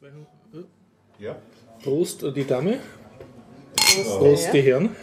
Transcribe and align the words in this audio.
200. 0.00 0.26
Ja. 1.18 1.36
Prost, 1.82 2.22
äh, 2.22 2.32
die 2.32 2.46
Dame. 2.46 2.78
Prost, 3.76 4.18
Prost, 4.18 4.48
die 4.54 4.62
Herr. 4.62 4.80
Herren. 4.80 4.96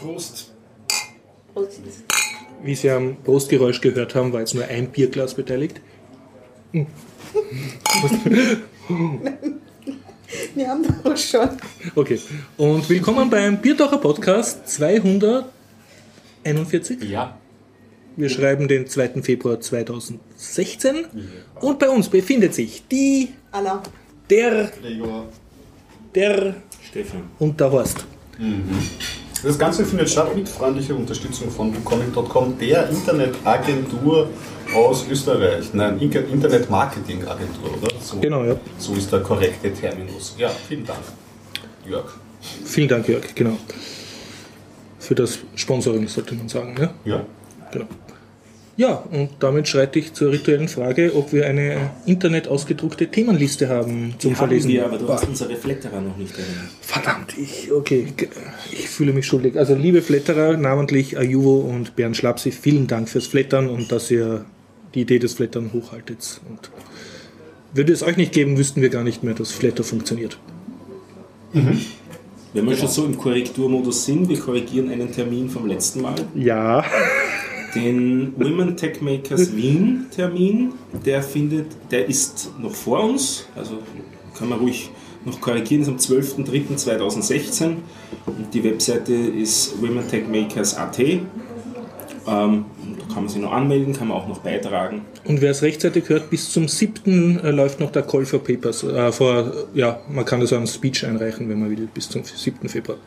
Prost. 0.00 0.52
Prost. 1.54 1.80
Wie 2.64 2.74
Sie 2.74 2.90
am 2.90 3.22
Prostgeräusch 3.22 3.80
gehört 3.80 4.16
haben, 4.16 4.32
war 4.32 4.40
jetzt 4.40 4.54
nur 4.54 4.64
ein 4.64 4.90
Bierglas 4.90 5.34
beteiligt. 5.34 5.80
Wir 6.72 6.86
haben 10.68 10.84
doch 11.04 11.16
schon. 11.16 11.48
Okay. 11.94 12.18
Und 12.56 12.90
willkommen 12.90 13.30
beim 13.30 13.60
Biertaucher 13.60 13.98
Podcast 13.98 14.68
241. 14.68 17.08
Ja. 17.08 17.39
Wir 18.20 18.28
schreiben 18.28 18.68
den 18.68 18.86
2. 18.86 19.22
Februar 19.22 19.60
2016. 19.60 21.06
Und 21.60 21.78
bei 21.78 21.88
uns 21.88 22.08
befindet 22.10 22.52
sich 22.54 22.82
die, 22.90 23.30
Anna. 23.50 23.82
der, 24.28 24.70
Gregor. 24.82 25.24
der 26.14 26.54
Stefan. 26.86 27.22
und 27.38 27.58
der 27.58 27.72
Horst. 27.72 28.04
Das 29.42 29.58
Ganze 29.58 29.86
findet 29.86 30.10
statt 30.10 30.36
mit 30.36 30.46
freundlicher 30.48 30.94
Unterstützung 30.94 31.50
von 31.50 31.74
WooComing.com, 31.74 32.58
der 32.58 32.90
Internetagentur 32.90 34.28
aus 34.74 35.06
Österreich. 35.10 35.72
Nein, 35.72 35.98
Inter- 35.98 36.26
Internet-Marketing-Agentur, 36.28 37.78
oder? 37.82 37.90
So, 38.02 38.18
Genau, 38.20 38.44
ja. 38.44 38.56
so 38.78 38.92
ist 38.94 39.10
der 39.10 39.20
korrekte 39.20 39.72
Terminus. 39.72 40.34
Ja, 40.36 40.50
vielen 40.68 40.84
Dank, 40.84 41.00
Jörg. 41.88 42.04
Vielen 42.66 42.88
Dank, 42.88 43.08
Jörg. 43.08 43.34
Genau. 43.34 43.56
Für 44.98 45.14
das 45.14 45.38
Sponsoring 45.54 46.06
sollte 46.06 46.34
man 46.34 46.48
sagen. 46.50 46.74
Ja? 46.78 46.94
Ja. 47.06 47.26
Genau. 47.72 47.86
Ja, 48.80 49.04
und 49.10 49.28
damit 49.40 49.68
schreite 49.68 49.98
ich 49.98 50.14
zur 50.14 50.32
rituellen 50.32 50.66
Frage, 50.66 51.14
ob 51.14 51.34
wir 51.34 51.44
eine 51.46 51.90
internet 52.06 52.48
ausgedruckte 52.48 53.08
Themenliste 53.08 53.68
haben 53.68 54.14
zum 54.16 54.30
Die 54.30 54.36
haben 54.36 54.36
Verlesen. 54.36 54.70
wir, 54.70 54.86
aber 54.86 54.96
du 54.96 55.06
hast 55.06 55.28
unsere 55.28 55.54
Flatterer 55.54 56.00
noch 56.00 56.16
nicht 56.16 56.32
erinnert. 56.32 56.70
Verdammt, 56.80 57.36
ich, 57.36 57.70
okay, 57.70 58.06
ich 58.72 58.88
fühle 58.88 59.12
mich 59.12 59.26
schuldig. 59.26 59.58
Also 59.58 59.74
liebe 59.74 60.00
Flatterer, 60.00 60.56
namentlich 60.56 61.18
Ajuvo 61.18 61.56
und 61.56 61.94
Bernd 61.94 62.16
Schlapsi, 62.16 62.52
vielen 62.52 62.86
Dank 62.86 63.10
fürs 63.10 63.26
Flattern 63.26 63.68
und 63.68 63.92
dass 63.92 64.10
ihr 64.10 64.46
die 64.94 65.02
Idee 65.02 65.18
des 65.18 65.34
Flattern 65.34 65.74
hochhaltet. 65.74 66.40
Und 66.48 66.70
würde 67.74 67.92
es 67.92 68.02
euch 68.02 68.16
nicht 68.16 68.32
geben, 68.32 68.56
wüssten 68.56 68.80
wir 68.80 68.88
gar 68.88 69.04
nicht 69.04 69.22
mehr, 69.22 69.34
dass 69.34 69.52
Flatter 69.52 69.84
funktioniert. 69.84 70.38
Wenn 71.52 72.66
wir 72.66 72.76
schon 72.78 72.88
so 72.88 73.04
im 73.04 73.18
Korrekturmodus 73.18 74.06
sind, 74.06 74.30
wir 74.30 74.40
korrigieren 74.40 74.88
einen 74.88 75.12
Termin 75.12 75.50
vom 75.50 75.66
letzten 75.66 76.00
Mal. 76.00 76.14
Ja, 76.34 76.82
Den 77.74 78.34
Women 78.36 78.76
Tech 78.76 79.00
Makers 79.00 79.54
Wien 79.54 80.06
Termin, 80.14 80.72
der 81.04 81.22
findet, 81.22 81.66
der 81.90 82.08
ist 82.08 82.50
noch 82.58 82.74
vor 82.74 83.04
uns, 83.04 83.46
also 83.54 83.78
kann 84.36 84.48
man 84.48 84.58
ruhig 84.58 84.90
noch 85.24 85.40
korrigieren, 85.40 85.82
ist 85.82 85.88
am 85.88 85.96
12.03.2016 85.96 87.64
und 88.26 88.54
die 88.54 88.64
Webseite 88.64 89.12
ist 89.12 89.80
womentechmakers.at. 89.80 90.98
Ähm, 90.98 91.22
da 92.26 93.14
kann 93.14 93.24
man 93.24 93.28
sich 93.28 93.40
noch 93.40 93.52
anmelden, 93.52 93.92
kann 93.94 94.08
man 94.08 94.16
auch 94.16 94.28
noch 94.28 94.38
beitragen. 94.38 95.02
und 95.24 95.40
wer 95.40 95.50
es 95.50 95.62
rechtzeitig 95.62 96.08
hört, 96.08 96.30
bis 96.30 96.50
zum 96.50 96.68
7. 96.68 97.38
äh, 97.40 97.50
läuft 97.50 97.80
noch 97.80 97.90
der 97.92 98.02
Call 98.02 98.24
for 98.26 98.42
Papers. 98.42 98.82
Äh, 98.82 99.12
vor, 99.12 99.52
ja, 99.74 100.00
man 100.08 100.24
kann 100.24 100.40
das 100.40 100.52
als 100.52 100.74
Speech 100.74 101.06
einreichen, 101.06 101.48
wenn 101.48 101.60
man 101.60 101.70
will, 101.70 101.88
bis 101.92 102.08
zum 102.08 102.22
7. 102.24 102.68
Februar. 102.68 102.98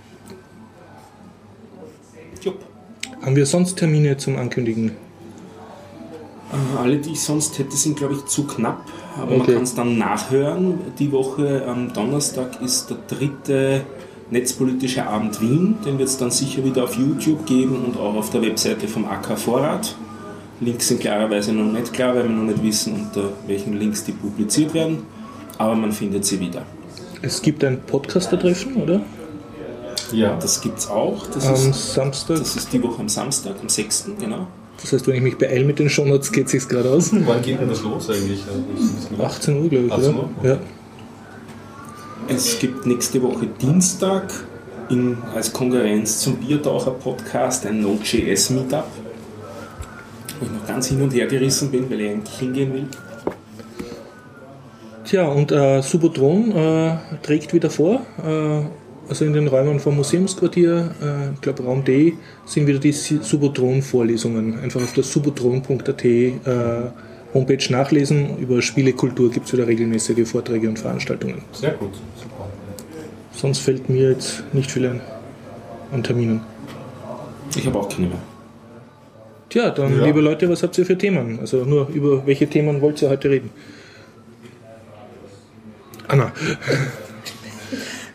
Haben 3.23 3.35
wir 3.35 3.45
sonst 3.45 3.75
Termine 3.77 4.17
zum 4.17 4.38
Ankündigen? 4.38 4.91
Äh, 6.52 6.77
Alle, 6.77 6.97
die 6.97 7.11
ich 7.11 7.21
sonst 7.21 7.57
hätte, 7.57 7.75
sind, 7.75 7.97
glaube 7.97 8.15
ich, 8.15 8.25
zu 8.25 8.45
knapp. 8.45 8.83
Aber 9.17 9.31
man 9.31 9.41
Okay. 9.41 9.53
kann 9.53 9.63
es 9.63 9.75
dann 9.75 9.97
nachhören. 9.97 10.80
Die 10.99 11.11
Woche 11.11 11.65
am 11.67 11.93
Donnerstag 11.93 12.61
ist 12.61 12.89
der 12.89 12.97
dritte 13.07 13.81
Netzpolitische 14.31 15.05
Abend 15.05 15.39
Wien. 15.41 15.75
Den 15.85 15.99
wird 15.99 16.09
es 16.09 16.17
dann 16.17 16.31
sicher 16.31 16.63
wieder 16.65 16.83
auf 16.85 16.95
YouTube 16.95 17.45
geben 17.45 17.83
und 17.86 17.98
auch 17.98 18.15
auf 18.15 18.30
der 18.31 18.42
Webseite 18.42 18.87
vom 18.87 19.05
AK 19.05 19.37
Vorrat. 19.37 19.95
Links 20.59 20.87
sind 20.87 21.02
klarerweise 21.02 21.53
noch 21.53 21.71
nicht 21.71 21.93
klar, 21.93 22.15
weil 22.15 22.23
wir 22.23 22.30
noch 22.36 22.43
nicht 22.43 22.64
wissen, 22.64 22.93
unter 22.93 23.30
welchen 23.48 23.73
Links 23.73 24.03
die 24.05 24.11
publiziert 24.14 24.73
werden. 24.73 24.99
Aber 25.58 25.75
man 25.75 25.92
findet 25.92 26.25
sie 26.25 26.39
wieder. 26.39 26.64
Es 27.21 27.42
gibt 27.42 27.64
ein 27.64 27.80
Podcaster-Treffen, 27.81 28.75
oder? 28.81 29.02
Ja. 30.13 30.37
Das 30.39 30.61
gibt 30.61 30.79
es 30.79 30.89
auch. 30.89 31.25
Das, 31.27 31.45
Am 31.47 31.53
ist, 31.53 31.93
Samstag. 31.93 32.37
das 32.39 32.55
ist 32.55 32.71
die 32.71 32.81
Woche 32.81 32.99
am 33.01 33.09
Samstag, 33.09 33.55
am 33.61 33.69
6. 33.69 34.05
genau. 34.19 34.47
Das 34.81 34.91
heißt, 34.91 35.07
wenn 35.07 35.15
ich 35.15 35.21
mich 35.21 35.37
beeile 35.37 35.63
mit 35.63 35.79
den 35.79 35.89
Shownotes, 35.89 36.31
geht 36.31 36.45
es 36.47 36.51
sich 36.51 36.67
gerade 36.67 36.89
aus. 36.89 37.11
Wann 37.25 37.41
geht 37.41 37.59
denn 37.59 37.69
das 37.69 37.81
los 37.83 38.09
eigentlich? 38.09 38.43
Ja, 39.17 39.25
18 39.25 39.61
Uhr, 39.61 39.69
glaube 39.69 39.85
ich, 39.85 39.91
18 39.91 40.15
oder? 40.15 40.23
Uhr? 40.23 40.29
Ja. 40.49 40.57
Es 42.27 42.59
gibt 42.59 42.85
nächste 42.85 43.21
Woche 43.21 43.47
Dienstag 43.61 44.31
in, 44.89 45.17
als 45.35 45.51
Konkurrenz 45.51 46.19
zum 46.19 46.37
Biertaucher-Podcast 46.37 47.65
ein 47.65 47.81
Node.js-Meetup, 47.81 48.85
wo 50.39 50.45
ich 50.45 50.51
noch 50.51 50.67
ganz 50.67 50.87
hin 50.87 51.01
und 51.01 51.13
her 51.13 51.27
gerissen 51.27 51.71
bin, 51.71 51.89
weil 51.89 52.01
ich 52.01 52.11
eigentlich 52.11 52.39
hingehen 52.39 52.73
will. 52.73 52.87
Tja, 55.05 55.27
und 55.27 55.51
äh, 55.51 55.81
Subotron 55.81 56.51
äh, 56.51 56.97
trägt 57.21 57.53
wieder 57.53 57.69
vor. 57.69 58.01
Äh, 58.25 58.63
also 59.09 59.25
in 59.25 59.33
den 59.33 59.47
Räumen 59.47 59.80
vom 59.80 59.95
Museumsquartier, 59.97 60.95
äh, 61.02 61.33
ich 61.33 61.41
glaube 61.41 61.64
Raum 61.64 61.83
D, 61.83 62.14
sind 62.45 62.67
wieder 62.67 62.80
die 62.80 62.91
Subotron-Vorlesungen. 62.91 64.59
Einfach 64.59 64.81
auf 64.81 64.93
der 64.93 65.03
subotron.at 65.03 66.05
äh, 66.05 66.31
Homepage 67.33 67.71
nachlesen. 67.71 68.37
Über 68.37 68.61
Spielekultur 68.61 69.31
gibt 69.31 69.47
es 69.47 69.53
wieder 69.53 69.67
regelmäßige 69.67 70.27
Vorträge 70.27 70.69
und 70.69 70.80
Veranstaltungen. 70.80 71.42
Sehr 71.52 71.71
gut. 71.71 71.93
Super. 72.15 72.49
Sonst 73.33 73.59
fällt 73.59 73.89
mir 73.89 74.11
jetzt 74.11 74.43
nicht 74.53 74.71
viel 74.71 74.86
ein 74.87 75.02
an 75.92 76.03
Terminen. 76.03 76.42
Ich 77.55 77.65
habe 77.65 77.80
auch 77.80 77.89
keine 77.89 78.08
mehr. 78.08 78.19
Tja, 79.49 79.69
dann, 79.69 79.97
Ja. 79.99 80.05
liebe 80.05 80.21
Leute, 80.21 80.49
was 80.49 80.63
habt 80.63 80.77
ihr 80.77 80.86
für 80.86 80.97
Themen? 80.97 81.39
Also 81.39 81.58
nur 81.65 81.87
über 81.89 82.25
welche 82.25 82.47
Themen 82.47 82.81
wollt 82.81 83.02
ihr 83.02 83.09
heute 83.09 83.30
reden? 83.30 83.52
Anna. 86.08 86.31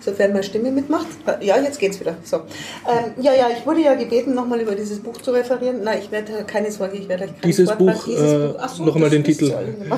Sofern 0.08 0.32
meine 0.32 0.42
Stimme 0.42 0.70
mitmacht. 0.70 1.06
Ja, 1.40 1.58
jetzt 1.60 1.78
geht's 1.78 2.00
wieder. 2.00 2.16
So. 2.24 2.36
Ähm, 2.36 3.12
ja, 3.20 3.32
ja, 3.34 3.48
ich 3.56 3.66
wurde 3.66 3.82
ja 3.82 3.94
gebeten, 3.94 4.34
nochmal 4.34 4.60
über 4.60 4.74
dieses 4.74 5.00
Buch 5.00 5.16
zu 5.20 5.30
referieren. 5.32 5.82
Nein, 5.82 5.98
ich 6.02 6.10
werde 6.10 6.44
keine 6.46 6.70
Sorge, 6.70 6.96
ich 6.96 7.08
werde 7.08 7.24
euch 7.24 7.30
kein 7.40 7.50
Dieses 7.50 7.68
Vortrag- 7.70 7.78
Buch, 7.78 8.04
dieses 8.06 8.32
äh, 8.32 8.38
Buch. 8.48 8.54
Ach 8.58 8.68
so, 8.68 8.84
noch 8.84 8.94
einmal 8.94 9.10
das 9.10 9.16
den 9.18 9.24
Titel. 9.24 9.52
Oh 9.54 9.94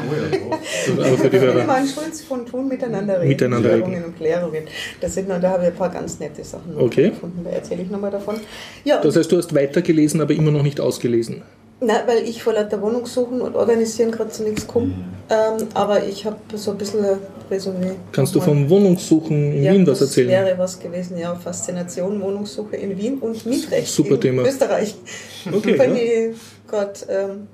ja, 1.00 1.06
Aber 1.06 1.18
für 1.18 1.30
die 1.30 1.38
Hörer. 1.38 1.52
Friedemann 1.52 1.86
Schulz 1.88 2.22
von 2.22 2.46
Tun 2.46 2.68
miteinander 2.68 3.18
reden. 3.20 3.28
Miteinander 3.28 3.68
Klärungen 3.68 3.94
reden. 3.94 4.04
und 4.06 4.16
Klärungen. 4.16 4.64
Das 5.00 5.14
sind, 5.14 5.28
noch- 5.28 5.40
da 5.40 5.50
habe 5.50 5.62
ich 5.64 5.68
ein 5.68 5.74
paar 5.76 5.90
ganz 5.90 6.18
nette 6.18 6.42
Sachen 6.44 6.74
noch 6.74 6.82
Okay. 6.82 7.10
gefunden. 7.10 7.40
Da 7.44 7.50
erzähle 7.50 7.82
ich 7.82 7.90
nochmal 7.90 8.10
davon. 8.10 8.40
Ja, 8.84 9.00
Das 9.00 9.16
heißt, 9.16 9.30
du 9.30 9.36
hast 9.36 9.54
weitergelesen, 9.54 10.20
aber 10.20 10.34
immer 10.34 10.50
noch 10.50 10.62
nicht 10.62 10.80
ausgelesen. 10.80 11.42
Na, 11.82 11.94
weil 12.06 12.24
ich 12.28 12.42
vor 12.42 12.52
lauter 12.52 12.82
Wohnung 12.82 13.06
suchen 13.06 13.40
und 13.40 13.56
organisieren 13.56 14.10
gerade 14.10 14.30
zu 14.30 14.42
nichts 14.42 14.66
komme. 14.66 14.92
Ähm, 15.30 15.66
aber 15.72 16.04
ich 16.04 16.26
habe 16.26 16.36
so 16.54 16.72
ein 16.72 16.76
bisschen 16.78 17.04
Resümee. 17.50 17.92
Kannst 18.12 18.34
du 18.34 18.40
vom 18.40 18.68
Wohnungssuchen 18.70 19.52
in 19.52 19.62
ja, 19.62 19.72
Wien 19.72 19.86
was 19.86 19.98
das 19.98 20.08
erzählen? 20.08 20.28
wäre 20.28 20.58
was 20.58 20.78
gewesen, 20.78 21.18
ja. 21.18 21.34
Faszination, 21.34 22.20
Wohnungssuche 22.20 22.76
in 22.76 22.96
Wien 22.96 23.18
und 23.18 23.44
Mietrecht 23.46 23.88
Super 23.88 24.14
in 24.14 24.20
Thema. 24.20 24.42
Österreich. 24.44 24.94
Okay, 25.52 25.78
Wenn 25.78 25.96
ja. 25.96 26.02
ich 26.02 26.36
Gott, 26.70 27.06
ähm, 27.08 27.48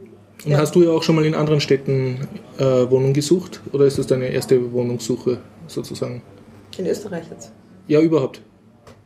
Und 0.45 0.51
ja. 0.51 0.59
hast 0.59 0.75
du 0.75 0.83
ja 0.83 0.91
auch 0.91 1.03
schon 1.03 1.15
mal 1.15 1.25
in 1.25 1.35
anderen 1.35 1.61
Städten 1.61 2.29
äh, 2.59 2.63
Wohnung 2.91 3.13
gesucht? 3.13 3.61
Oder 3.73 3.87
ist 3.87 3.97
das 3.99 4.07
deine 4.09 4.27
erste 4.29 4.73
Wohnungssuche 4.73 5.39
sozusagen? 5.69 6.23
in 6.79 6.87
Österreich 6.87 7.25
jetzt. 7.31 7.53
Ja, 7.89 8.01
überhaupt. 8.01 8.43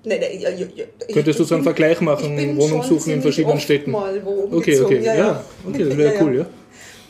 Nee, 0.02 0.18
nee, 0.18 0.38
ja, 0.42 0.48
ja, 0.50 0.66
ja. 0.74 0.84
Ich- 1.06 1.14
Könntest 1.14 1.38
du 1.38 1.44
so 1.44 1.54
einen 1.54 1.62
bin- 1.62 1.72
Vergleich 1.74 2.00
machen, 2.00 2.56
Wohnungssuchen 2.56 3.12
in 3.12 3.22
verschiedenen 3.22 3.56
oft 3.56 3.62
Städten? 3.64 3.90
Mal 3.92 4.20
wo 4.24 4.56
Okay, 4.56 4.80
okay. 4.80 5.00
Ja, 5.04 5.44
okay, 5.68 5.84
das 5.84 5.96
wäre 5.96 6.14
cool, 6.24 6.36
ja. 6.38 6.46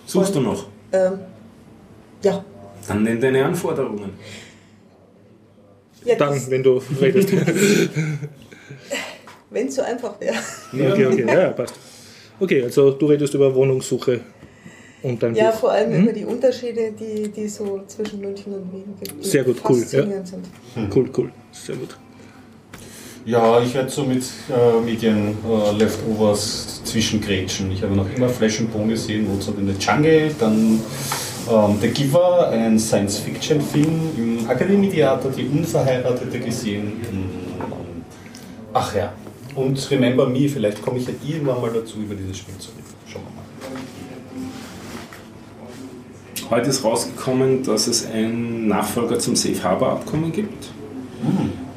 Suchst 0.06 0.34
du 0.34 0.40
noch? 0.40 0.66
Ähm, 0.92 1.12
ja. 2.24 2.44
Dann 2.90 3.02
nenn 3.04 3.20
deine 3.20 3.44
Anforderungen. 3.44 4.10
ja 6.04 6.16
Dann, 6.16 6.50
wenn 6.50 6.62
du 6.62 6.82
redest. 7.00 7.28
Wenn 9.52 9.66
es 9.66 9.74
so 9.74 9.82
einfach 9.82 10.14
wäre. 10.20 10.34
okay, 10.72 11.06
okay, 11.06 11.24
ja, 11.26 11.40
ja, 11.40 11.50
passt. 11.50 11.74
Okay, 12.38 12.62
also 12.62 12.92
du 12.92 13.06
redest 13.06 13.34
über 13.34 13.52
Wohnungssuche 13.54 14.20
und 15.02 15.20
dein 15.22 15.34
Ja, 15.34 15.50
Buch. 15.50 15.58
vor 15.60 15.72
allem 15.72 15.92
Hm? 15.92 16.02
über 16.04 16.12
die 16.12 16.24
Unterschiede, 16.24 16.92
die, 16.92 17.28
die 17.28 17.48
so 17.48 17.82
zwischen 17.88 18.20
München 18.20 18.54
und 18.54 18.72
Wien 18.72 18.94
gibt. 19.00 19.24
Sehr 19.24 19.42
gut, 19.44 19.56
cool, 19.68 19.78
ja. 19.90 20.04
Sind. 20.24 20.44
Cool, 20.94 21.10
cool. 21.16 21.32
Sehr 21.50 21.74
gut. 21.76 21.96
Ja, 23.24 23.60
ich 23.60 23.74
werde 23.74 23.90
so 23.90 24.04
mit 24.04 24.22
äh, 24.48 24.80
Medien-Leftovers 24.84 26.82
zwischengrätschen. 26.84 27.70
Ich 27.72 27.82
habe 27.82 27.94
noch 27.94 28.06
immer 28.14 28.28
Flash 28.28 28.60
and 28.60 28.72
Bone 28.72 28.88
gesehen, 28.88 29.26
What's 29.30 29.48
Up 29.48 29.58
in 29.58 29.66
the 29.66 29.74
Jungle, 29.78 30.30
dann 30.38 30.80
ähm, 31.48 31.76
The 31.80 31.88
Giver, 31.88 32.48
ein 32.50 32.78
Science-Fiction-Film 32.78 34.00
im 34.16 34.50
Akademietheater, 34.50 35.30
die 35.30 35.46
Unverheiratete 35.46 36.40
gesehen. 36.40 37.00
Ach 38.72 38.94
ja, 38.94 39.12
und 39.54 39.90
Remember 39.90 40.26
Me, 40.26 40.48
vielleicht 40.48 40.82
komme 40.82 40.98
ich 40.98 41.06
ja 41.06 41.14
irgendwann 41.26 41.60
mal 41.60 41.70
dazu, 41.72 41.98
über 41.98 42.14
dieses 42.14 42.38
Spiel 42.38 42.56
zu 42.58 42.70
reden. 42.70 42.84
Schauen 43.06 43.22
wir 43.22 43.30
mal. 43.30 43.44
Heute 46.50 46.70
ist 46.70 46.82
rausgekommen, 46.84 47.62
dass 47.62 47.86
es 47.86 48.06
einen 48.06 48.66
Nachfolger 48.68 49.18
zum 49.18 49.36
Safe 49.36 49.62
Harbor 49.62 49.92
Abkommen 49.92 50.32
gibt. 50.32 50.70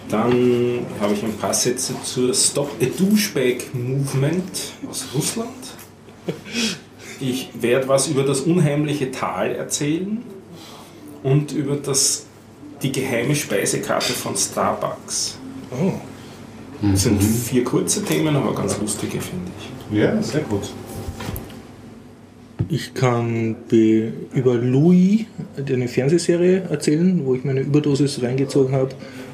Dann 0.10 0.86
habe 1.00 1.14
ich 1.14 1.24
ein 1.24 1.34
paar 1.34 1.54
Sätze 1.54 1.96
zur 2.04 2.34
Stop 2.34 2.72
a 2.82 2.86
Douchebag 2.86 3.74
Movement 3.74 4.74
aus 4.90 5.08
Russland. 5.14 5.50
Ich 7.26 7.50
werde 7.62 7.88
was 7.88 8.10
über 8.10 8.24
das 8.24 8.42
unheimliche 8.42 9.10
Tal 9.10 9.56
erzählen 9.56 10.18
und 11.24 11.54
über 11.54 11.78
das, 11.78 12.26
die 12.82 12.92
geheime 12.92 13.34
Speisekarte 13.34 14.12
von 14.12 14.36
Starbucks. 14.36 15.38
Oh. 15.72 15.94
Das 16.82 17.04
sind 17.04 17.24
vier 17.24 17.64
kurze 17.64 18.04
Themen, 18.04 18.36
aber 18.36 18.54
ganz 18.54 18.78
lustige, 18.78 19.22
finde 19.22 19.52
ich. 19.58 19.98
Ja, 19.98 20.22
sehr 20.22 20.42
gut. 20.42 20.64
Ich 22.68 22.94
kann 22.94 23.56
be- 23.70 24.12
über 24.34 24.56
Louis, 24.56 25.26
eine 25.66 25.88
Fernsehserie, 25.88 26.64
erzählen, 26.70 27.22
wo 27.26 27.36
ich 27.36 27.46
meine 27.46 27.62
Überdosis 27.62 28.22
reingezogen 28.22 28.76
habe. 28.76 28.90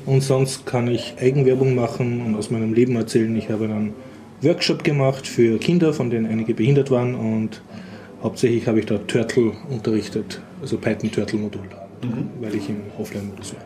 Und 0.06 0.21
sonst 0.21 0.68
kann 0.68 0.88
ich 0.88 1.15
Eigenwerbung 1.19 1.74
machen 1.74 2.21
und 2.24 2.36
aus 2.36 2.51
meinem 2.51 2.74
Leben 2.74 2.95
erzählen. 2.95 3.36
Ich 3.36 3.50
habe 3.50 3.65
einen 3.65 3.94
Workshop 4.41 4.83
gemacht 4.83 5.25
für 5.25 5.57
Kinder, 5.57 5.91
von 5.94 6.12
denen 6.12 6.27
einige 6.27 6.53
behindert 6.53 6.91
waren. 6.91 7.15
Und 7.15 7.62
hauptsächlich 8.24 8.68
habe 8.68 8.80
ich 8.80 8.86
da 8.86 8.98
Turtle 9.00 9.51
unterrichtet, 9.69 10.42
also 10.62 10.77
Python 10.77 11.12
Turtle 11.12 11.39
Modul, 11.39 11.62
weil 12.42 12.56
ich 12.56 12.69
im 12.69 12.81
Offline-Modus 12.98 13.54
war. 13.56 13.62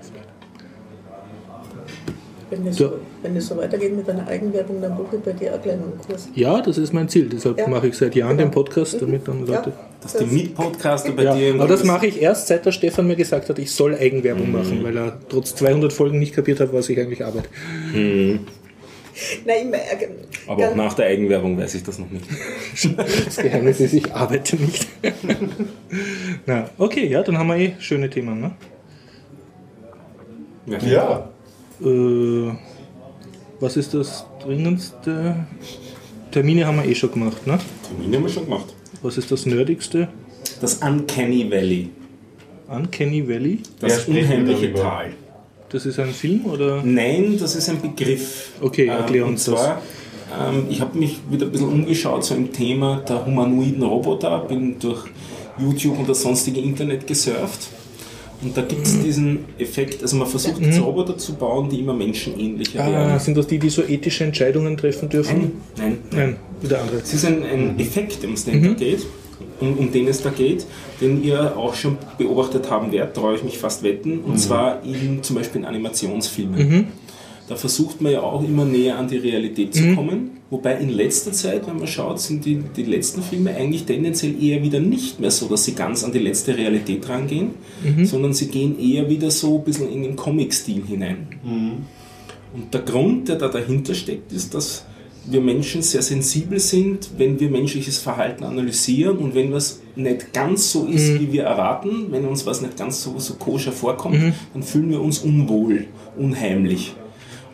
Wenn 2.50 2.68
es 2.68 2.76
So. 2.78 2.94
wenn 3.24 3.36
es 3.36 3.48
so 3.48 3.58
weitergeht 3.58 3.96
mit 3.96 4.08
deiner 4.08 4.28
Eigenwerbung, 4.28 4.80
dann 4.80 4.96
buche 4.96 5.16
ich 5.16 5.22
bei 5.24 5.32
dir 5.32 5.56
auch 5.56 5.62
gleich 5.62 5.74
einen 5.74 5.98
Kurs. 6.06 6.30
Ja, 6.36 6.62
das 6.62 6.78
ist 6.78 6.94
mein 6.94 7.10
Ziel. 7.10 7.28
Deshalb 7.28 7.58
Ja. 7.58 7.68
mache 7.68 7.88
ich 7.88 7.98
seit 7.98 8.14
Jahren 8.16 8.38
Genau. 8.38 8.50
den 8.50 8.54
Podcast, 8.54 9.02
damit 9.02 9.28
dann 9.28 9.40
Leute. 9.40 9.70
Ja. 9.72 9.74
Dass 10.02 10.14
die 10.18 10.26
Mitpodcaster 10.26 11.14
bei 11.14 11.24
Ja, 11.24 11.36
dir 11.36 11.56
aber 11.56 11.68
das 11.68 11.84
mache 11.84 12.06
ich 12.06 12.22
erst, 12.22 12.48
seit 12.48 12.64
der 12.66 12.72
Stefan 12.72 13.08
mir 13.08 13.16
gesagt 13.16 13.50
hat, 13.50 13.58
ich 13.58 13.72
soll 13.72 13.96
Eigenwerbung 13.96 14.52
machen, 14.52 14.84
weil 14.84 14.96
er 14.98 15.18
trotz 15.30 15.56
200 15.56 15.92
Folgen 15.94 16.20
nicht 16.20 16.36
kapiert 16.36 16.60
hat, 16.60 16.72
was 16.74 16.90
ich 16.90 17.00
eigentlich 17.00 17.26
arbeite. 17.26 17.50
Nein, 19.46 19.74
ich 19.74 20.02
äh, 20.02 20.10
Aber 20.48 20.70
auch 20.70 20.76
nach 20.76 20.94
der 20.94 21.08
Eigenwerbung 21.08 21.58
weiß 21.58 21.76
ich 21.76 21.84
das 21.84 22.00
noch 22.00 22.10
nicht. 22.10 22.26
Das 23.26 23.38
Geheimnis 23.38 23.80
ist, 23.80 23.94
ich 23.94 24.12
arbeite 24.14 24.56
nicht. 24.56 24.88
Na, 26.46 26.70
okay, 26.78 27.08
ja, 27.08 27.22
dann 27.22 27.38
haben 27.38 27.48
wir 27.48 27.58
eh 27.58 27.74
schöne 27.80 28.10
Themen. 28.10 28.42
Ne? 28.42 28.52
Ja. 30.86 31.30
Äh, 31.82 32.52
was 33.60 33.78
ist 33.78 33.94
das 33.94 34.26
dringendste? 34.42 35.46
Termine 36.32 36.66
haben 36.66 36.78
wir 36.78 36.86
eh 36.90 36.96
schon 36.96 37.12
gemacht. 37.12 37.46
Ne? 37.46 37.60
Termine 37.88 38.18
haben 38.18 38.24
wir 38.24 38.30
schon 38.30 38.46
gemacht. 38.46 38.74
Was 39.02 39.18
ist 39.18 39.32
das 39.32 39.46
nerdigste? 39.46 40.08
Das 40.62 40.76
Uncanny 40.76 41.50
Valley. 41.52 41.90
Uncanny 42.68 43.28
Valley? 43.28 43.60
Das 43.80 44.08
unheimliche? 44.08 44.74
Tal. 44.74 45.12
Das 45.74 45.86
ist 45.86 46.00
ein 46.00 46.12
Film 46.14 46.46
oder? 46.46 46.82
Nein, 46.84 47.36
das 47.40 47.56
ist 47.56 47.68
ein 47.70 47.82
Begriff. 47.82 48.52
Okay, 48.62 48.86
erklär 48.88 49.24
ähm, 49.24 49.30
uns 49.30 49.48
und 49.50 49.56
zwar, 49.58 49.82
ähm, 50.40 50.68
ich 50.70 50.80
habe 50.80 50.98
mich 50.98 51.18
wieder 51.30 51.48
ein 51.48 51.52
bisschen 51.52 51.68
umgeschaut 51.68 52.24
so 52.24 52.36
im 52.36 52.54
Thema 52.54 53.04
der 53.08 53.26
humanoiden 53.26 53.84
Roboter, 53.84 54.40
bin 54.48 54.78
durch 54.80 55.04
YouTube 55.60 56.00
und 56.00 56.08
das 56.08 56.22
sonstige 56.22 56.62
Internet 56.62 57.06
gesurft. 57.08 57.68
Und 58.42 58.58
da 58.58 58.62
gibt 58.62 58.86
es 58.86 59.02
diesen 59.02 59.46
Effekt, 59.58 60.02
also 60.02 60.18
man 60.18 60.28
versucht 60.28 60.60
jetzt 60.62 60.80
Roboter 60.82 61.18
zu 61.18 61.34
bauen, 61.34 61.70
die 61.70 61.80
immer 61.80 61.94
menschenähnlicher 61.94 62.84
Mhm. 62.84 62.88
Ah, 62.90 62.92
werden. 63.08 63.20
sind 63.20 63.38
das 63.38 63.48
die, 63.48 63.58
die 63.58 63.70
so 63.70 63.84
ethische 63.84 64.26
Entscheidungen 64.26 64.76
treffen 64.76 65.08
dürfen? 65.10 65.54
Nein, 65.78 65.98
nein, 65.98 65.98
Nein, 66.12 66.36
wieder 66.62 66.82
andere. 66.82 66.98
Es 66.98 67.14
ist 67.14 67.26
ein, 67.26 67.44
ein 67.44 67.80
Effekt, 67.80 68.24
um 68.26 68.34
es 68.34 68.44
denn 68.46 68.62
da 68.62 68.70
geht, 68.74 69.06
um, 69.60 69.78
um 69.78 69.92
den 69.92 70.08
es 70.08 70.22
da 70.22 70.30
geht, 70.30 70.66
den 71.02 71.24
ihr 71.24 71.58
auch 71.58 71.74
schon 71.74 71.98
beobachtet 72.18 72.70
haben 72.70 72.92
werdet, 72.92 73.16
traue 73.16 73.36
ich 73.36 73.44
mich 73.44 73.58
fast 73.58 73.84
wetten, 73.84 74.20
und 74.20 74.38
zwar 74.40 74.84
in, 74.84 75.24
zum 75.24 75.36
Beispiel 75.36 75.62
in 75.62 75.68
Animationsfilmen. 75.68 76.88
Da 77.50 77.58
versucht 77.58 78.00
man 78.00 78.14
ja 78.14 78.22
auch 78.22 78.42
immer 78.44 78.64
näher 78.64 78.98
an 78.98 79.10
die 79.10 79.18
Realität 79.18 79.74
zu 79.76 79.96
kommen, 79.96 80.32
wobei 80.50 80.78
in 80.78 80.90
letzter 80.90 81.34
Zeit, 81.34 81.68
wenn 81.68 81.78
man 81.78 81.88
schaut, 81.88 82.20
sind 82.22 82.46
die, 82.46 82.64
die 82.76 82.84
letzten 82.84 83.22
Filme 83.22 83.54
eigentlich 83.54 83.84
tendenziell 83.84 84.42
eher 84.42 84.64
wieder 84.64 84.80
nicht 84.80 85.20
mehr 85.20 85.30
so, 85.30 85.48
dass 85.48 85.66
sie 85.66 85.74
ganz 85.74 86.06
an 86.06 86.14
die 86.14 86.20
letzte 86.20 86.58
Realität 86.58 87.08
rangehen, 87.10 87.52
sondern 88.06 88.34
sie 88.34 88.48
gehen 88.48 88.80
eher 88.80 89.10
wieder 89.10 89.30
so 89.30 89.58
ein 89.58 89.64
bisschen 89.66 89.92
in 89.92 90.04
den 90.04 90.16
Comic-Stil 90.16 90.84
hinein. 90.88 91.28
Und 92.54 92.74
der 92.74 92.82
Grund, 92.82 93.28
der 93.28 93.36
da 93.36 93.50
dahinter 93.50 93.94
steckt, 93.94 94.32
ist, 94.32 94.54
dass 94.54 94.86
wir 95.26 95.42
Menschen 95.42 95.82
sehr 95.82 96.02
sensibel 96.02 96.60
sind, 96.60 97.12
wenn 97.18 97.40
wir 97.40 97.50
menschliches 97.50 97.98
Verhalten 97.98 98.44
analysieren 98.44 99.18
und 99.18 99.36
wenn 99.36 99.52
was 99.54 99.80
nicht 99.96 100.34
ganz 100.34 100.72
so 100.72 100.86
ist, 100.86 101.20
wie 101.20 101.32
wir 101.32 101.44
erwarten, 101.44 102.08
wenn 102.12 102.26
uns 102.26 102.46
was 102.46 102.62
nicht 102.62 102.78
ganz 102.78 103.02
so, 103.04 103.18
so 103.20 103.36
koscher 103.36 103.72
vorkommt, 103.72 104.16
dann 104.54 104.64
fühlen 104.64 104.90
wir 104.90 105.02
uns 105.02 105.20
unwohl, 105.20 105.86
unheimlich. 106.18 106.96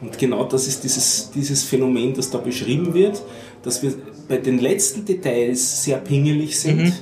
Und 0.01 0.18
genau 0.18 0.45
das 0.45 0.68
ist 0.68 0.83
dieses, 0.83 1.31
dieses 1.31 1.63
Phänomen, 1.63 2.13
das 2.13 2.30
da 2.30 2.38
beschrieben 2.38 2.94
wird, 2.94 3.21
dass 3.63 3.83
wir 3.83 3.94
bei 4.27 4.38
den 4.38 4.60
letzten 4.60 5.06
Details 5.06 5.83
sehr 5.83 5.98
pingelig 5.98 6.57
sind. 6.57 6.94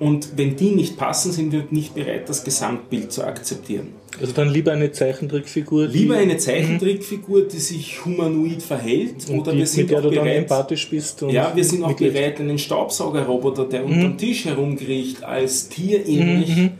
Und 0.00 0.30
wenn 0.36 0.56
die 0.56 0.70
nicht 0.70 0.96
passen, 0.96 1.30
sind 1.30 1.52
wir 1.52 1.66
nicht 1.70 1.94
bereit, 1.94 2.28
das 2.28 2.42
Gesamtbild 2.42 3.12
zu 3.12 3.22
akzeptieren. 3.22 3.88
Also 4.18 4.32
dann 4.32 4.48
lieber 4.48 4.72
eine 4.72 4.90
Zeichentrickfigur. 4.90 5.86
Lieber 5.86 6.16
eine 6.16 6.38
Zeichentrickfigur, 6.38 7.42
die 7.42 7.58
sich 7.58 8.04
humanoid 8.04 8.62
verhält, 8.62 9.28
und 9.28 9.40
oder 9.40 9.52
die, 9.52 9.58
wir 9.58 9.66
sind 9.66 9.82
mit 9.82 9.90
der 9.90 9.98
auch 9.98 10.02
du 10.02 10.10
dann 10.10 10.24
bereit, 10.24 10.38
empathisch 10.38 10.88
bist. 10.88 11.22
Ja, 11.28 11.52
wir 11.54 11.64
sind 11.64 11.84
auch 11.84 11.92
bereit, 11.92 12.40
einen 12.40 12.58
Staubsaugerroboter, 12.58 13.66
der 13.66 13.84
unterm 13.84 14.16
Tisch 14.16 14.46
herumkriecht, 14.46 15.22
als 15.22 15.68
tierähnlich 15.68 16.70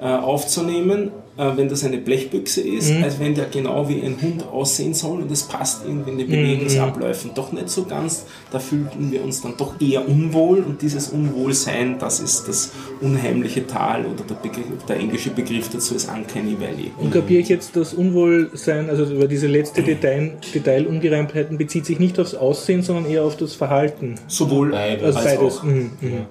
äh, 0.00 0.02
aufzunehmen, 0.02 1.12
äh, 1.36 1.56
wenn 1.56 1.68
das 1.68 1.84
eine 1.84 1.98
Blechbüchse 1.98 2.60
ist, 2.60 2.92
als 3.02 3.18
wenn 3.18 3.34
der 3.34 3.46
genau 3.46 3.88
wie 3.88 4.00
ein 4.02 4.20
Hund 4.22 4.46
aussehen 4.46 4.94
soll 4.94 5.22
und 5.22 5.30
es 5.32 5.42
passt 5.42 5.84
irgendwie 5.84 6.12
in 6.12 6.18
den 6.18 6.28
Bewegungsabläufen 6.28 7.32
doch 7.34 7.50
nicht 7.50 7.68
so 7.68 7.84
ganz. 7.84 8.26
Da 8.52 8.60
fühlten 8.60 9.10
wir 9.10 9.24
uns 9.24 9.42
dann 9.42 9.56
doch 9.56 9.80
eher 9.80 10.08
unwohl 10.08 10.58
und 10.60 10.80
dieses 10.80 11.08
Unwohlsein, 11.08 11.98
das 11.98 12.20
ist 12.20 12.46
das 12.46 12.70
unheimliche 13.00 13.66
Tal 13.66 14.06
oder 14.06 14.22
der, 14.22 14.34
Begriff, 14.36 14.66
der 14.88 14.96
englische 14.96 15.30
Begriff 15.30 15.68
dazu 15.70 15.96
ist 15.96 16.08
Uncanny 16.08 16.56
Valley. 16.58 16.92
Und 16.98 17.12
kapiere 17.12 17.40
ich 17.40 17.48
jetzt 17.48 17.74
das 17.74 17.94
Unwohlsein, 17.94 18.88
also 18.88 19.04
über 19.04 19.26
diese 19.26 19.48
letzte 19.48 19.82
Detail, 19.82 20.34
Detailungereimtheiten 20.54 21.58
bezieht 21.58 21.84
sich 21.84 21.98
nicht 21.98 22.20
aufs 22.20 22.34
Aussehen, 22.34 22.82
sondern 22.82 23.06
eher 23.10 23.24
auf 23.24 23.36
das 23.36 23.54
Verhalten. 23.54 24.14
Sowohl 24.28 24.70
Beides. 24.70 25.02
Also 25.02 25.18
als 25.18 25.26
beides. 25.26 25.58
auch. 25.58 25.62
Mhm, 25.64 25.90
mhm. 26.00 26.26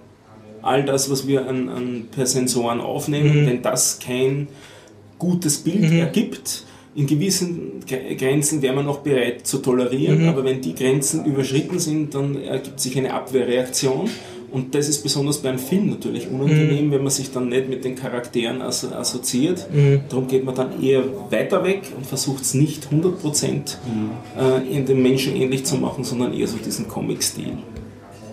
all 0.61 0.85
das, 0.85 1.11
was 1.11 1.27
wir 1.27 1.47
an, 1.47 1.67
an 1.67 2.05
per 2.09 2.25
Sensoren 2.25 2.79
aufnehmen, 2.79 3.45
wenn 3.45 3.61
das 3.61 3.99
kein 3.99 4.47
gutes 5.23 5.57
Bild 5.59 5.83
ergibt, 5.99 6.63
in 6.95 7.07
gewissen 7.07 7.81
Gre- 7.89 8.15
Grenzen 8.15 8.61
wäre 8.61 8.75
man 8.75 8.85
noch 8.85 8.99
bereit 8.99 9.47
zu 9.47 9.57
tolerieren, 9.59 10.19
aber 10.29 10.43
wenn 10.43 10.61
die 10.61 10.75
Grenzen 10.75 11.25
überschritten 11.25 11.79
sind, 11.79 12.13
dann 12.13 12.29
ergibt 12.55 12.79
sich 12.79 12.95
eine 12.97 13.13
Abwehrreaktion. 13.13 14.09
Und 14.51 14.75
das 14.75 14.87
ist 14.87 15.01
besonders 15.01 15.39
beim 15.39 15.57
Film 15.57 15.89
natürlich 15.89 16.27
unangenehm, 16.29 16.91
wenn 16.91 17.01
man 17.01 17.09
sich 17.11 17.31
dann 17.31 17.49
nicht 17.49 17.67
mit 17.69 17.83
den 17.83 17.95
Charakteren 17.95 18.61
asso 18.61 18.89
assoziiert. 18.89 19.65
Darum 20.09 20.27
geht 20.27 20.43
man 20.45 20.53
dann 20.53 20.69
eher 20.83 21.01
weiter 21.31 21.63
weg 21.63 21.81
und 21.97 22.05
versucht 22.05 22.43
es 22.43 22.53
nicht 22.53 22.87
100% 22.91 23.77
äh, 24.37 24.75
in 24.77 24.85
den 24.85 25.01
Menschen 25.01 25.35
ähnlich 25.35 25.65
zu 25.65 25.77
machen, 25.77 26.03
sondern 26.03 26.33
eher 26.37 26.47
so 26.47 26.57
diesen 26.57 26.87
Comic-Stil. 26.87 27.53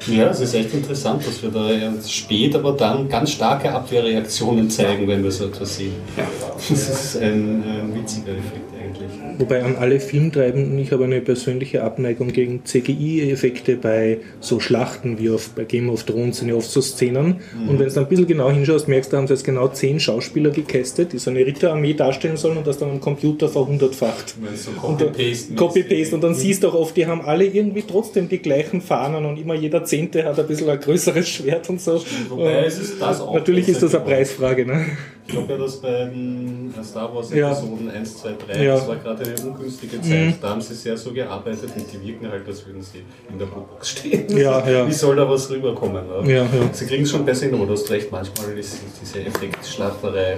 Ja, 0.06 0.28
es 0.28 0.40
ist 0.40 0.54
echt 0.54 0.72
interessant, 0.72 1.26
dass 1.26 1.42
wir 1.42 1.50
da 1.50 1.68
spät, 2.06 2.54
aber 2.54 2.72
dann 2.72 3.08
ganz 3.08 3.32
starke 3.32 3.72
Abwehrreaktionen 3.72 4.70
zeigen, 4.70 5.06
wenn 5.06 5.22
wir 5.22 5.30
so 5.30 5.46
etwas 5.46 5.76
sehen. 5.76 5.94
Ja. 6.16 6.24
Das 6.68 6.70
ist 6.70 7.16
ein, 7.16 7.62
ein 7.62 7.94
witziger 7.94 8.32
Effekt 8.32 8.79
eigentlich. 8.90 9.10
Wobei 9.38 9.62
an 9.62 9.76
alle 9.76 10.00
Filmtreibenden, 10.00 10.78
ich 10.78 10.92
habe 10.92 11.04
eine 11.04 11.20
persönliche 11.20 11.82
Abneigung 11.82 12.28
gegen 12.32 12.64
CGI-Effekte 12.64 13.76
bei 13.76 14.18
so 14.40 14.60
Schlachten 14.60 15.18
wie 15.18 15.30
auf, 15.30 15.50
bei 15.50 15.64
Game 15.64 15.88
of 15.90 16.04
Thrones 16.04 16.38
sind 16.38 16.48
ja 16.48 16.54
oft 16.54 16.70
so 16.70 16.80
Szenen. 16.80 17.36
Und 17.68 17.78
wenn 17.78 17.88
du 17.88 17.94
dann 17.94 18.04
ein 18.04 18.08
bisschen 18.08 18.26
genau 18.26 18.50
hinschaust, 18.50 18.88
merkst 18.88 19.10
du, 19.10 19.16
da 19.16 19.18
haben 19.20 19.26
sie 19.26 19.34
jetzt 19.34 19.44
genau 19.44 19.68
zehn 19.68 20.00
Schauspieler 20.00 20.50
gecastet, 20.50 21.12
die 21.12 21.18
so 21.18 21.30
eine 21.30 21.40
Ritterarmee 21.40 21.94
darstellen 21.94 22.36
sollen 22.36 22.58
und 22.58 22.66
das 22.66 22.78
dann 22.78 22.90
am 22.90 23.00
Computer 23.00 23.48
verhundertfacht. 23.48 24.34
So 24.56 24.70
Und 24.86 25.00
dann- 25.00 25.08
Copy-Paste 25.12 25.54
Copy-Paste. 25.54 26.14
Und 26.14 26.22
dann 26.24 26.34
siehst 26.34 26.62
du 26.62 26.68
auch 26.68 26.74
oft, 26.74 26.96
die 26.96 27.06
haben 27.06 27.22
alle 27.22 27.44
irgendwie 27.44 27.82
trotzdem 27.82 28.28
die 28.28 28.38
gleichen 28.38 28.80
Fahnen 28.80 29.24
und 29.24 29.38
immer 29.38 29.54
jeder 29.54 29.84
Zehnte 29.84 30.24
hat 30.24 30.38
ein 30.38 30.46
bisschen 30.46 30.68
ein 30.68 30.80
größeres 30.80 31.28
Schwert 31.28 31.68
und 31.70 31.80
so. 31.80 32.00
Wobei 32.28 32.58
Und 32.60 32.64
es 32.64 32.78
ist 32.78 33.00
das 33.00 33.20
auch 33.20 33.34
Natürlich 33.34 33.68
ist 33.68 33.82
das 33.82 33.94
eine 33.94 34.04
Preisfrage. 34.04 34.66
Ne? 34.66 34.84
Ich 35.30 35.36
glaube 35.36 35.52
ja, 35.52 35.58
dass 35.60 35.76
bei 35.76 36.06
den 36.06 36.74
Star 36.82 37.14
Wars 37.14 37.30
Ja. 37.32 37.52
Episoden 37.52 37.88
1, 37.88 38.18
2, 38.18 38.30
3, 38.48 38.64
Ja. 38.64 38.74
das 38.74 38.88
war 38.88 38.96
gerade 38.96 39.22
eine 39.24 39.48
ungünstige 39.48 40.00
Zeit. 40.02 40.34
Da 40.42 40.48
haben 40.50 40.60
sie 40.60 40.74
sehr 40.74 40.96
so 40.96 41.12
gearbeitet 41.12 41.70
und 41.76 41.84
die 41.92 42.04
wirken 42.04 42.28
halt, 42.28 42.48
als 42.48 42.66
würden 42.66 42.82
sie 42.82 43.04
in 43.30 43.38
der 43.38 43.46
Box 43.46 43.90
stehen. 43.90 44.26
Ja, 44.36 44.68
ja. 44.68 44.86
Wie 44.88 44.92
soll 44.92 45.14
da 45.14 45.28
was 45.30 45.48
rüberkommen? 45.48 46.02
Ja, 46.26 46.34
ja. 46.42 46.46
Sie 46.72 46.84
kriegen 46.86 47.04
es 47.04 47.10
schon 47.12 47.24
besser 47.24 47.46
hin, 47.46 47.54
aber 47.54 47.66
du 47.66 47.74
hast 47.74 47.88
recht, 47.90 48.10
manchmal 48.10 48.58
ist 48.58 48.78
diese 49.00 49.20
Effektschlachterei. 49.24 50.36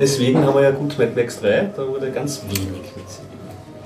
Deswegen 0.00 0.38
haben 0.42 0.54
wir 0.54 0.62
ja 0.62 0.70
gut 0.70 0.96
Mad 0.98 1.12
Max 1.14 1.38
3, 1.40 1.70
da 1.76 1.86
wurde 1.86 2.10
ganz 2.12 2.40
wenig 2.44 2.60
mit 2.96 3.08
CGI 3.10 3.26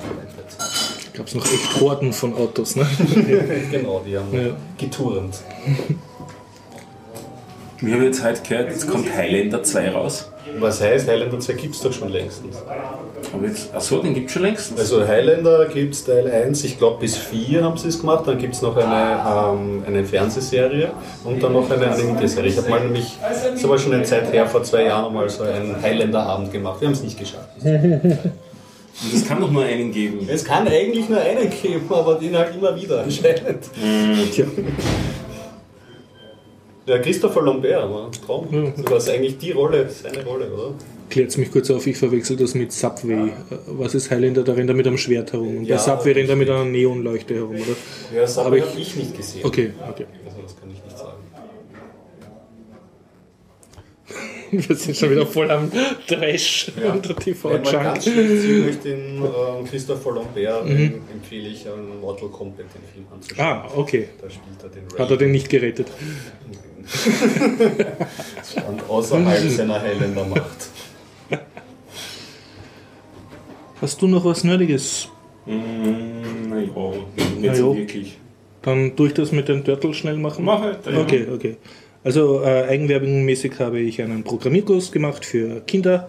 gearbeitet. 0.02 1.14
Gab 1.14 1.26
es 1.26 1.34
noch 1.34 1.44
echt 1.46 1.80
Horden 1.80 2.12
von 2.12 2.32
Autos. 2.34 2.76
Ne? 2.76 2.86
genau, 3.72 4.02
die 4.06 4.16
haben 4.16 4.32
Ja. 4.32 4.54
geturnt. 4.78 5.40
Wir 7.78 7.94
haben 7.94 8.04
jetzt 8.04 8.24
heute 8.24 8.40
gehört, 8.42 8.70
jetzt 8.70 8.88
kommt 8.88 9.14
Highlander 9.14 9.62
2 9.62 9.90
raus. 9.90 10.30
Was 10.58 10.80
heißt, 10.80 11.08
Highlander 11.08 11.38
2 11.38 11.52
gibt 11.54 11.74
es 11.74 11.82
doch 11.82 11.92
schon 11.92 12.08
längstens. 12.08 12.56
Achso, 13.74 13.98
den 13.98 14.14
gibt 14.14 14.28
es 14.28 14.32
schon 14.32 14.42
längst. 14.42 14.78
Also 14.78 15.06
Highlander 15.06 15.66
gibt 15.66 15.94
es 15.94 16.04
Teil 16.04 16.30
1, 16.30 16.64
ich 16.64 16.78
glaube 16.78 17.00
bis 17.00 17.16
4 17.16 17.62
haben 17.62 17.76
sie 17.76 17.88
es 17.88 18.00
gemacht, 18.00 18.26
dann 18.26 18.38
gibt 18.38 18.54
es 18.54 18.62
noch 18.62 18.76
eine, 18.76 19.58
ähm, 19.60 19.82
eine 19.86 20.04
Fernsehserie 20.04 20.90
und 21.24 21.42
dann 21.42 21.52
noch 21.52 21.70
eine 21.70 21.88
animierte 21.88 22.28
Serie. 22.28 22.50
Ich 22.50 22.56
habe 22.56 22.70
mal 22.70 22.80
nämlich, 22.80 23.18
das 23.20 23.62
aber 23.64 23.78
schon 23.78 23.92
eine 23.92 24.04
Zeit 24.04 24.32
her, 24.32 24.46
vor 24.46 24.62
zwei 24.62 24.84
Jahren 24.84 25.12
mal 25.12 25.28
so 25.28 25.42
einen 25.42 25.80
Highlander-Abend 25.82 26.52
gemacht. 26.52 26.80
Wir 26.80 26.88
haben 26.88 26.94
es 26.94 27.02
nicht 27.02 27.18
geschafft. 27.18 27.48
Und 27.62 29.12
es 29.12 29.28
kann 29.28 29.40
doch 29.40 29.50
nur 29.50 29.64
einen 29.64 29.92
geben. 29.92 30.26
Es 30.26 30.42
kann 30.42 30.66
eigentlich 30.66 31.10
nur 31.10 31.20
einen 31.20 31.50
geben, 31.50 31.82
aber 31.90 32.14
den 32.14 32.34
halt 32.34 32.54
immer 32.56 32.74
wieder 32.74 33.02
anscheinend. 33.02 33.64
Tja. 34.32 34.46
Ja, 36.86 36.98
Christopher 36.98 37.42
Lambert 37.42 37.90
war 37.90 38.06
ein 38.06 38.12
Traum. 38.12 38.72
Das 38.90 39.06
war 39.08 39.14
eigentlich 39.14 39.38
die 39.38 39.50
Rolle, 39.52 39.88
seine 39.90 40.24
Rolle, 40.24 40.52
oder? 40.52 40.74
Klärt 41.10 41.36
mich 41.38 41.50
kurz 41.52 41.70
auf, 41.70 41.86
ich 41.86 41.96
verwechsel 41.96 42.36
das 42.36 42.54
mit 42.54 42.72
Subway. 42.72 43.28
Äh, 43.28 43.30
Was 43.66 43.94
ist 43.94 44.10
Highlander? 44.10 44.42
Da 44.44 44.52
rennt 44.54 44.70
er 44.70 44.74
mit 44.76 44.86
einem 44.86 44.98
Schwert 44.98 45.32
herum. 45.32 45.58
Und 45.58 45.64
Ja, 45.64 45.76
bei 45.76 45.82
Subway 45.82 46.12
rennt 46.12 46.30
er 46.30 46.36
mit 46.36 46.48
einer 46.50 46.64
Neonleuchte 46.64 47.34
herum, 47.34 47.56
oder? 47.56 47.76
Ja, 48.14 48.20
das 48.22 48.38
Aber 48.38 48.46
habe 48.46 48.58
ich- 48.58 48.64
ich, 48.74 48.80
ich 48.88 48.96
nicht 48.96 49.16
gesehen. 49.16 49.44
Okay, 49.44 49.70
okay. 49.88 50.06
Also 50.26 50.42
das 50.42 50.56
kann 50.58 50.68
ich 50.70 50.82
nicht 50.84 50.98
sagen. 50.98 51.12
Wir 54.68 54.76
sind 54.76 54.96
schon 54.96 55.10
wieder 55.10 55.26
voll 55.26 55.50
am 55.50 55.70
Trash 56.06 56.70
Ja. 56.80 56.92
und 56.92 57.04
der 57.08 57.16
Wenn 57.16 57.62
man 57.62 57.62
ganz 57.62 58.04
spezifisch 58.06 58.76
den 58.84 59.16
ähm, 59.24 59.64
Christopher 59.68 60.12
Lambert 60.14 60.64
Mhm. 60.66 60.70
ähm, 60.70 60.94
empfehle 61.12 61.48
ich, 61.48 61.68
einen 61.68 62.00
Mortal 62.00 62.28
Kombat 62.28 62.60
den 62.60 62.82
Film 62.92 63.06
anzuschauen. 63.12 63.44
Ah, 63.46 63.68
okay. 63.76 64.08
Da 64.22 64.30
spielt 64.30 64.62
er 64.62 64.68
den 64.68 64.98
Hat 64.98 65.10
er 65.10 65.16
den 65.16 65.32
nicht 65.32 65.48
gerettet? 65.48 65.88
Und 68.68 68.88
außerhalb 68.88 69.50
seiner 69.50 69.80
Highlander-Macht. 69.80 70.70
Hast 73.80 74.00
du 74.00 74.06
noch 74.06 74.24
was 74.24 74.42
Nerdiges? 74.44 75.08
Mm, 75.44 76.48
naja, 76.48 76.92
nicht 77.38 77.56
so 77.56 77.76
wirklich. 77.76 78.18
Dann 78.62 78.96
durch 78.96 79.14
das 79.14 79.32
mit 79.32 79.48
den 79.48 79.64
Turtle 79.64 79.94
schnell 79.94 80.16
machen? 80.16 80.44
Mach 80.44 80.60
halt, 80.60 80.86
ja. 80.86 81.00
Okay, 81.00 81.26
okay. 81.32 81.56
Also 82.02 82.42
äh, 82.42 82.64
eigenwerbungsmäßig 82.68 83.58
habe 83.58 83.80
ich 83.80 84.00
einen 84.00 84.22
Programmierkurs 84.24 84.92
gemacht 84.92 85.24
für 85.24 85.60
Kinder. 85.60 86.08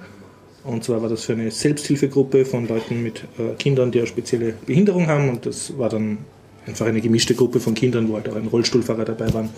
Und 0.64 0.84
zwar 0.84 1.02
war 1.02 1.10
das 1.10 1.24
für 1.26 1.34
eine 1.34 1.52
Selbsthilfegruppe 1.52 2.46
von 2.46 2.68
Leuten 2.68 3.02
mit 3.04 3.24
äh, 3.38 3.56
Kindern, 3.58 3.92
die 3.92 4.00
eine 4.00 4.08
spezielle 4.08 4.54
Behinderung 4.66 5.08
haben. 5.08 5.30
Und 5.30 5.46
das 5.46 5.78
war 5.78 5.90
dann 5.90 6.20
einfach 6.66 6.86
eine 6.86 7.02
gemischte 7.02 7.36
Gruppe 7.36 7.60
von 7.60 7.74
Kindern, 7.74 8.10
wo 8.10 8.16
halt 8.16 8.30
auch 8.30 8.36
ein 8.36 8.48
Rollstuhlfahrer 8.48 9.06
dabei 9.06 9.34
waren. 9.34 9.50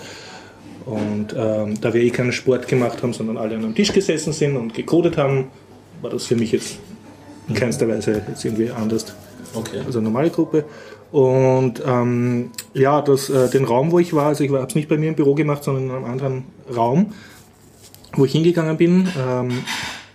Und 0.85 1.35
ähm, 1.37 1.79
da 1.81 1.93
wir 1.93 2.01
eh 2.01 2.09
keinen 2.09 2.31
Sport 2.31 2.67
gemacht 2.67 3.03
haben, 3.03 3.13
sondern 3.13 3.37
alle 3.37 3.55
an 3.55 3.63
einem 3.63 3.75
Tisch 3.75 3.93
gesessen 3.93 4.33
sind 4.33 4.57
und 4.57 4.73
gecodet 4.73 5.17
haben, 5.17 5.47
war 6.01 6.09
das 6.09 6.25
für 6.25 6.35
mich 6.35 6.51
jetzt 6.51 6.77
in 7.47 7.55
keinster 7.55 7.87
Weise 7.87 8.21
jetzt 8.27 8.45
irgendwie 8.45 8.71
anders 8.71 9.13
Okay. 9.53 9.79
also 9.85 9.99
eine 9.99 10.09
normale 10.09 10.29
Gruppe. 10.29 10.65
Und 11.11 11.81
ähm, 11.85 12.51
ja, 12.73 13.01
das, 13.01 13.29
äh, 13.29 13.49
den 13.49 13.65
Raum, 13.65 13.91
wo 13.91 13.99
ich 13.99 14.13
war, 14.13 14.27
also 14.27 14.43
ich 14.43 14.51
habe 14.51 14.65
es 14.67 14.75
nicht 14.75 14.87
bei 14.87 14.97
mir 14.97 15.09
im 15.09 15.15
Büro 15.15 15.33
gemacht, 15.33 15.63
sondern 15.63 15.85
in 15.85 15.91
einem 15.91 16.05
anderen 16.05 16.43
Raum, 16.75 17.13
wo 18.13 18.25
ich 18.25 18.31
hingegangen 18.31 18.77
bin. 18.77 19.07
Ähm, 19.17 19.63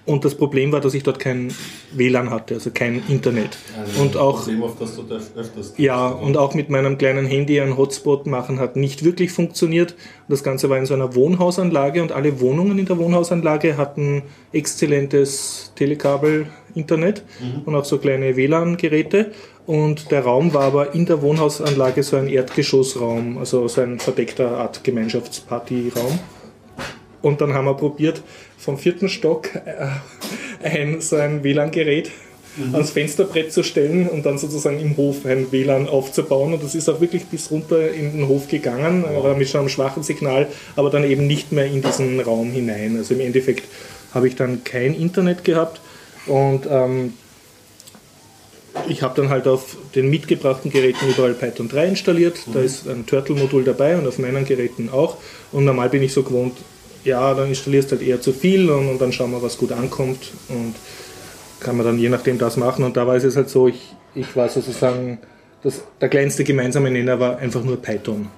und 0.06 0.24
das 0.24 0.34
Problem 0.34 0.70
war, 0.70 0.80
dass 0.80 0.92
ich 0.92 1.02
dort 1.02 1.18
kein 1.18 1.50
WLAN 1.92 2.28
hatte, 2.28 2.54
also 2.54 2.70
kein 2.70 3.02
Internet. 3.08 3.56
Und 3.98 4.18
auch 4.18 4.40
Problem, 4.40 4.62
auf 4.62 4.78
das 4.78 4.96
du 4.96 5.02
öfters 5.10 5.74
ja, 5.78 6.08
und 6.08 6.36
auch 6.36 6.54
mit 6.54 6.68
meinem 6.68 6.98
kleinen 6.98 7.24
Handy 7.24 7.58
einen 7.58 7.78
Hotspot 7.78 8.26
machen 8.26 8.60
hat 8.60 8.76
nicht 8.76 9.02
wirklich 9.02 9.32
funktioniert. 9.32 9.94
Das 10.28 10.42
Ganze 10.42 10.68
war 10.68 10.76
in 10.76 10.84
so 10.84 10.92
einer 10.92 11.14
Wohnhausanlage 11.14 12.02
und 12.02 12.12
alle 12.12 12.40
Wohnungen 12.40 12.78
in 12.78 12.84
der 12.84 12.98
Wohnhausanlage 12.98 13.78
hatten 13.78 14.22
exzellentes 14.52 15.72
Telekabel-Internet 15.76 17.24
und 17.64 17.74
auch 17.74 17.86
so 17.86 17.96
kleine 17.96 18.36
WLAN-Geräte. 18.36 19.32
Und 19.66 20.10
der 20.10 20.24
Raum 20.24 20.52
war 20.52 20.64
aber 20.64 20.94
in 20.94 21.06
der 21.06 21.22
Wohnhausanlage 21.22 22.02
so 22.02 22.16
ein 22.16 22.28
Erdgeschossraum, 22.28 23.38
also 23.38 23.66
so 23.68 23.80
ein 23.80 23.98
verdeckter 23.98 24.58
Art 24.58 24.84
Gemeinschaftspartyraum. 24.84 26.18
Und 27.22 27.40
dann 27.40 27.54
haben 27.54 27.64
wir 27.64 27.74
probiert, 27.74 28.22
vom 28.64 28.78
vierten 28.78 29.08
Stock 29.08 29.54
äh, 29.54 30.66
ein, 30.66 31.00
so 31.00 31.16
ein 31.16 31.44
WLAN-Gerät 31.44 32.10
ans 32.72 32.90
Fensterbrett 32.90 33.52
zu 33.52 33.62
stellen 33.62 34.08
und 34.08 34.24
dann 34.26 34.38
sozusagen 34.38 34.78
im 34.78 34.96
Hof 34.96 35.26
ein 35.26 35.50
WLAN 35.50 35.88
aufzubauen. 35.88 36.54
Und 36.54 36.62
das 36.62 36.74
ist 36.74 36.88
auch 36.88 37.00
wirklich 37.00 37.24
bis 37.26 37.50
runter 37.50 37.90
in 37.92 38.12
den 38.12 38.28
Hof 38.28 38.48
gegangen, 38.48 39.04
aber 39.04 39.34
mit 39.34 39.48
schon 39.48 39.60
einem 39.60 39.68
schwachen 39.68 40.02
Signal, 40.02 40.46
aber 40.76 40.90
dann 40.90 41.04
eben 41.04 41.26
nicht 41.26 41.52
mehr 41.52 41.66
in 41.66 41.82
diesen 41.82 42.20
Raum 42.20 42.52
hinein. 42.52 42.96
Also 42.96 43.14
im 43.14 43.20
Endeffekt 43.20 43.64
habe 44.12 44.28
ich 44.28 44.36
dann 44.36 44.62
kein 44.62 44.94
Internet 44.94 45.44
gehabt 45.44 45.80
und 46.26 46.66
ähm, 46.70 47.14
ich 48.88 49.02
habe 49.02 49.20
dann 49.20 49.30
halt 49.30 49.46
auf 49.46 49.76
den 49.94 50.08
mitgebrachten 50.10 50.70
Geräten 50.70 51.08
überall 51.08 51.34
Python 51.34 51.68
3 51.68 51.86
installiert. 51.86 52.38
Da 52.52 52.60
ist 52.60 52.88
ein 52.88 53.06
Turtle-Modul 53.06 53.64
dabei 53.64 53.96
und 53.96 54.06
auf 54.06 54.18
meinen 54.18 54.44
Geräten 54.44 54.90
auch. 54.90 55.16
Und 55.52 55.64
normal 55.64 55.90
bin 55.90 56.02
ich 56.02 56.12
so 56.12 56.22
gewohnt, 56.22 56.56
ja, 57.04 57.34
dann 57.34 57.48
installierst 57.48 57.92
du 57.92 57.96
halt 57.96 58.06
eher 58.06 58.20
zu 58.20 58.32
viel 58.32 58.70
und, 58.70 58.88
und 58.88 59.00
dann 59.00 59.12
schauen 59.12 59.30
wir, 59.30 59.42
was 59.42 59.58
gut 59.58 59.72
ankommt. 59.72 60.32
Und 60.48 60.74
kann 61.64 61.76
man 61.76 61.86
dann 61.86 61.98
je 61.98 62.08
nachdem 62.08 62.38
das 62.38 62.56
machen. 62.56 62.84
Und 62.84 62.96
da 62.96 63.06
war 63.06 63.16
es 63.16 63.24
jetzt 63.24 63.36
halt 63.36 63.48
so, 63.48 63.66
ich, 63.66 63.94
ich 64.14 64.36
war 64.36 64.48
sozusagen, 64.48 65.18
das, 65.62 65.82
der 66.00 66.08
kleinste 66.08 66.44
gemeinsame 66.44 66.90
Nenner 66.90 67.18
war 67.18 67.38
einfach 67.38 67.64
nur 67.64 67.80
Python. 67.80 68.28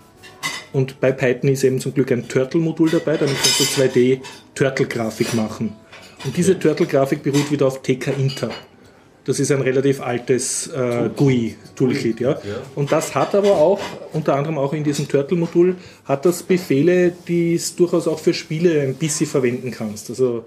Und 0.72 1.00
bei 1.00 1.12
Python 1.12 1.50
ist 1.50 1.64
eben 1.64 1.80
zum 1.80 1.92
Glück 1.92 2.12
ein 2.12 2.28
Turtle-Modul 2.28 2.90
dabei, 2.90 3.16
damit 3.16 3.36
kannst 3.42 3.60
du 3.60 3.64
2D-Turtle-Grafik 3.64 5.34
machen. 5.34 5.74
Und 6.24 6.36
diese 6.36 6.58
Turtle-Grafik 6.58 7.22
beruht 7.22 7.50
wieder 7.50 7.66
auf 7.66 7.82
TK-Inter. 7.82 8.50
Das 9.26 9.40
ist 9.40 9.50
ein 9.50 9.60
relativ 9.60 10.00
altes 10.00 10.68
äh, 10.68 11.10
GUI-Toolkit. 11.16 12.20
Ja. 12.20 12.38
Und 12.76 12.92
das 12.92 13.14
hat 13.16 13.34
aber 13.34 13.56
auch, 13.56 13.80
unter 14.12 14.36
anderem 14.36 14.56
auch 14.56 14.72
in 14.72 14.84
diesem 14.84 15.08
Turtle-Modul, 15.08 15.74
hat 16.04 16.24
das 16.24 16.44
Befehle, 16.44 17.12
die 17.26 17.54
es 17.54 17.74
durchaus 17.74 18.06
auch 18.06 18.20
für 18.20 18.32
Spiele 18.32 18.82
ein 18.82 18.94
bisschen 18.94 19.26
verwenden 19.26 19.72
kannst. 19.72 20.10
Also 20.10 20.44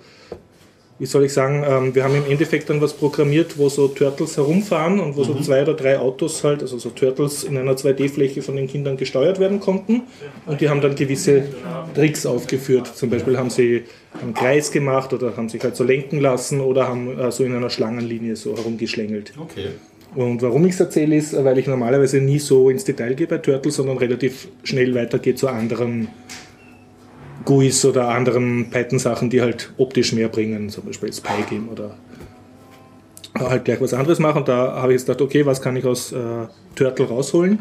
wie 1.00 1.06
soll 1.06 1.24
ich 1.24 1.34
sagen, 1.34 1.64
ähm, 1.66 1.96
wir 1.96 2.04
haben 2.04 2.16
im 2.16 2.26
Endeffekt 2.30 2.70
dann 2.70 2.82
was 2.82 2.94
programmiert, 2.94 3.58
wo 3.58 3.70
so 3.70 3.88
Turtles 3.88 4.36
herumfahren 4.36 5.00
und 5.00 5.16
wo 5.16 5.24
so 5.24 5.34
zwei 5.40 5.62
oder 5.62 5.74
drei 5.74 5.98
Autos 5.98 6.44
halt, 6.44 6.62
also 6.62 6.78
so 6.78 6.90
Turtles 6.90 7.46
in 7.46 7.58
einer 7.58 7.72
2D-Fläche 7.72 8.42
von 8.42 8.58
den 8.58 8.68
Kindern 8.68 8.98
gesteuert 8.98 9.40
werden 9.40 9.62
konnten. 9.62 10.04
Und 10.46 10.60
die 10.60 10.70
haben 10.70 10.82
dann 10.82 10.96
gewisse 10.96 11.46
Tricks 11.96 12.26
aufgeführt. 12.26 12.88
Zum 12.94 13.10
Beispiel 13.10 13.38
haben 13.38 13.50
sie 13.50 13.84
einen 14.22 14.34
Kreis 14.34 14.72
gemacht 14.72 15.14
oder 15.14 15.38
haben 15.38 15.48
sich 15.48 15.64
halt 15.64 15.78
so 15.78 15.86
lenken 15.86 16.20
lassen 16.20 16.60
oder 16.60 16.90
haben 16.90 17.18
äh, 17.18 17.32
so 17.32 17.46
in 17.46 17.56
einer 17.56 17.70
Schlangenlinie 17.70 18.36
so 18.36 18.58
herumgeschlängelt. 18.58 19.34
Okay. 19.40 19.70
Und 20.16 20.42
warum 20.42 20.66
ich 20.66 20.74
es 20.74 20.80
erzähle, 20.80 21.16
ist, 21.16 21.34
weil 21.44 21.58
ich 21.60 21.68
normalerweise 21.68 22.20
nie 22.20 22.40
so 22.40 22.70
ins 22.70 22.84
Detail 22.84 23.14
gehe 23.14 23.28
bei 23.28 23.38
Turtles, 23.38 23.76
sondern 23.76 23.98
relativ 23.98 24.48
schnell 24.64 24.94
weitergehe 24.96 25.36
zu 25.36 25.48
anderen 25.48 26.10
GUIs 27.46 27.86
oder 27.86 28.10
anderen 28.10 28.70
Python-Sachen, 28.70 29.30
die 29.30 29.42
halt 29.42 29.72
optisch 29.78 30.14
mehr 30.14 30.30
bringen, 30.30 30.70
zum 30.70 30.86
Beispiel 30.86 31.10
jetzt 31.10 31.24
Pygame 31.24 31.70
oder 31.72 31.96
halt 33.38 33.66
gleich 33.66 33.82
was 33.82 33.94
anderes 33.94 34.20
machen. 34.20 34.44
Da 34.46 34.74
habe 34.82 34.94
ich 34.94 35.00
jetzt 35.00 35.08
gedacht, 35.08 35.22
okay, 35.22 35.46
was 35.46 35.62
kann 35.62 35.76
ich 35.76 35.86
aus 35.86 36.12
äh, 36.12 36.48
Turtle 36.76 37.08
rausholen? 37.08 37.60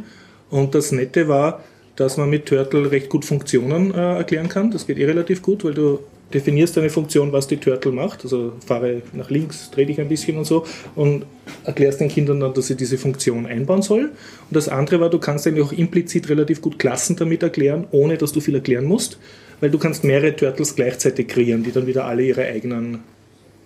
Und 0.51 0.75
das 0.75 0.93
Nette 0.93 1.29
war, 1.29 1.63
dass 1.97 2.17
man 2.17 2.31
mit 2.31 2.47
Turtle 2.47 2.91
recht 2.91 3.09
gut 3.09 3.25
Funktionen 3.25 3.93
äh, 3.93 4.17
erklären 4.17 4.49
kann. 4.49 4.71
Das 4.71 4.87
geht 4.87 4.99
eh 4.99 5.05
relativ 5.05 5.43
gut, 5.43 5.65
weil 5.65 5.75
du 5.75 6.01
definierst 6.33 6.77
eine 6.79 6.91
Funktion, 6.91 7.33
was 7.33 7.47
die 7.47 7.57
Turtle 7.57 7.93
macht. 7.93 8.23
Also 8.23 8.53
fahre 8.65 9.03
nach 9.13 9.31
links, 9.31 9.71
dreh 9.71 9.85
dich 9.85 10.01
ein 10.01 10.09
bisschen 10.09 10.37
und 10.39 10.45
so 10.45 10.65
und 10.95 11.25
erklärst 11.65 12.01
den 12.01 12.09
Kindern 12.09 12.41
dann, 12.41 12.55
dass 12.55 12.67
sie 12.67 12.77
diese 12.77 12.99
Funktion 12.99 13.47
einbauen 13.47 13.83
soll. 13.83 14.05
Und 14.05 14.11
das 14.51 14.69
andere 14.69 15.01
war, 15.01 15.11
du 15.11 15.19
kannst 15.19 15.47
eigentlich 15.47 15.65
auch 15.65 15.73
implizit 15.73 16.29
relativ 16.29 16.61
gut 16.61 16.79
Klassen 16.79 17.17
damit 17.17 17.43
erklären, 17.43 17.87
ohne 17.91 18.17
dass 18.17 18.33
du 18.33 18.41
viel 18.41 18.55
erklären 18.55 18.85
musst, 18.85 19.19
weil 19.61 19.71
du 19.71 19.79
kannst 19.79 20.05
mehrere 20.05 20.35
Turtles 20.35 20.75
gleichzeitig 20.75 21.29
kreieren, 21.29 21.62
die 21.62 21.73
dann 21.73 21.87
wieder 21.87 22.05
alle 22.05 22.23
ihre 22.23 22.45
eigenen 22.47 23.00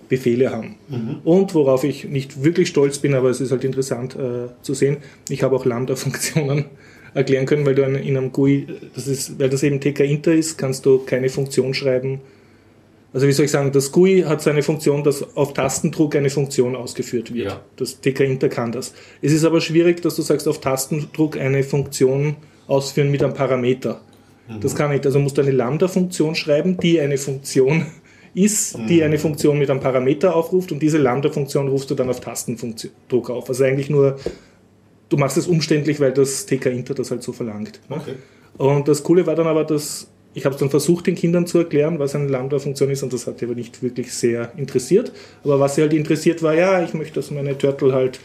Befehle 0.08 0.50
haben. 0.50 0.76
Und 1.25 1.54
worauf 1.54 1.84
ich 1.84 2.04
nicht 2.04 2.44
wirklich 2.44 2.68
stolz 2.68 2.99
bin, 2.99 3.14
aber 3.14 3.30
es 3.30 3.40
ist 3.40 3.50
halt 3.50 3.64
interessant 3.64 4.14
äh, 4.14 4.49
zu 4.61 4.75
sehen, 4.75 4.99
ich 5.30 5.42
habe 5.42 5.56
auch 5.56 5.64
Lambda-Funktionen 5.64 6.66
erklären 7.14 7.46
können, 7.46 7.64
weil 7.64 7.75
du 7.75 7.82
in 7.82 8.16
einem 8.16 8.30
GUI, 8.30 8.66
das 8.94 9.06
ist, 9.06 9.38
weil 9.38 9.49
das 9.49 9.62
eben 9.62 9.80
TK-Inter 9.80 10.34
ist, 10.34 10.58
kannst 10.58 10.84
du 10.84 10.99
keine 10.99 11.30
Funktion 11.30 11.72
schreiben. 11.72 12.20
Also 13.14 13.26
wie 13.26 13.32
soll 13.32 13.46
ich 13.46 13.50
sagen, 13.50 13.72
das 13.72 13.90
GUI 13.90 14.25
hat 14.26 14.42
so 14.42 14.50
eine 14.50 14.62
Funktion, 14.62 15.02
dass 15.02 15.34
auf 15.34 15.54
Tastendruck 15.54 16.14
eine 16.14 16.28
Funktion 16.28 16.76
ausgeführt 16.76 17.32
wird. 17.32 17.46
Ja. 17.46 17.61
Das 17.76 18.00
TK-Inter 18.00 18.50
kann 18.50 18.70
das. 18.70 18.92
Es 19.22 19.32
ist 19.32 19.44
aber 19.44 19.62
schwierig, 19.62 20.02
dass 20.02 20.16
du 20.16 20.22
sagst, 20.22 20.46
auf 20.46 20.61
Tastendruck 20.61 21.38
eine 21.38 21.62
Funktion 21.62 22.37
ausführen 22.66 23.11
mit 23.11 23.22
einem 23.22 23.32
Parameter. 23.32 24.02
Das 24.61 24.75
kann 24.75 24.90
nicht. 24.90 25.06
Also 25.06 25.18
musst 25.18 25.38
du 25.38 25.42
eine 25.42 25.50
Lambda-Funktion 25.50 26.34
schreiben, 26.34 26.76
die 26.78 27.00
eine 27.00 27.16
Funktion 27.16 27.87
ist, 28.34 28.78
die 28.88 29.02
eine 29.02 29.18
Funktion 29.18 29.58
mit 29.58 29.70
einem 29.70 29.80
Parameter 29.80 30.34
aufruft 30.34 30.72
und 30.72 30.80
diese 30.80 30.99
Lambda-Funktion 30.99 31.68
rufst 31.68 31.90
du 31.90 31.94
dann 31.94 32.08
auf 32.08 32.20
Tastendruck 32.20 33.30
auf. 33.30 33.49
Also 33.49 33.64
eigentlich 33.64 33.90
nur, 33.90 34.16
du 35.08 35.16
machst 35.16 35.37
es 35.37 35.46
umständlich, 35.46 36.00
weil 36.00 36.12
das 36.12 36.46
TK-Inter 36.46 36.94
das 36.94 37.11
halt 37.11 37.22
so 37.22 37.32
verlangt. 37.32 37.80
ne? 37.88 37.96
Okay. 37.96 38.14
Und 38.58 38.88
das 38.88 39.02
Coole 39.02 39.26
war 39.26 39.34
dann 39.34 39.46
aber, 39.46 39.64
dass 39.64 40.08
ich 40.34 40.44
habe 40.44 40.54
es 40.54 40.61
dann 40.61 40.70
versucht, 40.70 41.06
den 41.06 41.14
Kindern 41.14 41.46
zu 41.46 41.58
erklären, 41.58 41.99
was 41.99 42.14
eine 42.14 42.26
Lambda-Funktion 42.28 42.90
ist, 42.90 43.02
und 43.02 43.12
das 43.12 43.26
hat 43.26 43.38
sie 43.38 43.44
aber 43.44 43.54
nicht 43.54 43.82
wirklich 43.82 44.12
sehr 44.12 44.52
interessiert. 44.56 45.12
Aber 45.44 45.61
was 45.61 45.75
sie 45.75 45.82
halt 45.82 45.92
interessiert 45.92 46.42
war, 46.42 46.54
ja, 46.54 46.82
ich 46.82 46.94
möchte, 46.94 47.14
dass 47.14 47.30
meine 47.30 47.56
Turtle 47.56 47.92
halt 47.92 48.18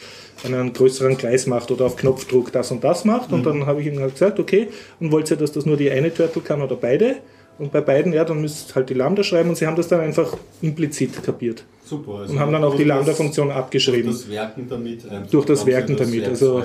einen 0.46 0.74
größeren 0.74 1.18
Kreis 1.18 1.48
macht 1.48 1.72
oder 1.72 1.86
auf 1.86 1.96
Knopfdruck 1.96 2.52
das 2.52 2.72
und 2.72 2.84
das 2.84 3.06
macht. 3.06 3.32
Und 3.32 3.46
dann 3.46 3.66
habe 3.66 3.82
ich 3.82 3.88
ihnen 3.88 4.00
halt 4.00 4.14
gesagt, 4.14 4.40
okay, 4.40 4.68
und 5.00 5.12
wollt 5.12 5.30
ihr, 5.32 5.38
dass 5.38 5.52
das 5.52 5.66
nur 5.66 5.78
die 5.78 5.90
eine 5.92 6.14
Turtle 6.14 6.42
kann 6.42 6.62
oder 6.62 6.76
beide? 6.76 7.18
Und 7.60 7.72
bei 7.72 7.82
beiden, 7.82 8.14
ja, 8.14 8.24
dann 8.24 8.40
müsst 8.40 8.70
ihr 8.72 8.76
halt 8.76 8.90
die 8.92 8.94
Lambda 8.94 9.24
schreiben 9.24 9.50
und 9.50 9.56
sie 9.56 9.66
haben 9.66 9.76
das 9.76 9.88
dann 9.88 10.00
einfach 10.02 10.38
implizit 10.62 11.24
kapiert. 11.24 11.64
Super. 11.84 12.20
Also 12.20 12.34
Und 12.34 12.40
haben 12.40 12.52
dann 12.52 12.64
auch 12.64 12.76
die 12.76 12.86
das- 12.86 12.88
Lambda-Funktion 12.96 13.50
abgeschrieben. 13.50 14.12
Durch 14.12 14.18
das 14.22 14.30
Werken 14.30 14.68
damit. 14.70 15.10
einfach 15.10 15.32
Durch 15.32 15.46
das 15.46 15.66
Werken 15.66 15.98
damit, 15.98 16.28
also- 16.28 16.64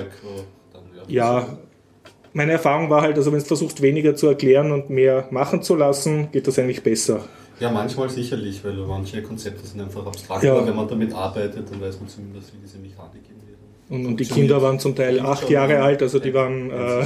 Ja, 1.07 1.57
meine 2.33 2.51
Erfahrung 2.53 2.89
war 2.89 3.01
halt, 3.01 3.15
also 3.17 3.31
wenn 3.31 3.39
du 3.39 3.45
versuchst, 3.45 3.81
weniger 3.81 4.15
zu 4.15 4.27
erklären 4.27 4.71
und 4.71 4.89
mehr 4.89 5.27
machen 5.31 5.61
zu 5.63 5.75
lassen, 5.75 6.29
geht 6.31 6.47
das 6.47 6.59
eigentlich 6.59 6.83
besser. 6.83 7.21
Ja, 7.59 7.71
manchmal 7.71 8.09
sicherlich, 8.09 8.63
weil 8.63 8.73
manche 8.73 9.21
Konzepte 9.21 9.65
sind 9.65 9.81
einfach 9.81 10.05
abstrakt, 10.05 10.43
Ja. 10.43 10.53
aber 10.55 10.67
wenn 10.67 10.75
man 10.75 10.87
damit 10.87 11.13
arbeitet, 11.13 11.69
dann 11.71 11.79
weiß 11.81 11.99
man 11.99 12.09
zumindest, 12.09 12.53
wie 12.53 12.57
diese 12.63 12.77
Mechanik 12.77 13.21
irgendwie 13.29 13.52
Und, 13.89 14.05
und 14.05 14.19
die. 14.19 14.25
Kinder 14.25 14.61
waren 14.61 14.79
zum 14.79 14.95
Teil 14.95 15.19
acht 15.19 15.49
Jahre 15.49 15.81
alt, 15.81 16.01
also 16.01 16.17
die 16.19 16.33
waren, 16.33 16.71
äh, 16.71 17.05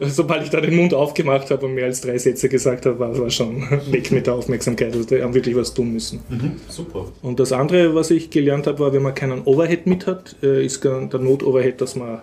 sobald 0.06 0.44
ich 0.44 0.50
da 0.50 0.60
den 0.60 0.74
Mund 0.74 0.94
aufgemacht 0.94 1.50
habe 1.50 1.66
und 1.66 1.74
mehr 1.74 1.84
als 1.84 2.00
drei 2.00 2.18
Sätze 2.18 2.48
gesagt 2.48 2.86
habe, 2.86 2.98
war, 2.98 3.16
war 3.18 3.30
schon 3.30 3.62
weg 3.90 4.10
mit 4.10 4.26
der 4.26 4.34
Aufmerksamkeit. 4.34 4.94
Also 4.94 5.06
die 5.06 5.22
haben 5.22 5.34
wirklich 5.34 5.54
was 5.54 5.74
tun 5.74 5.92
müssen. 5.92 6.20
Mhm, 6.28 6.52
super. 6.68 7.06
Und 7.22 7.38
das 7.38 7.52
andere, 7.52 7.94
was 7.94 8.10
ich 8.10 8.30
gelernt 8.30 8.66
habe, 8.66 8.78
war, 8.78 8.92
wenn 8.92 9.02
man 9.02 9.14
keinen 9.14 9.42
Overhead 9.42 9.86
mit 9.86 10.06
hat, 10.06 10.36
äh, 10.42 10.64
ist 10.64 10.82
der 10.82 11.08
Not-Overhead, 11.12 11.80
dass 11.80 11.96
man 11.96 12.22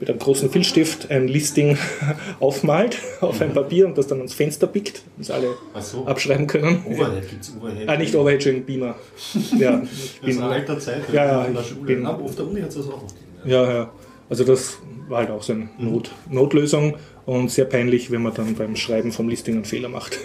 mit 0.00 0.08
einem 0.08 0.18
großen 0.18 0.50
Filzstift 0.50 1.10
ein 1.10 1.26
Listing 1.28 1.76
aufmalt 2.40 2.98
auf 3.20 3.40
ein 3.40 3.52
Papier 3.52 3.86
und 3.86 3.98
das 3.98 4.06
dann 4.06 4.18
ans 4.18 4.34
Fenster 4.34 4.66
pickt, 4.66 5.02
dass 5.16 5.30
alle 5.30 5.48
so. 5.80 6.06
abschreiben 6.06 6.46
können. 6.46 6.84
Overhead, 6.86 7.28
gibt 7.28 7.42
es 7.42 7.52
Overhead? 7.60 7.88
Ah, 7.88 7.96
nicht 7.96 8.14
Overhead, 8.14 8.34
Entschuldigung, 8.46 8.66
Beamer. 8.66 8.94
Ja, 9.58 9.82
ich 9.82 10.20
Das 10.20 10.30
ist 10.30 10.40
eine 10.40 10.50
alter 10.50 10.78
Zeit, 10.78 11.02
Ja, 11.12 11.24
ja, 11.24 11.44
in 11.46 11.54
der 11.54 11.62
Schule. 11.62 11.80
bin- 11.86 12.06
auf 12.06 12.34
der 12.36 12.46
Uni 12.46 12.60
hat 12.60 12.68
es 12.68 12.76
das 12.76 12.86
auch 12.86 13.02
noch 13.02 13.08
gegeben. 13.08 13.50
ja, 13.50 13.72
ja. 13.72 13.90
Also 14.30 14.44
das 14.44 14.78
war 15.08 15.18
halt 15.20 15.30
auch 15.30 15.42
so 15.42 15.54
eine 15.54 15.68
Not 15.78 16.10
Notlösung 16.30 16.96
und 17.24 17.50
sehr 17.50 17.64
peinlich, 17.64 18.10
wenn 18.10 18.22
man 18.22 18.34
dann 18.34 18.54
beim 18.54 18.76
Schreiben 18.76 19.10
vom 19.10 19.28
Listing 19.28 19.54
einen 19.56 19.64
Fehler 19.64 19.88
macht. 19.88 20.18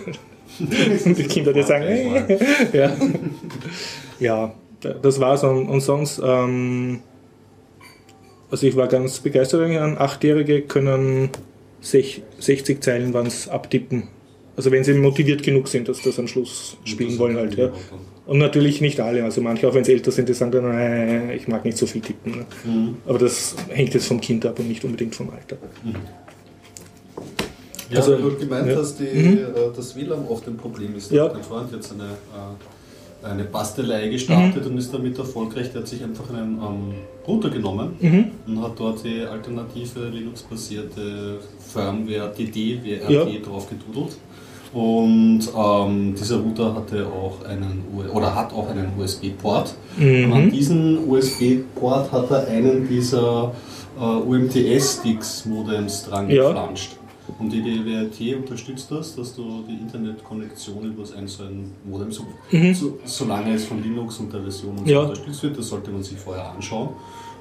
und 0.59 1.17
die 1.17 1.23
Kinder 1.23 1.53
dir 1.53 1.63
sagen, 1.63 1.85
hey. 1.87 2.37
ja. 2.73 2.95
ja, 4.19 4.53
das 5.01 5.19
war's. 5.21 5.43
Und, 5.43 5.67
und 5.69 5.79
sonst, 5.81 6.21
ähm, 6.23 6.99
also 8.53 8.67
ich 8.67 8.75
war 8.75 8.87
ganz 8.87 9.19
begeistert, 9.19 9.61
an 9.77 9.97
Achtjährige 9.97 10.61
können 10.61 11.29
sech- 11.81 12.21
60 12.39 12.81
Zeilen 12.83 13.11
waren's 13.11 13.47
abtippen. 13.47 14.03
Also 14.55 14.69
wenn 14.69 14.83
sie 14.83 14.93
motiviert 14.93 15.41
genug 15.41 15.67
sind, 15.67 15.89
dass 15.89 16.03
das 16.03 16.19
am 16.19 16.27
Schluss 16.27 16.77
spielen 16.83 17.17
wollen 17.17 17.35
halt, 17.35 17.55
ja. 17.57 17.71
Und 18.27 18.37
natürlich 18.37 18.79
nicht 18.79 18.99
alle, 18.99 19.23
also 19.23 19.41
manche, 19.41 19.67
auch 19.67 19.73
wenn 19.73 19.83
sie 19.83 19.93
älter 19.93 20.11
sind, 20.11 20.29
die 20.29 20.33
sagen 20.35 20.51
dann, 20.51 20.71
äh, 20.71 21.33
ich 21.35 21.47
mag 21.47 21.65
nicht 21.65 21.77
so 21.79 21.87
viel 21.87 22.01
tippen. 22.01 22.31
Ne? 22.37 22.45
Mhm. 22.63 22.97
Aber 23.07 23.17
das 23.17 23.55
hängt 23.69 23.95
jetzt 23.95 24.05
vom 24.07 24.21
Kind 24.21 24.45
ab 24.45 24.59
und 24.59 24.67
nicht 24.67 24.83
unbedingt 24.85 25.15
vom 25.15 25.31
Alter. 25.31 25.57
Ja, 27.89 27.97
Also, 27.97 28.17
du 28.17 28.37
gemeint 28.37 28.67
ja. 28.69 28.75
hast, 28.77 28.97
die, 28.99 29.03
Mhm. 29.05 29.37
äh, 29.39 29.45
das 29.75 29.95
WLAN 29.95 30.25
oft 30.27 30.47
ein 30.47 30.57
Problem 30.57 30.95
ist. 30.95 31.11
Ja. 31.11 31.31
Mein 31.33 31.43
Freund 31.43 31.71
jetzt 31.73 31.91
eine, 31.91 32.03
äh, 32.03 32.55
eine 33.23 33.43
Bastelei 33.45 34.09
gestartet 34.09 34.65
Mhm. 34.65 34.71
und 34.71 34.77
ist 34.77 34.93
damit 34.93 35.17
erfolgreich. 35.17 35.71
Der 35.71 35.81
hat 35.81 35.87
sich 35.87 36.03
einfach 36.03 36.29
einen 36.29 36.57
ähm, 36.57 36.93
Router 37.27 37.49
genommen 37.49 37.95
Mhm. 37.99 38.25
und 38.47 38.61
hat 38.61 38.73
dort 38.77 39.03
die 39.03 39.21
alternative 39.21 40.09
Linux-basierte 40.09 41.39
Firmware 41.73 42.31
DD, 42.37 42.79
WRT 42.83 43.09
Ja. 43.09 43.25
drauf 43.45 43.67
gedudelt. 43.69 44.17
Und 44.73 45.41
ähm, 45.55 46.15
dieser 46.19 46.37
Router 46.39 46.73
hatte 46.75 47.05
auch 47.05 47.45
einen 47.47 47.83
oder 48.11 48.35
hat 48.35 48.51
auch 48.53 48.67
einen 48.69 48.87
USB-Port. 48.97 49.75
Mhm. 49.97 50.25
Und 50.25 50.33
an 50.33 50.51
diesen 50.51 51.07
USB-Port 51.07 52.11
hat 52.11 52.31
er 52.31 52.47
einen 52.47 52.87
dieser 52.89 53.53
äh, 53.99 54.03
UMTS-Sticks-Modems 54.03 56.05
dran 56.09 56.29
Ja. 56.29 56.47
geflanscht. 56.47 56.93
Und 57.39 57.49
die 57.51 57.61
DWRT 57.61 58.35
unterstützt 58.37 58.91
das, 58.91 59.15
dass 59.15 59.35
du 59.35 59.63
die 59.67 59.73
Internetkonnektion 59.73 60.83
über 60.85 61.03
ein 61.17 61.27
so 61.27 61.43
ein 61.43 61.71
Modem, 61.83 62.11
so, 62.11 62.25
so, 62.73 62.99
solange 63.05 63.53
es 63.55 63.65
von 63.65 63.81
Linux 63.81 64.19
und 64.19 64.31
der 64.31 64.41
Version 64.41 64.77
und 64.77 64.85
so 64.85 64.91
Ja. 64.91 65.01
unterstützt 65.01 65.43
wird, 65.43 65.57
das 65.57 65.67
sollte 65.67 65.91
man 65.91 66.03
sich 66.03 66.17
vorher 66.17 66.51
anschauen. 66.51 66.89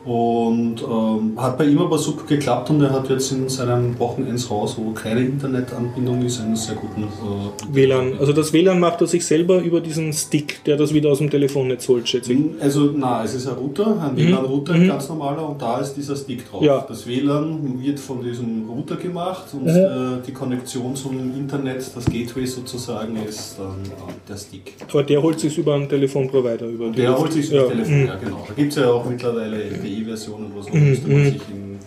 Und 0.05 0.77
ähm, 0.83 1.33
hat 1.37 1.59
bei 1.59 1.65
ihm 1.67 1.79
aber 1.79 1.97
super 1.97 2.27
geklappt 2.27 2.71
und 2.71 2.83
er 2.83 2.91
hat 2.91 3.09
jetzt 3.09 3.31
in 3.31 3.49
seinem 3.49 3.97
Wochenendshaus, 3.99 4.77
wo 4.77 4.91
keine 4.91 5.21
Internetanbindung 5.21 6.23
ist, 6.25 6.41
einen 6.41 6.57
sehr 6.57 6.75
guten 6.75 7.05
äh, 7.05 7.75
WLAN. 7.75 8.19
Also 8.19 8.33
das 8.33 8.53
WLAN 8.53 8.81
macht 8.81 9.01
er 9.01 9.07
sich 9.07 9.25
selber 9.25 9.61
über 9.61 9.81
diesen 9.81 10.13
Stick, 10.13 10.65
der 10.65 10.77
das 10.77 10.93
wieder 10.93 11.11
aus 11.11 11.19
dem 11.19 11.31
Telefonnetz 11.31 11.89
holt, 11.89 12.09
schätze 12.09 12.33
ich. 12.33 12.41
Also, 12.61 12.91
na, 12.97 13.23
es 13.23 13.35
ist 13.35 13.47
ein 13.47 13.55
Router, 13.55 13.97
ein 14.03 14.17
WLAN-Router, 14.17 14.73
ein 14.75 14.89
ganz 14.89 15.09
normaler, 15.09 15.49
und 15.49 15.63
da 15.63 15.79
ist 15.79 15.95
dieser 15.95 16.17
Stick 16.17 16.51
drauf. 16.51 16.61
Mhm. 16.61 16.67
Ja. 16.67 16.85
Das 16.89 17.07
WLAN 17.07 17.81
wird 17.83 18.01
von 18.01 18.23
diesem 18.25 18.69
Router 18.69 18.97
gemacht 18.97 19.45
und 19.53 19.65
Mhm. 19.65 19.69
äh, 19.69 20.27
die 20.27 20.33
Konnektion 20.33 20.97
zum 20.97 21.13
Internet, 21.37 21.85
das 21.95 22.05
Gateway 22.07 22.47
sozusagen, 22.47 23.17
ist 23.29 23.57
dann 23.59 23.77
äh, 23.85 24.13
der 24.29 24.37
Stick. 24.37 24.75
Aber 24.91 25.03
der 25.05 25.23
holt 25.23 25.39
sich 25.39 25.57
über 25.59 25.75
einen 25.75 25.89
Telefonprovider. 25.89 26.67
Über 26.67 26.91
Der 26.91 27.17
holt 27.17 27.33
sich 27.33 27.49
ja. 27.51 27.63
das 27.63 27.71
Telefon, 27.71 28.01
mhm. 28.01 28.07
ja 28.07 28.17
genau. 28.17 28.45
Da 28.49 28.55
gibt 28.55 28.73
es 28.73 28.79
ja 28.79 28.91
auch 28.91 29.09
mittlerweile 29.09 29.63
LTE-Versionen 29.93 30.53
oder 30.53 30.63
so, 30.63 30.71
da 30.71 30.79
müsste 30.79 31.09
man 31.09 31.25
sich 31.25 31.41
im 31.51 31.79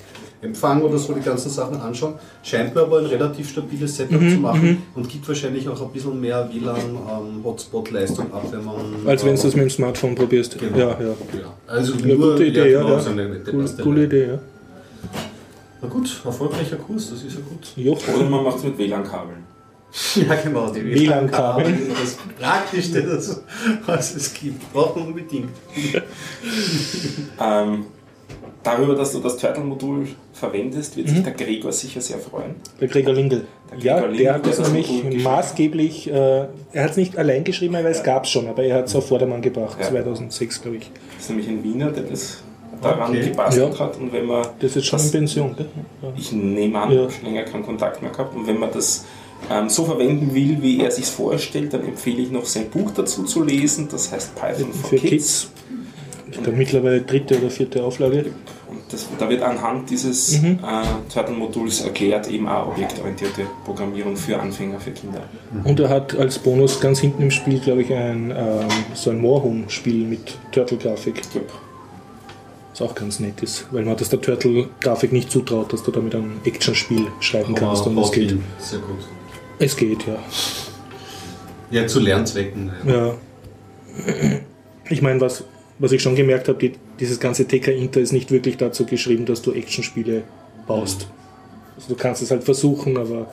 Empfang 0.41 0.81
oder 0.83 0.97
so 0.97 1.13
die 1.13 1.21
ganzen 1.21 1.49
Sachen 1.49 1.77
anschauen. 1.79 2.15
Scheint 2.43 2.75
mir 2.75 2.81
aber 2.81 2.99
ein 2.99 3.05
relativ 3.05 3.49
stabiles 3.49 3.95
Setup 3.95 4.21
Mhm, 4.21 4.29
zu 4.29 4.37
machen 4.37 4.83
und 4.93 5.09
gibt 5.09 5.27
wahrscheinlich 5.27 5.67
auch 5.67 5.81
ein 5.81 5.89
bisschen 5.91 6.19
mehr 6.21 6.47
WLAN-Hotspot-Leistung 6.51 8.31
ab, 8.33 8.45
wenn 8.51 8.63
man. 8.63 8.75
Als 9.07 9.23
wenn 9.25 9.33
du 9.35 9.41
äh, 9.41 9.43
das 9.43 9.55
mit 9.55 9.63
dem 9.63 9.69
Smartphone 9.69 10.13
probierst. 10.15 10.59
Genau. 10.59 10.77
Ja, 10.77 10.87
ja. 10.99 11.07
Ja, 11.07 11.15
also 11.67 11.93
Ja, 11.95 12.15
nur, 12.15 12.31
gute 12.33 12.45
Idee, 12.45 12.71
ja. 12.71 12.81
genau, 12.81 12.97
ja. 12.97 13.05
eine 13.11 13.83
coole 13.83 14.03
Idee, 14.05 14.27
ja. 14.27 14.39
Na 15.81 15.87
gut, 15.87 16.21
erfolgreicher 16.23 16.77
Kurs, 16.77 17.09
das 17.09 17.23
ist 17.23 17.33
ja 17.35 17.41
gut. 17.49 17.67
Jo. 17.75 17.97
Oder 18.15 18.29
man 18.29 18.43
macht 18.43 18.57
es 18.57 18.63
mit 18.63 18.77
WLAN-Kabeln. 18.77 19.43
Ja, 20.15 20.35
genau, 20.35 20.69
die 20.73 20.83
WLAN-Kabel. 20.93 21.73
Das 22.01 22.17
Praktischste, 22.37 23.01
das, 23.03 23.41
was 23.85 24.15
es 24.15 24.33
gibt. 24.33 24.73
Braucht 24.73 24.97
man 24.97 25.07
unbedingt. 25.07 25.49
Ähm, 27.39 27.85
darüber, 28.65 28.95
dass 28.95 29.13
du 29.13 29.19
das 29.19 29.37
Turtle-Modul 29.37 30.07
verwendest, 30.33 30.97
wird 30.97 31.07
sich 31.07 31.23
der 31.23 31.31
Gregor 31.33 31.71
sicher 31.71 32.01
sehr 32.01 32.17
freuen. 32.17 32.55
Der 32.81 32.87
Gregor 32.89 33.13
Lingel. 33.13 33.45
Der 33.71 33.79
Ja, 33.79 33.99
Gregor 34.01 34.17
der 34.17 34.33
hat 34.33 34.45
Lingel, 34.45 34.49
das 34.51 34.55
der 34.57 34.65
hat 34.65 34.71
nämlich 34.73 34.87
das 34.87 35.03
Modul 35.03 35.21
maßgeblich, 35.21 36.07
äh, 36.11 36.13
er 36.73 36.83
hat 36.83 36.91
es 36.91 36.97
nicht 36.97 37.17
allein 37.17 37.43
geschrieben, 37.43 37.73
weil 37.75 37.85
es 37.85 38.03
gab 38.03 38.25
es 38.25 38.29
schon, 38.31 38.47
aber 38.47 38.63
er 38.63 38.75
hat 38.77 38.87
es 38.87 38.95
auf 38.95 39.07
Vordermann 39.07 39.41
gebracht, 39.41 39.77
Ja. 39.79 39.87
2006, 39.87 40.61
glaube 40.61 40.77
ich. 40.77 40.91
Das 41.15 41.23
ist 41.23 41.29
nämlich 41.29 41.47
ein 41.47 41.63
Wiener, 41.63 41.91
der 41.91 42.03
das 42.03 42.43
daran 42.81 43.11
Okay. 43.11 43.29
gebastelt 43.29 43.73
Ja. 43.73 43.79
hat. 43.79 43.97
Und 43.97 44.11
wenn 44.11 44.25
man 44.25 44.41
Das 44.59 44.71
ist 44.71 44.75
jetzt 44.75 44.85
schon 44.87 44.97
das- 44.97 45.05
in 45.07 45.11
Pension, 45.11 45.55
gell? 45.55 45.67
Ja. 46.01 46.09
Ich 46.17 46.31
nehme 46.33 46.79
an, 46.79 46.91
Ja. 46.91 47.07
länger 47.23 47.43
keinen 47.43 47.63
Kontakt 47.65 48.01
mehr 48.01 48.11
gehabt. 48.11 48.35
Und 48.35 48.45
wenn 48.47 48.59
man 48.59 48.71
das 48.73 49.05
ähm, 49.51 49.69
so 49.69 49.85
verwenden 49.85 50.33
will, 50.33 50.57
wie 50.61 50.79
er 50.79 50.89
sich 50.89 51.05
vorstellt, 51.05 51.71
dann 51.71 51.85
empfehle 51.85 52.21
ich 52.23 52.31
noch 52.31 52.45
sein 52.45 52.67
Buch 52.69 52.89
dazu 52.95 53.23
zu 53.25 53.43
lesen. 53.43 53.87
Das 53.91 54.11
heißt 54.11 54.33
Python 54.35 54.73
for, 54.73 54.89
Für 54.89 54.95
Kids. 54.95 55.09
Kids. 55.09 55.51
Ich 56.31 56.41
glaube 56.43 56.57
mittlerweile 56.57 57.01
dritte 57.01 57.37
oder 57.37 57.49
vierte 57.51 57.83
Auflage. 57.83 58.25
Und 58.69 58.79
das, 58.89 59.07
da 59.19 59.29
wird 59.29 59.41
anhand 59.43 59.89
dieses 59.89 60.41
Mhm. 60.41 60.59
äh, 60.63 61.13
Turtle-Moduls 61.13 61.81
erklärt, 61.81 62.27
eben 62.29 62.47
auch 62.47 62.67
objektorientierte 62.69 63.43
Programmierung 63.63 64.15
für 64.17 64.39
Anfänger, 64.39 64.79
für 64.79 64.91
Kinder. 64.91 65.21
Und 65.63 65.79
er 65.79 65.89
hat 65.89 66.15
als 66.17 66.39
Bonus 66.39 66.79
ganz 66.79 66.99
hinten 66.99 67.21
im 67.23 67.31
Spiel, 67.31 67.59
glaube 67.59 67.81
ich, 67.83 67.93
ein, 67.93 68.31
ähm, 68.31 68.67
so 68.93 69.11
ein 69.11 69.19
Moorhuhn-Spiel 69.19 70.05
mit 70.05 70.37
Turtle-Grafik. 70.51 71.21
Glaub, 71.31 71.45
Was 72.71 72.81
auch 72.81 72.95
ganz 72.95 73.19
nett 73.21 73.41
ist, 73.41 73.67
weil 73.71 73.83
man 73.85 73.95
das 73.95 74.09
der 74.09 74.19
Turtle-Grafik 74.19 75.11
nicht 75.13 75.31
zutraut, 75.31 75.71
dass 75.71 75.83
du 75.83 75.91
damit 75.91 76.13
ein 76.15 76.41
Action-Spiel 76.43 77.07
schreiben 77.21 77.55
kannst. 77.55 77.85
Und 77.87 77.97
es 77.97 78.11
geht. 78.11 78.37
Sehr 78.59 78.79
gut. 78.79 78.97
Es 79.59 79.77
geht, 79.77 80.05
ja. 80.07 80.17
Ja, 81.71 81.87
zu 81.87 81.99
Lernzwecken. 81.99 82.71
Ja. 82.85 82.93
Ja. 83.07 83.13
Ich 84.89 85.01
meine, 85.01 85.21
was, 85.21 85.43
was 85.79 85.91
ich 85.93 86.01
schon 86.01 86.15
gemerkt 86.15 86.47
habe, 86.47 86.59
die, 86.59 86.73
dieses 86.99 87.19
ganze 87.19 87.45
TK 87.47 87.67
Inter 87.69 87.99
ist 88.01 88.11
nicht 88.13 88.31
wirklich 88.31 88.57
dazu 88.57 88.85
geschrieben, 88.85 89.25
dass 89.25 89.41
du 89.41 89.51
Actionspiele 89.51 90.23
baust. 90.67 91.07
Also 91.75 91.89
du 91.89 91.95
kannst 91.95 92.21
es 92.21 92.31
halt 92.31 92.43
versuchen, 92.43 92.97
aber 92.97 93.29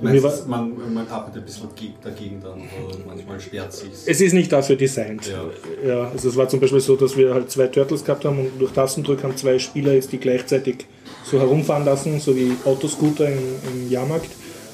meinst, 0.00 0.24
war, 0.24 0.32
man, 0.46 0.94
man 0.94 1.06
arbeitet 1.08 1.42
ein 1.42 1.44
bisschen 1.44 1.68
ge- 1.76 1.90
dagegen 2.02 2.40
dann, 2.42 2.62
manchmal 3.06 3.38
sperrt 3.38 3.72
sich 3.72 3.90
es 4.06 4.20
ist 4.20 4.32
nicht 4.32 4.50
dafür 4.50 4.76
designt. 4.76 5.30
Ja. 5.30 5.88
Ja, 5.88 6.08
also 6.10 6.28
es 6.30 6.36
war 6.36 6.48
zum 6.48 6.60
Beispiel 6.60 6.80
so, 6.80 6.96
dass 6.96 7.16
wir 7.16 7.34
halt 7.34 7.50
zwei 7.50 7.66
Turtles 7.66 8.02
gehabt 8.04 8.24
haben 8.24 8.38
und 8.38 8.58
durch 8.58 8.72
Tastendruck 8.72 9.22
haben 9.22 9.36
zwei 9.36 9.58
Spieler 9.58 9.92
jetzt 9.92 10.10
die 10.12 10.18
gleichzeitig 10.18 10.86
so 11.24 11.38
herumfahren 11.38 11.84
lassen, 11.84 12.18
so 12.18 12.34
wie 12.34 12.52
Autoscooter 12.64 13.28
im, 13.28 13.38
im 13.74 13.90
Jahrmarkt. 13.90 14.30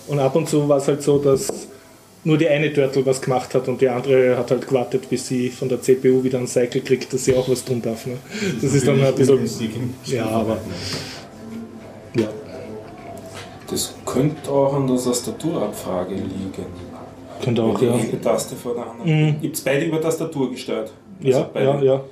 Und 0.07 0.21
ab 0.21 0.35
und 0.37 0.49
zu 0.49 0.67
war 0.69 0.79
es 0.79 0.87
halt 0.89 1.03
so, 1.03 1.19
dass 1.19 1.49
nur 2.25 2.37
die 2.37 2.49
eine 2.49 2.73
Turtle 2.73 3.07
was 3.07 3.21
gemacht 3.21 3.55
hat 3.55 3.69
und 3.69 3.81
die 3.81 3.89
andere 3.89 4.37
hat 4.37 4.51
halt 4.51 4.67
gewartet, 4.67 5.09
bis 5.09 5.29
sie 5.29 5.49
von 5.51 5.69
der 5.69 5.81
CPU 5.81 6.23
wieder 6.25 6.39
ein 6.39 6.47
Cycle 6.47 6.81
kriegt, 6.83 7.13
dass 7.13 7.25
sie 7.25 7.35
auch 7.35 7.49
was 7.49 7.65
tun 7.65 7.81
darf. 7.81 8.07
Ne? 8.07 8.17
Das 8.61 8.75
ist 8.75 8.87
dann 8.87 9.03
ein 9.03 9.15
bisschen. 9.15 9.95
Ja, 10.05 10.27
aber- 10.27 10.59
Ja. 12.17 12.29
Das 13.71 13.95
Könnte 14.07 14.51
auch 14.51 14.75
an 14.75 14.87
der 14.87 14.97
Tastaturabfrage 14.97 16.15
liegen. 16.15 16.53
Könnte 17.43 17.63
auch, 17.63 17.81
ja. 17.81 17.95
eine 17.95 18.21
Taste 18.21 18.57
vor 18.57 18.75
der 18.75 18.91
anderen. 18.91 19.27
Mhm. 19.27 19.37
Ich 19.43 19.51
habe 19.51 19.61
beide 19.65 19.87
über 19.87 20.01
Tastatur 20.01 20.51
gesteuert. 20.51 20.93
Also 21.23 21.39
Ja, 21.39 21.51
beide. 21.53 21.67
ja, 21.67 21.83
ja. 21.83 22.05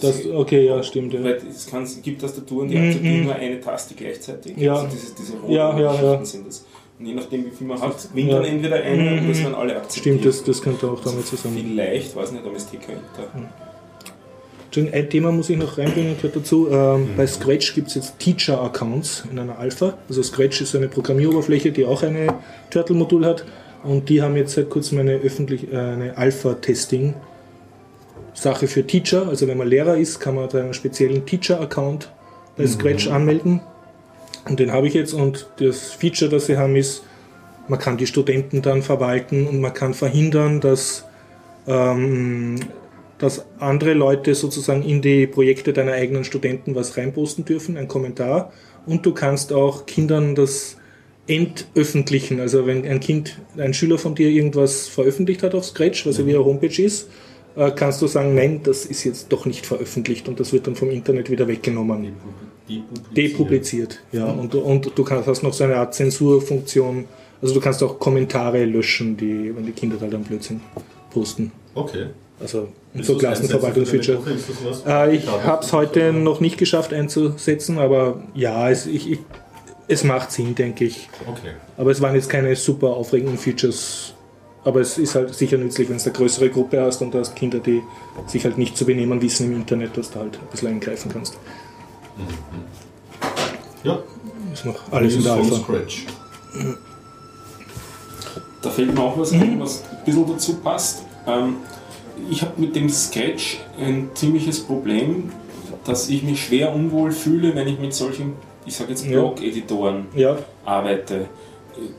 Das, 0.00 0.26
okay, 0.26 0.66
ja, 0.66 0.82
stimmt. 0.82 1.12
Ja. 1.14 1.22
Weil 1.22 1.40
es, 1.48 1.66
kann, 1.66 1.84
es 1.84 2.00
gibt 2.02 2.20
Tastaturen, 2.20 2.68
die 2.68 2.76
akzeptieren 2.76 3.18
mhm. 3.20 3.24
nur 3.26 3.34
eine 3.34 3.60
Taste 3.60 3.94
gleichzeitig. 3.94 4.56
Ja. 4.56 4.74
Also 4.74 4.88
diese, 4.88 5.14
diese 5.14 5.36
roten 5.38 5.52
Ja, 5.52 5.78
ja, 5.78 5.94
ja. 6.02 6.24
sind 6.24 6.46
das. 6.46 6.64
Und 6.98 7.06
je 7.06 7.14
nachdem, 7.14 7.44
wie 7.46 7.50
viel 7.50 7.66
man 7.66 7.80
hat, 7.80 8.08
winkt 8.14 8.30
Ja. 8.32 8.38
dann 8.38 8.46
entweder 8.48 8.76
eine 8.76 9.02
Mhm, 9.02 9.18
und 9.18 9.28
das 9.30 9.38
mhm. 9.38 9.42
werden 9.44 9.54
alle 9.56 9.76
akzeptiert. 9.76 10.02
Stimmt, 10.20 10.24
das, 10.26 10.44
das 10.44 10.62
könnte 10.62 10.86
auch 10.88 11.02
damit 11.02 11.26
zusammen. 11.26 11.56
Vielleicht, 11.58 12.14
weiß 12.14 12.30
nicht, 12.32 12.44
aber 12.46 12.54
es. 12.56 12.68
Entschuldigung, 14.66 14.94
Ein 14.94 15.10
Thema 15.10 15.32
muss 15.32 15.50
ich 15.50 15.56
noch 15.56 15.76
reinbringen, 15.78 16.16
gehört 16.16 16.36
dazu. 16.36 16.68
Ähm, 16.70 17.08
Bei 17.16 17.26
Scratch 17.26 17.74
gibt 17.74 17.88
es 17.88 17.94
jetzt 17.96 18.18
Teacher-Accounts 18.18 19.24
in 19.30 19.38
einer 19.38 19.58
Alpha. 19.58 19.94
Also 20.08 20.22
Scratch 20.22 20.60
ist 20.60 20.74
eine 20.76 20.88
Programmieroberfläche, 20.88 21.72
die 21.72 21.84
auch 21.84 22.02
eine 22.02 22.34
Turtle-Modul 22.70 23.24
hat. 23.26 23.44
Und 23.82 24.08
die 24.08 24.22
haben 24.22 24.36
jetzt 24.36 24.54
seit 24.54 24.70
kurzem 24.70 24.98
eine 24.98 25.14
öffentlich 25.16 25.70
äh, 25.72 25.76
eine 25.76 26.16
Alpha-Testing-Sache 26.16 28.66
für 28.66 28.86
Teacher. 28.86 29.28
Also 29.28 29.46
wenn 29.46 29.58
man 29.58 29.68
Lehrer 29.68 29.96
ist, 29.96 30.20
kann 30.20 30.36
man 30.36 30.48
da 30.48 30.58
einen 30.60 30.74
speziellen 30.74 31.26
Teacher-Account 31.26 32.10
bei 32.56 32.66
Scratch 32.66 33.08
anmelden. 33.08 33.60
Und 34.48 34.60
den 34.60 34.72
habe 34.72 34.86
ich 34.86 34.94
jetzt. 34.94 35.14
Und 35.14 35.48
das 35.56 35.92
Feature, 35.92 36.30
das 36.30 36.46
sie 36.46 36.56
haben, 36.56 36.76
ist, 36.76 37.02
man 37.68 37.78
kann 37.78 37.96
die 37.96 38.06
Studenten 38.06 38.62
dann 38.62 38.82
verwalten 38.82 39.46
und 39.46 39.60
man 39.60 39.72
kann 39.72 39.94
verhindern, 39.94 40.60
dass 40.60 41.04
ähm, 41.66 42.60
dass 43.18 43.44
andere 43.58 43.94
Leute 43.94 44.34
sozusagen 44.34 44.82
in 44.82 45.00
die 45.00 45.26
Projekte 45.26 45.72
deiner 45.72 45.92
eigenen 45.92 46.24
Studenten 46.24 46.74
was 46.74 46.96
reinposten 46.96 47.44
dürfen, 47.44 47.76
ein 47.76 47.88
Kommentar. 47.88 48.52
Und 48.86 49.06
du 49.06 49.14
kannst 49.14 49.52
auch 49.52 49.86
Kindern 49.86 50.34
das 50.34 50.76
entöffentlichen. 51.26 52.40
Also 52.40 52.66
wenn 52.66 52.86
ein 52.86 53.00
Kind, 53.00 53.38
ein 53.56 53.72
Schüler 53.72 53.98
von 53.98 54.14
dir 54.14 54.28
irgendwas 54.28 54.88
veröffentlicht 54.88 55.42
hat 55.42 55.54
auf 55.54 55.64
Scratch, 55.64 56.06
was 56.06 56.18
ja 56.18 56.26
wie 56.26 56.34
eine 56.34 56.44
Homepage 56.44 56.82
ist, 56.82 57.08
äh, 57.56 57.70
kannst 57.70 58.02
du 58.02 58.08
sagen, 58.08 58.34
nein, 58.34 58.60
das 58.62 58.84
ist 58.84 59.04
jetzt 59.04 59.32
doch 59.32 59.46
nicht 59.46 59.64
veröffentlicht 59.64 60.28
und 60.28 60.38
das 60.40 60.52
wird 60.52 60.66
dann 60.66 60.74
vom 60.74 60.90
Internet 60.90 61.30
wieder 61.30 61.48
weggenommen. 61.48 62.12
Depubliziert, 63.14 64.00
ja. 64.12 64.26
Und, 64.26 64.54
und 64.54 64.92
du 64.96 65.04
kannst, 65.04 65.28
hast 65.28 65.42
noch 65.42 65.52
so 65.52 65.64
eine 65.64 65.76
Art 65.76 65.94
Zensurfunktion. 65.94 67.04
Also 67.42 67.54
du 67.54 67.60
kannst 67.60 67.82
auch 67.82 67.98
Kommentare 67.98 68.64
löschen, 68.64 69.16
die, 69.16 69.54
wenn 69.54 69.66
die 69.66 69.72
Kinder 69.72 69.96
da 70.00 70.06
dann 70.06 70.24
Blödsinn 70.24 70.60
posten. 71.10 71.52
Okay. 71.74 72.06
Also 72.40 72.68
Willst 72.94 73.08
so 73.08 73.18
Klassenverwaltungsfeature. 73.18 74.18
Äh, 74.86 75.16
ich 75.16 75.26
habe 75.26 75.64
es 75.64 75.72
heute 75.72 76.12
noch 76.12 76.40
nicht 76.40 76.58
geschafft 76.58 76.92
einzusetzen, 76.92 77.78
aber 77.78 78.22
ja, 78.34 78.70
es, 78.70 78.86
ich, 78.86 79.10
ich, 79.10 79.18
es 79.88 80.04
macht 80.04 80.32
Sinn, 80.32 80.54
denke 80.54 80.84
ich. 80.84 81.08
Okay. 81.26 81.50
Aber 81.76 81.90
es 81.90 82.00
waren 82.00 82.14
jetzt 82.14 82.28
keine 82.28 82.54
super 82.56 82.88
aufregenden 82.88 83.38
Features. 83.38 84.14
Aber 84.64 84.80
es 84.80 84.96
ist 84.96 85.14
halt 85.14 85.34
sicher 85.34 85.58
nützlich, 85.58 85.90
wenn 85.90 85.98
du 85.98 86.02
eine 86.02 86.12
größere 86.12 86.48
Gruppe 86.48 86.80
hast 86.80 87.02
und 87.02 87.12
du 87.12 87.18
hast 87.18 87.36
Kinder, 87.36 87.58
die 87.58 87.82
sich 88.26 88.44
halt 88.44 88.56
nicht 88.56 88.76
zu 88.76 88.86
benehmen 88.86 89.20
wissen 89.20 89.52
im 89.52 89.56
Internet, 89.56 89.96
dass 89.96 90.10
du 90.10 90.20
halt 90.20 90.38
ein 90.40 90.48
bisschen 90.50 90.68
eingreifen 90.68 91.10
kannst. 91.12 91.36
Ja, 93.82 93.98
Ist 94.52 94.64
noch 94.64 94.76
alles 94.92 95.14
in 95.16 95.22
der 95.24 95.32
Alpha. 95.34 95.56
Scratch. 95.56 96.06
Da 98.62 98.70
fällt 98.70 98.94
mir 98.94 99.00
auch 99.00 99.18
was 99.18 99.32
Mhm. 99.32 99.42
ein, 99.42 99.60
was 99.60 99.82
ein 99.90 100.04
bisschen 100.04 100.26
dazu 100.26 100.54
passt. 100.56 101.02
Ähm, 101.26 101.56
ich 102.30 102.40
habe 102.42 102.52
mit 102.60 102.74
dem 102.76 102.88
Sketch 102.88 103.58
ein 103.78 104.10
ziemliches 104.14 104.60
Problem, 104.60 105.30
dass 105.84 106.08
ich 106.08 106.22
mich 106.22 106.42
schwer 106.44 106.72
unwohl 106.74 107.10
fühle, 107.12 107.54
wenn 107.54 107.68
ich 107.68 107.78
mit 107.78 107.92
solchen, 107.92 108.34
ich 108.64 108.74
sage 108.74 108.90
jetzt. 108.90 109.06
Blog-Editoren 109.06 110.06
Ja, 110.14 110.38
arbeite. 110.64 111.26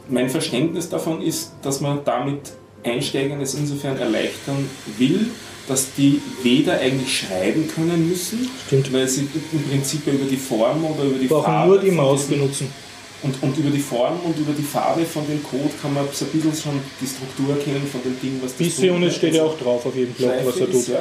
Mein 0.09 0.29
Verständnis 0.29 0.89
davon 0.89 1.21
ist, 1.21 1.51
dass 1.61 1.81
man 1.81 1.99
damit 2.05 2.53
Einsteigern 2.83 3.41
es 3.41 3.53
insofern 3.55 3.97
erleichtern 3.97 4.69
will, 4.97 5.27
dass 5.67 5.87
die 5.97 6.21
weder 6.43 6.79
eigentlich 6.79 7.19
schreiben 7.19 7.67
können 7.67 8.07
müssen, 8.09 8.49
Stimmt. 8.67 8.93
weil 8.93 9.07
sie 9.07 9.27
im 9.51 9.63
Prinzip 9.69 10.05
über 10.07 10.25
die 10.29 10.37
Form 10.37 10.85
oder 10.85 11.03
über 11.05 11.17
die 11.19 11.27
brauchen 11.27 11.45
Farbe 11.45 11.69
nur 11.73 11.79
die 11.79 11.91
Maus 11.91 12.23
benutzen. 12.25 12.67
und, 13.23 13.41
und 13.41 13.57
über 13.57 13.69
die 13.71 13.79
Form 13.79 14.19
und 14.23 14.37
über 14.37 14.53
die 14.53 14.61
Farbe 14.63 15.03
von 15.05 15.25
dem 15.27 15.41
Code 15.43 15.71
kann 15.81 15.93
man 15.93 16.05
so 16.11 16.25
ein 16.25 16.31
bisschen 16.31 16.53
schon 16.55 16.79
die 17.01 17.07
Struktur 17.07 17.55
erkennen 17.57 17.87
von 17.91 18.01
dem 18.03 18.19
Ding, 18.21 18.39
was 18.43 18.51
das 18.51 18.57
Bisschen 18.59 18.95
und 18.95 19.03
es 19.03 19.15
steht 19.15 19.33
ja 19.35 19.43
auch 19.43 19.57
drauf 19.57 19.85
auf 19.85 19.95
jedem 19.95 20.15
Schleife 20.15 20.45
was 20.45 20.57
er 20.57 20.71
tut. 20.71 20.87
ja. 20.87 20.99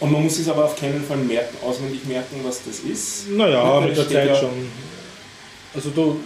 Und 0.00 0.12
man 0.12 0.22
muss 0.22 0.38
es 0.38 0.48
aber 0.48 0.64
auf 0.66 0.76
keinen 0.78 1.02
Fall 1.02 1.16
merken, 1.16 1.56
auswendig 1.66 2.04
merken, 2.06 2.36
was 2.44 2.60
das 2.64 2.78
ist. 2.80 3.28
Naja, 3.30 3.80
mit 3.80 3.96
der 3.96 4.08
Zeit 4.08 4.28
ja- 4.28 4.36
schon. 4.36 4.50
Also 5.74 5.90
du, 5.90 6.20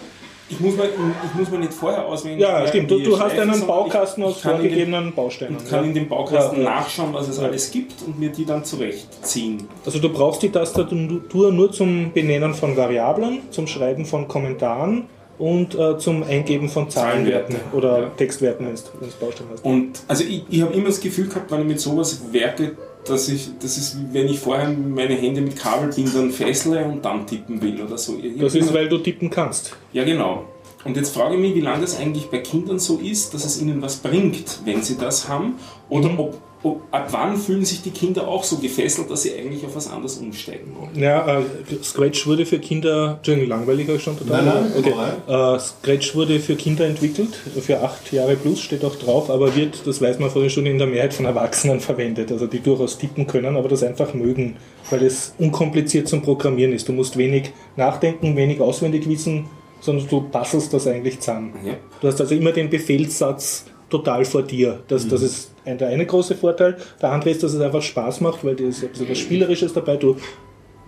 Ich 0.48 0.60
muss, 0.60 0.76
mir, 0.76 0.84
ich 0.84 1.34
muss 1.38 1.50
mir 1.50 1.58
nicht 1.58 1.72
vorher 1.72 2.04
auswendig 2.04 2.40
ja, 2.40 2.66
stimmt. 2.66 2.90
Du, 2.90 2.98
du 2.98 3.18
hast 3.18 3.38
einen 3.38 3.66
Baukasten 3.66 4.22
ich, 4.22 4.28
aus 4.28 4.36
ich 4.36 4.42
vorgegebenen 4.42 5.14
Bausteinen. 5.14 5.56
und 5.56 5.68
kann 5.68 5.80
ja. 5.80 5.88
in 5.88 5.94
dem 5.94 6.08
Baukasten 6.08 6.62
ja. 6.62 6.64
nachschauen, 6.64 7.14
was 7.14 7.28
es 7.28 7.38
alles 7.38 7.70
gibt 7.70 8.02
und 8.06 8.18
mir 8.18 8.30
die 8.30 8.44
dann 8.44 8.64
zurechtziehen. 8.64 9.68
Also 9.86 9.98
du 9.98 10.10
brauchst 10.10 10.42
die 10.42 10.50
Tastatur 10.50 11.52
nur 11.52 11.72
zum 11.72 12.12
Benennen 12.12 12.54
von 12.54 12.76
Variablen, 12.76 13.40
zum 13.50 13.66
Schreiben 13.66 14.04
von 14.04 14.28
Kommentaren 14.28 15.04
und 15.38 15.74
äh, 15.74 15.98
zum 15.98 16.22
Eingeben 16.22 16.68
von 16.68 16.90
Zahlenwerten 16.90 17.56
Zahlenwerte, 17.56 17.76
oder 17.76 18.00
ja. 18.00 18.08
Textwerten, 18.16 18.66
wenn 18.66 18.74
du 18.74 19.16
Baustein 19.20 19.46
hast. 19.50 19.64
Und 19.64 20.02
also 20.06 20.24
ich, 20.24 20.44
ich 20.50 20.62
habe 20.62 20.74
immer 20.74 20.86
das 20.86 21.00
Gefühl 21.00 21.28
gehabt, 21.28 21.50
wenn 21.50 21.62
ich 21.62 21.66
mit 21.66 21.80
sowas 21.80 22.20
werke, 22.30 22.76
dass 23.04 23.28
ich, 23.28 23.50
das 23.60 23.76
ist, 23.76 23.96
wie 23.98 24.14
wenn 24.14 24.26
ich 24.28 24.38
vorher 24.38 24.68
meine 24.68 25.14
Hände 25.14 25.40
mit 25.40 25.56
Kabelbindern 25.56 26.30
fessle 26.30 26.84
und 26.84 27.04
dann 27.04 27.26
tippen 27.26 27.60
will 27.60 27.82
oder 27.82 27.98
so. 27.98 28.16
Ich 28.22 28.38
Das 28.38 28.54
ist, 28.54 28.72
weil 28.72 28.88
du 28.88 28.98
tippen 28.98 29.28
kannst. 29.30 29.76
Ja, 29.92 30.04
genau. 30.04 30.44
Und 30.84 30.96
jetzt 30.96 31.14
frage 31.14 31.34
ich 31.36 31.40
mich, 31.40 31.54
wie 31.54 31.60
lange 31.60 31.80
das 31.82 31.98
eigentlich 31.98 32.26
bei 32.26 32.38
Kindern 32.38 32.78
so 32.78 32.98
ist, 32.98 33.34
dass 33.34 33.44
es 33.44 33.60
ihnen 33.60 33.82
was 33.82 33.96
bringt, 33.96 34.60
wenn 34.64 34.82
sie 34.82 34.96
das 34.96 35.28
haben. 35.28 35.54
Oder 35.88 36.08
Mhm. 36.10 36.18
ob, 36.18 36.38
ob, 36.62 36.82
ab 36.92 37.08
wann 37.10 37.36
fühlen 37.36 37.64
sich 37.64 37.82
die 37.82 37.90
Kinder 37.90 38.28
auch 38.28 38.44
so 38.44 38.58
gefesselt, 38.58 39.10
dass 39.10 39.22
sie 39.22 39.34
eigentlich 39.34 39.64
auf 39.64 39.74
was 39.74 39.90
anderes 39.90 40.18
umsteigen 40.18 40.74
wollen. 40.78 41.02
Ja, 41.02 41.40
äh, 41.40 41.42
Scratch 41.82 42.26
wurde 42.26 42.46
für 42.46 42.58
Kinder, 42.58 43.16
Entschuldigung, 43.16 43.48
langweilig 43.48 43.88
habe 43.88 43.96
ich 43.96 44.02
schon 44.02 44.16
total. 44.16 44.44
Nein, 44.44 44.72
nein, 44.74 44.94
okay. 45.26 45.56
Äh, 45.56 45.58
Scratch 45.58 46.14
wurde 46.14 46.38
für 46.40 46.54
Kinder 46.54 46.86
entwickelt, 46.86 47.34
für 47.34 47.80
acht 47.80 48.12
Jahre 48.12 48.36
plus, 48.36 48.60
steht 48.60 48.84
auch 48.84 48.96
drauf, 48.96 49.28
aber 49.30 49.56
wird, 49.56 49.86
das 49.86 50.00
weiß 50.00 50.18
man 50.18 50.30
vorhin 50.30 50.50
schon, 50.50 50.66
in 50.66 50.78
der 50.78 50.86
Mehrheit 50.86 51.14
von 51.14 51.26
Erwachsenen 51.26 51.80
verwendet, 51.80 52.30
also 52.30 52.46
die 52.46 52.60
durchaus 52.60 52.98
tippen 52.98 53.26
können, 53.26 53.56
aber 53.56 53.68
das 53.68 53.82
einfach 53.82 54.14
mögen, 54.14 54.56
weil 54.90 55.02
es 55.02 55.34
unkompliziert 55.38 56.08
zum 56.08 56.22
Programmieren 56.22 56.72
ist. 56.72 56.88
Du 56.88 56.92
musst 56.92 57.16
wenig 57.16 57.52
nachdenken, 57.76 58.36
wenig 58.36 58.60
auswendig 58.60 59.08
wissen, 59.08 59.46
sondern 59.80 60.06
du 60.06 60.20
bastelst 60.20 60.72
das 60.72 60.86
eigentlich 60.86 61.18
zusammen. 61.18 61.54
Ja. 61.64 61.74
Du 62.00 62.06
hast 62.06 62.20
also 62.20 62.34
immer 62.34 62.52
den 62.52 62.70
Befehlssatz 62.70 63.64
total 63.90 64.24
vor 64.24 64.42
dir. 64.42 64.80
Das, 64.88 65.06
das 65.06 65.22
ist 65.22 65.51
der 65.66 65.88
eine 65.88 66.06
große 66.06 66.34
Vorteil. 66.34 66.76
Der 67.00 67.12
andere 67.12 67.30
ist, 67.30 67.42
dass 67.42 67.52
es 67.54 67.60
einfach 67.60 67.82
Spaß 67.82 68.20
macht, 68.20 68.44
weil 68.44 68.56
da 68.56 68.64
ist 68.64 68.82
ein 68.82 68.90
bisschen 68.90 69.08
was 69.08 69.18
Spielerisches 69.18 69.72
dabei. 69.72 69.96
Du 69.96 70.16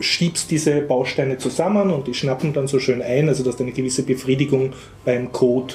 schiebst 0.01 0.51
diese 0.51 0.81
Bausteine 0.81 1.39
zusammen 1.39 1.91
und 1.91 2.07
die 2.07 2.15
schnappen 2.15 2.53
dann 2.53 2.67
so 2.67 2.79
schön 2.79 3.01
ein, 3.01 3.29
also 3.29 3.45
dass 3.45 3.57
du 3.57 3.63
eine 3.63 3.73
gewisse 3.73 4.03
Befriedigung 4.03 4.73
beim 5.05 5.31
Code 5.33 5.75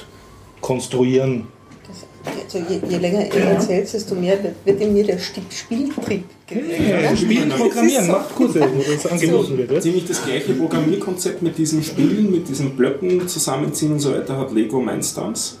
konstruieren. 0.60 1.46
Das, 1.86 2.06
also 2.54 2.72
je, 2.72 2.80
je 2.86 2.98
länger 2.98 3.34
ihr 3.34 3.44
erzählt, 3.44 3.92
desto 3.92 4.14
mehr 4.14 4.38
wird, 4.64 4.80
in 4.80 4.92
mir 4.92 5.04
der 5.04 5.18
Spieltrieb 5.18 6.24
geweckt. 6.46 6.90
Ja, 6.90 7.16
Spielen, 7.16 7.48
Programmieren, 7.48 8.06
so. 8.06 8.12
macht 8.12 8.34
Kurse, 8.34 8.60
wo 8.60 8.92
das 8.92 9.06
angeboten 9.06 9.56
wird. 9.56 9.70
Ja? 9.70 9.80
Ziemlich 9.80 10.06
das 10.06 10.22
gleiche 10.22 10.52
Programmierkonzept 10.52 11.42
mit 11.42 11.56
diesen 11.56 11.82
Spielen, 11.82 12.30
mit 12.30 12.48
diesen 12.48 12.76
Blöcken 12.76 13.26
zusammenziehen 13.26 13.92
und 13.92 14.00
so 14.00 14.12
weiter 14.12 14.36
hat 14.36 14.52
Lego 14.52 14.80
Mindstorms. 14.80 15.58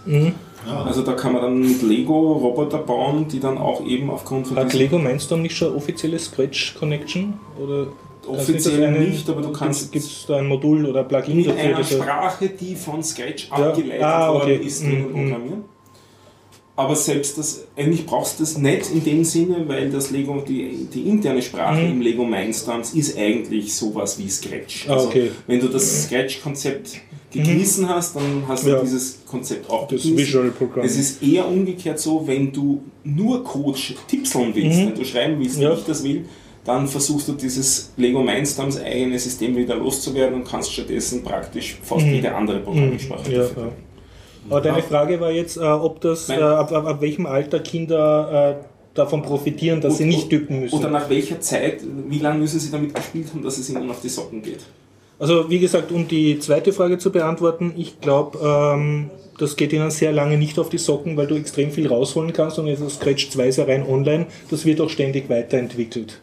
Ja. 0.66 0.82
Also 0.84 1.02
da 1.02 1.12
kann 1.12 1.32
man 1.32 1.42
dann 1.42 1.60
mit 1.60 1.82
Lego 1.82 2.32
Roboter 2.34 2.78
bauen, 2.78 3.26
die 3.28 3.40
dann 3.40 3.56
auch 3.58 3.84
eben 3.84 4.10
aufgrund 4.10 4.46
von 4.48 4.56
Hat 4.58 4.72
Lego 4.74 4.98
Mindstorm 4.98 5.42
nicht 5.42 5.56
schon 5.56 5.74
offizielle 5.74 6.18
Scratch 6.18 6.74
Connection? 6.78 7.34
Oder 7.62 7.86
Offiziell 8.28 8.92
nicht, 8.92 9.28
aber 9.30 9.40
du 9.40 9.50
kannst- 9.50 9.90
Gibt 9.90 10.04
es 10.04 10.26
da 10.26 10.36
ein 10.36 10.46
Modul 10.46 10.84
oder 10.86 11.02
Plugin 11.04 11.36
mit 11.38 11.46
dafür? 11.48 11.60
einer 11.62 11.78
er- 11.78 11.84
Sprache, 11.84 12.48
die 12.50 12.76
von 12.76 13.02
Scratch 13.02 13.48
Ja. 13.48 13.56
abgeleitet 13.70 14.02
Ah, 14.04 14.30
okay. 14.32 14.40
worden 14.50 14.66
ist, 14.66 14.82
drinnen 14.82 15.00
Mhm. 15.08 15.12
programmieren. 15.30 15.64
Aber 16.80 16.96
selbst 16.96 17.36
das, 17.36 17.64
eigentlich 17.76 18.06
brauchst 18.06 18.38
du 18.38 18.42
das 18.42 18.56
nicht 18.56 18.90
in 18.90 19.04
dem 19.04 19.22
Sinne, 19.24 19.64
weil 19.68 19.90
das 19.90 20.10
Lego, 20.10 20.42
die, 20.48 20.86
die 20.92 21.02
interne 21.02 21.42
Sprache 21.42 21.82
Mhm. 21.82 21.90
im 21.92 22.00
Lego 22.00 22.24
Mindstorms 22.24 22.94
ist 22.94 23.18
eigentlich 23.18 23.74
sowas 23.74 24.18
wie 24.18 24.30
Scratch. 24.30 24.86
Ah, 24.88 24.96
okay. 25.04 25.24
Mhm. 25.24 25.30
Wenn 25.46 25.60
du 25.60 25.68
das 25.68 26.04
Scratch-Konzept 26.04 27.00
gegessen 27.30 27.86
hast, 27.88 28.16
dann 28.16 28.44
hast 28.48 28.64
du 28.64 28.70
Ja. 28.70 28.80
dieses 28.80 29.18
Konzept 29.26 29.68
auch 29.68 29.86
Das. 29.88 30.04
Visual 30.04 30.50
Programm. 30.52 30.84
Es 30.86 30.96
ist 30.96 31.22
eher 31.22 31.46
umgekehrt 31.46 31.98
so, 32.00 32.26
wenn 32.26 32.50
du 32.50 32.80
nur 33.04 33.44
Code 33.44 33.78
tipseln 34.08 34.54
willst, 34.54 34.78
Mhm. 34.80 34.86
wenn 34.86 34.94
du 34.94 35.04
schreiben 35.04 35.38
willst, 35.38 35.58
wie 35.58 35.64
Ja. 35.64 35.74
ich 35.74 35.84
das 35.84 36.02
will, 36.02 36.24
dann 36.64 36.88
versuchst 36.88 37.28
du 37.28 37.32
dieses 37.32 37.90
Lego 37.98 38.22
Mindstorms 38.22 38.78
eigene 38.80 39.18
System 39.18 39.54
wieder 39.54 39.76
loszuwerden 39.76 40.34
und 40.36 40.44
kannst 40.48 40.72
stattdessen 40.72 41.22
praktisch 41.22 41.76
fast 41.82 42.06
Mhm. 42.06 42.12
jede 42.14 42.34
andere 42.34 42.60
Programmiersprache 42.60 43.30
dafür 43.32 43.62
ja. 43.64 43.72
Aber 44.48 44.60
deine 44.60 44.82
Frage 44.82 45.20
war 45.20 45.30
jetzt, 45.30 45.56
äh, 45.56 45.60
ob 45.60 46.00
das, 46.00 46.28
äh, 46.28 46.34
ab, 46.34 46.72
ab, 46.72 46.86
ab 46.86 47.00
welchem 47.00 47.26
Alter 47.26 47.60
Kinder 47.60 48.58
äh, 48.60 48.64
davon 48.94 49.22
profitieren, 49.22 49.80
dass 49.80 49.98
sie 49.98 50.04
nicht 50.04 50.30
tippen 50.30 50.60
müssen. 50.60 50.78
Oder 50.78 50.90
nach 50.90 51.08
welcher 51.08 51.40
Zeit, 51.40 51.80
wie 52.08 52.18
lange 52.18 52.40
müssen 52.40 52.58
sie 52.58 52.70
damit 52.70 52.94
gespielt 52.94 53.28
haben, 53.32 53.42
dass 53.42 53.58
es 53.58 53.68
ihnen 53.70 53.90
auf 53.90 54.00
die 54.00 54.08
Socken 54.08 54.42
geht? 54.42 54.60
Also 55.18 55.50
wie 55.50 55.58
gesagt, 55.58 55.92
um 55.92 56.08
die 56.08 56.38
zweite 56.38 56.72
Frage 56.72 56.98
zu 56.98 57.12
beantworten, 57.12 57.74
ich 57.76 58.00
glaube, 58.00 58.38
ähm, 58.42 59.10
das 59.38 59.56
geht 59.56 59.72
ihnen 59.72 59.90
sehr 59.90 60.12
lange 60.12 60.38
nicht 60.38 60.58
auf 60.58 60.70
die 60.70 60.78
Socken, 60.78 61.16
weil 61.16 61.26
du 61.26 61.34
extrem 61.34 61.70
viel 61.70 61.88
rausholen 61.88 62.32
kannst 62.32 62.58
und 62.58 62.66
jetzt 62.66 62.82
das 62.82 62.94
Scratch 62.94 63.30
2 63.30 63.48
ist 63.48 63.56
ja 63.56 63.64
rein 63.64 63.86
online, 63.86 64.26
das 64.50 64.64
wird 64.64 64.80
auch 64.80 64.90
ständig 64.90 65.28
weiterentwickelt. 65.28 66.20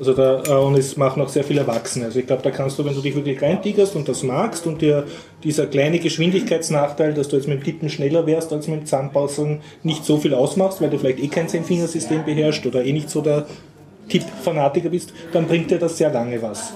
Also 0.00 0.14
da, 0.14 0.42
äh, 0.42 0.52
und 0.64 0.78
es 0.78 0.96
machen 0.96 1.20
auch 1.20 1.28
sehr 1.28 1.44
viele 1.44 1.60
Erwachsene. 1.60 2.06
Also 2.06 2.18
ich 2.18 2.26
glaube, 2.26 2.42
da 2.42 2.50
kannst 2.50 2.78
du, 2.78 2.84
wenn 2.86 2.94
du 2.94 3.02
dich 3.02 3.14
wirklich 3.14 3.40
reintigerst 3.42 3.94
und 3.96 4.08
das 4.08 4.22
magst 4.22 4.66
und 4.66 4.80
dir 4.80 5.04
dieser 5.44 5.66
kleine 5.66 5.98
Geschwindigkeitsnachteil, 5.98 7.12
dass 7.12 7.28
du 7.28 7.36
jetzt 7.36 7.46
mit 7.46 7.60
dem 7.60 7.64
Tippen 7.64 7.90
schneller 7.90 8.26
wärst 8.26 8.50
als 8.50 8.66
mit 8.66 8.80
dem 8.80 8.86
Zahnpauseln, 8.86 9.60
nicht 9.82 10.06
so 10.06 10.16
viel 10.16 10.32
ausmachst, 10.32 10.80
weil 10.80 10.88
du 10.88 10.98
vielleicht 10.98 11.18
eh 11.20 11.28
kein 11.28 11.48
Zehnfingersystem 11.48 12.24
beherrschst 12.24 12.64
oder 12.64 12.82
eh 12.82 12.92
nicht 12.92 13.10
so 13.10 13.20
der 13.20 13.46
Tipp-Fanatiker 14.08 14.88
bist, 14.88 15.12
dann 15.32 15.46
bringt 15.46 15.70
dir 15.70 15.78
das 15.78 15.98
sehr 15.98 16.10
lange 16.10 16.40
was. 16.40 16.72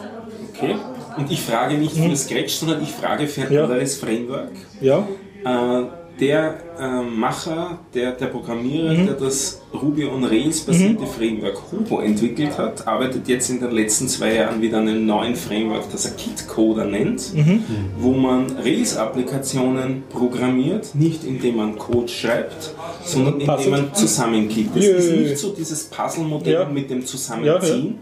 Okay. 0.55 0.77
Und 1.17 1.33
ich 1.33 1.41
frage 1.41 1.79
nicht 1.79 1.97
für 1.97 2.15
Scratch, 2.17 2.53
sondern 2.53 2.83
ich 2.83 2.91
frage 2.91 3.27
für 3.27 3.43
ein 3.47 3.53
Ja. 3.53 3.65
anderes 3.65 3.97
Framework. 3.97 4.51
Ja? 4.83 5.07
Äh, 5.45 5.85
der 6.21 6.61
äh, 6.79 7.03
Macher, 7.03 7.79
der, 7.93 8.13
der 8.13 8.27
Programmierer, 8.27 8.95
Mhm. 8.95 9.07
der 9.07 9.15
das 9.15 9.63
Ruby 9.73 10.05
on 10.05 10.23
Rails 10.25 10.61
basierte 10.61 11.07
Framework 11.07 11.57
Hubo 11.73 12.01
entwickelt 12.01 12.57
hat, 12.57 12.87
arbeitet 12.87 13.27
jetzt 13.29 13.51
in 13.51 13.59
den 13.61 13.73
letzten 13.73 14.07
zwei 14.09 14.35
Jahren 14.35 14.63
wieder 14.63 14.79
an 14.79 14.89
einem 14.89 15.07
neuen 15.07 15.35
Framework, 15.35 15.91
das 15.91 16.05
er 16.07 16.13
Kitcoder 16.13 16.85
nennt, 16.85 17.35
Mhm. 17.35 17.65
wo 17.99 18.13
man 18.13 18.47
Rails-Applikationen 18.63 20.05
programmiert, 20.11 20.95
nicht 20.95 21.25
indem 21.25 21.57
man 21.57 21.77
Code 21.79 22.09
schreibt, 22.09 22.75
sondern 23.05 23.41
indem 23.41 23.71
man 23.71 23.95
zusammenklickt. 23.95 24.77
Das 24.77 24.85
ist 24.85 25.11
nicht 25.13 25.39
so 25.39 25.51
dieses 25.51 25.85
Puzzle-Modell 25.85 26.53
Ja. 26.53 26.69
mit 26.69 26.91
dem 26.91 27.05
Zusammenziehen, 27.05 27.99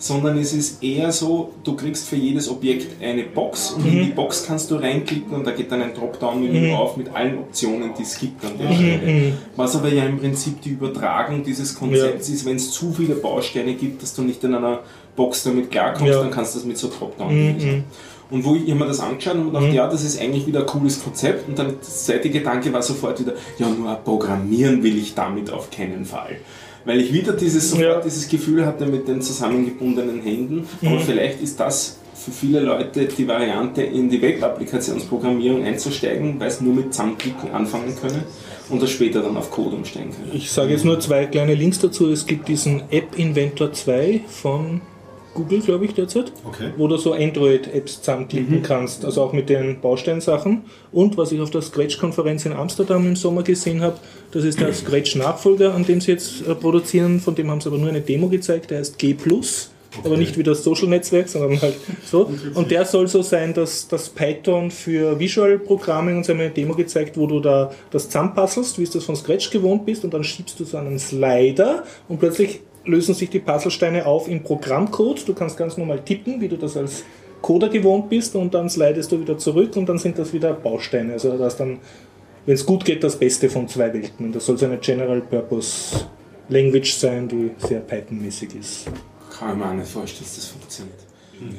sondern 0.00 0.38
es 0.38 0.52
ist 0.52 0.82
eher 0.82 1.10
so, 1.10 1.52
du 1.64 1.74
kriegst 1.74 2.08
für 2.08 2.14
jedes 2.16 2.48
Objekt 2.48 3.02
eine 3.02 3.24
Box 3.24 3.72
und 3.72 3.84
Mhm. 3.84 3.90
in 3.98 4.04
die 4.06 4.12
Box 4.12 4.44
kannst 4.46 4.70
du 4.70 4.76
reinklicken 4.76 5.32
und 5.34 5.44
da 5.46 5.50
geht 5.50 5.72
dann 5.72 5.82
ein 5.82 5.92
Dropdown-Menü 5.94 6.72
auf 6.72 6.96
mit 6.96 7.12
allen 7.14 7.36
Optionen, 7.38 7.90
die 7.98 8.02
es 8.04 8.18
gibt 8.18 8.44
an 8.44 8.52
Mhm. 8.54 8.58
der 8.58 8.72
Stelle. 8.74 9.32
Was 9.56 9.74
aber 9.76 9.92
ja 9.92 10.04
im 10.04 10.18
Prinzip 10.18 10.60
die 10.62 10.70
Übertragung 10.70 11.42
dieses 11.42 11.74
Konzepts 11.74 12.28
ist, 12.28 12.44
wenn 12.46 12.56
es 12.56 12.70
zu 12.70 12.92
viele 12.92 13.14
Bausteine 13.16 13.74
gibt, 13.74 14.00
dass 14.02 14.14
du 14.14 14.22
nicht 14.22 14.42
in 14.44 14.54
einer 14.54 14.80
Box 15.16 15.42
damit 15.42 15.70
klarkommst, 15.70 16.14
Ja. 16.14 16.20
dann 16.22 16.30
kannst 16.30 16.54
du 16.54 16.58
das 16.60 16.66
mit 16.66 16.78
so 16.78 16.88
Dropdown-Menüs 16.96 17.64
machen. 17.64 17.84
Und 18.30 18.44
wo 18.44 18.54
ich 18.54 18.66
mir 18.72 18.84
das 18.86 19.00
angeschaut 19.00 19.34
habe 19.36 19.46
und 19.48 19.54
gedacht, 19.54 19.72
ja, 19.72 19.88
das 19.88 20.04
ist 20.04 20.20
eigentlich 20.20 20.46
wieder 20.46 20.60
ein 20.60 20.66
cooles 20.66 21.02
Konzept. 21.02 21.48
Und 21.48 21.58
dann 21.58 21.68
der 21.68 21.80
zweite 21.80 22.28
Gedanke 22.28 22.70
war 22.72 22.82
sofort 22.82 23.18
wieder, 23.18 23.32
ja, 23.58 23.66
nur 23.68 23.92
programmieren 24.04 24.82
will 24.82 24.98
ich 24.98 25.14
damit 25.14 25.50
auf 25.50 25.70
keinen 25.70 26.04
Fall. 26.04 26.36
Weil 26.88 27.02
ich 27.02 27.12
wieder 27.12 27.34
dieses, 27.34 27.68
sofort 27.68 27.86
Ja. 27.86 28.00
dieses 28.00 28.26
Gefühl 28.30 28.64
hatte 28.64 28.86
mit 28.86 29.06
den 29.06 29.20
zusammengebundenen 29.20 30.22
Händen. 30.22 30.66
Aber 30.86 30.98
vielleicht 31.00 31.42
ist 31.42 31.60
das 31.60 31.98
für 32.14 32.30
viele 32.30 32.60
Leute 32.60 33.04
die 33.04 33.28
Variante, 33.28 33.82
in 33.82 34.08
die 34.08 34.22
Web-Applikationsprogrammierung 34.22 35.64
einzusteigen, 35.64 36.40
weil 36.40 36.50
sie 36.50 36.64
nur 36.64 36.74
mit 36.74 36.94
Zusammenklicken 36.94 37.50
anfangen 37.52 37.94
können 38.00 38.22
und 38.70 38.80
das 38.80 38.90
später 38.90 39.20
dann 39.20 39.36
auf 39.36 39.50
Code 39.50 39.76
umsteigen 39.76 40.12
können. 40.12 40.30
Ich 40.32 40.50
sage 40.50 40.72
jetzt 40.72 40.86
nur 40.86 40.98
zwei 40.98 41.26
kleine 41.26 41.54
Links 41.54 41.78
dazu. 41.78 42.10
Es 42.10 42.24
gibt 42.24 42.48
diesen 42.48 42.82
App 42.90 43.18
Inventor 43.18 43.70
2 43.70 44.22
von 44.26 44.80
Google, 45.38 45.60
glaube 45.60 45.84
ich, 45.84 45.94
derzeit, 45.94 46.32
Okay. 46.44 46.70
wo 46.76 46.88
du 46.88 46.96
so 46.96 47.12
Android-Apps 47.12 48.00
zusammenklicken 48.02 48.62
kannst, 48.64 49.04
also 49.04 49.22
auch 49.22 49.32
mit 49.32 49.48
den 49.48 49.80
Bausteinsachen. 49.80 50.62
Und 50.90 51.16
was 51.16 51.30
ich 51.30 51.40
auf 51.40 51.50
der 51.50 51.62
Scratch-Konferenz 51.62 52.44
in 52.44 52.52
Amsterdam 52.52 53.06
im 53.06 53.14
Sommer 53.14 53.44
gesehen 53.44 53.80
habe, 53.80 53.98
das 54.32 54.42
ist 54.44 54.58
der 54.60 54.72
Scratch-Nachfolger, 54.82 55.74
an 55.74 55.84
dem 55.84 56.00
sie 56.00 56.10
jetzt 56.10 56.46
äh, 56.46 56.54
produzieren. 56.56 57.20
Von 57.20 57.36
dem 57.36 57.50
haben 57.50 57.60
sie 57.60 57.68
aber 57.68 57.78
nur 57.78 57.88
eine 57.88 58.00
Demo 58.00 58.28
gezeigt, 58.28 58.70
der 58.72 58.78
heißt 58.78 58.98
G+. 58.98 59.16
Aber 60.04 60.16
nicht 60.18 60.36
wie 60.36 60.42
das 60.42 60.64
Social-Netzwerk, 60.64 61.28
sondern 61.28 61.60
halt 61.62 61.74
so. 62.04 62.30
Und 62.54 62.70
der 62.70 62.84
soll 62.84 63.08
so 63.08 63.22
sein, 63.22 63.54
dass 63.54 63.88
das 63.88 64.10
Python 64.10 64.70
für 64.70 65.18
Visual-Programme, 65.18 66.14
und 66.14 66.24
sie 66.26 66.32
haben 66.32 66.40
eine 66.40 66.50
Demo 66.50 66.74
gezeigt, 66.74 67.16
wo 67.16 67.26
du 67.26 67.40
da 67.40 67.70
das 67.90 68.06
zusammenpuzzelst, 68.06 68.78
wie 68.78 68.84
du 68.84 68.90
das 68.92 69.04
von 69.04 69.16
Scratch 69.16 69.50
gewohnt 69.50 69.86
bist, 69.86 70.04
und 70.04 70.12
dann 70.12 70.24
schiebst 70.24 70.60
du 70.60 70.64
so 70.64 70.76
einen 70.76 70.98
Slider 70.98 71.84
und 72.08 72.18
plötzlich 72.20 72.60
lösen 72.84 73.14
sich 73.14 73.30
die 73.30 73.38
Puzzlesteine 73.38 74.06
auf 74.06 74.28
in 74.28 74.42
Programmcode. 74.42 75.26
Du 75.28 75.34
kannst 75.34 75.56
ganz 75.56 75.76
normal 75.76 76.00
tippen, 76.04 76.40
wie 76.40 76.48
du 76.48 76.56
das 76.56 76.76
als 76.76 77.04
Coder 77.42 77.68
gewohnt 77.68 78.08
bist, 78.08 78.34
und 78.34 78.52
dann 78.54 78.68
slidest 78.68 79.12
du 79.12 79.20
wieder 79.20 79.38
zurück 79.38 79.76
und 79.76 79.88
dann 79.88 79.98
sind 79.98 80.18
das 80.18 80.32
wieder 80.32 80.52
Bausteine. 80.52 81.12
Also 81.12 81.36
das 81.38 81.56
dann, 81.56 81.78
wenn 82.46 82.54
es 82.54 82.66
gut 82.66 82.84
geht, 82.84 83.04
das 83.04 83.16
Beste 83.16 83.48
von 83.48 83.68
zwei 83.68 83.92
Welten. 83.92 84.26
Und 84.26 84.34
das 84.34 84.46
soll 84.46 84.58
so 84.58 84.66
eine 84.66 84.78
General 84.78 85.20
Purpose 85.20 86.06
Language 86.48 86.94
sein, 86.94 87.28
die 87.28 87.50
sehr 87.58 87.80
Python-mäßig 87.80 88.54
ist. 88.58 88.86
Kann 89.38 89.52
ich 89.52 89.56
mir 89.56 89.70
auch 89.70 89.74
nicht 89.74 89.88
vorstellen, 89.88 90.24
dass 90.24 90.34
das 90.34 90.46
funktioniert. 90.46 91.07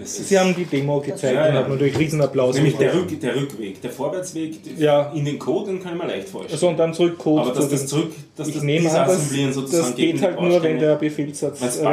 Sie 0.03 0.37
haben 0.37 0.55
die 0.55 0.65
Demo 0.65 0.99
gezeigt 0.99 1.35
Ja, 1.35 1.43
ja. 1.45 1.49
und 1.49 1.55
haben 1.55 1.71
natürlich 1.71 1.97
Riesenapplaus. 1.97 2.55
Nämlich 2.55 2.75
der. 2.77 2.93
Rück, 2.93 3.19
der 3.19 3.35
Rückweg, 3.35 3.81
der 3.81 3.89
Vorwärtsweg 3.91 4.55
Ja. 4.77 5.11
in 5.15 5.25
den 5.25 5.39
Code, 5.39 5.71
den 5.71 5.81
kann 5.81 5.93
ich 5.95 6.01
mir 6.01 6.07
leicht 6.07 6.29
vorstellen. 6.29 6.53
Also 6.53 6.67
und 6.69 6.77
dann 6.77 6.93
zurück 6.93 7.17
Code. 7.17 7.41
Aber 7.43 7.53
dass 7.53 7.69
das 7.69 7.87
zurück, 7.87 8.11
dass 8.35 8.47
ich 8.47 8.55
das 8.55 8.63
nehme 8.63 8.89
an, 8.91 9.07
das, 9.07 9.71
das 9.71 9.95
geht 9.95 10.21
halt 10.21 10.39
nur, 10.41 10.61
wenn 10.63 10.79
der 10.79 10.95
Befehlssatz. 10.95 11.59
Mhm. 11.59 11.87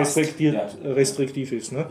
restriktiv 0.85 1.53
ist. 1.53 1.72
Ne? 1.72 1.87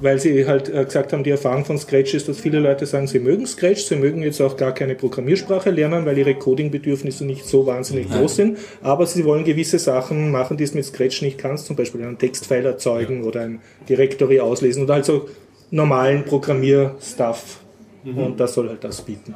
Weil 0.00 0.18
sie 0.18 0.46
halt 0.46 0.68
äh, 0.68 0.84
gesagt 0.84 1.12
haben, 1.12 1.24
die 1.24 1.30
Erfahrung 1.30 1.64
von 1.64 1.78
Scratch 1.78 2.14
ist, 2.14 2.28
dass 2.28 2.40
viele 2.40 2.60
Leute 2.60 2.86
sagen, 2.86 3.06
sie 3.06 3.18
mögen 3.18 3.46
Scratch, 3.46 3.82
sie 3.84 3.96
mögen 3.96 4.22
jetzt 4.22 4.40
auch 4.40 4.56
gar 4.56 4.72
keine 4.72 4.94
Programmiersprache 4.94 5.70
lernen, 5.70 6.04
weil 6.06 6.18
ihre 6.18 6.34
Coding-Bedürfnisse 6.34 7.24
nicht 7.24 7.44
so 7.46 7.66
wahnsinnig 7.66 8.10
groß 8.10 8.36
sind, 8.36 8.58
aber 8.82 9.06
sie 9.06 9.24
wollen 9.24 9.44
gewisse 9.44 9.78
Sachen 9.78 10.30
machen, 10.30 10.56
die 10.56 10.64
es 10.64 10.74
mit 10.74 10.84
Scratch 10.84 11.22
nicht 11.22 11.38
kannst, 11.38 11.66
zum 11.66 11.76
Beispiel 11.76 12.02
einen 12.02 12.18
Textfile 12.18 12.68
erzeugen 12.68 13.24
oder 13.24 13.42
ein 13.42 13.60
Directory 13.88 14.40
auslesen 14.40 14.84
oder 14.84 14.94
halt 14.94 15.04
so 15.04 15.28
normalen 15.70 16.24
Programmier-Stuff. 16.24 17.60
Mhm. 18.04 18.18
Und 18.18 18.40
das 18.40 18.54
soll 18.54 18.68
halt 18.68 18.84
das 18.84 19.00
bieten. 19.00 19.34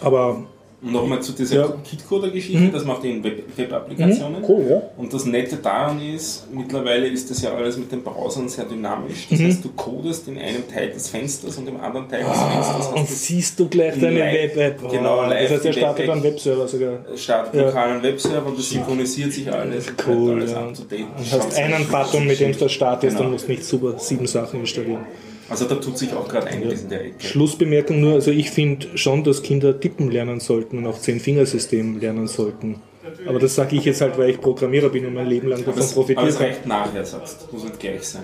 Aber 0.00 0.44
Und 0.84 0.90
nochmal 0.92 1.22
zu 1.22 1.30
dieser 1.32 1.56
Ja. 1.60 1.74
Kitcoder-Geschichte, 1.88 2.68
das 2.72 2.84
macht 2.84 3.04
in 3.04 3.22
Web- 3.22 3.44
Web-Applikationen. 3.56 4.42
cool, 4.48 4.66
ja. 4.68 4.82
Und 4.96 5.14
das 5.14 5.24
Nette 5.26 5.54
daran 5.56 6.00
ist, 6.02 6.48
mittlerweile 6.52 7.06
ist 7.06 7.30
das 7.30 7.40
ja 7.40 7.54
alles 7.54 7.76
mit 7.76 7.92
den 7.92 8.02
Browsern 8.02 8.48
sehr 8.48 8.64
dynamisch. 8.64 9.28
Mhm. 9.30 9.36
Das 9.36 9.46
heißt, 9.46 9.64
du 9.64 9.68
codest 9.76 10.26
in 10.26 10.38
einem 10.38 10.68
Teil 10.68 10.90
des 10.90 11.08
Fensters 11.08 11.56
und 11.58 11.68
im 11.68 11.78
anderen 11.80 12.08
Teil 12.08 12.24
des 12.24 12.36
Fensters 12.36 12.86
Und 12.88 12.98
hast 12.98 13.10
du 13.10 13.14
siehst 13.14 13.60
du 13.60 13.68
gleich 13.68 13.94
deine 14.00 14.18
Web-App. 14.20 14.90
genau, 14.90 15.20
das 15.22 15.30
live 15.30 15.50
heißt, 15.50 15.64
er 15.66 15.70
die 15.72 15.78
startet 15.78 16.10
einen 16.10 16.22
Webserver 16.24 16.66
sogar. 16.66 16.98
Start 17.16 17.54
lokalen 17.54 18.02
Webserver 18.02 18.46
und 18.46 18.58
das 18.58 18.68
synchronisiert 18.70 19.32
sich 19.32 19.52
alles. 19.52 19.88
und 19.88 20.04
Cool, 20.08 20.32
alles 20.40 20.50
ja. 20.50 20.62
Du 20.66 21.06
hast 21.30 21.58
einen 21.58 21.86
Button, 21.86 22.26
mit 22.26 22.40
dem 22.40 22.58
du 22.58 22.68
startest 22.68 23.16
Genau. 23.16 23.26
und 23.28 23.32
musst 23.34 23.48
nicht 23.48 23.64
super 23.64 23.94
sieben 23.98 24.26
Sachen 24.26 24.58
installieren. 24.60 25.06
Also 25.52 25.66
da 25.66 25.74
tut 25.74 25.98
sich 25.98 26.14
auch 26.14 26.26
gerade 26.26 26.46
einiges 26.46 26.82
in 26.82 26.88
der 26.88 27.04
Ecke. 27.04 27.26
Schlussbemerkung 27.26 28.00
nur, 28.00 28.14
also 28.14 28.30
ich 28.30 28.50
finde 28.50 28.96
schon, 28.96 29.22
dass 29.22 29.42
Kinder 29.42 29.78
tippen 29.78 30.10
lernen 30.10 30.40
sollten 30.40 30.78
und 30.78 30.86
auch 30.86 30.98
Zehn-Fingersystem 30.98 32.00
lernen 32.00 32.26
sollten. 32.26 32.80
Aber 33.26 33.38
das 33.38 33.54
sage 33.54 33.76
ich 33.76 33.84
jetzt 33.84 34.00
halt, 34.00 34.16
weil 34.16 34.30
ich 34.30 34.40
Programmierer 34.40 34.88
bin 34.88 35.04
und 35.04 35.12
mein 35.12 35.26
Leben 35.26 35.48
lang 35.48 35.62
davon 35.62 35.82
es, 35.82 35.94
aber 35.96 36.26
es 36.26 36.40
reicht 36.40 36.66
nachher, 36.66 37.04
sagst 37.04 37.46
du. 37.50 37.54
Muss 37.54 37.64
nicht 37.64 37.78
gleich 37.78 38.02
sein. 38.02 38.22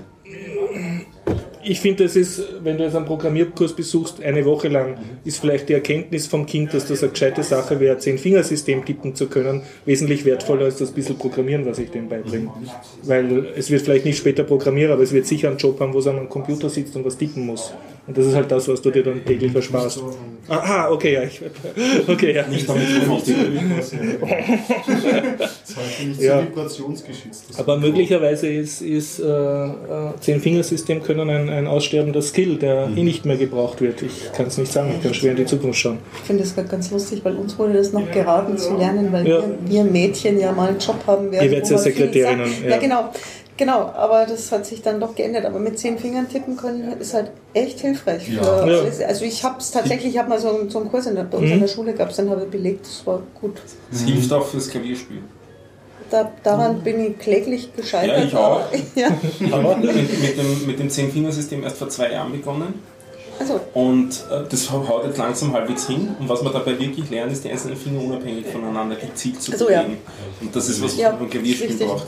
Ich 1.62 1.80
finde, 1.80 2.04
es 2.04 2.16
ist, 2.16 2.42
wenn 2.62 2.78
du 2.78 2.84
jetzt 2.84 2.96
einen 2.96 3.04
Programmierkurs 3.04 3.74
besuchst, 3.74 4.22
eine 4.22 4.44
Woche 4.46 4.68
lang, 4.68 4.96
ist 5.24 5.38
vielleicht 5.38 5.68
die 5.68 5.74
Erkenntnis 5.74 6.26
vom 6.26 6.46
Kind, 6.46 6.72
dass 6.72 6.86
das 6.86 7.02
eine 7.02 7.12
gescheite 7.12 7.42
Sache 7.42 7.78
wäre, 7.78 7.98
Zehn-Fingersystem 7.98 8.86
tippen 8.86 9.14
zu 9.14 9.26
können, 9.26 9.62
wesentlich 9.84 10.24
wertvoller 10.24 10.64
als 10.64 10.78
das 10.78 10.92
bisschen 10.92 11.18
Programmieren, 11.18 11.66
was 11.66 11.78
ich 11.78 11.90
dem 11.90 12.08
beibringe. 12.08 12.50
Weil 13.02 13.48
es 13.54 13.70
wird 13.70 13.82
vielleicht 13.82 14.06
nicht 14.06 14.16
später 14.16 14.44
Programmierer, 14.44 14.94
aber 14.94 15.02
es 15.02 15.12
wird 15.12 15.26
sicher 15.26 15.48
einen 15.48 15.58
Job 15.58 15.78
haben, 15.80 15.92
wo 15.92 15.98
es 15.98 16.06
an 16.06 16.16
einem 16.16 16.28
Computer 16.30 16.70
sitzt 16.70 16.96
und 16.96 17.04
was 17.04 17.18
tippen 17.18 17.44
muss. 17.44 17.74
Und 18.08 18.16
das 18.16 18.26
ist 18.26 18.34
halt 18.34 18.50
das, 18.50 18.66
was 18.66 18.80
du 18.80 18.90
dir 18.90 19.02
dann 19.02 19.22
täglich 19.22 19.54
ersparst. 19.54 20.00
Aha, 20.48 20.90
okay, 20.90 21.12
ja. 21.12 21.22
Ich, 21.24 21.42
okay, 22.08 22.34
ja. 22.34 22.48
Nicht 22.48 22.66
damit 22.66 22.88
war 25.78 26.06
nicht 26.06 26.20
Ja. 26.20 26.46
Aber 27.58 27.76
möglicherweise 27.76 28.48
ist, 28.48 28.80
ist 28.80 29.20
äh, 29.20 29.24
äh, 29.24 29.68
Zehn-Fingersystem 30.20 31.02
können 31.02 31.28
ein, 31.28 31.48
ein 31.48 31.66
aussterbender 31.66 32.22
Skill, 32.22 32.56
der 32.56 32.88
eh 32.96 33.02
nicht 33.02 33.24
mehr 33.24 33.36
gebraucht 33.36 33.80
wird. 33.80 34.02
Ich 34.02 34.32
kann 34.32 34.46
es 34.46 34.58
nicht 34.58 34.72
sagen, 34.72 34.92
ich 34.96 35.02
kann 35.02 35.14
schwer 35.14 35.32
in 35.32 35.36
die 35.36 35.46
Zukunft 35.46 35.78
schauen. 35.78 35.98
Ich 36.14 36.26
finde 36.26 36.44
das 36.44 36.54
gerade 36.54 36.68
ganz 36.68 36.90
lustig, 36.90 37.20
weil 37.24 37.36
uns 37.36 37.58
wurde 37.58 37.74
das 37.74 37.92
noch 37.92 38.10
geraten 38.10 38.56
zu 38.56 38.76
lernen, 38.76 39.12
weil 39.12 39.28
Ja. 39.28 39.42
wir, 39.42 39.84
wir 39.84 39.84
Mädchen 39.84 40.40
ja 40.40 40.52
mal 40.52 40.70
einen 40.70 40.78
Job 40.78 40.96
haben 41.06 41.30
werden. 41.30 41.44
Ihr 41.44 41.50
werdet 41.50 41.70
ja 41.70 41.78
Sekretärinnen, 41.78 42.50
ja. 42.64 42.70
Ja, 42.70 42.76
genau. 42.78 43.12
Genau, 43.58 43.90
aber 43.94 44.24
das 44.24 44.50
hat 44.52 44.64
sich 44.64 44.80
dann 44.82 45.00
doch 45.00 45.14
geändert. 45.14 45.44
Aber 45.44 45.58
mit 45.58 45.78
zehn 45.78 45.98
Fingern 45.98 46.28
tippen 46.28 46.56
können 46.56 46.98
ist 47.00 47.12
halt 47.12 47.32
echt 47.52 47.80
hilfreich. 47.80 48.24
Für 48.26 48.32
Ja. 48.34 48.66
Ja. 48.66 49.06
Also 49.06 49.24
ich 49.24 49.42
habe 49.44 49.56
es 49.58 49.70
tatsächlich, 49.72 50.14
ich 50.14 50.18
habe 50.18 50.28
mal 50.30 50.38
so, 50.38 50.68
so 50.70 50.78
einen 50.78 50.88
Kurs 50.90 51.06
in 51.06 51.16
der, 51.16 51.24
bei 51.24 51.38
uns 51.38 51.46
Mhm. 51.48 51.52
in 51.54 51.60
der 51.60 51.68
Schule 51.68 51.92
gehabt, 51.92 52.16
den 52.16 52.30
habe 52.30 52.42
ich 52.44 52.50
belegt, 52.50 52.86
das 52.86 53.04
war 53.06 53.20
gut. 53.40 53.60
Es 53.92 54.02
hilft 54.02 54.32
auch 54.32 54.46
fürs 54.46 54.68
Klavierspiel. 54.70 55.18
Da, 56.10 56.30
daran 56.42 56.80
bin 56.82 57.00
ich 57.04 57.18
kläglich 57.18 57.74
gescheitert. 57.76 58.16
Ja, 58.18 58.24
ich 58.24 58.34
auch. 58.34 58.60
aber- 58.70 58.76
Ja. 58.94 59.08
Ich 59.40 59.52
habe 59.52 59.76
mit, 59.76 60.20
mit 60.22 60.38
dem, 60.38 60.66
mit 60.66 60.78
dem 60.78 60.88
Zehn-Fingersystem 60.88 61.62
erst 61.64 61.76
vor 61.78 61.88
zwei 61.88 62.12
Jahren 62.12 62.32
begonnen. 62.32 62.74
Also, 63.40 63.60
Und 63.74 64.10
äh, 64.32 64.42
das 64.48 64.70
haut 64.70 65.04
jetzt 65.04 65.18
langsam 65.18 65.52
halbwegs 65.52 65.86
hin. 65.86 66.14
Und 66.18 66.28
was 66.28 66.42
man 66.42 66.52
dabei 66.52 66.78
wirklich 66.78 67.10
lernt, 67.10 67.32
ist 67.32 67.44
die 67.44 67.50
einzelnen 67.50 67.76
Finger 67.76 68.02
unabhängig 68.02 68.46
voneinander 68.46 68.96
gezielt 68.96 69.42
zu 69.42 69.52
Ach 69.52 69.58
so, 69.58 69.68
ja. 69.70 69.82
bewegen. 69.82 69.98
Und 70.40 70.54
das 70.56 70.68
ist 70.68 70.82
was, 70.82 70.96
Ja, 70.96 71.06
was 71.08 71.12
man 71.14 71.20
beim 71.20 71.30
Klavierspielen 71.30 71.78
braucht. 71.78 72.06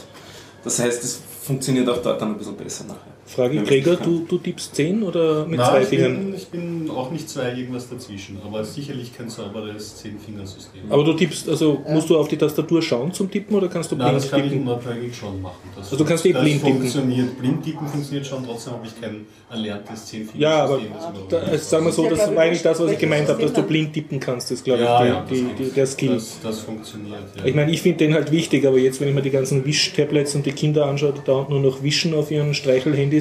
Das 0.65 0.79
heißt, 0.79 1.05
es 1.05 1.21
funktioniert 1.41 1.89
auch 1.89 2.03
dort 2.03 2.21
dann 2.21 2.33
ein 2.33 2.39
bisschen 2.39 2.57
besser 2.57 2.85
nachher. 2.85 3.20
Frage 3.31 3.57
Ja, 3.57 3.63
Gregor, 3.63 3.97
du, 3.97 4.25
du 4.29 4.39
tippst 4.39 4.75
10 4.75 5.03
oder 5.03 5.47
mit 5.47 5.59
Nein, 5.59 5.69
zwei 5.71 5.83
ich 5.83 5.89
Fingern? 5.89 6.17
bin, 6.27 6.35
ich 6.35 6.47
bin 6.49 6.91
auch 6.91 7.11
nicht 7.11 7.29
zwei, 7.29 7.51
irgendwas 7.53 7.89
dazwischen, 7.89 8.39
aber 8.45 8.65
sicherlich 8.65 9.17
kein 9.17 9.29
sauberes 9.29 9.97
Zehn-Fingersystem. 9.99 10.83
Aber 10.91 11.05
du 11.05 11.13
tippst, 11.15 11.49
also 11.49 11.81
musst 11.89 12.11
du 12.11 12.19
auf 12.19 12.29
die 12.29 12.37
Tastatur 12.37 12.83
schauen 12.83 13.13
zum 13.13 13.31
Tippen 13.31 13.55
oder 13.55 13.69
kannst 13.69 13.93
du 13.93 13.97
Nein, 13.97 14.09
blind 14.09 14.25
das 14.25 14.31
kann 14.31 14.41
ich 14.45 14.51
tippen? 14.51 14.67
unabhängig 14.69 15.17
schon 15.17 15.41
machen. 15.43 15.57
Das, 15.77 15.85
Also 15.93 15.97
du 15.97 16.05
kannst 16.09 16.27
eh 16.27 16.33
das 16.33 16.43
blind 16.43 16.63
tippen. 16.63 16.79
funktioniert. 16.81 17.39
Blind 17.39 17.65
tippen 17.65 17.87
funktioniert 17.89 18.27
schon, 18.27 18.45
trotzdem 18.45 18.73
habe 18.75 18.87
ich 18.87 19.01
kein 19.01 19.27
erlerntes 19.51 20.07
Zehn-Fingersystem. 20.07 20.41
Ja, 20.41 20.65
aber 20.65 20.79
das 20.79 21.29
da, 21.29 21.39
also 21.39 21.65
sagen 21.65 21.85
wir 21.85 21.93
so, 21.93 22.09
das 22.11 22.29
ich, 22.29 22.35
war 22.37 22.43
eigentlich 22.43 22.63
das, 22.63 22.81
was 22.81 22.91
ich 22.93 22.99
gemeint 22.99 23.29
habe, 23.29 23.43
dass 23.43 23.53
du 23.53 23.63
blind 23.63 23.93
tippen 23.93 24.19
kannst. 24.19 24.51
Das 24.51 24.59
ist, 24.59 24.65
glaube 24.65 24.83
ja, 24.83 25.05
ich, 25.05 25.09
ja, 25.11 25.27
die, 25.31 25.35
die, 25.35 25.43
das, 25.45 25.57
die, 25.69 25.75
der 25.75 25.87
Skill. 25.87 26.15
Das, 26.15 26.39
das 26.43 26.59
funktioniert. 26.61 27.19
Ja. 27.37 27.45
Ich 27.45 27.55
meine, 27.55 27.71
ich 27.71 27.81
finde 27.83 27.99
den 27.99 28.15
halt 28.15 28.33
wichtig, 28.33 28.67
aber 28.67 28.79
jetzt, 28.79 29.01
wenn 29.01 29.09
ich 29.09 29.15
mir 29.15 29.23
die 29.23 29.31
ganzen 29.31 29.65
Wisch-Tablets 29.65 30.35
und 30.35 30.47
die 30.47 30.53
Kinder 30.53 30.87
anschaue, 30.87 31.13
die 31.13 31.23
dauernd 31.25 31.51
nur 31.51 31.61
noch 31.61 31.83
wischen 31.83 32.15
auf 32.15 32.31
ihren 32.31 32.55
Streichelhandys, 32.55 33.20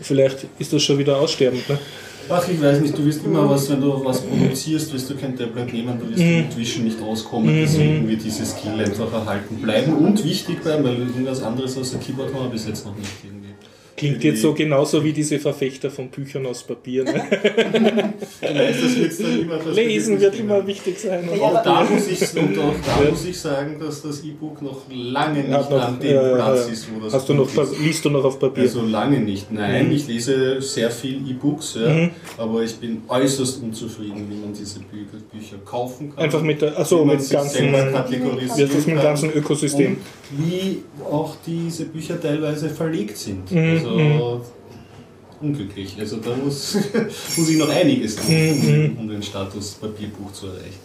vielleicht 0.00 0.46
ist 0.58 0.72
das 0.72 0.82
schon 0.82 0.98
wieder 0.98 1.18
aussterbend. 1.18 1.68
Ne? 1.68 1.78
Ach, 2.32 2.46
ich 2.48 2.62
weiß 2.62 2.80
nicht, 2.80 2.96
du 2.96 3.04
wirst 3.04 3.24
immer 3.24 3.48
was, 3.50 3.68
wenn 3.70 3.80
du 3.80 4.04
was 4.04 4.20
produzierst, 4.20 4.92
wirst 4.92 5.10
du 5.10 5.16
kein 5.16 5.36
Tablet 5.36 5.72
nehmen, 5.72 5.98
du 5.98 6.08
wirst 6.10 6.22
Mhm. 6.22 6.36
mit 6.42 6.56
Wischen 6.56 6.84
nicht 6.84 7.00
auskommen, 7.02 7.52
deswegen 7.60 8.08
wird 8.08 8.22
dieses 8.22 8.50
Skill 8.52 8.78
einfach 8.78 9.12
erhalten 9.12 9.56
bleiben 9.56 9.92
und 9.94 10.22
wichtig 10.24 10.62
bleiben, 10.62 10.84
weil 10.84 10.96
irgendwas 10.98 11.42
anderes 11.42 11.76
als 11.76 11.92
ein 11.94 12.00
Keyboard 12.00 12.32
haben 12.32 12.44
wir 12.44 12.50
bis 12.50 12.66
jetzt 12.68 12.86
noch 12.86 12.96
nicht 12.96 13.10
irgendwie. 13.24 13.49
Klingt 14.00 14.24
jetzt 14.24 14.40
so 14.42 14.54
genauso 14.54 15.04
wie 15.04 15.12
diese 15.12 15.38
Verfechter 15.38 15.90
von 15.90 16.08
Büchern 16.08 16.46
aus 16.46 16.62
Papier. 16.62 17.04
Ne? 17.04 17.22
Das 18.40 18.96
wird's 18.96 19.18
dann 19.18 19.40
immer 19.42 19.56
das 19.58 19.76
Lesen 19.76 20.14
nicht 20.14 20.22
wird 20.22 20.38
immer. 20.40 20.56
immer 20.58 20.66
wichtig 20.66 20.98
sein. 20.98 21.28
Ja, 21.34 21.42
Auch 21.42 21.62
da, 21.62 21.84
muss 21.84 22.08
ich, 22.08 22.20
und 22.42 22.58
auch 22.58 22.74
da 22.86 23.10
muss 23.10 23.24
ich 23.24 23.38
sagen, 23.38 23.76
dass 23.78 24.02
das 24.02 24.24
E-Book 24.24 24.62
noch 24.62 24.82
lange 24.90 25.40
nicht 25.40 25.50
noch- 25.50 25.70
an 25.72 26.00
dem 26.00 26.14
ja, 26.14 26.34
Platz 26.34 26.68
ist, 26.68 26.88
wo 26.94 27.00
das 27.04 27.12
Hast 27.14 27.28
du 27.28 27.34
noch, 27.34 27.46
ist. 27.54 27.78
liest 27.80 28.04
du 28.04 28.10
noch 28.10 28.24
auf 28.24 28.38
Papier? 28.38 28.62
Also 28.64 28.82
lange 28.82 29.20
nicht. 29.20 29.52
Nein, 29.52 29.86
Mhm. 29.88 29.92
ich 29.92 30.06
lese 30.08 30.60
sehr 30.62 30.90
viel 30.90 31.16
E-Books, 31.30 31.76
ja, 31.80 32.08
aber 32.38 32.62
ich 32.62 32.74
bin 32.76 33.02
äußerst 33.08 33.62
unzufrieden, 33.62 34.26
wie 34.30 34.36
man 34.36 34.52
diese 34.52 34.80
Bü 34.80 35.04
Bücher 35.32 35.56
kaufen 35.64 36.10
kann. 36.14 36.24
Einfach 36.24 36.42
mit 36.42 36.60
der, 36.62 36.72
man 36.78 37.06
mit 37.16 37.30
ganzen, 37.30 37.72
kategorisieren 37.72 38.70
mit 38.76 38.86
dem 38.86 38.96
ganzen 39.02 39.32
Ökosystem? 39.32 39.96
Und 39.96 39.98
wie 40.48 40.82
auch 41.10 41.36
diese 41.46 41.84
Bücher 41.86 42.20
teilweise 42.20 42.68
verlegt 42.70 43.16
sind. 43.16 43.50
Mhm, 43.50 43.58
Also 43.78 43.89
unglücklich. 45.40 45.96
Also 45.98 46.16
da 46.16 46.30
muss, 46.36 46.76
muss 47.36 47.48
ich 47.48 47.56
noch 47.56 47.68
einiges 47.68 48.16
tun, 48.16 48.26
Mhm, 48.26 48.96
um, 48.96 48.98
um 48.98 49.08
den 49.08 49.22
Status 49.22 49.72
Papierbuch 49.72 50.32
zu 50.32 50.46
erreichen. 50.48 50.78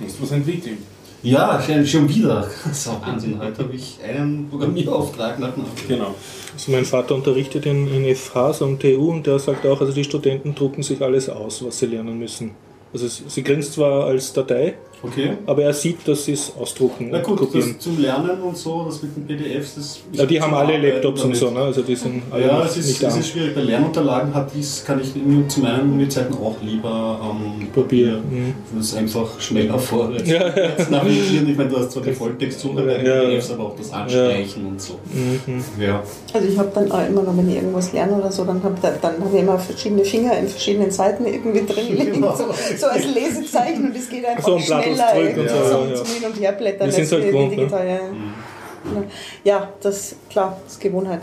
Musst 0.00 0.18
du 0.18 0.22
was 0.22 0.32
entwickeln. 0.32 0.78
Ja, 1.22 1.62
schon, 1.86 2.08
wieder. 2.08 2.46
Das 2.64 2.86
ist 2.86 3.00
Wahnsinn. 3.00 3.38
Heute 3.38 3.62
habe 3.62 3.74
ich 3.74 3.98
einen 4.06 4.46
Programmierauftrag 4.50 5.38
nach 5.38 5.54
dem 5.54 5.64
anderen. 5.64 5.88
Genau. 5.88 6.14
Also 6.52 6.70
mein 6.70 6.84
Vater 6.84 7.14
unterrichtet 7.14 7.64
in, 7.64 7.88
in 7.88 8.14
FH, 8.14 8.52
so 8.52 8.66
am 8.66 8.78
TU, 8.78 9.10
und 9.10 9.26
der 9.26 9.38
sagt 9.38 9.64
auch, 9.66 9.80
also 9.80 9.92
die 9.92 10.04
Studenten 10.04 10.54
drucken 10.54 10.82
sich 10.82 11.00
alles 11.00 11.30
aus, 11.30 11.64
was 11.64 11.78
sie 11.78 11.86
lernen 11.86 12.18
müssen. 12.18 12.50
Also 12.92 13.08
sie 13.08 13.42
kriegen 13.42 13.60
es 13.60 13.72
zwar 13.72 14.04
als 14.04 14.34
Datei, 14.34 14.74
Okay. 15.04 15.32
aber 15.46 15.62
er 15.64 15.72
sieht, 15.72 16.06
dass 16.08 16.24
sie 16.24 16.32
es 16.32 16.52
ausdrucken 16.58 17.08
Na 17.10 17.18
und 17.18 17.24
gut, 17.24 17.38
kopieren. 17.38 17.74
das 17.74 17.78
zum 17.84 18.00
Lernen 18.00 18.40
und 18.42 18.56
so, 18.56 18.84
das 18.86 19.02
mit 19.02 19.16
den 19.16 19.26
PDFs, 19.26 19.74
das 19.76 20.00
Ja, 20.12 20.24
die 20.26 20.40
haben 20.40 20.54
alle 20.54 20.74
Arbeiten 20.74 20.82
Laptops 20.94 21.20
und 21.22 21.28
damit. 21.28 21.36
so, 21.36 21.50
ne? 21.50 21.60
also 21.60 21.82
die 21.82 21.96
sind 21.96 22.22
alle 22.30 22.46
Ja, 22.46 22.58
noch 22.58 22.64
es 22.66 22.76
ist, 22.76 22.86
nicht 22.88 23.02
es 23.02 23.16
ist 23.16 23.28
schwierig. 23.30 23.54
Bei 23.54 23.60
Lernunterlagen 23.62 24.34
hat 24.34 24.50
dies, 24.54 24.84
kann 24.86 25.00
ich 25.00 25.12
zu 25.48 25.60
meinen 25.60 25.92
Uni-Zeiten 25.92 26.34
auch 26.34 26.56
lieber 26.62 26.90
am 27.22 27.68
Papier. 27.74 28.18
Mhm. 28.30 28.54
Das 28.76 28.86
ist 28.86 28.96
einfach 28.96 29.40
schneller 29.40 29.78
vorwärts. 29.78 30.28
Ja, 30.28 30.48
ja. 30.48 30.70
Navigieren, 30.90 31.50
ich 31.50 31.56
meine, 31.56 31.70
du 31.70 31.78
hast 31.78 31.92
zwar 31.92 32.02
die 32.02 32.12
Volltextsuche 32.12 32.82
bei 32.82 32.94
den 32.98 33.06
Ja. 33.06 33.20
PDFs, 33.20 33.50
aber 33.52 33.64
auch 33.64 33.76
das 33.76 33.92
Anstreichen 33.92 34.66
und 34.66 34.80
so. 34.80 34.94
Mhm. 35.12 35.62
Ja. 35.82 36.02
Also 36.32 36.48
ich 36.48 36.58
habe 36.58 36.70
dann 36.74 36.90
auch 36.90 37.06
immer 37.08 37.22
noch, 37.22 37.36
wenn 37.36 37.48
ich 37.48 37.56
irgendwas 37.56 37.92
lerne 37.92 38.14
oder 38.14 38.30
so, 38.32 38.44
dann 38.44 38.62
habe 38.62 38.74
dann 38.82 39.12
hab 39.20 39.34
ich 39.34 39.40
immer 39.40 39.58
verschiedene 39.58 40.04
Finger 40.04 40.36
in 40.38 40.48
verschiedenen 40.48 40.90
Seiten 40.90 41.26
irgendwie 41.26 41.64
drin 41.66 41.86
liegen, 41.96 42.12
Genau. 42.14 42.34
so, 42.36 42.44
so 42.78 42.86
als 42.86 43.04
Lesezeichen 43.14 43.86
und 43.86 43.96
es 43.96 44.08
geht 44.08 44.24
einfach 44.24 44.44
So, 44.46 44.54
ein 44.56 44.64
Blatt 44.64 44.86
irgendwie 45.14 45.40
und 45.40 45.48
so, 45.48 45.54
zum, 45.54 45.88
ja. 45.90 45.94
zum 45.96 46.06
Hin- 46.06 46.24
und 46.30 46.40
Herblättern. 46.40 46.90
Wir 46.90 46.96
halt 47.06 47.10
gewohnt, 47.26 47.50
ne? 47.50 47.56
digital, 47.56 47.86
ja. 47.86 47.94
Ja. 47.94 49.02
ja, 49.44 49.72
das 49.80 50.16
klar, 50.30 50.58
das 50.64 50.74
ist 50.74 50.80
Gewohnheit. 50.80 51.22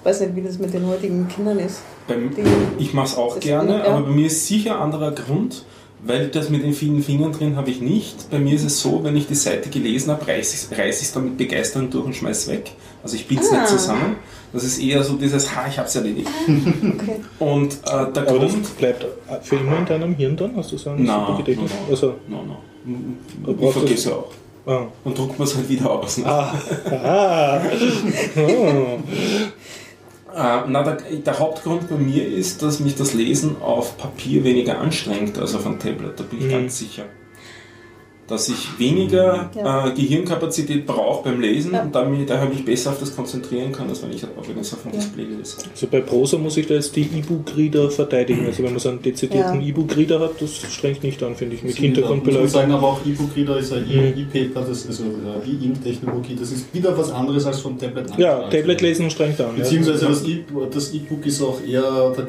Ich 0.00 0.04
weiß 0.06 0.20
nicht, 0.20 0.36
wie 0.36 0.42
das 0.42 0.58
mit 0.58 0.72
den 0.74 0.86
heutigen 0.86 1.26
Kindern 1.28 1.58
ist. 1.58 1.80
Beim, 2.06 2.30
ich 2.78 2.92
mache 2.92 3.06
es 3.06 3.16
auch 3.16 3.34
Das- 3.34 3.42
gerne, 3.44 3.78
ja. 3.78 3.84
aber 3.84 4.02
bei 4.02 4.10
mir 4.10 4.26
ist 4.26 4.46
sicher 4.46 4.76
ein 4.76 4.82
anderer 4.82 5.10
Grund, 5.12 5.64
weil 6.06 6.28
das 6.28 6.50
mit 6.50 6.62
den 6.62 6.74
vielen 6.74 7.02
Fingern 7.02 7.32
drin 7.32 7.56
habe 7.56 7.70
ich 7.70 7.80
nicht. 7.80 8.30
Bei 8.30 8.38
mir 8.38 8.54
ist 8.54 8.64
es 8.64 8.80
so, 8.80 9.02
wenn 9.02 9.16
ich 9.16 9.26
die 9.26 9.34
Seite 9.34 9.70
gelesen 9.70 10.10
habe, 10.10 10.26
reiße 10.28 10.70
ich 10.76 10.78
es 11.02 11.12
dann 11.12 11.24
mit 11.24 11.38
Begeisterung 11.38 11.88
durch 11.90 12.04
und 12.04 12.14
schmeiß 12.14 12.48
weg. 12.48 12.72
Also 13.02 13.16
ich 13.16 13.26
bin's 13.26 13.50
Ah. 13.50 13.56
nicht 13.56 13.68
zusammen. 13.68 14.16
Das 14.52 14.62
ist 14.62 14.78
eher 14.78 15.02
so 15.02 15.14
dieses, 15.14 15.56
ha, 15.56 15.66
ich 15.68 15.76
habe 15.78 15.88
es 15.88 15.96
erledigt. 15.96 16.28
okay. 16.46 17.20
Und 17.40 17.72
äh, 17.72 18.12
der 18.12 18.28
Aber 18.28 18.38
das 18.38 18.52
Grund... 18.52 18.76
bleibt 18.78 19.04
für 19.42 19.56
immer 19.56 19.78
in 19.78 19.86
deinem 19.86 20.14
Hirn 20.14 20.36
dann, 20.36 20.54
hast 20.56 20.70
du 20.70 20.76
sagen? 20.78 21.02
Nein, 21.02 21.20
super 21.26 21.38
Gedächtnis? 21.38 21.70
nein, 21.72 21.80
nein. 21.82 21.90
Also, 21.90 22.14
No, 22.28 22.42
no. 22.44 22.56
Ich 22.86 23.72
vergesse 23.72 24.14
auch. 24.16 24.30
ah. 24.66 24.86
Und 25.04 25.16
druckt 25.18 25.38
man 25.38 25.48
es 25.48 25.56
halt 25.56 25.68
wieder 25.68 25.90
aus. 25.90 26.18
Ne? 26.18 26.26
Ah, 26.26 26.54
ah. 26.90 27.60
Oh. 28.36 28.98
Äh, 30.36 30.62
na, 30.68 30.82
der, 30.82 30.96
der 30.96 31.38
Hauptgrund 31.38 31.88
bei 31.88 31.96
mir 31.96 32.26
ist, 32.26 32.60
dass 32.62 32.80
mich 32.80 32.96
das 32.96 33.14
Lesen 33.14 33.56
auf 33.62 33.96
Papier 33.96 34.42
weniger 34.42 34.78
anstrengt 34.80 35.38
als 35.38 35.54
auf 35.54 35.64
einem 35.64 35.78
Tablet. 35.78 36.18
Da 36.18 36.24
bin 36.24 36.40
ich 36.40 36.46
Mhm. 36.46 36.50
ganz 36.50 36.78
sicher. 36.78 37.04
Dass 38.26 38.48
ich 38.48 38.78
weniger 38.78 39.50
Ja. 39.54 39.88
äh, 39.88 39.92
Gehirnkapazität 39.92 40.86
brauche 40.86 41.24
beim 41.28 41.40
Lesen 41.40 41.72
Ja. 41.74 41.82
und 41.82 41.94
damit 41.94 42.30
daher 42.30 42.48
mich 42.48 42.64
besser 42.64 42.90
auf 42.90 42.98
das 43.00 43.14
konzentrieren 43.14 43.70
kann, 43.70 43.88
als 43.88 44.02
wenn 44.02 44.12
ich, 44.12 44.22
wenn 44.22 44.54
ich 44.56 44.60
es 44.62 44.72
auf 44.72 44.82
dem 44.82 44.92
Display 44.92 45.24
lese. 45.24 45.56
Also 45.70 45.86
bei 45.88 46.00
Prosa 46.00 46.38
muss 46.38 46.56
ich 46.56 46.66
da 46.66 46.74
jetzt 46.74 46.96
die 46.96 47.02
E-Book-Reader 47.02 47.90
verteidigen. 47.90 48.46
Also 48.46 48.62
wenn 48.62 48.70
man 48.70 48.78
so 48.80 48.88
einen 48.88 49.02
dezidierten 49.02 49.60
Ja. 49.60 49.66
E-Book-Reader 49.68 50.20
hat, 50.20 50.40
das 50.40 50.56
strengt 50.72 51.02
nicht 51.02 51.22
an, 51.22 51.34
finde 51.34 51.56
ich, 51.56 51.62
mit 51.62 51.72
Muss 51.72 51.78
man 51.80 51.84
Hintergrundbeleuchtung. 51.84 52.48
sagen, 52.48 52.72
aber 52.72 52.86
auch 52.88 53.00
E-Book-Reader 53.04 53.58
ist 53.58 53.72
ein 53.74 53.84
Mhm. 53.86 54.14
E-Paper, 54.32 54.60
das 54.60 54.78
ist 54.78 54.86
also 54.88 55.04
äh, 55.04 55.50
E-Ink-Technologie, 55.50 56.36
das 56.40 56.50
ist 56.52 56.72
wieder 56.74 56.96
was 56.96 57.10
anderes 57.10 57.44
als 57.44 57.60
vom 57.60 57.78
Tablet 57.78 58.06
Ja. 58.16 58.48
Tablet 58.48 58.80
lesen 58.80 59.10
strengt 59.10 59.40
an. 59.40 59.56
Beziehungsweise 59.56 60.02
ja. 60.04 60.08
das 60.10 60.24
E- 60.26 60.44
das 60.72 60.94
E-Book 60.94 61.26
ist 61.26 61.42
auch 61.42 61.60
eher, 61.66 61.82
da 62.16 62.22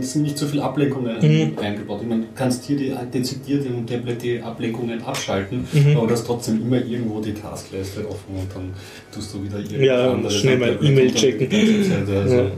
es 0.00 0.12
sind 0.12 0.22
nicht 0.22 0.36
so 0.36 0.46
viele 0.46 0.62
Ablenkungen 0.62 1.16
Mhm. 1.20 1.58
eingebaut. 1.58 2.00
Ich 2.02 2.08
meine, 2.08 2.22
du 2.22 2.28
kannst 2.34 2.64
hier 2.64 2.76
die, 2.76 2.92
dezidiert 3.12 3.64
im 3.64 3.86
Tablet 3.86 4.22
die 4.22 4.40
Ablenkungen 4.42 5.06
abschalten, 5.14 5.66
Mhm. 5.72 5.96
aber 5.96 6.06
du 6.08 6.12
hast 6.12 6.26
trotzdem 6.26 6.60
immer 6.62 6.76
irgendwo 6.84 7.20
die 7.20 7.34
Taskleiste 7.34 8.00
offen 8.08 8.34
und 8.36 8.48
dann 8.54 8.72
tust 9.12 9.32
du 9.34 9.42
wieder 9.44 9.58
irgendwas 9.58 9.80
Ja, 9.86 10.12
anderes 10.12 10.34
schnell 10.40 10.58
mal 10.58 10.78
E-Mail 10.82 11.14
checken. 11.14 11.48
also, 11.52 12.34
Ja. 12.34 12.50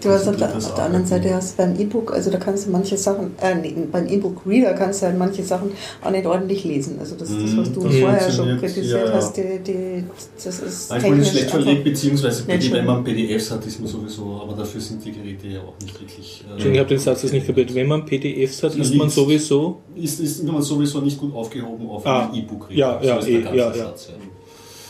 Du 0.00 0.10
hast 0.10 0.28
auf 0.28 0.36
der, 0.36 0.56
auf 0.56 0.74
der 0.74 0.84
anderen. 0.84 1.06
Seite 1.06 1.34
hast 1.34 1.56
beim 1.56 1.74
E-Book, 1.78 2.12
also 2.12 2.30
da 2.30 2.38
kannst 2.38 2.66
du 2.66 2.70
manche 2.70 2.96
Sachen, 2.96 3.32
äh, 3.40 3.54
nee, 3.56 3.74
beim 3.90 4.06
E-Book-Reader 4.06 4.74
kannst 4.74 5.02
du 5.02 5.06
halt 5.06 5.18
manche 5.18 5.42
Sachen 5.42 5.72
auch 6.04 6.10
nicht 6.10 6.24
ordentlich 6.24 6.62
lesen. 6.64 6.98
Also 7.00 7.16
das 7.16 7.30
ist 7.30 7.42
das, 7.42 7.56
was 7.56 7.72
du 7.72 7.80
Mhm, 7.80 7.84
das 7.84 7.96
vorher 7.96 8.30
schon 8.30 8.58
kritisiert 8.58 8.90
ja, 9.00 9.06
ja. 9.06 9.12
hast, 9.14 9.36
die, 9.36 9.58
die, 9.66 10.04
das 10.36 10.60
ist 10.60 10.90
Manchmal 10.90 10.96
ist 10.98 11.02
technisch 11.02 11.28
schlecht 11.30 11.50
verlegt, 11.50 11.84
beziehungsweise 11.84 12.44
nicht 12.46 12.62
schön. 12.64 12.72
wenn 12.74 12.86
man 12.86 13.02
PDFs 13.02 13.50
hat, 13.50 13.66
ist 13.66 13.80
man 13.80 13.88
sowieso, 13.88 14.40
aber 14.42 14.54
dafür 14.54 14.80
sind 14.80 15.04
die 15.04 15.10
Geräte 15.12 15.48
ja 15.48 15.60
auch 15.62 15.74
nicht 15.82 16.00
wirklich. 16.00 16.44
äh, 16.46 16.52
Entschuldigung, 16.52 16.74
ich 16.74 16.78
habe 16.80 16.88
den 16.90 16.98
Satz 17.00 17.22
jetzt 17.24 17.32
nicht 17.32 17.46
kapiert. 17.48 17.74
Wenn 17.74 17.88
man 17.88 18.04
PDFs 18.06 18.62
hat, 18.62 18.76
ist 18.76 18.94
man 18.94 19.10
sowieso. 19.10 19.80
Ist, 19.96 20.20
ist 20.20 20.44
man 20.44 20.62
sowieso 20.62 21.00
nicht 21.00 21.18
gut 21.18 21.34
aufgehoben 21.34 21.88
auf 21.90 22.06
Ah, 22.06 22.26
einem 22.26 22.34
E-Book. 22.34 22.68
ja, 22.70 23.00
ja, 23.02 23.14
so 23.14 23.18
ist 23.20 23.28
der 23.28 23.34
eh, 23.34 23.42
ganze 23.42 23.58
ja, 23.58 23.66
ja. 23.74 23.84
Satz. 23.86 24.08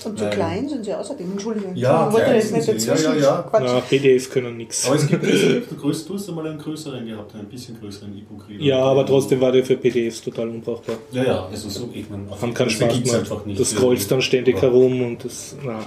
Und 0.08 0.18
zu 0.18 0.24
Weil- 0.24 0.30
klein 0.30 0.68
sind 0.68 0.84
sie 0.84 0.94
außerdem, 0.94 1.32
Entschuldigung. 1.32 1.74
Ja, 1.76 2.08
klein 2.14 2.40
sind 2.42 2.62
sie, 2.80 2.86
ja, 2.88 2.94
ja, 2.96 3.14
ja. 3.14 3.50
Na, 3.52 3.80
PDF 3.80 4.30
können 4.30 4.56
nichts. 4.56 4.86
Aber 4.86 4.96
es 4.96 5.06
gibt, 5.06 5.24
es 5.24 5.40
gibt 5.42 5.82
du 6.08 6.14
hast 6.14 6.28
einmal 6.28 6.46
einen 6.48 6.58
größeren 6.58 7.06
gehabt, 7.06 7.34
einen 7.34 7.44
bisschen 7.48 7.78
größeren 7.80 8.16
E-Book-Reader. 8.16 8.62
Ja, 8.62 8.78
aber 8.82 9.04
trotzdem 9.06 9.40
war 9.40 9.52
der 9.52 9.64
für 9.64 9.76
PDFs 9.76 10.22
total 10.22 10.48
unbrauchbar. 10.48 10.96
Ja, 11.12 11.24
ja, 11.24 11.48
also 11.50 11.68
so, 11.68 11.88
ich 11.92 12.08
meine, 12.08 12.24
Haben 12.30 12.54
keinen 12.54 12.66
das 12.68 12.74
Spaß 12.74 13.14
einfach 13.14 13.44
nicht. 13.46 13.58
Du 13.58 13.64
scrollst 13.64 14.10
dann 14.10 14.22
ständig 14.22 14.56
Ja. 14.56 14.62
herum 14.62 15.02
und 15.02 15.24
das. 15.24 15.56
Na. 15.64 15.78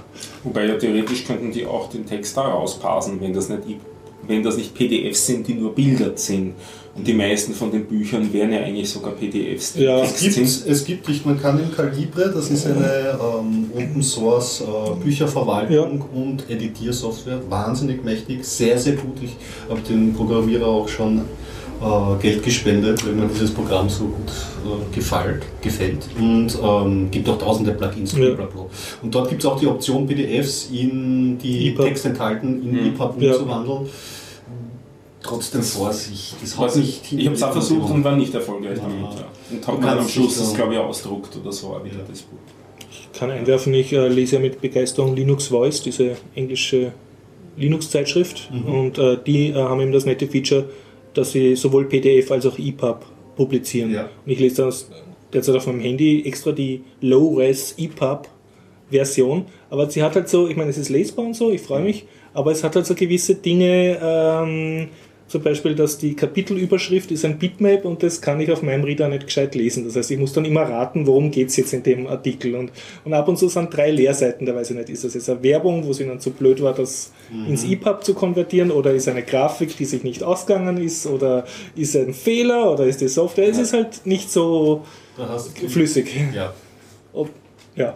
Wobei 0.43 0.65
ja 0.65 0.75
theoretisch 0.75 1.25
könnten 1.25 1.51
die 1.51 1.65
auch 1.65 1.89
den 1.89 2.05
Text 2.05 2.35
da 2.37 2.41
rausparsen, 2.41 3.19
wenn 3.21 3.33
das 3.33 3.49
nicht, 3.49 3.63
wenn 4.27 4.43
das 4.43 4.57
nicht 4.57 4.73
PDFs 4.75 5.25
sind, 5.25 5.47
die 5.47 5.53
nur 5.55 5.73
Bilder 5.73 6.11
sind. 6.15 6.53
Und 6.93 7.07
die 7.07 7.13
meisten 7.13 7.53
von 7.53 7.71
den 7.71 7.85
Büchern 7.85 8.31
wären 8.33 8.51
ja 8.51 8.59
eigentlich 8.59 8.89
sogar 8.89 9.13
PDFs, 9.13 9.75
Ja. 9.77 10.01
Es 10.03 10.19
gibt, 10.19 10.37
es 10.37 10.83
gibt, 10.83 11.07
ich, 11.07 11.25
man 11.25 11.41
kann 11.41 11.57
in 11.57 11.73
Calibre, 11.73 12.29
das 12.33 12.49
ist 12.49 12.65
eine 12.67 13.17
ähm, 13.39 13.71
Open 13.73 14.03
Source 14.03 14.61
äh, 14.61 15.03
Bücherverwaltung 15.03 16.03
und 16.13 16.49
Editiersoftware, 16.49 17.39
wahnsinnig 17.49 18.03
mächtig, 18.03 18.43
sehr, 18.43 18.77
sehr 18.77 18.93
gut. 18.93 19.17
Ich 19.23 19.31
habe 19.69 19.79
dem 19.87 20.13
Programmierer 20.13 20.67
auch 20.67 20.89
schon 20.89 21.19
äh, 21.81 22.21
Geld 22.21 22.43
gespendet, 22.43 23.05
weil 23.05 23.13
mir 23.13 23.27
dieses 23.27 23.51
Programm 23.51 23.87
so 23.89 24.03
gut 24.05 24.29
äh, 24.65 24.95
gefällt, 24.95 25.43
gefällt. 25.61 26.05
Und 26.19 26.57
ähm, 26.61 27.09
gibt 27.09 27.27
auch 27.29 27.37
tausende 27.37 27.71
Plugins 27.71 28.15
Ja. 28.17 28.35
Und 29.01 29.15
dort 29.15 29.29
gibt 29.29 29.41
es 29.41 29.49
auch 29.49 29.59
die 29.59 29.67
Option, 29.67 30.05
PDFs 30.07 30.69
in 30.71 31.37
die 31.39 31.69
EPUB. 31.69 31.85
Text 31.85 32.05
enthalten, 32.05 32.61
in 32.63 32.71
Mhm. 32.71 32.87
EPUB 32.95 33.21
Ja. 33.21 33.33
Trotzdem 35.23 35.61
Vorsicht, 35.61 36.35
das 36.41 36.57
hat 36.57 36.75
nicht 36.75 37.11
ich 37.13 37.25
habe 37.27 37.35
es 37.35 37.43
auch 37.43 37.51
versucht 37.51 37.91
und 37.91 38.03
war 38.03 38.15
nicht 38.15 38.33
erfolgreich 38.33 38.77
Ja. 38.77 38.83
damit. 38.83 39.19
Ja. 39.19 39.25
Und 39.51 39.67
habe 39.67 39.81
dann 39.81 39.99
am 39.99 40.07
Schluss 40.07 40.37
das, 40.39 40.53
glaube 40.53 40.73
ich, 40.73 40.79
ausdruckt 40.79 41.37
oder 41.37 41.51
so, 41.51 41.67
auch 41.67 41.83
wieder 41.83 41.97
Ja. 41.97 42.03
das 42.09 42.21
Buch. 42.23 42.37
Ich 42.89 43.19
kann 43.19 43.29
einwerfen, 43.29 43.73
ich 43.73 43.93
äh, 43.93 44.07
lese 44.07 44.35
ja 44.37 44.41
mit 44.41 44.61
Begeisterung 44.61 45.15
Linux 45.15 45.47
Voice, 45.47 45.83
diese 45.83 46.17
englische 46.35 46.91
Linux-Zeitschrift. 47.57 48.49
Und 48.65 48.97
äh, 48.97 49.17
die 49.25 49.49
äh, 49.49 49.53
haben 49.55 49.81
eben 49.81 49.91
das 49.91 50.05
nette 50.05 50.27
Feature, 50.27 50.69
dass 51.13 51.33
sie 51.33 51.55
sowohl 51.55 51.85
PDF 51.85 52.31
als 52.31 52.45
auch 52.45 52.57
EPUB 52.57 53.05
publizieren. 53.35 53.91
Ja. 53.91 54.09
Und 54.25 54.31
ich 54.31 54.39
lese 54.39 54.63
das 54.63 54.89
derzeit 55.33 55.55
auf 55.55 55.67
meinem 55.67 55.81
Handy 55.81 56.23
extra 56.25 56.51
die 56.51 56.83
Low-Res 57.01 57.75
EPUB-Version. 57.77 59.45
Aber 59.69 59.89
sie 59.89 60.01
hat 60.03 60.15
halt 60.15 60.29
so, 60.29 60.47
ich 60.47 60.55
meine, 60.55 60.69
es 60.69 60.77
ist 60.77 60.89
lesbar 60.89 61.25
und 61.25 61.35
so, 61.35 61.51
ich 61.51 61.61
freue 61.61 61.83
mich, 61.83 62.05
aber 62.33 62.51
es 62.51 62.63
hat 62.63 62.75
halt 62.75 62.85
so 62.85 62.95
gewisse 62.95 63.35
Dinge, 63.35 63.99
ähm, 64.01 64.87
zum 65.31 65.41
Beispiel, 65.43 65.75
dass 65.75 65.97
die 65.97 66.13
Kapitelüberschrift 66.13 67.09
ist 67.09 67.23
ein 67.23 67.39
Bitmap 67.39 67.85
und 67.85 68.03
das 68.03 68.19
kann 68.19 68.41
ich 68.41 68.51
auf 68.51 68.63
meinem 68.63 68.83
Reader 68.83 69.07
nicht 69.07 69.27
gescheit 69.27 69.55
lesen. 69.55 69.85
Das 69.85 69.95
heißt, 69.95 70.11
ich 70.11 70.19
muss 70.19 70.33
dann 70.33 70.43
immer 70.43 70.63
raten, 70.63 71.07
worum 71.07 71.31
geht 71.31 71.47
es 71.47 71.55
jetzt 71.55 71.71
in 71.71 71.83
dem 71.83 72.05
Artikel. 72.05 72.53
Und, 72.53 72.73
und 73.05 73.13
ab 73.13 73.29
und 73.29 73.37
zu 73.37 73.47
sind 73.47 73.73
drei 73.73 73.91
Leerseiten, 73.91 74.45
da 74.45 74.53
weiß 74.53 74.71
ich 74.71 74.75
nicht, 74.75 74.89
ist 74.89 75.05
das 75.05 75.13
jetzt 75.13 75.29
eine 75.29 75.41
Werbung, 75.41 75.87
wo 75.87 75.93
sie 75.93 76.05
dann 76.05 76.19
zu 76.19 76.31
blöd 76.31 76.61
war, 76.61 76.73
das 76.73 77.13
ins 77.47 77.63
EPUB 77.63 78.03
zu 78.03 78.13
konvertieren, 78.13 78.71
oder 78.71 78.91
ist 78.91 79.07
eine 79.07 79.23
Grafik, 79.23 79.77
die 79.77 79.85
sich 79.85 80.03
nicht 80.03 80.21
ausgegangen 80.21 80.75
ist, 80.75 81.07
oder 81.07 81.45
ist 81.77 81.95
ein 81.95 82.13
Fehler, 82.13 82.69
oder 82.69 82.85
ist 82.85 82.99
die 82.99 83.07
Software. 83.07 83.47
Es 83.47 83.57
ist 83.57 83.71
halt 83.71 84.05
nicht 84.05 84.29
so 84.29 84.83
flüssig. 85.69 86.13
Ja. 86.35 86.53
Ob, 87.13 87.29
ja. 87.77 87.95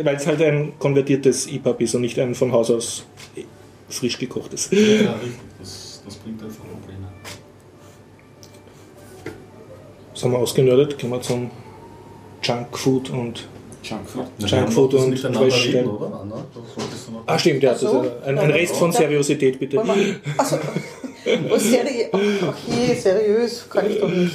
Weil 0.00 0.14
es 0.14 0.28
halt 0.28 0.40
ein 0.42 0.74
konvertiertes 0.78 1.48
EPUB 1.48 1.80
ist 1.80 1.96
und 1.96 2.02
nicht 2.02 2.20
ein 2.20 2.36
von 2.36 2.52
Haus 2.52 2.70
aus 2.70 3.04
frisch 3.88 4.16
gekochtes. 4.16 4.70
ja, 4.70 5.18
das 6.10 6.18
bringt 6.18 6.42
einfach 6.42 6.64
Probleme. 6.64 7.06
Sind 10.12 10.32
wir 10.32 10.38
ausgenördet, 10.38 10.98
gehen 10.98 11.10
wir 11.10 11.22
zum 11.22 11.50
Junkfood 12.42 13.10
und. 13.10 13.46
Junkfood. 13.84 14.26
Junkfood 14.38 14.94
und 14.94 15.22
Trash- 15.22 15.68
reden. 15.68 15.90
Ah, 17.26 17.38
stimmt, 17.38 17.62
ja, 17.62 17.74
so. 17.74 18.02
ist 18.02 18.24
ein, 18.24 18.38
ein 18.38 18.50
Rest 18.50 18.76
von 18.76 18.92
Seriosität, 18.92 19.58
bitte. 19.58 19.80
Achso. 20.36 20.58
Oh, 21.50 21.58
seri 21.58 22.08
okay, 22.12 22.94
seriös 22.98 23.68
kann 23.68 23.90
ich 23.90 24.00
doch 24.00 24.08
nicht. 24.08 24.32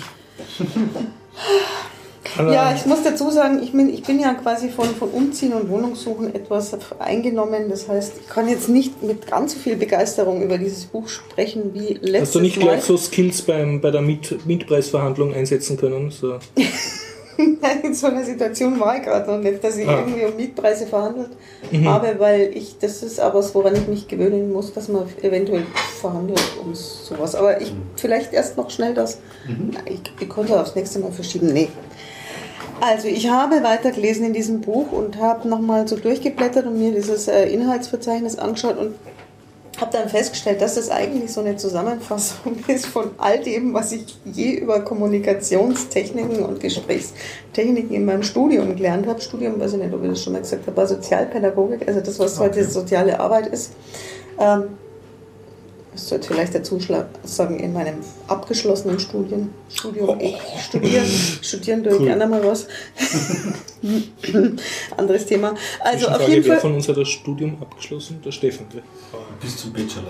Ja, 2.37 2.73
ich 2.75 2.85
muss 2.85 3.03
dazu 3.03 3.29
sagen, 3.31 3.61
ich 3.63 3.71
bin, 3.71 3.89
ich 3.93 4.03
bin 4.03 4.19
ja 4.19 4.33
quasi 4.33 4.69
von, 4.69 4.87
von 4.95 5.09
Umziehen 5.09 5.53
und 5.53 5.69
Wohnungssuchen 5.69 6.33
etwas 6.35 6.75
eingenommen. 6.99 7.69
Das 7.69 7.87
heißt, 7.87 8.13
ich 8.21 8.27
kann 8.29 8.49
jetzt 8.49 8.67
nicht 8.69 9.01
mit 9.03 9.25
ganz 9.27 9.53
so 9.53 9.59
viel 9.59 9.75
Begeisterung 9.75 10.41
über 10.43 10.57
dieses 10.57 10.85
Buch 10.85 11.07
sprechen 11.07 11.73
wie 11.73 11.93
letztes 11.93 12.21
Hast 12.21 12.35
du 12.35 12.39
nicht 12.41 12.57
Mal. 12.57 12.63
gleich 12.65 12.83
so 12.83 12.97
Skills 12.97 13.41
beim, 13.41 13.79
bei 13.81 13.91
der 13.91 14.01
Miet, 14.01 14.45
Mietpreisverhandlung 14.45 15.33
einsetzen 15.33 15.77
können? 15.77 16.11
So. 16.11 16.39
Nein, 17.37 17.81
in 17.83 17.93
so 17.93 18.07
einer 18.07 18.23
Situation 18.23 18.79
war 18.79 18.95
ich 18.97 19.03
gerade 19.03 19.29
noch 19.29 19.39
nicht, 19.39 19.61
dass 19.61 19.75
ich 19.77 19.85
Ah. 19.87 19.99
irgendwie 19.99 20.23
um 20.23 20.37
Mietpreise 20.37 20.87
verhandelt 20.87 21.31
Mhm. 21.69 21.85
habe, 21.89 22.15
weil 22.17 22.51
ich, 22.55 22.77
das 22.79 23.03
ist 23.03 23.19
aber 23.19 23.39
was, 23.39 23.53
woran 23.53 23.75
ich 23.75 23.87
mich 23.87 24.07
gewöhnen 24.07 24.53
muss, 24.53 24.71
dass 24.71 24.87
man 24.87 25.03
eventuell 25.21 25.63
verhandelt 25.99 26.39
um 26.63 26.73
sowas. 26.73 27.35
Aber 27.35 27.59
ich, 27.59 27.73
vielleicht 27.97 28.31
erst 28.33 28.55
noch 28.55 28.69
schnell 28.69 28.93
das, 28.93 29.17
Nein, 29.47 29.83
ich, 29.85 29.99
ich 30.19 30.29
konnte 30.29 30.57
aufs 30.59 30.75
nächste 30.75 30.99
Mal 30.99 31.11
verschieben, 31.11 31.47
nee. 31.51 31.67
Also 32.81 33.07
ich 33.07 33.29
habe 33.29 33.63
weitergelesen 33.63 34.25
in 34.25 34.33
diesem 34.33 34.61
Buch 34.61 34.91
und 34.91 35.17
habe 35.17 35.47
nochmal 35.47 35.87
so 35.87 35.95
durchgeblättert 35.95 36.65
und 36.65 36.77
mir 36.77 36.91
dieses 36.91 37.27
äh, 37.27 37.45
Inhaltsverzeichnis 37.45 38.37
angeschaut 38.37 38.77
und 38.77 38.95
habe 39.79 39.91
dann 39.91 40.09
festgestellt, 40.09 40.61
dass 40.61 40.75
das 40.75 40.89
eigentlich 40.89 41.31
so 41.33 41.41
eine 41.41 41.57
Zusammenfassung 41.57 42.57
ist 42.67 42.85
von 42.85 43.11
all 43.17 43.39
dem, 43.39 43.73
was 43.73 43.91
ich 43.91 44.17
je 44.25 44.53
über 44.53 44.81
Kommunikationstechniken 44.81 46.43
und 46.43 46.59
Gesprächstechniken 46.59 47.95
in 47.95 48.05
meinem 48.05 48.23
Studium 48.23 48.75
gelernt 48.75 49.07
habe. 49.07 49.21
Studium, 49.21 49.59
weiß 49.59 49.73
ich 49.73 49.79
nicht, 49.79 49.93
ob 49.93 50.03
ich 50.03 50.09
das 50.09 50.23
schon 50.23 50.33
mal 50.33 50.41
gesagt 50.41 50.65
habe, 50.65 50.77
war 50.77 50.87
Sozialpädagogik, 50.87 51.87
also 51.87 52.01
das, 52.01 52.19
was 52.19 52.39
heute 52.39 52.63
soziale 52.63 53.19
Arbeit 53.19 53.47
ist. 53.47 53.73
Ähm, 54.39 54.77
ich 55.95 56.01
sollte 56.01 56.27
vielleicht 56.27 56.53
dazu 56.53 56.77
sagen, 57.23 57.59
in 57.59 57.73
meinem 57.73 57.95
abgeschlossenen 58.27 58.99
Studien, 58.99 59.49
Studium, 59.73 60.19
ich 60.19 60.35
studieren, 60.63 61.05
studieren 61.41 61.83
tue 61.83 61.93
ich 61.93 61.99
Cool. 61.99 62.05
gerne 62.05 62.27
mal 62.27 62.43
was. 62.45 62.67
Anderes 64.97 65.25
Thema. 65.25 65.53
Also 65.79 66.07
auf 66.07 66.17
Zwischenfrage, 66.17 66.31
jeden 66.31 66.45
wer 66.45 66.53
Fall. 66.53 66.61
von 66.61 66.73
uns 66.75 66.87
hat 66.89 66.97
das 66.97 67.07
Studium 67.09 67.57
abgeschlossen? 67.61 68.19
Der 68.25 68.31
Stefan. 68.31 68.65
gell? 68.71 68.81
Bis 69.41 69.57
zum 69.57 69.71
Bachelor. 69.71 70.03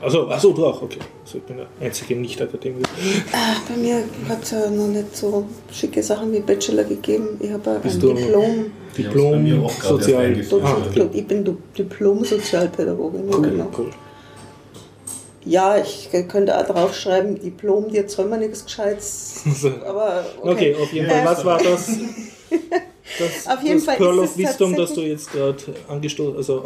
Also, 0.00 0.28
achso, 0.28 0.52
du 0.52 0.66
auch, 0.66 0.82
okay. 0.82 0.98
Also 1.24 1.38
ich 1.38 1.44
bin 1.44 1.56
der 1.56 1.66
einzige 1.80 2.16
Nicht-Akademiker. 2.16 2.88
Bei 3.68 3.76
mir 3.76 4.04
hat 4.28 4.42
es 4.42 4.50
ja 4.50 4.70
noch 4.70 4.88
nicht 4.88 5.16
so 5.16 5.46
schicke 5.72 6.02
Sachen 6.02 6.32
wie 6.32 6.40
Bachelor 6.40 6.84
gegeben. 6.84 7.28
Ich 7.40 7.50
habe 7.50 7.70
ein 7.70 7.82
Diplom. 7.82 8.66
Diplom, 8.96 9.64
auch 9.64 9.78
gerade 9.78 9.94
Sozial. 10.02 10.36
Ah, 10.62 10.76
okay. 10.88 11.08
Ich 11.12 11.26
bin 11.26 11.44
Diplom-Sozialpädagogin. 11.76 13.22
Cool, 13.32 13.42
genau. 13.42 13.70
cool. 13.78 13.90
Ja, 15.44 15.76
ich 15.76 16.08
könnte 16.28 16.58
auch 16.58 16.66
draufschreiben, 16.66 17.38
Diplom, 17.40 17.90
dir 17.90 18.08
soll 18.08 18.26
man 18.26 18.40
nichts 18.40 18.64
Gescheites. 18.64 19.42
Aber 19.86 20.24
Okay, 20.42 20.74
auf 20.74 20.90
jeden 20.92 21.08
Fall. 21.08 21.20
Äh, 21.20 21.24
Was 21.24 21.44
war 21.44 21.62
das? 21.62 21.88
Das, 23.16 23.46
Auf 23.46 23.62
jeden 23.62 23.76
das 23.76 23.84
Fall 23.84 23.96
Pearl 23.96 24.14
ist 24.18 24.22
of 24.24 24.30
es 24.32 24.38
Wisdom, 24.38 24.74
das 24.74 24.92
du 24.94 25.00
jetzt 25.02 25.30
gerade 25.30 25.56
angestoßen, 25.88 26.36
also 26.36 26.64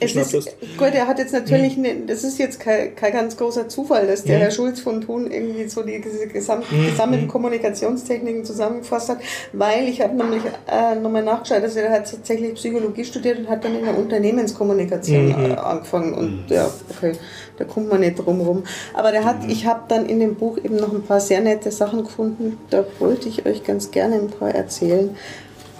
Es 0.00 0.16
aufgeschnappt 0.16 0.34
ist, 0.34 0.56
hast. 0.62 0.78
gut, 0.78 0.94
er 0.94 1.06
hat 1.06 1.18
jetzt 1.18 1.32
natürlich, 1.34 1.76
ne, 1.76 1.94
das 2.06 2.24
ist 2.24 2.38
jetzt 2.38 2.58
kein, 2.58 2.96
kein 2.96 3.12
ganz 3.12 3.36
großer 3.36 3.68
Zufall, 3.68 4.06
dass 4.06 4.24
der 4.24 4.38
Mhm. 4.38 4.42
Herr 4.42 4.50
Schulz 4.50 4.80
von 4.80 5.02
Thun 5.02 5.30
irgendwie 5.30 5.68
so 5.68 5.82
die, 5.82 6.00
diese 6.00 6.26
gesam, 6.26 6.60
Mhm. 6.60 6.86
gesammelten 6.86 7.28
Kommunikationstechniken 7.28 8.44
zusammengefasst 8.46 9.10
hat, 9.10 9.18
weil 9.52 9.88
ich 9.88 10.00
habe 10.00 10.14
nämlich 10.14 10.42
äh, 10.68 10.94
nochmal 10.94 11.22
nachgeschaut, 11.22 11.62
dass 11.62 11.76
er 11.76 11.90
hat 11.90 12.10
tatsächlich 12.10 12.54
Psychologie 12.54 13.04
studiert 13.04 13.38
und 13.40 13.48
hat 13.50 13.62
dann 13.64 13.74
in 13.74 13.84
der 13.84 13.96
Unternehmenskommunikation 13.98 15.26
Mhm. 15.26 15.50
äh, 15.52 15.54
angefangen 15.56 16.14
und 16.14 16.44
ja, 16.48 16.70
okay, 16.96 17.12
da 17.58 17.64
kommt 17.64 17.90
man 17.90 18.00
nicht 18.00 18.18
drum 18.18 18.40
rum. 18.40 18.64
Aber 18.94 19.12
der 19.12 19.24
hat, 19.24 19.44
ich 19.48 19.66
habe 19.66 19.82
dann 19.88 20.06
in 20.06 20.20
dem 20.20 20.34
Buch 20.34 20.58
eben 20.58 20.76
noch 20.76 20.92
ein 20.92 21.02
paar 21.02 21.20
sehr 21.20 21.40
nette 21.40 21.70
Sachen 21.70 22.04
gefunden, 22.04 22.58
da 22.70 22.84
wollte 22.98 23.28
ich 23.28 23.46
euch 23.46 23.64
ganz 23.64 23.90
gerne 23.90 24.16
ein 24.16 24.28
paar 24.28 24.50
erzählen, 24.50 25.16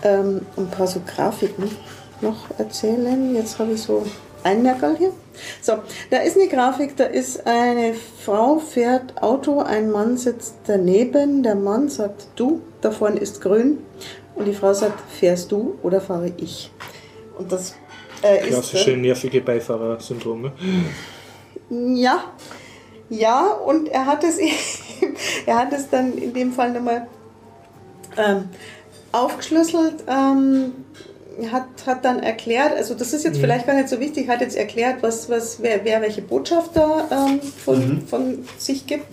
ähm, 0.02 0.42
ein 0.56 0.68
paar 0.68 0.86
so 0.86 1.00
Grafiken 1.06 1.70
noch 2.20 2.58
erzählen. 2.58 3.34
Jetzt 3.34 3.58
habe 3.58 3.72
ich 3.72 3.82
so 3.82 4.04
Einmerkerl 4.44 4.96
hier. 4.96 5.12
So, 5.60 5.74
da 6.10 6.18
ist 6.18 6.36
eine 6.36 6.48
Grafik, 6.48 6.96
da 6.96 7.04
ist 7.04 7.46
eine 7.46 7.94
Frau 7.94 8.58
fährt 8.58 9.22
Auto, 9.22 9.60
ein 9.60 9.90
Mann 9.90 10.16
sitzt 10.16 10.54
daneben, 10.66 11.42
der 11.42 11.54
Mann 11.54 11.88
sagt 11.88 12.26
du, 12.36 12.60
da 12.80 12.90
vorne 12.90 13.18
ist 13.18 13.40
grün 13.40 13.78
und 14.34 14.46
die 14.46 14.52
Frau 14.52 14.72
sagt, 14.72 14.98
fährst 15.10 15.52
du 15.52 15.78
oder 15.82 16.00
fahre 16.00 16.32
ich? 16.36 16.70
Und 17.38 17.50
das 17.50 17.76
äh, 18.22 18.40
ist... 18.40 18.48
Klassische 18.48 18.92
Äh, 18.92 18.96
nervige 18.96 19.40
Beifahrer-Syndrom. 19.40 20.52
Ja, 21.72 22.24
ja, 23.08 23.46
und 23.46 23.88
er 23.88 24.04
hat 24.04 24.24
es, 24.24 24.38
er 25.46 25.56
hat 25.56 25.72
es 25.72 25.88
dann 25.88 26.18
in 26.18 26.34
dem 26.34 26.52
Fall 26.52 26.72
nochmal 26.72 27.06
ähm, 28.18 28.50
aufgeschlüsselt, 29.10 30.04
ähm, 30.06 30.72
hat, 31.50 31.64
hat 31.86 32.04
dann 32.04 32.22
erklärt, 32.22 32.74
also 32.76 32.94
das 32.94 33.14
ist 33.14 33.24
jetzt 33.24 33.38
vielleicht 33.38 33.66
gar 33.66 33.74
nicht 33.74 33.88
so 33.88 34.00
wichtig, 34.00 34.28
hat 34.28 34.42
jetzt 34.42 34.56
erklärt, 34.56 35.02
was, 35.02 35.30
was, 35.30 35.62
wer, 35.62 35.82
wer 35.84 36.02
welche 36.02 36.20
Botschaft 36.20 36.72
da 36.74 37.08
ähm, 37.10 37.40
von, 37.40 38.02
von 38.06 38.46
sich 38.58 38.86
gibt. 38.86 39.06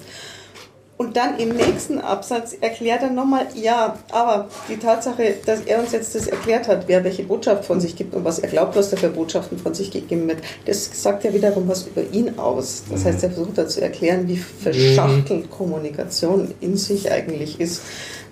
Und 1.02 1.16
dann 1.16 1.40
im 1.40 1.56
nächsten 1.56 2.00
Absatz 2.00 2.58
erklärt 2.60 3.04
er 3.04 3.10
nochmal, 3.10 3.48
ja, 3.56 3.98
aber 4.12 4.50
die 4.68 4.76
Tatsache, 4.76 5.36
dass 5.46 5.62
er 5.62 5.80
uns 5.80 5.94
jetzt 5.94 6.14
das 6.14 6.28
erklärt 6.28 6.68
hat, 6.68 6.90
wer 6.90 7.06
welche 7.06 7.24
Botschaft 7.24 7.64
von 7.64 7.80
sich 7.80 7.96
gibt 7.96 8.14
und 8.14 8.26
was 8.26 8.40
er 8.40 8.50
glaubt, 8.50 8.76
was 8.76 8.90
da 8.90 8.98
für 8.98 9.08
Botschaften 9.08 9.58
von 9.58 9.74
sich 9.74 9.92
gegeben 9.92 10.28
wird, 10.28 10.40
das 10.66 11.02
sagt 11.02 11.24
ja 11.24 11.34
wiederum 11.34 11.70
was 11.70 11.88
über 11.88 12.02
ihn 12.12 12.38
aus. 12.38 12.84
Das 12.92 13.06
heißt, 13.06 13.24
er 13.24 13.32
versucht 13.32 13.58
da 13.58 13.66
zu 13.66 13.80
erklären, 13.80 14.28
wie 14.28 14.36
verschachtelt 14.36 15.50
Kommunikation 15.50 16.54
in 16.60 16.76
sich 16.76 17.10
eigentlich 17.10 17.62
ist. 17.62 17.82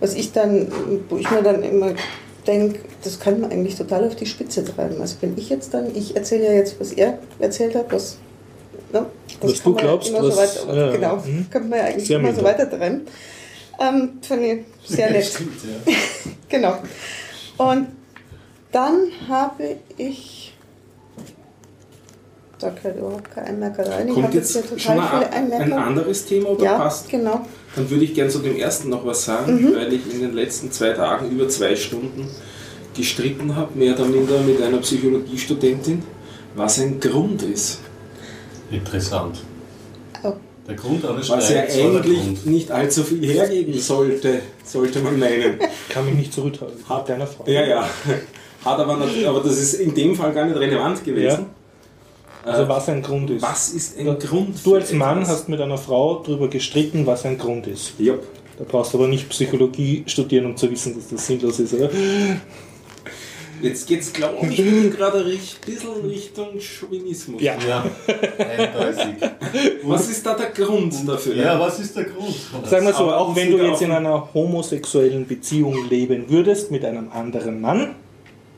Was 0.01 0.13
ich 0.13 0.33
dann, 0.33 0.69
wo 1.07 1.15
ich 1.15 1.31
mir 1.31 1.43
dann 1.43 1.63
immer 1.63 1.93
denke, 2.45 2.79
das 3.01 3.17
kann 3.21 3.39
man 3.39 3.49
eigentlich 3.49 3.77
total 3.77 4.05
auf 4.05 4.17
die 4.17 4.25
Spitze 4.25 4.65
treiben. 4.65 4.99
Also 4.99 5.15
wenn 5.21 5.37
ich 5.37 5.47
jetzt 5.47 5.73
dann, 5.73 5.95
ich 5.95 6.17
erzähle 6.17 6.47
ja 6.47 6.51
jetzt, 6.51 6.81
was 6.81 6.91
er 6.91 7.17
erzählt 7.39 7.75
hat, 7.75 7.93
was, 7.93 8.17
ne, 8.93 9.05
das 9.41 9.51
Was 9.51 9.63
du 9.63 9.71
ja 9.75 9.81
glaubst, 9.81 10.09
immer 10.09 10.21
so 10.23 10.29
was- 10.37 10.67
weiter, 10.67 10.75
ja, 10.77 10.91
genau, 10.91 11.15
mhm. 11.17 11.45
könnte 11.51 11.67
man 11.69 11.79
ja 11.79 11.85
eigentlich 11.85 12.07
Sehr 12.07 12.19
immer 12.19 12.33
so 12.33 12.43
weiter 12.43 12.69
trennen. 12.69 13.01
Ähm, 13.79 14.09
Finde 14.21 14.45
ich 14.45 14.65
sehr 14.95 15.11
nett. 15.11 15.25
Stimmt, 15.25 15.51
ja. 15.63 15.93
Genau. 16.49 16.77
Und 17.57 17.87
dann 18.71 19.07
habe 19.27 19.77
ich. 19.97 20.53
Da 22.59 22.69
gehört 22.71 22.97
überhaupt 22.97 23.29
kein 23.29 23.45
Einmerker 23.45 23.87
rein. 23.87 24.07
Ich 24.07 24.13
Kommt 24.15 24.27
habe 24.27 24.37
jetzt 24.37 24.55
jetzt 24.55 24.69
hier 24.69 24.79
schon 24.79 24.95
total 24.95 25.19
viele 25.19 25.31
ein, 25.31 25.51
ein 25.51 25.73
anderes 25.73 26.25
Thema 26.25 26.49
oder 26.49 26.63
Ja, 26.63 26.77
passt? 26.77 27.07
genau. 27.09 27.41
Dann 27.75 27.87
würde 27.89 28.03
ich 28.03 28.15
gerne 28.15 28.31
zu 28.31 28.39
dem 28.39 28.55
ersten 28.55 28.89
noch 28.89 29.05
was 29.05 29.25
sagen, 29.25 29.61
Mhm. 29.61 29.75
weil 29.75 29.93
ich 29.93 30.11
in 30.11 30.21
den 30.21 30.33
letzten 30.33 30.71
zwei 30.71 30.89
Tagen 30.93 31.29
über 31.29 31.47
zwei 31.49 31.75
Stunden 31.75 32.27
gestritten 32.95 33.55
habe, 33.55 33.77
mehr 33.77 33.93
oder 33.93 34.05
minder 34.05 34.39
mit 34.39 34.59
einer 34.59 34.79
Psychologiestudentin, 34.79 36.01
was 36.55 36.79
ein 36.79 36.99
Grund 36.99 37.43
ist. 37.43 37.79
Interessant. 38.71 39.39
Der 40.67 40.75
Grund 40.75 41.05
eines 41.05 41.29
Was 41.29 41.49
ja 41.49 41.61
der 41.61 41.73
eigentlich 41.73 42.45
nicht 42.45 42.69
allzu 42.71 43.01
viel 43.03 43.25
hergeben 43.25 43.79
sollte, 43.79 44.41
sollte 44.65 44.99
man 44.99 45.17
meinen. 45.17 45.59
Kann 45.87 46.05
mich 46.05 46.15
nicht 46.15 46.33
zurückhalten. 46.33 46.77
Hat- 46.89 47.07
Deiner 47.07 47.25
Frau. 47.25 47.45
Ja, 47.47 47.65
ja. 47.65 47.89
Hat 48.65 48.79
aber, 48.79 48.97
nicht, 48.97 49.25
aber 49.25 49.39
das 49.39 49.57
ist 49.57 49.75
in 49.75 49.93
dem 49.95 50.13
Fall 50.13 50.33
gar 50.33 50.45
nicht 50.45 50.57
relevant 50.59 51.05
gewesen. 51.05 51.45
Also 52.43 52.63
Äh, 52.63 52.67
was 52.69 52.89
ein 52.89 53.01
Grund 53.01 53.29
ist. 53.29 53.41
was 53.41 53.69
ist 53.69 53.97
ein 53.97 54.19
Grund 54.19 54.57
Du 54.65 54.75
als 54.75 54.91
Mann 54.91 55.19
etwas? 55.21 55.29
hast 55.35 55.49
mit 55.49 55.61
einer 55.61 55.77
Frau 55.77 56.21
darüber 56.25 56.49
gestritten, 56.49 57.05
was 57.05 57.23
ein 57.25 57.37
Grund 57.37 57.65
ist. 57.67 57.93
Ja. 57.99 58.15
Da 58.57 58.65
brauchst 58.67 58.93
du 58.93 58.97
aber 58.97 59.07
nicht 59.07 59.29
Psychologie 59.29 60.03
studieren, 60.07 60.47
um 60.47 60.57
zu 60.57 60.69
wissen, 60.69 60.95
dass 60.95 61.07
das 61.09 61.25
sinnlos 61.27 61.59
ist, 61.59 61.73
oder? 61.73 61.89
Jetzt 63.61 63.87
geht's, 63.87 64.13
glaube 64.13 64.45
ich, 64.47 64.57
gerade 64.91 65.19
ein 65.19 65.25
bisschen 65.65 66.05
Richtung 66.07 66.47
Chauvinismus. 66.59 67.41
Ja. 67.41 67.55
Ja. 67.67 67.85
Was 69.83 70.09
ist 70.09 70.25
da 70.25 70.35
der 70.35 70.49
Grund 70.49 70.93
dafür? 71.07 71.35
Ja, 71.35 71.59
was 71.59 71.79
ist 71.79 71.95
der 71.95 72.05
Grund? 72.05 72.33
Sagen 72.65 72.85
wir 72.85 72.93
so, 72.93 73.11
auch 73.11 73.35
wenn 73.35 73.51
du 73.51 73.57
jetzt 73.57 73.81
in 73.81 73.91
einer 73.91 74.29
homosexuellen 74.33 75.25
Beziehung 75.25 75.87
leben 75.89 76.25
würdest 76.29 76.71
mit 76.71 76.83
einem 76.85 77.09
anderen 77.11 77.61
Mann, 77.61 77.95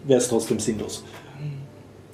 wäre 0.05 0.19
es 0.19 0.27
trotzdem 0.27 0.59
sinnlos. 0.59 1.03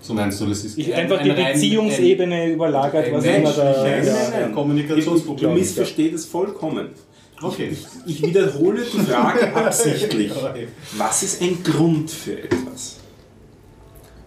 So 0.02 0.14
meinst 0.14 0.40
du, 0.40 0.46
das 0.46 0.64
ist 0.64 0.78
Ich, 0.78 0.94
ein- 0.94 1.02
einfach 1.04 1.22
die 1.24 1.32
rein- 1.32 1.54
Beziehungsebene 1.54 2.52
überlagert, 2.52 3.06
ein 3.08 3.14
was 3.16 3.26
immer 3.26 3.52
da. 3.52 3.72
Ja, 3.72 3.82
Nein, 3.82 4.06
nein, 4.06 4.06
ja. 4.06 4.30
nein, 4.40 4.50
Du 4.50 4.56
Kommunikationsproblem. 4.56 5.54
missverstehst 5.56 6.14
es 6.14 6.26
vollkommen. 6.26 6.90
Okay. 7.42 7.76
Ich 8.06 8.22
wiederhole 8.22 8.82
die 8.84 9.00
Frage 9.00 9.54
absichtlich. 9.56 10.32
Was 10.98 11.24
ist 11.24 11.42
ein 11.42 11.64
Grund 11.64 12.10
für 12.10 12.42
etwas? 12.44 12.98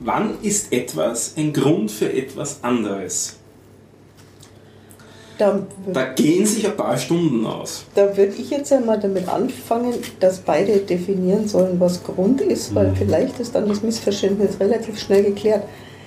Wann 0.00 0.40
ist 0.42 0.72
etwas 0.72 1.34
ein 1.36 1.52
Grund 1.52 1.90
für 1.90 2.12
etwas 2.12 2.62
anderes? 2.62 3.36
Da, 5.38 5.64
Da 5.92 6.04
gehen 6.14 6.44
sich 6.46 6.66
ein 6.66 6.76
paar 6.76 6.98
Stunden 6.98 7.46
aus. 7.46 7.84
da 7.94 8.16
würde 8.16 8.34
ich 8.36 8.50
jetzt 8.50 8.72
einmal 8.72 8.98
damit 8.98 9.28
anfangen, 9.28 9.94
dass 10.18 10.40
beide 10.40 10.78
definieren 10.78 11.46
sollen, 11.46 11.78
was 11.78 12.02
Grund 12.02 12.40
ist, 12.40 12.74
weil 12.74 12.92
vielleicht 12.96 13.38
ist 13.38 13.54
dann 13.54 13.68
das 13.68 13.82
Missverständnis 13.82 14.58
relativ 14.58 14.98
schnell 14.98 15.22
geklärt. 15.22 15.62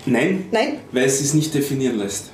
Nein, 0.05 0.45
Nein, 0.51 0.79
weil 0.91 1.05
es 1.05 1.19
sich 1.19 1.33
nicht 1.33 1.53
definieren 1.53 1.97
lässt. 1.97 2.31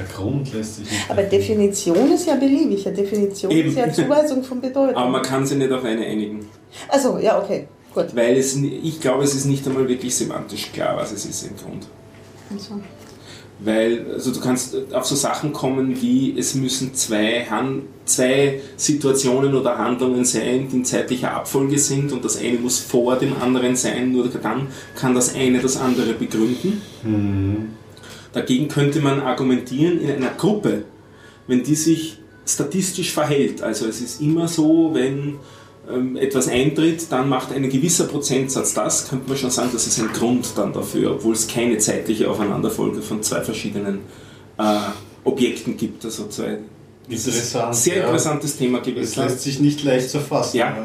Der 0.00 0.16
Grund 0.16 0.52
lässt 0.54 0.76
sich 0.76 0.90
nicht. 0.90 1.10
aber 1.10 1.22
Definition 1.24 2.12
ist 2.12 2.26
ja 2.26 2.34
beliebig. 2.36 2.86
Eine 2.86 2.96
Definition 2.96 3.50
Eben. 3.50 3.68
ist 3.68 3.76
ja 3.76 3.92
Zuweisung 3.92 4.42
von 4.42 4.60
Bedeutung. 4.60 4.96
Aber 4.96 5.10
man 5.10 5.22
kann 5.22 5.44
sich 5.46 5.58
nicht 5.58 5.70
auf 5.70 5.84
eine 5.84 6.04
einigen. 6.06 6.46
Also, 6.88 7.18
ja, 7.18 7.38
okay, 7.38 7.66
gut. 7.94 8.14
Weil 8.14 8.36
es, 8.36 8.56
ich 8.56 9.00
glaube, 9.00 9.24
es 9.24 9.34
ist 9.34 9.44
nicht 9.44 9.66
einmal 9.66 9.86
wirklich 9.88 10.14
semantisch 10.14 10.72
klar, 10.72 10.96
was 10.96 11.12
es 11.12 11.26
ist 11.26 11.42
im 11.46 11.56
Grund. 11.56 11.86
Also, 12.50 12.80
Weil, 13.58 14.06
also 14.14 14.32
du 14.32 14.40
kannst 14.40 14.74
auf 14.92 15.04
so 15.04 15.14
Sachen 15.14 15.52
kommen 15.52 16.00
wie, 16.00 16.34
es 16.38 16.54
müssen 16.54 16.94
zwei, 16.94 17.44
Han 17.50 17.82
zwei 18.06 18.60
Situationen 18.76 19.54
oder 19.54 19.76
Handlungen 19.76 20.24
sein, 20.24 20.68
die 20.70 20.76
in 20.76 20.84
zeitlicher 20.84 21.34
Abfolge 21.34 21.78
sind 21.78 22.10
und 22.12 22.24
das 22.24 22.38
eine 22.38 22.58
muss 22.58 22.78
vor 22.78 23.16
dem 23.16 23.34
anderen 23.40 23.76
sein, 23.76 24.12
nur 24.12 24.28
dann 24.28 24.68
kann 24.96 25.14
das 25.14 25.34
eine 25.34 25.58
das 25.58 25.76
andere 25.76 26.14
begründen. 26.14 27.76
Dagegen 28.32 28.68
könnte 28.68 29.00
man 29.00 29.20
argumentieren 29.20 30.00
in 30.00 30.10
einer 30.10 30.30
Gruppe, 30.30 30.84
wenn 31.46 31.62
die 31.62 31.74
sich 31.74 32.18
statistisch 32.46 33.12
verhält. 33.12 33.62
Also 33.62 33.86
es 33.86 34.00
ist 34.00 34.20
immer 34.20 34.48
so, 34.48 34.90
wenn 34.92 35.38
ähm, 35.90 36.16
etwas 36.16 36.48
eintritt, 36.48 37.10
dann 37.10 37.28
macht 37.28 37.52
ein 37.52 37.68
gewisser 37.68 38.04
Prozentsatz 38.04 38.74
das, 38.74 39.08
könnte 39.08 39.28
man 39.28 39.36
schon 39.38 39.50
sagen, 39.50 39.70
das 39.72 39.86
ist 39.86 39.98
ein 40.00 40.12
Grund 40.12 40.46
dann 40.56 40.72
dafür, 40.72 41.12
obwohl 41.12 41.34
es 41.34 41.48
keine 41.48 41.78
zeitliche 41.78 42.30
Aufeinanderfolge 42.30 43.02
von 43.02 43.22
zwei 43.22 43.40
verschiedenen 43.40 44.00
äh, 44.58 44.78
Objekten 45.24 45.76
gibt. 45.76 46.04
Also 46.04 46.28
zwei 46.28 46.58
Interessant. 47.08 47.74
sehr 47.74 47.96
ja. 47.96 48.04
interessantes 48.04 48.56
Thema 48.56 48.78
Es 48.78 48.84
gewesen. 48.84 49.22
lässt 49.22 49.40
sich 49.42 49.58
nicht 49.60 49.82
leicht 49.82 50.10
zu 50.10 50.20
fassen. 50.20 50.56
Ja. 50.58 50.76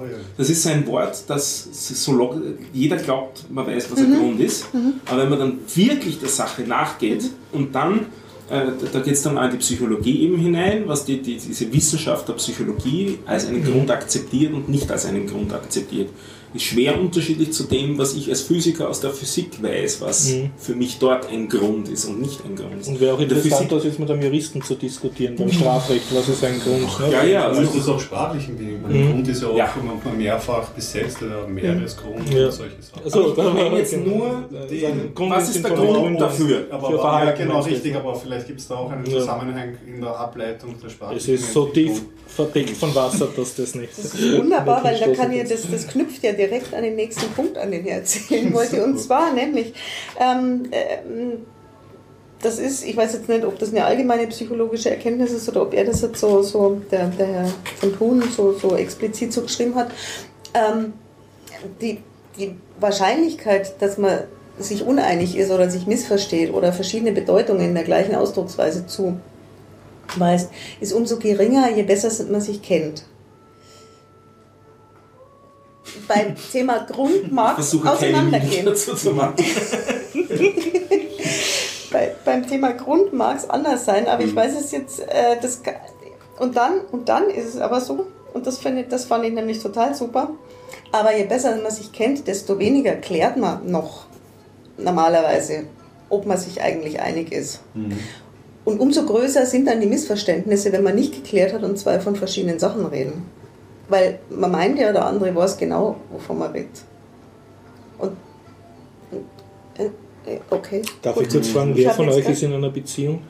Oh 0.00 0.04
ja. 0.04 0.16
Das 0.38 0.48
ist 0.48 0.66
ein 0.66 0.86
Wort, 0.86 1.24
das 1.26 1.68
so 1.72 2.40
jeder 2.72 2.96
glaubt, 2.96 3.44
man 3.50 3.66
weiß, 3.66 3.90
was 3.92 3.98
ein 3.98 4.18
Grund 4.18 4.40
ist. 4.40 4.66
Aber 5.04 5.22
wenn 5.22 5.28
man 5.28 5.38
dann 5.38 5.58
wirklich 5.74 6.18
der 6.18 6.28
Sache 6.28 6.62
nachgeht 6.62 7.24
und 7.52 7.74
dann, 7.74 8.06
äh, 8.48 8.66
da 8.92 9.00
geht 9.00 9.14
es 9.14 9.22
dann 9.22 9.36
auch 9.36 9.44
in 9.44 9.50
die 9.50 9.56
Psychologie 9.58 10.22
eben 10.22 10.38
hinein, 10.38 10.84
was 10.86 11.04
die, 11.04 11.20
die, 11.20 11.36
diese 11.36 11.70
Wissenschaft 11.72 12.26
der 12.28 12.34
Psychologie 12.34 13.18
als 13.26 13.46
einen 13.46 13.62
Grund 13.62 13.90
akzeptiert 13.90 14.54
und 14.54 14.70
nicht 14.70 14.90
als 14.90 15.04
einen 15.04 15.26
Grund 15.26 15.52
akzeptiert. 15.52 16.08
Ist 16.52 16.64
schwer 16.64 17.00
unterschiedlich 17.00 17.52
zu 17.52 17.62
dem, 17.64 17.96
was 17.96 18.14
ich 18.14 18.28
als 18.28 18.40
Physiker 18.42 18.88
aus 18.88 19.00
der 19.00 19.10
Physik 19.10 19.62
weiß, 19.62 20.00
was 20.00 20.32
für 20.56 20.74
mich 20.74 20.98
dort 20.98 21.28
ein 21.30 21.48
Grund 21.48 21.88
ist 21.88 22.06
und 22.06 22.20
nicht 22.20 22.44
ein 22.44 22.56
Grund 22.56 22.80
ist. 22.80 22.88
Und 22.88 23.00
wäre 23.00 23.14
auch 23.14 23.20
In 23.20 23.28
der 23.28 23.36
interessant, 23.38 23.68
Physik- 23.68 23.76
das 23.78 23.84
jetzt 23.84 23.98
mit 24.00 24.10
einem 24.10 24.22
Juristen 24.22 24.60
zu 24.60 24.74
diskutieren, 24.74 25.36
beim 25.36 25.52
Strafrecht, 25.52 26.02
was 26.12 26.28
ist 26.28 26.42
ein 26.42 26.58
Grund. 26.60 26.80
Ne? 27.00 27.12
Ja, 27.12 27.24
ja, 27.24 27.46
Also 27.46 27.60
also 27.60 27.70
ist 27.72 27.78
das 27.78 27.88
auch 27.94 28.00
sprachlich 28.00 28.48
im 28.48 28.58
Ding. 28.58 28.84
Ein 28.84 29.12
Grund 29.12 29.28
ist 29.28 29.42
ja 29.42 29.48
auch, 29.48 29.56
Ja. 29.56 29.72
wenn 29.76 29.86
man 29.86 30.18
mehrfach 30.18 30.68
besetzt 30.70 31.22
oder 31.22 31.46
mehreres 31.46 31.96
Grund 31.96 32.28
Ja. 32.34 32.46
und 32.46 32.52
solche 32.52 32.82
Sachen. 32.82 33.04
Also, 33.04 33.32
Aber 33.32 33.48
ich 33.48 33.54
meine 33.54 33.78
jetzt 33.78 33.94
okay. 33.94 34.02
nur 34.08 34.48
den- 34.68 35.14
Grund 35.14 35.30
was 35.30 35.54
ist 35.54 35.64
der 35.64 35.70
Grund 35.70 35.94
Grund 35.94 36.20
dafür? 36.20 36.66
Aber, 36.70 36.90
Für 36.90 37.00
aber 37.04 37.24
ja, 37.26 37.30
genau, 37.32 37.60
richtig, 37.60 37.94
aber 37.94 38.14
vielleicht 38.16 38.46
gibt 38.48 38.58
es 38.60 38.66
da 38.66 38.74
auch 38.74 38.90
einen 38.90 39.06
Ja. 39.06 39.18
Zusammenhang 39.20 39.74
in 39.86 40.00
der 40.00 40.18
Ableitung 40.18 40.74
der 40.82 40.88
Sprache. 40.88 41.14
Es 41.14 41.28
ist 41.28 41.52
so 41.52 41.66
tief 41.66 42.02
verdeckt 42.26 42.70
von 42.76 42.94
Wasser, 42.94 43.28
dass 43.36 43.54
das 43.56 43.74
nicht. 43.74 43.90
Das 43.96 44.14
ist 44.14 44.38
wunderbar, 44.38 44.82
weil 44.84 44.98
da 44.98 45.08
kann 45.12 45.32
ja, 45.32 45.42
das, 45.42 45.62
das 45.70 45.86
knüpft 45.88 46.22
ja 46.22 46.32
direkt 46.40 46.74
an 46.74 46.82
den 46.82 46.96
nächsten 46.96 47.30
Punkt 47.32 47.58
an, 47.58 47.70
den 47.70 47.84
ich 47.84 47.92
erzählen 47.92 48.52
wollte. 48.54 48.82
Und 48.82 48.98
zwar 48.98 49.32
nämlich, 49.32 49.74
ähm, 50.18 50.62
ähm, 50.72 51.46
das 52.42 52.58
ist, 52.58 52.84
ich 52.84 52.96
weiß 52.96 53.12
jetzt 53.12 53.28
nicht, 53.28 53.44
ob 53.44 53.58
das 53.58 53.70
eine 53.70 53.84
allgemeine 53.84 54.26
psychologische 54.28 54.90
Erkenntnis 54.90 55.32
ist 55.32 55.48
oder 55.48 55.62
ob 55.62 55.74
er 55.74 55.84
das 55.84 56.00
jetzt 56.00 56.18
so, 56.18 56.42
so 56.42 56.80
der, 56.90 57.08
der 57.08 57.26
Herr 57.26 57.48
von 57.76 57.96
Thun 57.96 58.22
so, 58.34 58.52
so 58.52 58.76
explizit 58.76 59.32
so 59.32 59.42
geschrieben 59.42 59.74
hat. 59.74 59.90
Ähm, 60.54 60.94
die, 61.82 61.98
die 62.38 62.56
Wahrscheinlichkeit, 62.78 63.74
dass 63.82 63.98
man 63.98 64.20
sich 64.58 64.84
uneinig 64.84 65.36
ist 65.36 65.50
oder 65.50 65.70
sich 65.70 65.86
missversteht 65.86 66.52
oder 66.52 66.72
verschiedene 66.72 67.12
Bedeutungen 67.12 67.60
in 67.60 67.74
der 67.74 67.84
gleichen 67.84 68.14
Ausdrucksweise 68.14 68.86
zuweist, 68.86 70.50
ist 70.80 70.92
umso 70.94 71.18
geringer, 71.18 71.70
je 71.70 71.82
besser 71.82 72.10
man 72.30 72.40
sich 72.40 72.62
kennt. 72.62 73.04
Beim 76.08 76.34
Thema 76.52 76.78
Grund 76.90 77.32
mag 77.32 77.58
es 77.58 77.70
versuche 77.70 77.88
keine 77.98 78.22
Miene 78.22 78.72
auseinandergehen. 78.72 78.74
Bei, 81.92 82.12
beim 82.24 82.46
Thema 82.46 82.72
Grund 82.72 83.12
mag 83.12 83.38
es 83.38 83.50
anders 83.50 83.84
sein, 83.84 84.06
aber 84.06 84.22
Mhm. 84.22 84.28
ich 84.28 84.36
weiß 84.36 84.60
es 84.60 84.70
jetzt, 84.70 85.00
äh, 85.00 85.36
das, 85.42 85.60
und, 86.38 86.56
dann, 86.56 86.80
und 86.92 87.08
dann 87.08 87.28
ist 87.30 87.54
es 87.54 87.60
aber 87.60 87.80
so, 87.80 88.06
und 88.32 88.46
das, 88.46 88.58
finde 88.58 88.82
ich, 88.82 88.88
das 88.88 89.06
fand 89.06 89.24
ich 89.24 89.32
nämlich 89.32 89.60
total 89.60 89.92
super, 89.94 90.30
aber 90.92 91.16
je 91.16 91.24
besser 91.24 91.56
man 91.60 91.72
sich 91.72 91.90
kennt, 91.90 92.28
desto 92.28 92.58
weniger 92.60 92.92
klärt 92.92 93.36
man 93.36 93.68
noch 93.68 94.04
normalerweise, 94.78 95.64
ob 96.08 96.26
man 96.26 96.38
sich 96.38 96.62
eigentlich 96.62 97.00
einig 97.00 97.32
ist. 97.32 97.60
Und 98.64 98.78
umso 98.80 99.04
größer 99.04 99.44
sind 99.46 99.66
dann 99.66 99.80
die 99.80 99.88
Missverständnisse, 99.88 100.70
wenn 100.72 100.84
man 100.84 100.94
nicht 100.94 101.12
geklärt 101.12 101.52
hat 101.52 101.64
und 101.64 101.76
zwei 101.76 101.98
von 101.98 102.14
verschiedenen 102.14 102.60
Sachen 102.60 102.86
reden. 102.86 103.24
Weil 103.90 104.20
man 104.30 104.50
meint 104.52 104.78
ja, 104.78 104.92
der 104.92 105.04
andere 105.04 105.34
weiß 105.34 105.58
genau, 105.58 105.96
wovon 106.12 106.38
man 106.38 106.52
redet. 106.52 106.82
Und, 107.98 108.12
äh, 109.76 110.38
okay. 110.48 110.82
Darf 111.02 111.14
gut. 111.16 111.24
ich 111.26 111.32
kurz 111.32 111.48
fragen, 111.48 111.72
Ich 111.76 111.84
wer 111.84 111.90
von 111.92 112.08
euch 112.08 112.26
ist 112.28 112.42
in 112.42 112.52
einer 112.52 112.70
Beziehung? 112.70 113.22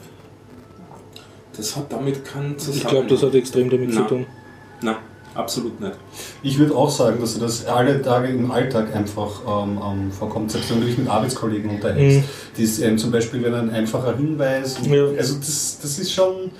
Das 1.57 1.77
hat 1.77 1.93
damit 1.93 2.25
keinen 2.25 2.53
Ich 2.53 2.59
Zusammenhang. 2.59 2.91
glaube, 2.91 3.07
das 3.09 3.23
hat 3.23 3.35
extrem 3.35 3.71
damit 3.71 3.93
zu 3.93 3.99
Nein. 4.01 4.09
tun. 4.09 4.27
Nein, 4.83 4.97
absolut 5.35 5.81
nicht. 5.81 5.95
Ich 6.43 6.59
würde 6.59 6.75
auch 6.77 6.91
sagen, 6.91 7.21
dass 7.21 7.39
das 7.39 7.67
alle 7.67 8.01
Tage 8.03 8.29
im 8.29 8.51
Alltag 8.51 8.95
einfach 8.95 9.41
ähm, 9.65 9.81
ähm, 9.85 10.13
vorkommt, 10.13 10.51
selbst 10.53 10.71
wenn 10.71 10.81
du 10.81 10.87
dich 10.87 10.99
mit 10.99 11.09
Arbeitskollegen 11.09 11.71
unterhältst. 11.71 12.19
Mhm. 12.59 12.63
Das, 12.63 12.79
ähm, 12.81 12.99
zum 12.99 13.11
Beispiel, 13.11 13.43
wenn 13.43 13.55
ein 13.55 13.71
einfacher 13.71 14.17
Hinweis, 14.17 14.79
Ja. 14.87 15.05
also 15.17 15.37
das, 15.39 15.79
das 15.83 15.99
ist 15.99 16.13
schon, 16.13 16.51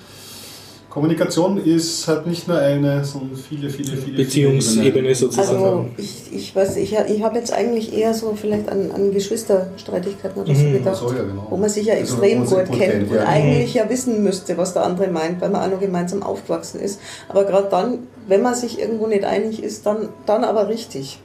Kommunikation 0.91 1.57
ist, 1.63 2.05
hat 2.09 2.27
nicht 2.27 2.49
nur 2.49 2.57
eine, 2.57 3.03
sondern 3.05 3.37
viele, 3.37 3.69
viele, 3.69 3.95
viele, 3.95 4.17
Beziehungsebene 4.17 5.15
sozusagen. 5.15 5.55
Also 5.55 5.85
ich, 5.97 6.33
ich 6.33 6.53
weiß, 6.53 6.75
ich, 6.75 6.93
ich 6.93 7.23
habe 7.23 7.37
jetzt 7.39 7.53
eigentlich 7.53 7.97
eher 7.97 8.13
so 8.13 8.35
vielleicht 8.35 8.67
an, 8.67 8.91
an 8.91 9.13
Geschwisterstreitigkeiten 9.13 10.41
oder 10.41 10.53
so 10.53 10.61
Mhm, 10.61 10.73
gedacht, 10.73 10.97
so, 10.97 11.07
ja, 11.13 11.23
genau. 11.23 11.47
wo 11.49 11.55
man 11.55 11.69
sich 11.69 11.85
ja 11.87 11.93
Also, 11.93 12.15
extrem 12.21 12.39
man 12.39 12.47
gut 12.47 12.65
kennt 12.65 12.77
kennt, 12.77 13.09
und 13.09 13.15
ja. 13.15 13.25
eigentlich 13.25 13.73
ja 13.73 13.89
wissen 13.89 14.21
müsste, 14.21 14.57
was 14.57 14.73
der 14.73 14.83
andere 14.83 15.07
meint, 15.07 15.39
weil 15.39 15.49
man 15.49 15.63
auch 15.63 15.71
noch 15.71 15.79
gemeinsam 15.79 16.23
aufgewachsen 16.23 16.81
ist. 16.81 16.99
Aber 17.29 17.45
gerade 17.45 17.69
dann, 17.69 17.99
wenn 18.27 18.41
man 18.41 18.53
sich 18.53 18.77
irgendwo 18.77 19.07
nicht 19.07 19.23
einig 19.23 19.63
ist, 19.63 19.85
dann, 19.85 20.09
dann 20.25 20.43
aber 20.43 20.67
richtig. 20.67 21.19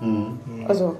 Mhm. 0.00 0.38
Also 0.66 0.96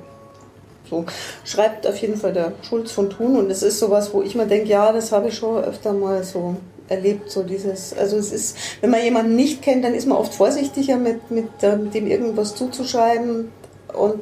so 0.91 1.07
schreibt 1.45 1.87
auf 1.87 1.97
jeden 1.97 2.19
Fall 2.19 2.35
der 2.35 2.53
Schulz 2.61 2.93
von 2.93 3.09
Thun 3.09 3.39
und 3.39 3.51
es 3.51 3.63
ist 3.63 3.79
sowas, 3.79 4.13
wo 4.13 4.21
ich 4.21 4.35
mir 4.35 4.47
denke, 4.47 4.69
ja, 4.69 4.93
das 4.93 5.13
habe 5.13 5.29
ich 5.29 5.35
schon 5.35 5.65
öfter 5.65 5.95
mal 5.95 6.23
so 6.23 6.57
erlebt, 6.89 7.31
so 7.31 7.43
dieses, 7.43 7.97
also 7.97 8.17
es 8.17 8.33
ist, 8.33 8.57
wenn 8.81 8.91
man 8.91 9.03
jemanden 9.03 9.37
nicht 9.37 9.63
kennt, 9.63 9.85
dann 9.85 9.95
ist 9.95 10.07
man 10.07 10.19
oft 10.19 10.35
vorsichtiger 10.35 10.97
mit, 10.97 11.31
mit 11.31 11.49
ähm, 11.63 11.91
dem 11.91 12.07
irgendwas 12.07 12.55
zuzuschreiben 12.55 13.49
und 13.95 14.21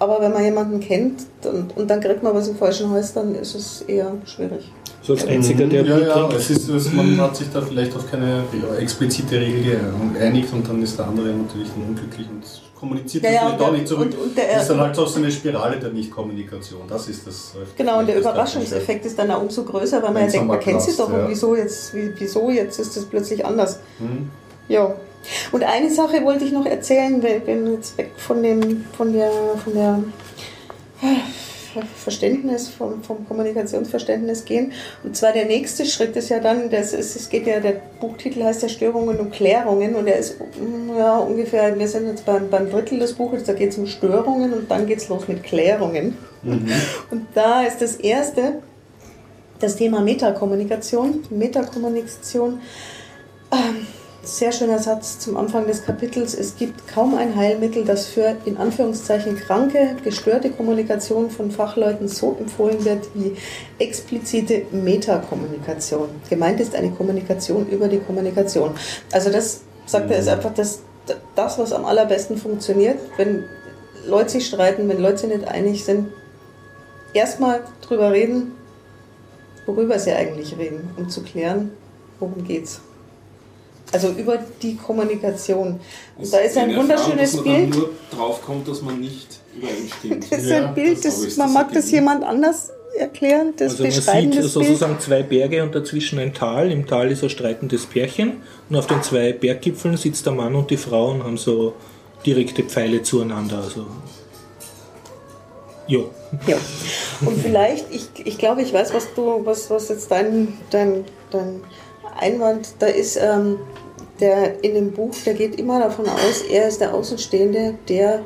aber 0.00 0.20
wenn 0.20 0.32
man 0.32 0.44
jemanden 0.44 0.78
kennt 0.78 1.22
und, 1.44 1.76
und 1.76 1.90
dann 1.90 2.00
kriegt 2.00 2.22
man 2.22 2.34
was 2.34 2.48
im 2.48 2.56
falschen 2.56 2.90
Hals, 2.90 3.14
dann 3.14 3.34
ist 3.34 3.54
es 3.54 3.80
eher 3.82 4.12
schwierig. 4.26 4.70
So 5.02 5.14
als 5.14 5.26
einziger, 5.26 5.66
der 5.66 5.84
ja, 5.84 5.98
ja, 5.98 6.12
trinkt. 6.12 6.34
es 6.34 6.50
ist, 6.50 6.68
es, 6.68 6.92
man 6.92 7.20
hat 7.20 7.34
sich 7.34 7.48
da 7.52 7.60
vielleicht 7.62 7.96
auf 7.96 8.08
keine 8.10 8.44
ja, 8.52 8.76
explizite 8.78 9.40
Regel 9.40 9.78
geeinigt 10.12 10.52
und 10.52 10.68
dann 10.68 10.82
ist 10.82 10.98
der 10.98 11.06
andere 11.06 11.28
natürlich 11.28 11.68
dann 11.70 11.88
unglücklich 11.88 12.28
und 12.28 12.44
kommuniziert 12.78 13.24
Ja, 13.24 13.30
ja, 13.32 13.48
und 13.48 13.60
der- 13.60 13.72
nicht 13.72 13.88
zurück. 13.88 14.06
und- 14.12 14.18
und 14.18 14.36
der- 14.38 14.52
das 14.54 14.62
ist 14.62 14.70
dann 14.70 14.80
halt 14.80 14.94
so 14.96 15.06
eine 15.16 15.30
Spirale 15.30 15.78
der 15.78 15.90
Nichtkommunikation. 15.90 16.82
Das 16.88 17.08
ist 17.08 17.26
das. 17.26 17.52
Genau, 17.76 17.98
und 17.98 18.06
der 18.08 18.18
Überraschungseffekt 18.18 19.04
ist 19.06 19.18
dann 19.18 19.30
auch 19.30 19.42
umso 19.42 19.64
größer, 19.64 20.02
weil 20.02 20.12
man 20.12 20.24
ja 20.24 20.30
denkt, 20.30 20.46
man 20.46 20.60
kennt 20.60 20.82
sie 20.82 20.96
doch 20.96 21.08
und 21.08 21.18
ja. 21.20 21.28
wieso 21.28 21.54
jetzt, 21.56 21.94
wie- 21.94 22.12
wieso 22.16 22.50
jetzt 22.50 22.78
ist 22.78 22.96
das 22.96 23.04
plötzlich 23.04 23.44
anders. 23.44 23.80
Hm? 23.98 24.30
Ja. 24.68 24.94
Und 25.52 25.64
eine 25.64 25.90
Sache 25.90 26.22
wollte 26.24 26.44
ich 26.44 26.52
noch 26.52 26.64
erzählen, 26.66 27.22
wenn 27.22 27.72
jetzt 27.74 27.98
weg 27.98 28.12
von 28.16 28.42
dem, 28.42 28.84
von 28.96 29.12
der, 29.12 29.30
von 29.64 29.74
der 29.74 30.02
Verständnis, 31.96 32.68
vom, 32.68 33.02
vom 33.02 33.26
Kommunikationsverständnis 33.26 34.44
gehen. 34.44 34.72
Und 35.04 35.16
zwar 35.16 35.32
der 35.32 35.46
nächste 35.46 35.84
Schritt 35.84 36.16
ist 36.16 36.28
ja 36.28 36.40
dann, 36.40 36.70
das 36.70 36.92
ist, 36.92 37.16
es 37.16 37.28
geht 37.28 37.46
ja, 37.46 37.60
der 37.60 37.80
Buchtitel 38.00 38.42
heißt 38.42 38.62
ja 38.62 38.68
Störungen 38.68 39.18
und 39.18 39.32
Klärungen 39.32 39.94
und 39.94 40.06
er 40.06 40.18
ist 40.18 40.38
mm, 40.40 40.96
ja, 40.96 41.18
ungefähr, 41.18 41.78
wir 41.78 41.88
sind 41.88 42.06
jetzt 42.08 42.24
beim, 42.24 42.48
beim 42.50 42.70
Drittel 42.70 42.98
des 42.98 43.14
Buches, 43.14 43.44
da 43.44 43.52
geht 43.52 43.70
es 43.70 43.78
um 43.78 43.86
Störungen 43.86 44.52
und 44.52 44.70
dann 44.70 44.86
geht 44.86 44.98
es 44.98 45.08
los 45.08 45.28
mit 45.28 45.42
Klärungen. 45.42 46.16
Und 47.10 47.26
da 47.34 47.62
ist 47.62 47.82
das 47.82 47.96
erste, 47.96 48.62
das 49.58 49.76
Thema 49.76 50.00
Metakommunikation. 50.00 51.24
Metakommunikation, 51.30 52.60
ähm, 53.52 53.86
sehr 54.36 54.52
schöner 54.52 54.78
Satz 54.78 55.18
zum 55.18 55.36
Anfang 55.36 55.66
des 55.66 55.84
Kapitels. 55.84 56.34
Es 56.34 56.56
gibt 56.56 56.86
kaum 56.86 57.14
ein 57.14 57.34
Heilmittel, 57.34 57.84
das 57.84 58.06
für 58.06 58.36
in 58.44 58.56
Anführungszeichen 58.58 59.36
kranke, 59.36 59.96
gestörte 60.04 60.50
Kommunikation 60.50 61.30
von 61.30 61.50
Fachleuten 61.50 62.08
so 62.08 62.36
empfohlen 62.38 62.84
wird 62.84 63.08
wie 63.14 63.34
explizite 63.78 64.66
Metakommunikation. 64.70 66.08
Gemeint 66.28 66.60
ist 66.60 66.74
eine 66.74 66.90
Kommunikation 66.90 67.68
über 67.68 67.88
die 67.88 67.98
Kommunikation. 67.98 68.72
Also 69.12 69.30
das 69.30 69.62
sagt 69.86 70.10
er 70.10 70.18
ist 70.18 70.28
einfach 70.28 70.52
das, 70.52 70.80
das, 71.34 71.58
was 71.58 71.72
am 71.72 71.86
allerbesten 71.86 72.36
funktioniert, 72.36 72.98
wenn 73.16 73.44
Leute 74.06 74.30
sich 74.30 74.46
streiten, 74.46 74.88
wenn 74.88 75.00
Leute 75.00 75.18
sich 75.18 75.30
nicht 75.30 75.48
einig 75.48 75.84
sind, 75.84 76.08
erstmal 77.14 77.62
drüber 77.80 78.12
reden, 78.12 78.52
worüber 79.66 79.98
sie 79.98 80.12
eigentlich 80.12 80.58
reden, 80.58 80.90
um 80.96 81.08
zu 81.08 81.22
klären, 81.22 81.72
worum 82.20 82.44
geht's. 82.44 82.82
Also 83.92 84.08
über 84.10 84.38
die 84.62 84.76
Kommunikation. 84.76 85.80
Und 86.18 86.32
da 86.32 86.38
ist 86.38 86.56
ein 86.58 86.64
eine 86.64 86.72
Erfahrung, 86.74 86.90
wunderschönes 86.90 87.32
dass 87.32 87.44
man 87.44 87.54
dann 87.54 87.70
Bild. 87.70 87.74
nur 87.76 87.90
drauf 88.14 88.42
kommt, 88.42 88.68
dass 88.68 88.82
man 88.82 89.00
nicht 89.00 89.28
übereinstimmt. 89.56 90.30
Das 90.32 90.38
ist 90.40 90.50
Ja, 90.50 90.68
ein 90.68 90.74
Bild, 90.74 91.04
das- 91.04 91.22
das, 91.24 91.36
man 91.36 91.46
das 91.46 91.54
mag 91.54 91.72
das 91.72 91.90
jemand 91.90 92.24
anders 92.24 92.70
erklären, 92.98 93.54
das 93.56 93.72
Also 93.72 93.84
man 93.84 93.92
sieht 93.92 94.06
das 94.08 94.14
Bild. 94.14 94.44
sozusagen 94.50 94.98
zwei 95.00 95.22
Berge 95.22 95.62
und 95.62 95.74
dazwischen 95.74 96.18
ein 96.18 96.34
Tal. 96.34 96.70
Im 96.72 96.86
Tal 96.86 97.10
ist 97.12 97.22
ein 97.22 97.30
streitendes 97.30 97.86
Pärchen 97.86 98.42
und 98.68 98.76
auf 98.76 98.86
den 98.88 99.02
zwei 99.02 99.32
Berggipfeln 99.32 99.96
sitzt 99.96 100.26
der 100.26 100.32
Mann 100.34 100.54
und 100.54 100.70
die 100.70 100.76
Frau 100.76 101.10
und 101.12 101.22
haben 101.24 101.36
so 101.38 101.74
direkte 102.26 102.64
Pfeile 102.64 103.02
zueinander. 103.02 103.58
Also 103.62 103.86
jo. 105.86 106.10
Ja. 106.46 106.56
Und 107.24 107.40
vielleicht, 107.40 107.86
ich, 107.90 108.08
ich 108.24 108.36
glaube, 108.38 108.62
ich 108.62 108.72
weiß, 108.72 108.92
was 108.92 109.14
du, 109.14 109.40
was, 109.44 109.70
was 109.70 109.88
jetzt 109.88 110.10
dein, 110.10 110.58
dein, 110.70 111.04
dein 111.30 111.62
Einwand 112.18 112.68
da 112.78 112.86
ist, 112.86 113.16
ähm, 113.16 113.58
der 114.20 114.62
in 114.64 114.74
dem 114.74 114.92
Buch, 114.92 115.12
der 115.24 115.34
geht 115.34 115.58
immer 115.58 115.78
davon 115.80 116.06
aus, 116.08 116.42
er 116.50 116.68
ist 116.68 116.80
der 116.80 116.92
Außenstehende, 116.94 117.74
der 117.88 118.20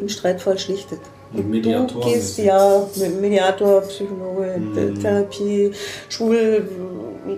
im 0.00 0.08
Streitfall 0.08 0.58
schlichtet. 0.58 1.00
Und 1.32 1.50
Mediator. 1.50 2.00
Du 2.00 2.08
gehst 2.08 2.38
ja 2.38 2.86
Mediator, 3.20 3.82
Psychologe, 3.82 4.58
Mhm. 4.58 4.98
Therapie, 5.00 5.72
Schul, 6.08 6.66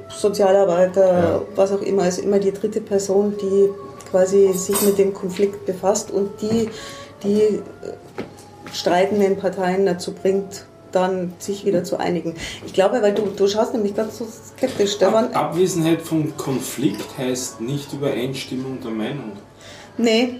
Sozialarbeiter, 0.09 1.07
Ja. 1.07 1.43
was 1.57 1.73
auch 1.73 1.83
immer, 1.83 2.07
ist 2.07 2.19
immer 2.21 2.39
die 2.39 2.53
dritte 2.53 2.81
Person, 2.81 3.35
die 3.41 3.69
quasi 4.11 4.53
sich 4.55 4.81
mit 4.83 4.99
dem 4.99 5.13
Konflikt 5.13 5.67
befasst 5.67 6.11
und 6.11 6.31
die, 6.41 6.69
die 7.23 7.43
äh, 7.43 7.61
streitenden 8.73 9.37
Parteien 9.37 9.87
dazu 9.87 10.13
bringt, 10.13 10.65
dann 10.93 11.33
sich 11.39 11.65
wieder 11.65 11.85
zu 11.85 11.99
einigen. 11.99 12.35
Ich 12.67 12.73
glaube, 12.73 13.01
weil 13.03 13.15
du, 13.15 13.27
du 13.37 13.47
schaust 13.49 13.73
nämlich 13.75 13.95
ganz 13.95 14.19
so 14.19 14.27
skeptisch. 14.27 15.01
Ab 15.03 15.31
Abwesenheit 15.35 16.03
von 16.03 16.37
Konflikt 16.37 17.07
heißt 17.19 17.61
nicht 17.61 17.93
Übereinstimmung 17.93 18.79
der 18.83 18.91
Meinung. 18.91 19.33
Nee, 19.99 20.37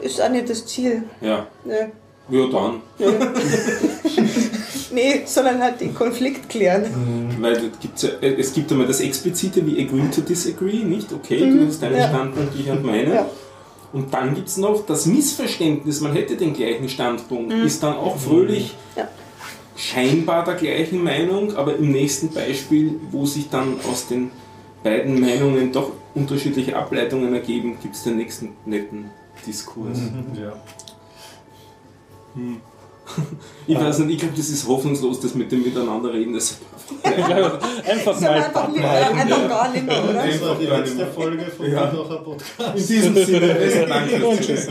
ist 0.00 0.20
auch 0.20 0.28
nicht 0.28 0.48
das 0.48 0.66
Ziel. 0.66 1.04
Ja, 1.20 1.46
Nee. 1.64 1.88
ja 2.30 2.46
dann. 2.48 2.82
Nee, 4.92 5.22
sondern 5.26 5.60
halt 5.62 5.80
den 5.80 5.94
Konflikt 5.94 6.48
klären. 6.48 6.84
Weil 7.40 7.54
da 7.54 7.60
gibt's 7.80 8.02
ja, 8.02 8.10
äh, 8.20 8.34
es 8.40 8.52
gibt 8.54 8.70
einmal 8.70 8.86
das 8.86 9.00
Explizite 9.00 9.66
wie 9.66 9.82
agree 9.84 10.08
to 10.14 10.20
disagree, 10.20 10.84
nicht? 10.84 11.12
Okay, 11.12 11.40
du 11.50 11.66
hast 11.66 11.82
deinen 11.82 11.94
Mhm. 11.94 11.98
ja. 11.98 12.08
Standpunkt, 12.08 12.54
ich 12.58 12.68
habe 12.70 12.80
meine. 12.80 13.14
Ja. 13.14 13.26
Und 13.92 14.12
dann 14.14 14.34
gibt 14.34 14.48
es 14.48 14.56
noch 14.58 14.86
das 14.86 15.06
Missverständnis, 15.06 16.00
man 16.00 16.12
hätte 16.12 16.36
den 16.36 16.52
gleichen 16.54 16.88
Standpunkt, 16.88 17.52
ist 17.52 17.82
dann 17.82 17.96
auch 17.96 18.16
fröhlich 18.16 18.74
Mhm. 18.94 19.00
Ja. 19.00 19.08
Scheinbar 19.76 20.44
der 20.44 20.54
gleichen 20.54 21.02
Meinung, 21.02 21.54
aber 21.54 21.76
im 21.76 21.92
nächsten 21.92 22.30
Beispiel, 22.32 22.98
wo 23.10 23.26
sich 23.26 23.50
dann 23.50 23.76
aus 23.88 24.08
den 24.08 24.30
beiden 24.82 25.20
Meinungen 25.20 25.72
doch 25.72 25.92
unterschiedliche 26.14 26.76
Ableitungen 26.76 27.34
ergeben, 27.34 27.76
gibt 27.82 27.94
es 27.94 28.04
den 28.04 28.16
nächsten 28.16 28.56
netten 28.64 29.10
Diskurs. 29.46 30.00
Ja. 30.34 30.54
Ich 33.66 33.76
weiß 33.76 34.00
nicht, 34.00 34.14
ich 34.14 34.18
glaube, 34.20 34.34
das 34.36 34.48
ist 34.48 34.66
hoffnungslos, 34.68 35.20
das 35.20 35.34
mit 35.34 35.50
dem 35.50 35.62
Miteinanderreden. 35.62 36.34
Das 36.34 36.58
Einfach 37.02 38.20
mal 38.20 38.30
einfach, 38.30 38.68
nicht, 38.68 38.84
abhalten. 38.84 39.18
einfach 39.20 39.48
gar 39.48 39.72
nicht 39.72 39.86
mehr, 39.86 40.04
oder? 40.04 40.24
Das 40.26 40.40
war 40.40 40.54
die 40.56 40.66
letzte 40.66 40.96
mehr. 40.96 41.06
Folge 41.08 41.44
von 41.56 41.72
Ja. 41.72 41.86
Podcast. 41.86 42.76
in 42.76 42.86
diesem 42.86 43.14
Sinne, 43.24 43.54
besten 43.54 43.88
Dank 43.88 44.08
fürs 44.10 44.40
Tschüss. 44.40 44.68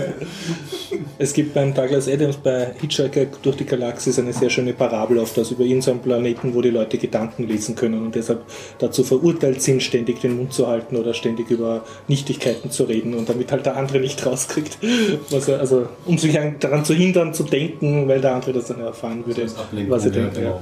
Es 1.17 1.33
gibt 1.33 1.53
beim 1.53 1.73
Douglas 1.73 2.07
Adams 2.07 2.37
bei 2.37 2.73
Hitchhiker 2.79 3.25
durch 3.41 3.57
die 3.57 3.65
Galaxis 3.65 4.17
eine 4.19 4.31
sehr 4.33 4.49
schöne 4.49 4.73
Parabel 4.73 5.19
auf 5.19 5.33
das 5.33 5.51
über 5.51 5.63
irgendeinen 5.63 5.99
Planeten, 5.99 6.53
wo 6.53 6.61
die 6.61 6.69
Leute 6.69 6.97
Gedanken 6.97 7.47
lesen 7.47 7.75
können 7.75 8.01
und 8.05 8.15
deshalb 8.15 8.43
dazu 8.79 9.03
verurteilt 9.03 9.61
sind, 9.61 9.81
ständig 9.83 10.21
den 10.21 10.37
Mund 10.37 10.53
zu 10.53 10.67
halten 10.67 10.95
oder 10.95 11.13
ständig 11.13 11.49
über 11.49 11.83
Nichtigkeiten 12.07 12.71
zu 12.71 12.83
reden 12.83 13.13
und 13.13 13.27
damit 13.29 13.51
halt 13.51 13.65
der 13.65 13.75
andere 13.77 13.99
nicht 13.99 14.25
rauskriegt, 14.25 14.77
was 15.31 15.47
er, 15.47 15.59
also 15.59 15.87
um 16.05 16.17
sich 16.17 16.37
an- 16.39 16.55
daran 16.59 16.85
zu 16.85 16.93
hindern 16.93 17.33
zu 17.33 17.43
denken, 17.43 18.07
weil 18.07 18.21
der 18.25 18.35
andere 18.35 18.53
das 18.53 18.65
dann 18.67 18.79
erfahren 18.81 19.25
würde, 19.25 19.43
Als 19.43 19.57
Ablenkung, 19.57 19.91
was 19.91 20.05
er 20.05 20.11
denkt. 20.11 20.35
genau. 20.35 20.49
Ja. 20.49 20.61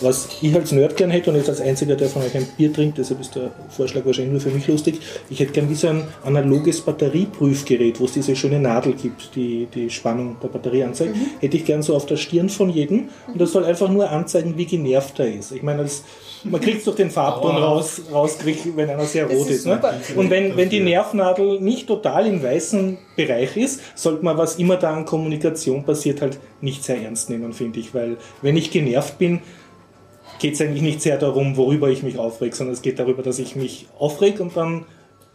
Was 0.00 0.28
ich 0.42 0.52
als 0.54 0.72
Nerd 0.72 0.96
gern 0.96 1.10
hätte 1.12 1.30
und 1.30 1.36
jetzt 1.36 1.48
als 1.48 1.60
einziger, 1.60 1.94
der 1.94 2.08
von 2.08 2.22
euch 2.22 2.34
ein 2.36 2.46
Bier 2.56 2.72
trinkt, 2.72 2.98
deshalb 2.98 3.20
ist 3.20 3.36
der 3.36 3.52
Vorschlag 3.70 4.04
wahrscheinlich 4.04 4.32
nur 4.32 4.40
für 4.40 4.50
mich 4.50 4.66
lustig, 4.66 5.00
ich 5.30 5.38
hätte 5.38 5.52
gern 5.52 5.70
wie 5.70 5.76
so 5.76 5.86
ein 5.86 6.02
analoges 6.24 6.80
Batterieprüfgerät, 6.80 8.00
wo 8.00 8.06
es 8.06 8.12
diese 8.12 8.34
schöne 8.34 8.58
Nadel 8.58 8.94
gibt, 8.94 9.36
die 9.36 9.68
die 9.72 9.88
Spannung 9.90 10.36
der 10.42 10.48
Batterie 10.48 10.82
anzeigt, 10.82 11.14
hätte 11.40 11.56
ich 11.56 11.64
gern 11.64 11.82
so 11.82 11.94
auf 11.94 12.06
der 12.06 12.16
Stirn 12.16 12.48
von 12.48 12.70
jedem 12.70 13.08
und 13.32 13.40
das 13.40 13.52
soll 13.52 13.64
einfach 13.64 13.88
nur 13.88 14.10
anzeigen, 14.10 14.54
wie 14.56 14.66
genervt 14.66 15.20
er 15.20 15.32
ist. 15.32 15.52
Ich 15.52 15.62
meine, 15.62 15.84
das, 15.84 16.02
man 16.44 16.60
kriegt 16.60 16.78
es 16.78 16.84
durch 16.84 16.96
den 16.96 17.10
Farbton 17.10 17.56
raus, 17.56 18.02
rauskriegt, 18.12 18.76
wenn 18.76 18.90
einer 18.90 19.04
sehr 19.04 19.26
Das 19.26 19.36
rot 19.36 19.48
ist 19.48 19.66
ist. 19.66 19.66
Ne? 19.66 19.80
Und 20.16 20.30
wenn, 20.30 20.56
wenn 20.56 20.68
die 20.68 20.80
Nervnadel 20.80 21.60
nicht 21.60 21.86
total 21.86 22.26
im 22.26 22.42
weißen 22.42 22.98
Bereich 23.16 23.56
ist, 23.56 23.80
sollte 23.94 24.24
man, 24.24 24.36
was 24.36 24.56
immer 24.56 24.76
da 24.76 24.94
an 24.94 25.04
Kommunikation 25.04 25.84
passiert, 25.84 26.20
halt 26.20 26.38
nicht 26.60 26.84
sehr 26.84 27.00
ernst 27.00 27.30
nehmen, 27.30 27.52
finde 27.52 27.80
ich. 27.80 27.94
Weil 27.94 28.16
wenn 28.42 28.56
ich 28.56 28.70
genervt 28.70 29.18
bin, 29.18 29.40
geht 30.38 30.54
es 30.54 30.60
eigentlich 30.60 30.82
nicht 30.82 31.02
sehr 31.02 31.18
darum, 31.18 31.56
worüber 31.56 31.88
ich 31.88 32.02
mich 32.02 32.18
aufreg, 32.18 32.54
sondern 32.54 32.74
es 32.74 32.82
geht 32.82 32.98
darüber, 32.98 33.22
dass 33.22 33.38
ich 33.38 33.56
mich 33.56 33.86
aufreg 33.98 34.40
und 34.40 34.56
dann 34.56 34.84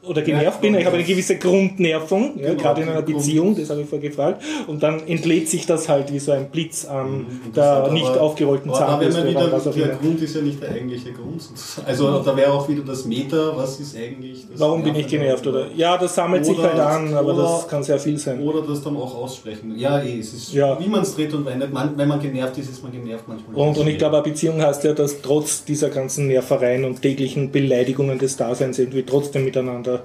oder 0.01 0.21
genervt 0.21 0.61
bin. 0.61 0.75
Ich 0.75 0.85
habe 0.85 0.95
eine 0.95 1.05
gewisse 1.05 1.37
Grundnervung, 1.37 2.39
ja, 2.39 2.53
gerade 2.53 2.81
in 2.81 2.89
einer 2.89 3.01
Beziehung, 3.01 3.55
das 3.55 3.69
habe 3.69 3.81
ich 3.81 3.87
vorher 3.89 4.09
gefragt. 4.09 4.41
Und 4.67 4.81
dann 4.81 5.05
entlädt 5.07 5.49
sich 5.49 5.65
das 5.65 5.89
halt 5.89 6.11
wie 6.13 6.19
so 6.19 6.31
ein 6.31 6.49
Blitz 6.49 6.85
an 6.85 7.09
Mhm. 7.19 7.53
Der 7.55 7.91
nicht 7.91 8.05
aber- 8.05 8.21
aufgerollten 8.21 8.73
Zahnbürste 8.73 9.27
wieder, 9.27 9.47
der 9.47 9.75
immer. 9.87 9.95
Grund 9.95 10.21
ist 10.21 10.35
ja 10.35 10.41
nicht 10.41 10.61
der 10.61 10.71
eigentliche 10.71 11.11
Grund. 11.11 11.41
Also 11.85 12.19
da 12.19 12.35
wäre 12.37 12.51
auch 12.53 12.67
wieder 12.69 12.83
das 12.83 13.05
Meta, 13.05 13.51
was 13.55 13.79
ist 13.79 13.95
eigentlich 13.97 14.45
das 14.49 14.59
Warum 14.59 14.83
bin 14.83 14.95
ich 14.95 15.07
genervt? 15.07 15.45
Oder? 15.45 15.67
Ja, 15.75 15.97
das 15.97 16.15
sammelt 16.15 16.45
sich 16.45 16.57
Oder- 16.57 16.69
halt 16.73 16.79
an, 16.79 17.13
aber 17.13 17.33
oder- 17.33 17.43
das 17.43 17.67
kann 17.67 17.83
sehr 17.83 17.99
viel 17.99 18.17
sein. 18.17 18.41
Oder 18.41 18.61
das 18.65 18.81
dann 18.83 18.95
auch 18.95 19.15
aussprechen. 19.15 19.73
Ja, 19.77 19.99
eh, 20.01 20.19
es 20.19 20.33
ist, 20.33 20.53
Ja. 20.53 20.79
wie 20.79 20.87
man 20.87 21.01
es 21.01 21.15
dreht 21.15 21.33
und 21.33 21.45
wendet. 21.45 21.73
Man, 21.73 21.97
wenn 21.97 22.07
man 22.07 22.21
genervt 22.21 22.57
ist, 22.57 22.69
ist 22.69 22.81
man 22.83 22.91
genervt 22.91 23.25
manchmal. 23.27 23.55
Und, 23.55 23.77
und 23.77 23.87
ich 23.87 23.97
glaube, 23.97 24.15
eine 24.17 24.23
Beziehung 24.23 24.61
heißt 24.61 24.83
ja, 24.85 24.93
dass 24.93 25.21
trotz 25.21 25.63
dieser 25.65 25.89
ganzen 25.89 26.27
Nervereien 26.27 26.85
und 26.85 27.01
täglichen 27.01 27.51
Beleidigungen 27.51 28.17
des 28.17 28.37
Daseins 28.37 28.79
irgendwie 28.79 29.03
trotzdem 29.03 29.43
miteinander 29.45 29.98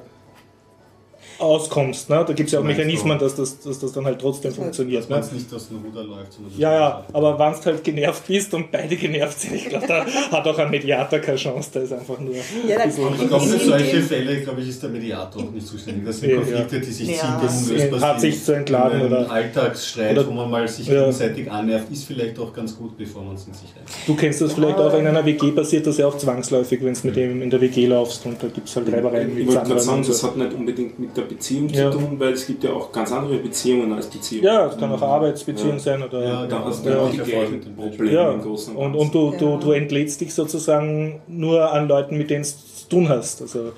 auskommst. 1.38 2.10
Ne? 2.10 2.24
Da 2.26 2.32
gibt 2.32 2.48
es 2.48 2.52
ja 2.52 2.60
auch 2.60 2.64
Meinst? 2.64 2.78
Mechanismen, 2.78 3.18
dass 3.18 3.34
das, 3.34 3.58
dass 3.60 3.78
das 3.78 3.92
dann 3.92 4.04
halt 4.04 4.20
trotzdem 4.20 4.52
funktioniert. 4.52 5.02
Dass 5.02 5.08
man 5.10 5.20
Ne? 5.20 5.26
es 5.26 5.32
nicht 5.32 5.54
aus 5.54 5.68
dem 5.68 5.78
Ruder 5.84 6.04
läuft. 6.04 6.32
sondern 6.34 6.52
Ja, 6.58 6.72
ja, 6.72 7.04
aber 7.12 7.38
wenn 7.38 7.52
du 7.52 7.64
halt 7.64 7.84
genervt 7.84 8.26
bist 8.26 8.54
und 8.54 8.70
beide 8.70 8.96
genervt 8.96 9.40
sind, 9.40 9.54
ich 9.54 9.68
glaube, 9.68 9.86
da 9.86 10.04
hat 10.06 10.46
auch 10.46 10.58
ein 10.58 10.70
Mediator 10.70 11.18
keine 11.18 11.36
Chance, 11.36 11.70
da 11.74 11.80
ist 11.80 11.92
einfach 11.92 12.18
nur 12.20 12.34
Ja, 12.34 12.78
ein 12.78 12.88
bisschen- 12.88 13.14
Ich 13.20 13.28
glaube, 13.28 13.44
für 13.46 13.58
solche 13.58 14.02
Fälle, 14.02 14.40
glaube 14.42 14.60
ich, 14.60 14.68
ist 14.68 14.82
der 14.82 14.90
Mediator 14.90 15.42
auch 15.42 15.50
nicht 15.50 15.66
zuständig. 15.66 16.04
Das 16.06 16.20
sind 16.20 16.30
Ja, 16.30 16.36
Konflikte, 16.36 16.80
die 16.80 16.90
sich 16.92 17.08
Ja. 17.08 17.14
ziehen, 17.14 17.28
die 17.40 17.46
Das 17.46 17.62
unlösbar 17.70 18.00
hat 18.00 18.20
sind. 18.20 18.32
sich 18.32 18.44
zu 18.44 18.52
entladen, 18.52 19.00
Ein 19.00 19.06
oder- 19.06 19.30
Alltagsstreit, 19.30 20.18
oder- 20.18 20.26
wo 20.28 20.32
man 20.32 20.50
mal 20.50 20.68
sich 20.68 20.86
Ja. 20.86 21.00
gegenseitig 21.00 21.50
annervt, 21.50 21.90
ist 21.92 22.04
vielleicht 22.04 22.38
auch 22.38 22.52
ganz 22.52 22.76
gut, 22.76 22.96
bevor 22.96 23.22
man 23.22 23.34
es 23.34 23.46
in 23.46 23.54
sich 23.54 23.62
einigt. 23.76 23.92
Du 24.06 24.14
kennst 24.14 24.40
das 24.40 24.52
vielleicht 24.52 24.78
auch 24.78 24.94
in 24.94 25.06
einer 25.06 25.24
WG 25.24 25.50
passiert 25.52 25.86
das 25.86 25.98
ja 25.98 26.06
auch 26.06 26.16
zwangsläufig, 26.16 26.80
wenn 26.82 26.94
du 26.94 27.00
mit 27.04 27.16
dem 27.16 27.42
in 27.42 27.50
der 27.50 27.60
WG 27.60 27.86
laufst 27.86 28.24
und 28.26 28.42
da 28.42 28.46
gibt 28.48 28.68
es 28.68 28.76
halt 28.76 28.92
Reibereien 28.92 29.30
Ich 29.30 29.34
mit 29.34 29.46
wollte 29.48 29.60
gerade 29.60 29.80
anderen. 29.80 29.80
sagen, 29.82 30.04
das 30.06 30.22
hat 30.22 30.36
nicht 30.36 30.52
unbedingt 30.52 30.98
mit 30.98 31.16
der 31.16 31.22
Beziehung 31.24 31.68
Ja. 31.68 31.90
zu 31.90 31.98
tun, 31.98 32.18
weil 32.18 32.32
es 32.32 32.46
gibt 32.46 32.64
ja 32.64 32.72
auch 32.72 32.90
ganz 32.92 33.10
andere 33.12 33.36
Beziehungen 33.38 33.92
als 33.92 34.06
Beziehungen. 34.06 34.44
Ja, 34.46 34.66
es 34.66 34.76
kann 34.78 34.92
auch 34.92 35.02
Arbeitsbeziehung 35.02 35.72
Ja. 35.74 35.78
sein 35.78 36.02
oder. 36.02 36.22
Ja, 36.22 36.46
Da 36.46 36.64
hast 36.64 36.84
du 36.84 36.90
Ja. 36.90 36.96
ja. 37.04 37.08
die 37.10 37.16
Ja. 37.18 37.24
gleichen 37.24 37.74
Probleme 37.76 38.12
Ja, 38.12 38.30
im 38.32 38.40
Großen 38.42 38.74
und, 38.76 38.92
Ganzen. 38.92 39.00
und 39.00 39.14
du, 39.14 39.38
du, 39.38 39.50
Ja. 39.52 39.56
du 39.58 39.72
entlädst 39.72 40.20
dich 40.20 40.32
sozusagen 40.34 41.20
nur 41.28 41.72
an 41.72 41.88
Leuten, 41.88 42.16
mit 42.18 42.30
denen 42.30 42.44
du 42.44 42.48
zu 42.48 42.88
tun 42.88 43.08
hast. 43.08 43.42
Also 43.42 43.72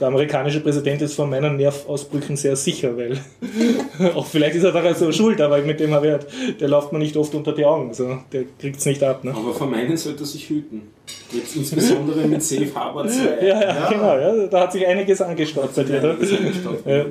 der 0.00 0.08
amerikanische 0.08 0.60
Präsident 0.60 1.02
ist 1.02 1.14
von 1.14 1.30
meinen 1.30 1.56
Nervausbrüchen 1.56 2.36
sehr 2.36 2.56
sicher, 2.56 2.96
weil 2.96 3.18
auch 4.14 4.26
vielleicht 4.26 4.56
ist 4.56 4.64
er 4.64 4.72
daran 4.72 4.94
so 4.94 5.12
schuld, 5.12 5.40
aber 5.40 5.58
mit 5.62 5.78
dem 5.78 5.92
habe 5.92 6.06
ich 6.06 6.12
halt, 6.12 6.26
der 6.60 6.68
läuft 6.68 6.92
mir 6.92 6.98
nicht 6.98 7.16
oft 7.16 7.34
unter 7.34 7.52
die 7.52 7.64
Augen. 7.64 7.88
Also 7.88 8.18
der 8.32 8.44
kriegt 8.58 8.78
es 8.78 8.86
nicht 8.86 9.02
ab. 9.02 9.22
Ne? 9.22 9.32
Aber 9.34 9.54
vor 9.54 9.68
meinen 9.68 9.96
sollte 9.96 10.24
er 10.24 10.26
sich 10.26 10.48
hüten. 10.48 10.82
Jetzt 11.32 11.54
insbesondere 11.56 12.26
mit 12.26 12.42
Safe 12.42 12.74
Harbor 12.74 13.06
2. 13.06 13.22
Ja, 13.40 13.46
ja, 13.46 13.60
Ja. 13.60 13.88
genau, 13.90 14.18
ja, 14.18 14.46
da 14.48 14.60
hat 14.62 14.72
sich 14.72 14.86
einiges 14.86 15.20
angestaut 15.22 15.74
bei 15.74 15.84
dir. 15.84 16.16
Ja. 16.86 17.04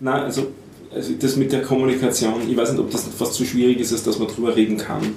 Nein, 0.00 0.22
also, 0.22 0.48
also 0.94 1.12
das 1.18 1.36
mit 1.36 1.52
der 1.52 1.62
Kommunikation, 1.62 2.34
ich 2.48 2.56
weiß 2.56 2.72
nicht, 2.72 2.80
ob 2.80 2.90
das 2.90 3.04
fast 3.16 3.34
zu 3.34 3.44
schwierig 3.44 3.78
ist, 3.80 3.92
als 3.92 4.02
dass 4.02 4.18
man 4.18 4.28
drüber 4.28 4.54
reden 4.54 4.76
kann. 4.76 5.14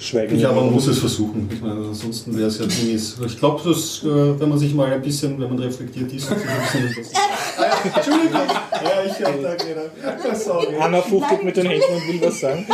Schweigen. 0.00 0.38
Ja, 0.38 0.50
aber 0.50 0.62
man 0.62 0.74
muss 0.74 0.86
es 0.86 0.98
versuchen. 1.00 1.48
Ich 1.52 1.60
meine, 1.60 1.74
ansonsten 1.88 2.36
wäre 2.38 2.46
es 2.48 2.58
ja 2.60 2.66
mies. 2.66 3.16
Ich 3.26 3.38
glaube, 3.38 3.68
dass, 3.68 4.02
äh, 4.04 4.38
wenn 4.40 4.48
man 4.48 4.56
sich 4.58 4.72
mal 4.72 4.92
ein 4.92 5.02
bisschen, 5.02 5.40
wenn 5.40 5.48
man 5.48 5.58
reflektiert 5.58 6.12
ist, 6.12 6.30
und 6.30 6.38
sich 6.38 6.48
ein 6.48 6.94
bisschen 6.94 7.16
ah, 7.58 7.96
Entschuldigung. 7.96 8.32
Ja, 8.32 9.04
ich 9.04 9.24
habe 9.26 9.42
da 9.42 9.54
gedacht. 9.56 10.36
Sorry. 10.40 10.76
Anna 10.78 11.02
fuchtelt 11.02 11.42
mit 11.42 11.56
den 11.56 11.66
Händen 11.66 11.94
und 11.94 12.08
will 12.12 12.28
was 12.28 12.38
sagen. 12.40 12.64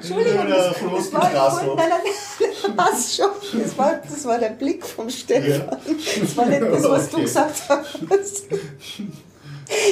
Entschuldigung, 0.00 0.48
Ja, 0.48 0.56
das, 0.68 0.76
von 0.78 0.90
das 0.90 0.98
uns 1.06 1.12
war, 1.12 1.22
wollte- 1.66 1.76
nein, 1.76 1.88
nein, 1.90 2.76
passt 2.76 3.16
schon. 3.16 3.26
Das 3.60 3.76
war, 3.78 4.00
das 4.08 4.24
war 4.24 4.38
der 4.38 4.50
Blick 4.50 4.86
vom 4.86 5.10
Stefan. 5.10 5.76
Das 6.20 6.36
war 6.36 6.46
nicht 6.46 6.62
das, 6.62 6.84
was 6.84 7.10
du 7.10 7.20
gesagt 7.20 7.62
hast. 7.68 8.44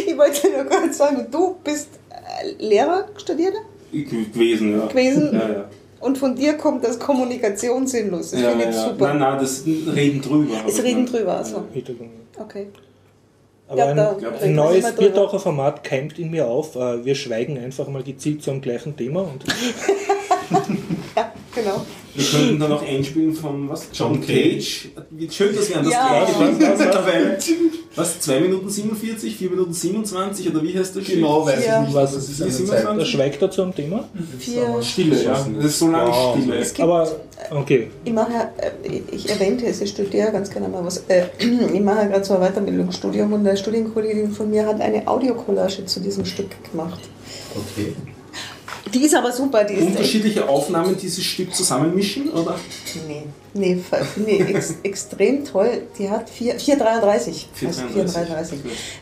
Ich 0.07 0.17
wollte 0.17 0.49
nur 0.51 0.65
gerade 0.65 0.93
sagen, 0.93 1.27
du 1.31 1.57
bist 1.65 1.89
äh, 2.11 2.63
Lehrer, 2.65 3.07
Studierter 3.17 3.59
Ich- 3.91 4.09
Gewesen, 4.09 4.79
ja. 4.79 4.87
gewesen 4.87 5.31
Ja, 5.33 5.49
ja. 5.49 5.65
Und 6.03 6.19
von 6.19 6.35
dir 6.35 6.55
kommt 6.55 6.85
das 6.85 6.99
Kommunikation 6.99 7.87
sinnlos. 7.87 8.33
Das 8.33 8.41
ja, 8.41 8.51
finde 8.51 8.69
ich 8.69 8.75
ja. 8.75 8.89
super. 8.89 9.09
Nein, 9.09 9.19
nein, 9.19 9.39
das 9.41 9.65
Reden 9.65 10.21
drüber. 10.21 10.55
Es 10.67 10.79
aber 10.79 10.85
reden 10.89 11.07
drüber, 11.07 11.37
also. 11.39 11.65
Hintergrund. 11.73 12.11
Okay. 12.39 12.67
Aber 13.69 13.79
Ja, 13.79 14.17
ein, 14.41 14.55
neues 14.55 14.79
immer 14.79 14.91
drüber. 14.91 15.03
Biertaucherformat 15.03 15.85
keimt 15.85 16.19
in 16.19 16.31
mir 16.31 16.47
auf. 16.47 16.77
Äh, 16.77 17.05
Wir 17.05 17.15
schweigen 17.15 17.57
einfach 17.57 17.89
mal 17.89 18.03
gezielt 18.03 18.43
zum 18.43 18.61
gleichen 18.61 18.97
Thema. 18.97 19.21
Und 19.23 19.45
Ja, 21.17 21.33
genau. 21.55 21.87
Wir 22.15 22.25
könnten 22.27 22.61
dann 22.61 22.71
noch 22.71 22.87
einspielen 22.87 23.33
von 23.35 23.69
was? 23.71 23.87
John 23.95 24.21
Cage. 24.21 24.89
Wie 25.11 25.31
schön, 25.31 25.57
dass 25.57 25.69
wir 25.71 25.79
an 25.79 25.85
das 25.85 25.93
Ja. 25.95 26.25
gleiche 26.27 26.53
mittlerweile. 26.53 27.39
Was? 27.95 28.21
2 28.21 28.41
Minuten 28.41 28.71
47, 28.71 29.37
4 29.37 29.51
Minuten 29.51 29.73
27 29.75 30.49
oder 30.51 30.63
wie 30.63 30.79
heißt 30.79 30.97
das? 30.97 31.05
Genau, 31.05 31.45
weiß 31.45 31.67
Ja. 31.67 31.81
ich 31.83 31.89
nicht. 31.89 31.95
Was 31.95 32.15
es 32.15 32.29
ist 32.31 32.41
ist 32.41 32.71
eine 32.71 32.81
immer 32.81 32.91
Zeit. 32.93 33.01
da 33.01 33.05
schweigt 33.05 33.43
er 33.43 33.51
zum 33.51 33.75
Thema. 33.75 34.09
Vier. 34.39 34.83
Stille, 34.83 35.23
ja. 35.23 35.47
Das 35.57 35.65
ist 35.67 35.79
so 35.79 35.91
lange 35.91 36.11
Wow. 36.11 36.39
Stille. 36.39 36.57
Es 36.57 36.69
gibt, 36.73 36.81
Aber 36.81 37.07
okay. 37.51 37.91
ich 38.03 38.13
mache, 38.15 38.33
ja, 38.33 38.51
äh, 38.63 39.01
ich 39.11 39.29
erwähnte 39.29 39.67
es, 39.67 39.83
ich 39.83 39.91
studiere 39.91 40.33
ganz 40.33 40.49
gerne 40.49 40.69
mal 40.69 40.83
was. 40.83 41.05
Äh, 41.09 41.25
ich 41.39 41.81
mache 41.81 41.97
ja 41.99 42.05
gerade 42.07 42.25
so 42.25 42.35
ein 42.35 42.41
Weiterbildungsstudium 42.41 43.31
und 43.31 43.47
eine 43.47 43.59
Studienkollegin 43.59 44.33
von 44.33 44.49
mir 44.51 44.65
hat 44.67 44.81
eine 44.81 45.07
Audiokollage 45.07 45.85
zu 45.85 46.01
diesem 46.01 46.25
Stück 46.25 46.49
gemacht. 46.71 47.01
Okay. 47.55 47.93
Die 48.93 49.05
ist 49.05 49.15
aber 49.15 49.33
super, 49.33 49.65
die 49.65 49.75
ist 49.75 49.87
Unterschiedliche 49.87 50.49
Aufnahmen 50.49 50.97
dieses 50.97 51.25
Stück 51.25 51.55
zusammenmischen, 51.55 52.31
oder? 52.31 52.59
nee, 53.07 53.25
nee, 53.55 53.83
nee 54.17 54.39
ex, 54.43 54.75
extrem 54.83 55.45
toll. 55.45 55.83
Die 55.99 56.11
hat 56.11 56.29
4, 56.29 56.59
4,33. 56.59 57.47
4,33. 57.61 58.55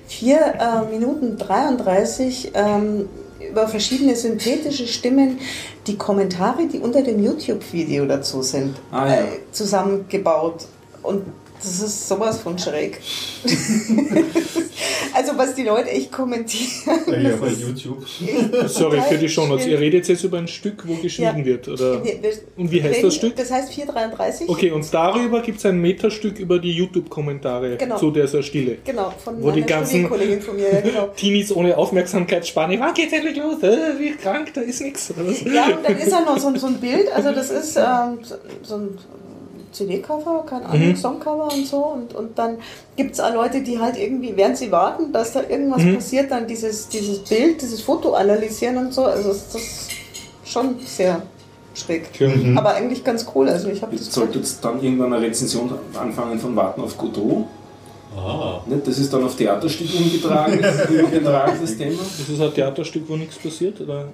4 0.06 0.38
äh, 0.38 0.90
Minuten 0.90 1.36
33 1.36 2.52
ähm, 2.54 3.08
über 3.50 3.68
verschiedene 3.68 4.14
synthetische 4.16 4.86
Stimmen 4.86 5.38
die 5.86 5.96
Kommentare, 5.96 6.66
die 6.66 6.78
unter 6.78 7.02
dem 7.02 7.22
YouTube-Video 7.22 8.06
dazu 8.06 8.42
sind, 8.42 8.76
Ah, 8.90 9.06
ja. 9.08 9.14
äh, 9.22 9.24
zusammengebaut. 9.52 10.66
Und 11.02 11.22
das 11.62 11.80
ist 11.80 12.08
sowas 12.08 12.40
von 12.40 12.58
schräg. 12.58 13.00
also 15.14 15.32
was 15.36 15.54
die 15.54 15.64
Leute 15.64 15.90
echt 15.90 16.10
kommentieren. 16.12 16.70
Ja, 17.06 17.18
ja, 17.30 17.36
bei 17.36 17.48
YouTube. 17.48 18.04
Sorry 18.68 19.00
für 19.02 19.18
die 19.18 19.28
Shownotes. 19.28 19.66
Ihr 19.66 19.78
redet 19.78 20.08
jetzt 20.08 20.24
über 20.24 20.38
ein 20.38 20.48
Stück, 20.48 20.84
wo 20.86 20.94
geschwiegen 20.94 21.38
Ja. 21.38 21.44
wird. 21.44 21.68
Oder? 21.68 22.02
Und 22.56 22.70
wie 22.70 22.82
heißt 22.82 22.96
reden- 22.96 23.02
das 23.06 23.14
Stück? 23.14 23.36
Das 23.36 23.50
heißt 23.50 23.72
433. 23.72 24.48
Okay, 24.48 24.70
und 24.70 24.92
darüber 24.92 25.40
gibt 25.42 25.58
es 25.58 25.66
ein 25.66 25.78
Metastück 25.80 26.38
über 26.38 26.58
die 26.58 26.72
YouTube-Kommentare 26.72 27.76
Genau. 27.76 27.98
zu 27.98 28.10
dieser 28.10 28.42
Stille. 28.42 28.78
Genau, 28.84 29.12
von 29.22 29.42
Wo 29.42 29.50
die 29.50 29.62
ganzen- 29.62 29.90
Studienkollegin 30.06 30.40
von 30.42 30.56
mir, 30.56 30.72
ja, 30.72 30.80
genau. 30.80 31.06
Teenies 31.16 31.52
ohne 31.52 31.76
Aufmerksamkeitsspanne. 31.76 32.78
Wann 32.80 32.94
geht's 32.94 33.12
endlich 33.12 33.36
los? 33.36 33.62
Äh, 33.62 33.98
wie 33.98 34.12
krank, 34.12 34.52
da 34.54 34.60
ist 34.62 34.80
nichts. 34.80 35.12
Ja, 35.52 35.66
und 35.76 35.84
dann 35.84 35.96
ist 35.98 36.10
ja 36.10 36.20
noch 36.20 36.38
so, 36.38 36.48
ein- 36.48 36.58
so 36.58 36.66
ein 36.68 36.80
Bild, 36.80 37.10
also 37.14 37.32
das 37.32 37.50
ist 37.50 37.76
ähm, 37.76 38.18
so- 38.22 38.36
so 38.62 38.74
ein 38.76 38.98
CD-Cover, 39.72 40.44
keine 40.48 40.66
Ahnung, 40.66 40.88
Mhm. 40.88 40.96
Songcover 40.96 41.52
und 41.52 41.66
so. 41.66 41.76
Und, 41.78 42.14
und 42.14 42.38
dann 42.38 42.58
gibt 42.96 43.12
es 43.14 43.20
auch 43.20 43.32
Leute, 43.32 43.62
die 43.62 43.78
halt 43.78 43.96
irgendwie, 43.98 44.32
während 44.36 44.56
sie 44.56 44.70
warten, 44.72 45.12
dass 45.12 45.32
da 45.32 45.42
irgendwas 45.48 45.82
Mhm. 45.82 45.94
passiert, 45.96 46.30
dann 46.30 46.46
dieses, 46.46 46.88
dieses 46.88 47.18
Bild, 47.20 47.60
dieses 47.62 47.80
Foto 47.82 48.12
analysieren 48.14 48.76
und 48.78 48.92
so. 48.94 49.04
Also 49.04 49.28
das 49.30 49.54
ist 49.54 49.90
schon 50.44 50.76
sehr 50.84 51.22
schräg. 51.74 52.08
Mhm. 52.20 52.58
Aber 52.58 52.74
eigentlich 52.74 53.04
ganz 53.04 53.24
cool. 53.34 53.48
Also 53.48 53.68
ich 53.68 53.80
habe 53.82 53.94
Jetzt 53.94 54.08
das 54.08 54.14
sollte 54.14 54.38
jetzt 54.38 54.64
dann 54.64 54.82
irgendwann 54.82 55.12
eine 55.12 55.24
Rezension 55.26 55.70
anfangen 55.98 56.38
von 56.38 56.54
Warten 56.56 56.80
auf 56.80 56.96
Godot. 56.98 57.46
Ah. 58.16 58.60
Nicht? 58.66 58.86
Das 58.88 58.98
ist 58.98 59.12
dann 59.12 59.22
auf 59.22 59.36
Theaterstück 59.36 59.86
umgetragen, 59.96 60.58
das 60.60 60.86
Thema. 60.88 61.44
Ist 61.62 61.80
das 61.80 62.40
ein 62.40 62.52
Theaterstück, 62.54 63.04
wo 63.08 63.16
nichts 63.16 63.36
passiert? 63.38 63.80
Oder? 63.80 64.08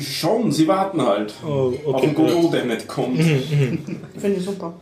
Schon, 0.00 0.52
sie 0.52 0.66
warten 0.68 1.04
halt. 1.04 1.34
Oh, 1.44 1.72
Auf 1.86 1.94
okay. 1.96 2.06
den 2.06 2.14
Godot, 2.14 2.52
der 2.54 2.64
nicht 2.66 2.86
kommt. 2.88 3.18
finde 3.20 4.36
ich 4.38 4.44
super. 4.44 4.72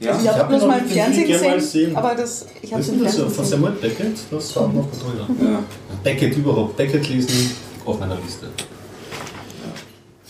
Ja? 0.00 0.12
Also 0.12 0.22
ich 0.24 0.28
habe 0.30 0.40
hab 0.40 0.48
bloß 0.48 0.64
mal 0.64 0.78
im 0.78 0.86
Fernsehen 0.86 1.28
gesehen, 1.28 1.96
aber 1.96 2.14
das, 2.14 2.46
ich 2.62 2.72
habe 2.72 2.80
Was 2.80 2.88
es 2.88 2.94
ist 2.94 2.98
im 2.98 3.04
das 3.04 3.14
Fernsehen 3.14 3.34
von 3.34 3.44
gesehen. 3.44 3.60
Samuel 3.60 3.72
Beckett? 3.80 4.18
Das 4.30 4.56
war 4.56 4.68
noch 4.68 4.88
toll. 4.98 5.26
Ja. 5.42 5.62
Beckett 6.02 6.36
überhaupt. 6.36 6.76
Beckett 6.76 7.08
lesen 7.08 7.50
auf 7.84 8.00
meiner 8.00 8.16
Liste. 8.16 8.48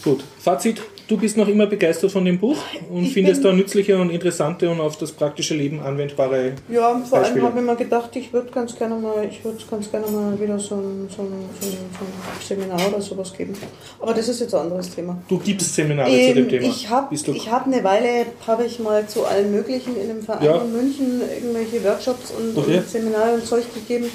Gut. 0.02 0.24
Fazit: 0.40 0.80
Du 1.10 1.16
bist 1.16 1.36
noch 1.36 1.48
immer 1.48 1.66
begeistert 1.66 2.12
von 2.12 2.24
dem 2.24 2.38
Buch 2.38 2.56
und 2.88 3.02
Ich 3.02 3.12
findest 3.14 3.44
da 3.44 3.52
nützliche 3.52 3.98
und 3.98 4.10
interessante 4.10 4.70
und 4.70 4.80
auf 4.80 4.96
das 4.96 5.10
praktische 5.10 5.54
Leben 5.56 5.80
anwendbare. 5.80 6.52
Ja, 6.68 6.82
vor 7.04 7.18
allem 7.18 7.24
Beispiele. 7.24 7.42
habe 7.46 7.58
ich 7.58 7.66
mir 7.66 7.74
gedacht, 7.74 8.14
ich 8.14 8.32
würde 8.32 8.48
ganz 8.52 8.76
gerne 8.78 8.94
mal, 8.94 9.26
ich 9.28 9.44
würde 9.44 9.58
ganz 9.68 9.90
gerne 9.90 10.06
mal 10.06 10.38
wieder 10.40 10.56
so 10.60 10.76
ein, 10.76 11.08
so, 11.14 11.22
ein, 11.22 11.32
so, 11.60 11.66
ein, 11.66 11.72
so 11.98 12.04
ein 12.04 12.40
Seminar 12.60 12.78
oder 12.88 13.00
sowas 13.00 13.32
geben. 13.36 13.54
Aber 13.98 14.14
das 14.14 14.28
ist 14.28 14.38
jetzt 14.38 14.54
ein 14.54 14.60
anderes 14.60 14.94
Thema. 14.94 15.20
Du 15.28 15.38
gibst 15.40 15.74
Seminare 15.74 16.08
zu 16.08 16.34
dem 16.34 16.44
Ähm, 16.44 16.48
Thema. 16.48 16.66
ich 16.68 16.88
habe 16.88 17.16
hab 17.16 17.66
eine 17.66 17.82
Weile, 17.82 18.26
habe 18.46 18.64
ich 18.66 18.78
mal 18.78 19.04
zu 19.08 19.24
allen 19.24 19.50
möglichen 19.50 19.96
in 20.00 20.10
einem 20.10 20.22
Verein 20.22 20.44
Ja. 20.44 20.58
in 20.62 20.70
München 20.70 21.22
irgendwelche 21.22 21.82
Workshops 21.84 22.30
und, 22.30 22.56
Okay. 22.56 22.76
und 22.78 22.88
Seminare 22.88 23.34
und 23.34 23.44
Zeug 23.44 23.64
gegeben 23.74 24.06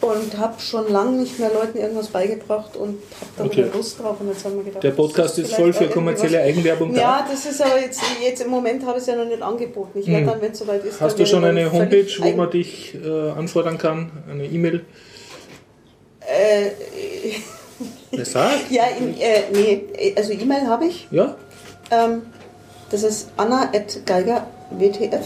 und 0.00 0.38
habe 0.38 0.58
schon 0.60 0.90
lange 0.90 1.18
nicht 1.18 1.38
mehr 1.38 1.50
Leuten 1.52 1.76
irgendwas 1.78 2.08
beigebracht 2.08 2.74
und 2.76 3.00
habe 3.20 3.30
da 3.36 3.44
Okay. 3.44 3.56
wieder 3.64 3.76
Lust 3.76 4.00
drauf 4.00 4.16
und 4.20 4.28
jetzt 4.28 4.44
haben 4.44 4.56
wir 4.56 4.64
gedacht, 4.64 4.82
Der 4.82 4.90
Podcast 4.92 5.38
ist 5.38 5.52
vielleicht 5.52 5.60
voll 5.60 5.72
für 5.88 5.92
kommerzielle. 5.92 6.40
Eigenwerbung 6.40 6.94
da. 6.94 7.00
Ja, 7.00 7.26
das 7.30 7.44
ist 7.46 7.60
aber 7.62 7.78
jetzt, 7.80 8.00
jetzt 8.22 8.42
im 8.42 8.50
Moment 8.50 8.84
habe 8.86 8.96
ich 8.96 9.02
es 9.02 9.06
ja 9.08 9.16
noch 9.16 9.26
nicht 9.26 9.42
angeboten. 9.42 9.98
Ich 9.98 10.06
werde 10.06 10.20
Hm. 10.22 10.26
dann, 10.30 10.40
wenn 10.42 10.52
es 10.52 10.58
soweit 10.58 10.84
ist, 10.84 11.00
Hast 11.00 11.18
du 11.18 11.26
schon 11.26 11.44
eine 11.44 11.70
Homepage, 11.70 12.06
wo 12.20 12.30
man 12.32 12.50
dich 12.50 12.94
äh, 12.94 13.30
anfordern 13.30 13.76
kann? 13.78 14.10
Eine 14.30 14.46
E-Mail? 14.46 14.84
Äh, 16.20 16.70
Wer 18.10 18.24
sagt? 18.24 18.70
ja, 18.70 18.84
in, 18.98 19.18
äh, 19.20 19.42
nee, 19.52 20.14
also 20.16 20.32
E-Mail 20.32 20.66
habe 20.66 20.86
ich. 20.86 21.08
Ja? 21.10 21.36
Ähm, 21.90 22.22
das 22.90 23.02
ist 23.02 23.28
anna.geiger 23.36 24.46
WTF. 24.70 25.24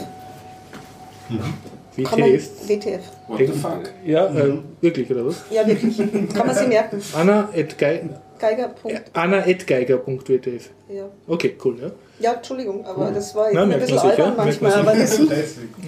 Kann 2.03 2.19
man, 2.21 2.29
WTF? 2.31 2.69
WTF. 2.69 3.01
What 3.29 3.39
the 3.39 3.47
fuck? 3.47 3.83
Ja, 4.05 4.27
äh, 4.27 4.59
wirklich, 4.81 5.11
oder 5.11 5.27
was? 5.27 5.43
Ja, 5.51 5.67
wirklich. 5.67 5.97
Kann 6.35 6.47
man 6.47 6.57
sich 6.57 6.67
merken. 6.69 7.01
Anna 7.17 7.49
at 7.57 7.79
Gei- 7.79 8.09
Geiger. 8.39 8.69
Punkt. 8.69 9.03
Anna.geiger.wtf. 9.13 10.71
Ja. 10.89 11.05
Okay, 11.29 11.57
cool, 11.65 11.77
ja. 11.81 11.91
ja, 12.19 12.33
Entschuldigung, 12.35 12.85
aber 12.85 13.11
das 13.13 13.35
war 13.35 13.47
Na, 13.53 13.63
ein 13.63 13.71
bisschen 13.79 13.95
ja, 13.97 14.03
albern 14.03 14.37
merkt 14.37 14.61
manchmal. 14.61 14.71
man 14.83 14.89
Aber 14.89 14.99
das, 14.99 15.19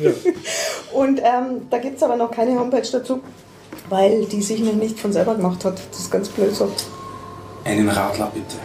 ja. 0.01 0.11
und 0.95 1.19
ähm, 1.19 1.63
da 1.71 1.79
gibt 1.79 1.97
es 1.97 2.03
aber 2.03 2.17
noch 2.17 2.31
keine 2.31 2.59
Homepage 2.59 2.87
dazu. 2.91 3.21
weil 3.89 4.25
die 4.27 4.43
sich 4.43 4.61
noch 4.61 4.75
nicht 4.75 4.99
von 4.99 5.13
selber 5.13 5.35
gemacht 5.35 5.65
hat. 5.65 5.81
Das 5.91 5.99
ist 6.01 6.11
ganz 6.11 6.29
blöd 6.29 6.55
so. 6.55 6.71
Einen 7.65 7.89
Radler 7.89 8.31
bitte. 8.33 8.57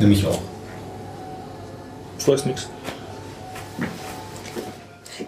Nämlich 0.00 0.26
auch. 0.26 0.40
Ich 2.18 2.28
weiß 2.28 2.44
nichts. 2.46 2.68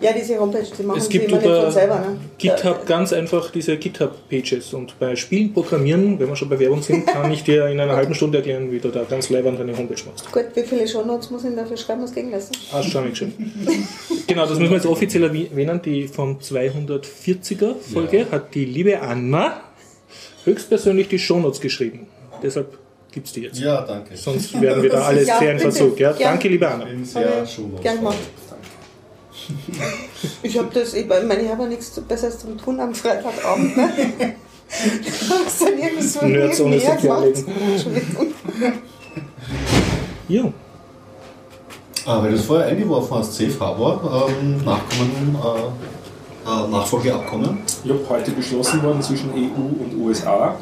Ja, 0.01 0.12
diese 0.12 0.38
Homepage, 0.38 0.64
die 0.78 0.82
machen 0.82 0.98
Es 0.98 1.05
sie 1.07 1.12
gibt 1.12 1.26
immer 1.26 1.36
nicht 1.36 1.46
über 1.46 1.62
von 1.62 1.72
selber. 1.72 1.96
Ne? 1.96 2.16
GitHub 2.38 2.86
ganz 2.86 3.12
einfach 3.12 3.51
diese 3.51 3.76
GitHub-Pages 3.76 4.72
und 4.72 4.98
bei 4.98 5.14
Spielen 5.14 5.53
programmieren, 5.53 6.18
wenn 6.18 6.28
wir 6.28 6.36
schon 6.36 6.48
bei 6.48 6.59
Werbung 6.59 6.82
sind, 6.82 7.07
kann 7.07 7.30
ich 7.30 7.44
dir 7.44 7.66
in 7.66 7.78
einer 7.78 7.94
halben 7.96 8.14
Stunde 8.14 8.38
erklären, 8.38 8.72
wie 8.72 8.78
du 8.78 8.88
da 8.88 9.05
ganz 9.05 9.28
leibend 9.28 9.61
deine 9.61 9.76
Homepage 9.76 10.03
machst. 10.07 10.32
Gut, 10.32 10.46
wie 10.55 10.62
viele 10.62 10.88
Shownotes 10.88 11.30
muss 11.30 11.44
ich 11.44 11.55
dafür 11.55 11.76
schreiben, 11.76 12.03
was 12.03 12.14
gegen 12.14 12.30
lassen? 12.30 12.53
Hast 12.72 12.88
schon 12.88 13.11
geschrieben. 13.11 13.53
genau, 14.26 14.46
das 14.46 14.59
müssen 14.59 14.70
wir 14.70 14.76
jetzt 14.76 14.86
offiziell 14.86 15.24
erwähnen. 15.24 15.80
Die 15.84 16.09
vom 16.09 16.38
240er 16.38 17.74
Folge 17.92 18.26
hat 18.30 18.55
die 18.55 18.64
liebe 18.64 19.01
Anna 19.01 19.61
höchstpersönlich 20.44 21.09
die 21.09 21.18
Shownotes 21.18 21.61
geschrieben. 21.61 22.07
Deshalb 22.42 22.78
gibt 23.12 23.26
es 23.26 23.32
die 23.32 23.42
jetzt. 23.42 23.59
Ja, 23.59 23.82
danke. 23.82 24.16
Sonst 24.16 24.59
werden 24.61 24.82
wir 24.82 24.90
da 24.90 25.03
alles 25.07 25.28
Ja, 25.28 25.38
sehr 25.38 25.53
in. 25.53 25.59
Verzug. 25.59 25.98
Ja? 26.01 26.12
Danke, 26.12 26.48
liebe 26.48 26.68
Anna. 26.68 26.84
Ich 26.86 26.90
bin 26.90 27.05
sehr 27.05 27.44
Gern 27.82 27.98
gemacht. 27.98 28.16
Ich 30.43 30.59
habe 30.59 30.68
das, 30.72 30.95
ich 30.95 31.07
meine, 31.07 31.43
ich 31.43 31.51
habe 31.51 31.62
ja 31.62 31.68
nichts 31.68 31.91
Besseres 32.01 32.38
zum 32.38 32.59
tun 32.59 32.80
am 32.80 32.95
Freitagabend. 32.95 33.76
Ne? 33.76 34.36
Ich 35.03 35.30
habe 35.30 35.43
es 35.47 35.59
dann 35.59 35.78
irgendwie 35.78 36.03
so 36.03 36.20
ohne 36.20 36.38
nebenher 36.38 36.97
gemacht. 36.97 37.24
Ja. 40.28 40.45
Ah, 42.07 42.22
weil 42.22 42.30
du 42.30 42.36
es 42.36 42.45
vorher 42.45 42.68
eingeworfen 42.68 43.16
hast, 43.16 43.34
Safe 43.34 43.59
Harbor, 43.59 44.28
ähm, 44.28 44.64
Nachkommen, 44.64 45.36
äh, 45.45 46.49
äh, 46.49 46.70
Nachfolgeabkommen. 46.70 47.59
Ja, 47.82 47.95
heute 48.09 48.30
beschlossen 48.30 48.80
worden 48.84 49.03
zwischen 49.03 49.30
EU 49.32 49.82
und 49.82 49.97
USA. 50.01 50.55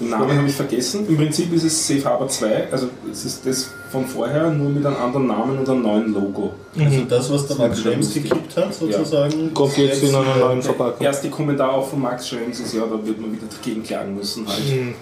Den 0.00 0.10
Namen 0.10 0.36
habe 0.36 0.46
ich 0.48 0.54
vergessen. 0.54 1.06
Im 1.08 1.16
Prinzip 1.16 1.52
ist 1.52 1.64
es 1.64 1.86
Safe 1.86 2.04
Harbor 2.04 2.28
2, 2.28 2.68
also 2.70 2.88
es 3.10 3.24
ist 3.24 3.44
das 3.44 3.70
von 3.90 4.06
vorher, 4.06 4.50
nur 4.50 4.70
mit 4.70 4.86
einem 4.86 4.96
anderen 4.96 5.26
Namen 5.26 5.58
und 5.58 5.68
einem 5.68 5.82
neuen 5.82 6.14
Logo. 6.14 6.52
Also 6.78 7.04
das, 7.04 7.32
was 7.32 7.46
der 7.48 7.56
Max 7.56 7.70
Das 7.70 7.82
Schrems 7.82 8.14
gekippt 8.14 8.56
hat, 8.56 8.74
sozusagen. 8.74 9.52
Kommt 9.54 9.76
jetzt 9.76 10.02
in 10.02 10.14
einer 10.14 10.36
neuen 10.36 10.62
Verpackung. 10.62 10.98
Der 11.00 11.08
erste 11.08 11.30
Kommentar 11.30 11.72
auch 11.72 11.88
von 11.88 12.00
Max 12.00 12.28
Schrems 12.28 12.60
ist 12.60 12.74
ja, 12.74 12.82
da 12.82 13.04
wird 13.04 13.20
man 13.20 13.32
wieder 13.32 13.46
dagegen 13.50 13.82
klagen 13.82 14.14
müssen. 14.14 14.46
Halt. 14.46 14.58
Hm. 14.58 14.94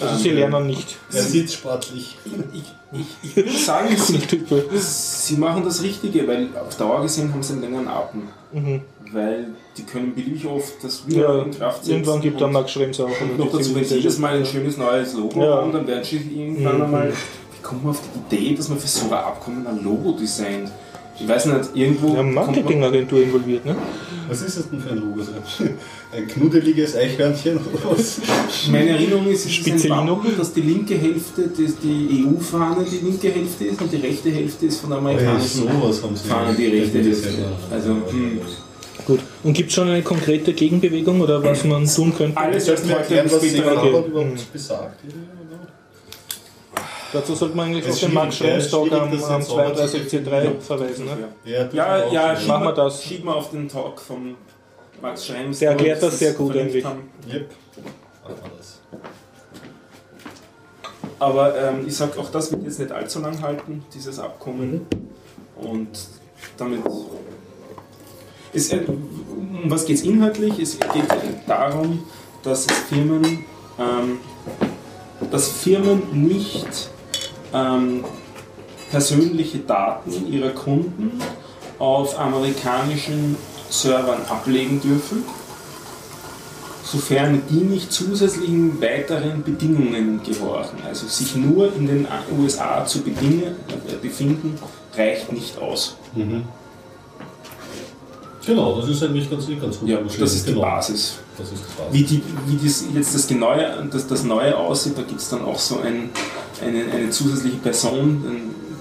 Also 0.00 0.16
sie 0.22 0.30
lernen 0.30 0.66
nicht. 0.66 0.96
Er 1.12 1.22
sieht 1.22 1.52
sportlich. 1.52 2.16
Ich, 2.52 2.62
ich, 3.00 3.06
ich 3.22 3.36
würde 3.36 3.50
sagen, 3.50 3.96
sie, 3.96 4.20
sie 4.78 5.36
machen 5.36 5.62
das 5.64 5.82
Richtige, 5.82 6.26
weil 6.26 6.48
auf 6.56 6.76
Dauer 6.76 7.02
gesehen 7.02 7.32
haben 7.32 7.42
sie 7.42 7.52
einen 7.54 7.62
längeren 7.62 7.88
Atem. 7.88 8.22
Mhm. 8.52 8.80
Weil 9.12 9.46
die 9.76 9.82
können 9.84 10.14
beliebig 10.14 10.46
oft 10.46 10.82
das 10.82 11.06
wieder 11.06 11.20
Ja, 11.36 11.42
in 11.42 11.50
Kraft 11.52 11.78
setzen. 11.84 11.90
irgendwann 11.92 12.20
gibt 12.20 12.40
dann 12.40 12.52
Max 12.52 12.72
Schrems 12.72 12.98
auch. 13.00 13.08
Und 13.20 13.38
noch 13.38 13.52
dazu, 13.52 13.74
wenn 13.74 13.84
sie 13.84 13.96
jedes 13.96 14.18
Mal 14.18 14.36
ein 14.38 14.46
schönes 14.46 14.76
neues 14.76 15.14
Logo 15.14 15.40
Ja. 15.40 15.56
haben, 15.58 15.72
dann 15.72 15.86
werden 15.86 16.02
sie 16.04 16.16
irgendwann 16.16 16.76
Mhm. 16.78 16.82
einmal. 16.84 17.08
Wie 17.12 17.62
kommt 17.62 17.84
man 17.84 17.92
auf 17.92 18.00
die 18.30 18.36
Idee, 18.36 18.54
dass 18.56 18.68
man 18.68 18.78
für 18.78 18.88
so 18.88 19.06
ein 19.06 19.12
Abkommen 19.12 19.66
ein 19.66 19.82
Logo 19.84 20.12
designt? 20.12 20.70
Ich 21.18 21.28
weiß 21.28 21.46
nicht, 21.46 21.70
irgendwo. 21.74 22.14
Ja, 22.16 22.22
Marketingagentur 22.24 23.22
involviert, 23.22 23.64
ne? 23.64 23.76
Was 24.28 24.42
ist 24.42 24.58
das 24.58 24.70
denn 24.70 24.80
für 24.80 24.90
ein 24.90 24.98
Logo? 24.98 25.22
So 25.22 25.32
Ein 26.14 26.26
knuddeliges 26.28 26.96
Eichhörnchen 26.96 27.58
oder 27.58 27.90
was? 27.96 28.20
Meine 28.70 28.90
Erinnerung 28.90 29.26
ist, 29.28 29.46
es 29.46 29.58
ist 29.58 29.84
ein. 29.90 30.08
Wappen, 30.08 30.36
dass 30.36 30.52
die 30.52 30.60
linke 30.62 30.94
Hälfte 30.96 31.42
dass 31.42 31.76
die 31.82 32.24
EU-Fahne 32.26 32.84
die 32.90 33.04
linke 33.04 33.28
Hälfte 33.30 33.64
ist 33.64 33.80
und 33.82 33.92
die 33.92 33.96
rechte 33.96 34.30
Hälfte 34.30 34.66
ist 34.66 34.80
von 34.80 34.90
der 34.90 34.98
amerikanischen 34.98 35.62
sowas 35.68 36.02
haben 36.02 36.16
sie. 36.16 36.28
Fahne 36.28 36.54
die 36.54 36.66
rechte 36.66 36.98
Das 36.98 37.06
Hälfte. 37.06 37.28
ja- 37.42 37.74
Also, 37.76 37.90
hm. 37.90 38.40
Gut. 39.06 39.20
Und 39.42 39.52
gibt 39.52 39.68
es 39.68 39.74
schon 39.74 39.88
eine 39.88 40.02
konkrete 40.02 40.54
Gegenbewegung 40.54 41.20
oder 41.20 41.42
was 41.42 41.62
man 41.64 41.86
tun 41.86 42.14
könnte? 42.16 42.38
Alles 42.38 42.64
du 42.64 42.72
mir 42.86 42.94
erklären, 42.96 43.26
was 43.26 43.32
Safe 43.42 43.76
okay. 43.76 43.88
Überhaupt 44.08 44.52
besagt? 44.52 45.00
Dazu 47.14 47.34
sollte 47.36 47.56
man 47.56 47.66
eigentlich 47.66 47.84
auf 47.84 47.90
ist 47.90 48.02
den 48.02 48.12
Max 48.12 48.36
schwierig, 48.36 48.54
Schrems 48.54 48.70
Talk 48.70 48.90
ja, 48.90 49.02
am, 49.02 49.12
ist 49.12 49.24
am 49.24 49.42
schwierig, 49.42 49.76
das 49.76 49.94
32C3 49.94 50.44
Ja. 50.44 50.50
verweisen. 50.60 51.04
Ne? 51.06 51.28
Ja, 51.44 51.68
Ja, 51.72 52.12
ja, 52.12 52.36
schieb 52.36 52.48
Machen 52.48 52.62
wir 52.62 52.64
mal, 52.70 52.74
das. 52.74 53.02
Schieb 53.04 53.24
mal 53.24 53.34
auf 53.34 53.50
den 53.50 53.68
Talk 53.68 54.00
von 54.00 54.34
Max 55.00 55.26
Schrems. 55.26 55.60
Der 55.60 55.70
erklärt 55.70 56.02
das 56.02 56.18
sehr 56.18 56.32
gut 56.32 56.56
eigentlich. 56.56 56.84
Yep. 56.84 56.96
Wir. 57.26 57.46
Aber 61.20 61.56
ähm, 61.56 61.84
ich 61.86 61.96
sage, 61.96 62.18
auch 62.18 62.30
das 62.30 62.50
wird 62.50 62.64
jetzt 62.64 62.80
nicht 62.80 62.90
allzu 62.90 63.20
lang 63.20 63.40
halten, 63.40 63.84
dieses 63.94 64.18
Abkommen. 64.18 64.86
Und 65.56 65.88
damit. 66.56 66.80
Es, 68.52 68.72
äh, 68.72 68.80
um 68.88 69.62
was 69.70 69.84
geht 69.84 69.98
es 69.98 70.02
inhaltlich? 70.02 70.58
Es 70.58 70.80
geht 70.80 71.04
darum, 71.46 72.04
dass 72.42 72.66
es 72.66 72.72
Firmen, 72.88 73.44
ähm, 73.78 74.18
dass 75.30 75.48
Firmen 75.48 76.02
nicht 76.26 76.90
ähm, 77.54 78.04
persönliche 78.90 79.58
Daten 79.58 80.32
ihrer 80.32 80.50
Kunden 80.50 81.12
auf 81.78 82.18
amerikanischen 82.18 83.36
Servern 83.70 84.22
ablegen 84.28 84.80
dürfen, 84.80 85.24
sofern 86.84 87.42
die 87.50 87.54
nicht 87.56 87.92
zusätzlichen 87.92 88.80
weiteren 88.80 89.42
Bedingungen 89.42 90.20
gehorchen. 90.22 90.78
Also 90.86 91.06
sich 91.06 91.34
nur 91.34 91.74
in 91.74 91.86
den 91.86 92.06
USA 92.38 92.84
zu 92.84 93.00
bedingen, 93.02 93.56
äh, 93.68 93.96
befinden, 94.00 94.58
reicht 94.96 95.32
nicht 95.32 95.58
aus. 95.58 95.96
Mhm. 96.14 96.44
Genau, 98.46 98.78
das 98.80 98.90
ist 98.90 99.02
eigentlich 99.02 99.30
ganz, 99.30 99.46
ganz 99.60 99.78
gut. 99.78 99.88
Ja, 99.88 99.98
das 100.00 100.34
ist 100.34 100.46
die 100.46 100.50
Genau. 100.52 100.62
Basis. 100.66 101.14
Das 101.38 101.50
ist 101.50 101.62
die 101.66 101.78
Basis. 101.82 101.92
Wie, 101.92 102.02
die, 102.04 102.22
wie 102.46 102.64
das 102.66 102.84
jetzt 102.94 103.14
das 103.14 103.30
Neue, 103.30 103.88
das, 103.90 104.06
das 104.06 104.22
Neue 104.22 104.56
aussieht, 104.56 104.98
da 104.98 105.02
gibt 105.02 105.20
es 105.20 105.30
dann 105.30 105.44
auch 105.44 105.58
so 105.58 105.80
ein, 105.80 106.10
eine, 106.62 106.84
eine 106.92 107.10
zusätzliche 107.10 107.56
Person, 107.56 108.24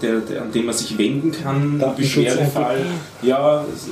der, 0.02 0.20
der, 0.20 0.42
an 0.44 0.52
den 0.52 0.66
man 0.66 0.76
sich 0.76 0.98
wenden 0.98 1.32
kann, 1.32 1.80
im 1.82 1.96
Beschwerdefall. 1.96 2.86
Ja, 3.22 3.64
es 3.74 3.88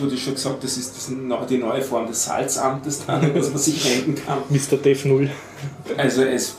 wurde 0.00 0.16
schon 0.16 0.34
gesagt, 0.34 0.64
das 0.64 0.76
ist, 0.76 0.96
das 0.96 1.08
ist 1.08 1.16
die 1.50 1.58
neue 1.58 1.82
Form 1.82 2.06
des 2.08 2.24
Salzamtes, 2.24 3.04
dann, 3.06 3.20
an 3.24 3.34
das 3.34 3.50
man 3.50 3.58
sich 3.58 3.84
wenden 3.84 4.14
kann. 4.16 4.38
Mr. 4.48 4.76
Def 4.76 5.04
0. 5.04 5.30
Also 5.96 6.22
es, 6.22 6.54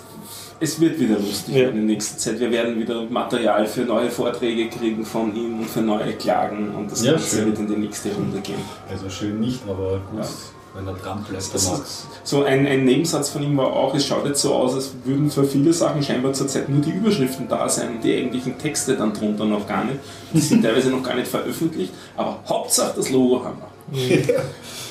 es 0.60 0.80
wird 0.80 0.98
wieder 1.00 1.20
lustig 1.20 1.56
Ja. 1.56 1.68
in 1.68 1.76
der 1.76 1.84
nächsten 1.84 2.18
Zeit. 2.18 2.40
Wir 2.40 2.50
werden 2.52 2.80
wieder 2.80 3.04
Material 3.10 3.66
für 3.66 3.82
neue 3.82 4.10
Vorträge 4.10 4.70
kriegen 4.70 5.06
von 5.06 5.36
ihm 5.36 5.60
und 5.60 5.70
für 5.70 5.82
neue 5.82 6.14
Klagen 6.14 6.74
und 6.74 6.90
das 6.90 7.04
Ja, 7.04 7.14
Ganze 7.14 7.36
schön. 7.38 7.46
wird 7.48 7.60
in 7.60 7.68
die 7.68 7.76
nächste 7.76 8.14
Runde 8.14 8.40
gehen. 8.40 8.62
Also 8.90 9.10
schön 9.10 9.40
nicht, 9.42 9.60
aber 9.68 10.00
gut, 10.12 10.22
Ja. 10.22 10.28
Wenn 10.74 10.88
er 10.88 10.94
dran 10.94 11.24
bleibt, 11.24 11.46
der 11.46 11.54
Das 11.54 11.70
Max. 11.70 11.80
ist, 11.82 12.08
so 12.24 12.44
ein, 12.44 12.66
ein 12.66 12.86
Nebensatz 12.86 13.30
von 13.30 13.44
ihm 13.44 13.56
war 13.58 13.68
auch, 13.74 13.94
es 13.94 14.06
schaut 14.08 14.26
jetzt 14.26 14.42
so 14.42 14.54
aus, 14.56 14.74
als 14.74 14.92
würden 15.04 15.30
für 15.30 15.44
viele 15.44 15.72
Sachen 15.72 16.02
scheinbar 16.02 16.34
zurzeit 16.34 16.68
nur 16.70 16.82
die 16.82 16.92
Überschriften 16.92 17.48
da 17.48 17.70
sein 17.70 17.96
und 17.98 18.04
die 18.04 18.16
eigentlichen 18.16 18.58
Texte 18.58 18.96
dann 18.96 19.14
drunter 19.14 19.46
noch 19.46 19.68
gar 19.68 19.84
nicht. 19.86 20.00
Die 20.34 20.40
sind 20.40 20.62
teilweise 20.64 20.90
noch 20.90 21.04
gar 21.04 21.16
nicht 21.16 21.28
veröffentlicht, 21.28 21.94
aber 22.18 22.40
Hauptsache 22.48 22.94
das 22.96 23.10
Logo 23.10 23.44
haben 23.44 23.58
wir. 23.92 24.28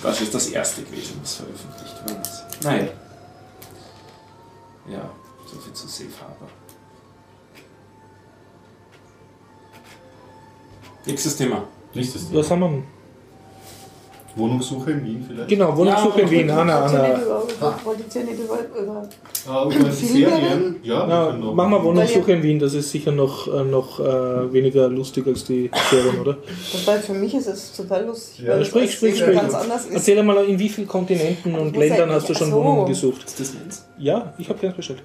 Das 0.03 0.21
ist 0.21 0.35
das 0.35 0.49
erste 0.49 0.83
gewesen, 0.83 1.19
was 1.23 1.35
veröffentlicht 1.35 1.97
worden 2.09 2.23
ist. 2.23 2.65
Naja. 2.65 2.89
Ja, 4.91 5.11
so 5.47 5.59
viel 5.59 5.73
zu 5.73 5.87
Safe 5.89 6.09
Harbor. 6.21 6.49
Nächstes 11.07 11.37
Thema. 11.37 11.65
Nächstes 11.95 12.29
Thema. 12.29 12.41
Was 12.41 12.51
haben 12.51 12.61
wir? 12.61 12.83
Wohnungssuche 14.35 14.93
in 14.93 15.05
Wien 15.05 15.25
vielleicht? 15.29 15.49
Genau, 15.49 15.77
Wohnungssuche 15.77 16.23
in 16.23 16.31
Wien. 16.31 16.51
Anna, 16.51 16.85
Anna. 16.87 17.21
wollt 17.85 17.99
ihr 18.15 18.25
nicht 18.25 18.41
über- 18.41 18.59
über- 18.83 19.09
Ah, 19.49 19.65
über? 19.69 19.91
Serien? 19.93 20.77
Ja, 20.83 21.09
Ja, 21.09 21.33
machen 21.33 21.71
wir 21.73 21.83
Wohnungssuche 21.85 22.33
in 22.33 22.43
Wien, 22.43 22.59
das 22.59 22.73
ist 22.75 22.91
sicher 22.91 23.13
noch, 23.13 23.47
äh, 23.47 23.63
noch 23.65 24.01
äh, 24.01 24.53
weniger 24.53 24.89
lustig 24.89 25.27
als 25.27 25.45
die 25.45 25.71
Serien, 25.91 26.21
oder? 26.21 26.37
Wobei 26.73 26.99
für 26.99 27.13
mich 27.15 27.35
ist 27.35 27.47
es 27.49 27.73
total 27.77 28.07
lustig, 28.07 28.45
Ja, 28.47 28.65
sprich, 28.65 28.93
sprich, 28.95 29.19
sprich. 29.19 29.37
ganz 29.37 29.53
anders 29.55 29.85
ist. 29.87 29.95
Erzähl 29.95 30.19
einmal, 30.19 30.45
in 30.47 30.59
wie 30.59 30.69
vielen 30.69 30.89
Kontinenten 30.89 31.55
und 31.55 31.77
Ländern 31.77 32.11
hast 32.11 32.29
du 32.29 32.35
schon 32.35 32.51
so. 32.51 32.57
Wohnungen 32.57 32.87
gesucht? 32.87 33.25
Ist 33.25 33.39
das 33.41 33.53
meins? 33.55 33.85
Ja, 33.99 34.33
ich 34.39 34.49
habe 34.49 34.59
ganz 34.61 34.77
bestellt. 34.77 35.03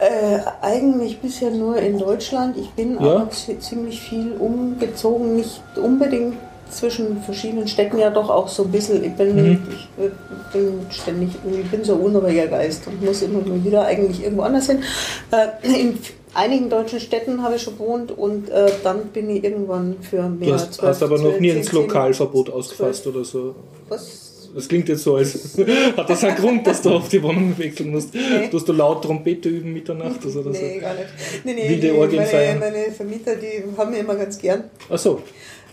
Äh, 0.00 0.38
eigentlich 0.62 1.18
bisher 1.18 1.50
nur 1.50 1.76
in 1.76 1.98
Deutschland. 1.98 2.56
Ich 2.56 2.70
bin 2.70 2.94
Ja. 2.94 3.00
aber 3.16 3.30
zi- 3.30 3.58
ziemlich 3.58 4.00
viel 4.00 4.32
umgezogen, 4.38 5.34
nicht 5.36 5.60
unbedingt 5.76 6.34
zwischen 6.70 7.22
verschiedenen 7.22 7.66
Städten, 7.68 7.98
ja 7.98 8.10
doch 8.10 8.28
auch 8.30 8.48
so 8.48 8.64
ein 8.64 8.70
bisschen. 8.70 9.02
Ich 9.04 9.12
bin, 9.14 9.34
Mhm. 9.36 9.58
ich 9.70 10.52
bin 10.52 10.86
ständig, 10.90 11.30
ich 11.62 11.70
bin 11.70 11.84
so 11.84 11.94
unruhiger 11.94 12.46
Geist 12.46 12.86
und 12.86 13.02
muss 13.04 13.22
immer 13.22 13.40
wieder 13.64 13.84
eigentlich 13.84 14.22
irgendwo 14.22 14.42
anders 14.42 14.66
hin. 14.66 14.82
Äh, 15.30 15.48
in 15.80 15.98
einigen 16.34 16.68
deutschen 16.70 17.00
Städten 17.00 17.42
habe 17.42 17.56
ich 17.56 17.62
schon 17.62 17.74
gewohnt 17.78 18.16
und 18.16 18.50
äh, 18.50 18.70
dann 18.84 19.06
bin 19.08 19.30
ich 19.30 19.44
irgendwann 19.44 19.96
für 20.00 20.28
mehr 20.28 20.48
Du 20.48 20.82
hast, 20.82 21.02
aber 21.02 21.18
noch 21.18 21.38
nie 21.40 21.50
ins 21.50 21.72
Lokalverbot 21.72 22.50
ausgefasst 22.50 23.06
oder 23.06 23.24
so. 23.24 23.54
Was? 23.88 24.24
Das 24.54 24.66
klingt 24.66 24.88
jetzt 24.88 25.02
so, 25.02 25.16
als 25.16 25.58
hat 25.96 26.08
das 26.08 26.24
einen 26.24 26.36
Grund, 26.36 26.66
dass 26.66 26.80
du 26.80 26.90
auf 26.90 27.08
die 27.08 27.22
Wohnung 27.22 27.52
wechseln 27.58 27.90
musst. 27.90 28.14
Nee. 28.14 28.48
Tust 28.50 28.66
du 28.66 28.72
laut 28.72 29.04
Trompete 29.04 29.48
üben 29.50 29.74
Mitternacht 29.74 30.24
oder 30.24 30.42
so? 30.42 30.48
Nee, 30.50 30.78
gar 30.78 30.94
nicht. 30.94 31.06
Nee, 31.44 31.52
nee, 31.54 31.68
Wilde 31.68 31.94
Orgien 31.94 32.16
meine, 32.20 32.28
feiern. 32.30 32.58
meine 32.58 32.90
Vermieter, 32.92 33.36
die 33.36 33.62
haben 33.76 33.90
mir 33.90 33.98
immer 33.98 34.14
ganz 34.14 34.38
gern. 34.38 34.64
Achso, 34.88 35.20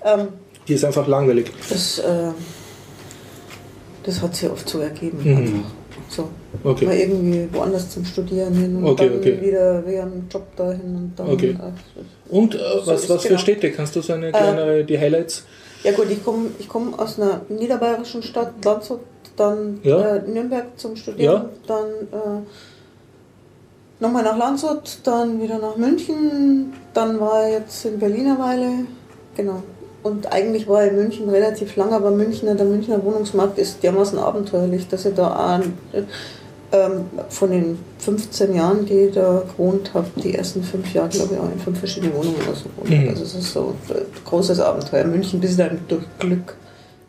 Ähm, 0.03 0.27
die 0.67 0.73
ist 0.73 0.83
einfach 0.85 1.07
langweilig. 1.07 1.51
Das, 1.69 1.99
äh, 1.99 2.31
Das 4.03 4.21
hat 4.21 4.35
sich 4.35 4.49
oft 4.49 4.67
so 4.69 4.79
ergeben. 4.79 5.19
Mhm. 5.23 5.37
Einfach. 5.37 5.69
So. 6.09 6.29
Okay. 6.63 6.85
Mal 6.85 6.95
irgendwie 6.97 7.47
woanders 7.51 7.89
zum 7.89 8.05
Studieren 8.05 8.53
hin 8.53 8.75
und 8.75 8.85
Okay, 8.85 9.09
dann 9.09 9.17
okay. 9.19 9.41
wieder 9.41 9.85
wieder 9.87 10.03
einen 10.03 10.27
Job 10.31 10.45
dahin 10.55 10.95
und 10.95 11.13
dann. 11.15 11.29
Okay. 11.31 11.57
äh, 11.59 12.33
Und 12.35 12.53
äh, 12.55 12.57
So 12.59 12.87
was, 12.91 13.09
was 13.09 13.21
für 13.23 13.27
genau. 13.29 13.39
Städte? 13.39 13.71
Kannst 13.71 13.95
du 13.95 14.01
so 14.01 14.13
eine 14.13 14.31
kleine, 14.31 14.83
die 14.85 14.99
Highlights? 14.99 15.43
Ja 15.83 15.91
gut, 15.93 16.07
ich 16.11 16.23
komme 16.23 16.47
ich 16.59 16.67
komm 16.67 16.93
aus 16.93 17.19
einer 17.19 17.41
niederbayerischen 17.49 18.21
Stadt, 18.23 18.63
Landshut, 18.63 18.99
dann 19.35 19.79
Ja. 19.83 20.15
äh, 20.17 20.21
Nürnberg 20.27 20.65
zum 20.77 20.95
Studieren, 20.95 21.33
Ja. 21.43 21.49
dann 21.67 21.85
äh, 21.87 22.41
nochmal 23.99 24.23
nach 24.23 24.37
Landshut, 24.37 24.99
dann 25.03 25.41
wieder 25.41 25.57
nach 25.59 25.75
München, 25.77 26.73
dann 26.93 27.19
war 27.19 27.47
ich 27.47 27.53
jetzt 27.53 27.85
in 27.85 27.99
Berlin 27.99 28.27
eine 28.27 28.39
Weile, 28.39 28.69
genau. 29.35 29.61
Und 30.05 30.31
eigentlich 30.31 30.67
war 30.67 30.85
ich 30.85 30.91
in 30.91 30.97
München 30.97 31.29
relativ 31.29 31.75
lang, 31.77 31.91
aber 31.91 32.11
Münchner, 32.11 32.53
der 32.53 32.67
Münchner 32.67 33.03
Wohnungsmarkt 33.03 33.57
ist 33.57 33.81
dermaßen 33.81 34.19
abenteuerlich, 34.19 34.87
dass 34.87 35.03
ich 35.05 35.15
da 35.15 35.27
auch 35.57 35.59
äh, 35.97 36.03
ähm, 36.77 37.05
von 37.29 37.49
den 37.49 37.79
15 37.97 38.53
Jahren, 38.53 38.85
die 38.85 38.93
ich 39.07 39.15
da 39.15 39.41
gewohnt 39.47 39.95
habe, 39.95 40.05
die 40.23 40.35
ersten 40.35 40.61
fünf 40.61 40.93
Jahre, 40.93 41.09
glaube 41.09 41.33
ich, 41.33 41.39
auch 41.39 41.51
in 41.51 41.59
fünf 41.59 41.79
verschiedene 41.79 42.13
Wohnungen 42.13 42.35
oder 42.47 42.55
so. 42.55 42.65
gewohnt. 42.69 43.01
Mhm. 43.03 43.09
Also 43.09 43.23
es 43.23 43.33
ist 43.33 43.51
so 43.51 43.73
ein 43.89 43.95
großes 44.25 44.59
Abenteuer. 44.59 45.05
München 45.05 45.39
bis 45.39 45.57
dann 45.57 45.79
durch 45.87 46.03
Glück. 46.19 46.55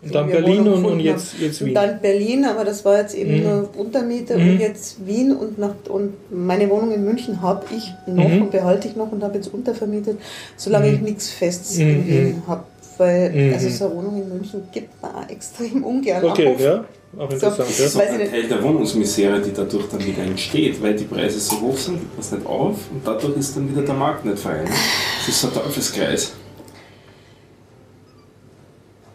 Und 0.02 0.14
dann 0.14 0.28
Berlin 0.28 0.66
und, 0.68 0.84
und 0.86 1.00
jetzt, 1.00 1.34
jetzt 1.38 1.60
Und 1.60 1.66
Wien. 1.68 1.74
dann 1.74 2.00
Berlin, 2.00 2.44
aber 2.46 2.64
das 2.64 2.82
war 2.86 2.96
jetzt 2.98 3.14
eben 3.14 3.38
Mhm. 3.38 3.42
nur 3.42 3.68
Untermiete 3.76 4.38
Mhm. 4.38 4.50
und 4.52 4.60
jetzt 4.60 5.04
Wien 5.04 5.36
und, 5.36 5.58
nach, 5.58 5.74
und 5.90 6.14
meine 6.30 6.70
Wohnung 6.70 6.92
in 6.92 7.04
München 7.04 7.42
habe 7.42 7.66
ich 7.76 7.92
noch 8.06 8.26
Mhm. 8.28 8.42
und 8.42 8.50
behalte 8.52 8.88
ich 8.88 8.96
noch 8.96 9.12
und 9.12 9.22
habe 9.22 9.34
jetzt 9.34 9.52
untervermietet, 9.52 10.16
solange 10.56 10.88
Mhm. 10.88 10.94
ich 10.94 11.00
nichts 11.02 11.28
Festes 11.30 11.76
in 11.76 12.06
Wien 12.06 12.42
habe. 12.46 12.62
Weil 12.98 13.30
Mhm. 13.30 13.52
also 13.52 13.68
so 13.68 13.84
eine 13.86 13.94
Wohnung 13.96 14.22
in 14.22 14.28
München 14.28 14.62
gibt 14.72 15.02
man 15.02 15.14
auch 15.16 15.28
extrem 15.28 15.84
ungern 15.84 16.24
Okay, 16.24 16.54
auf. 16.54 16.60
ja, 16.60 16.84
auch 17.18 17.30
interessant. 17.30 17.68
So. 17.70 17.82
Ja. 17.82 17.94
Weiß 18.06 18.14
ich 18.16 18.20
ein. 18.22 18.30
Teil 18.30 18.42
der 18.48 18.62
Wohnungsmisere, 18.62 19.40
die 19.40 19.52
dadurch 19.52 19.84
dann 19.90 20.04
wieder 20.06 20.22
entsteht, 20.22 20.82
weil 20.82 20.94
die 20.94 21.04
Preise 21.04 21.38
so 21.38 21.60
hoch 21.60 21.76
sind, 21.76 22.00
gibt 22.00 22.12
man 22.14 22.20
es 22.20 22.32
nicht 22.32 22.46
auf 22.46 22.76
und 22.90 23.02
dadurch 23.04 23.36
ist 23.36 23.54
dann 23.56 23.70
wieder 23.70 23.82
der 23.82 23.94
Markt 23.94 24.24
nicht 24.24 24.38
frei. 24.38 24.62
ne? 24.62 24.70
Das 24.70 25.28
ist 25.28 25.40
so 25.40 25.48
ein 25.48 25.54
Teufelskreis. 25.54 26.32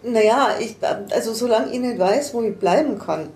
Naja, 0.04 0.50
ich, 0.60 0.76
also 1.12 1.34
solange 1.34 1.72
ich 1.74 1.80
nicht 1.80 2.00
weiß, 2.00 2.34
wo 2.34 2.42
ich 2.42 2.56
bleiben 2.56 2.98
kann, 2.98 3.30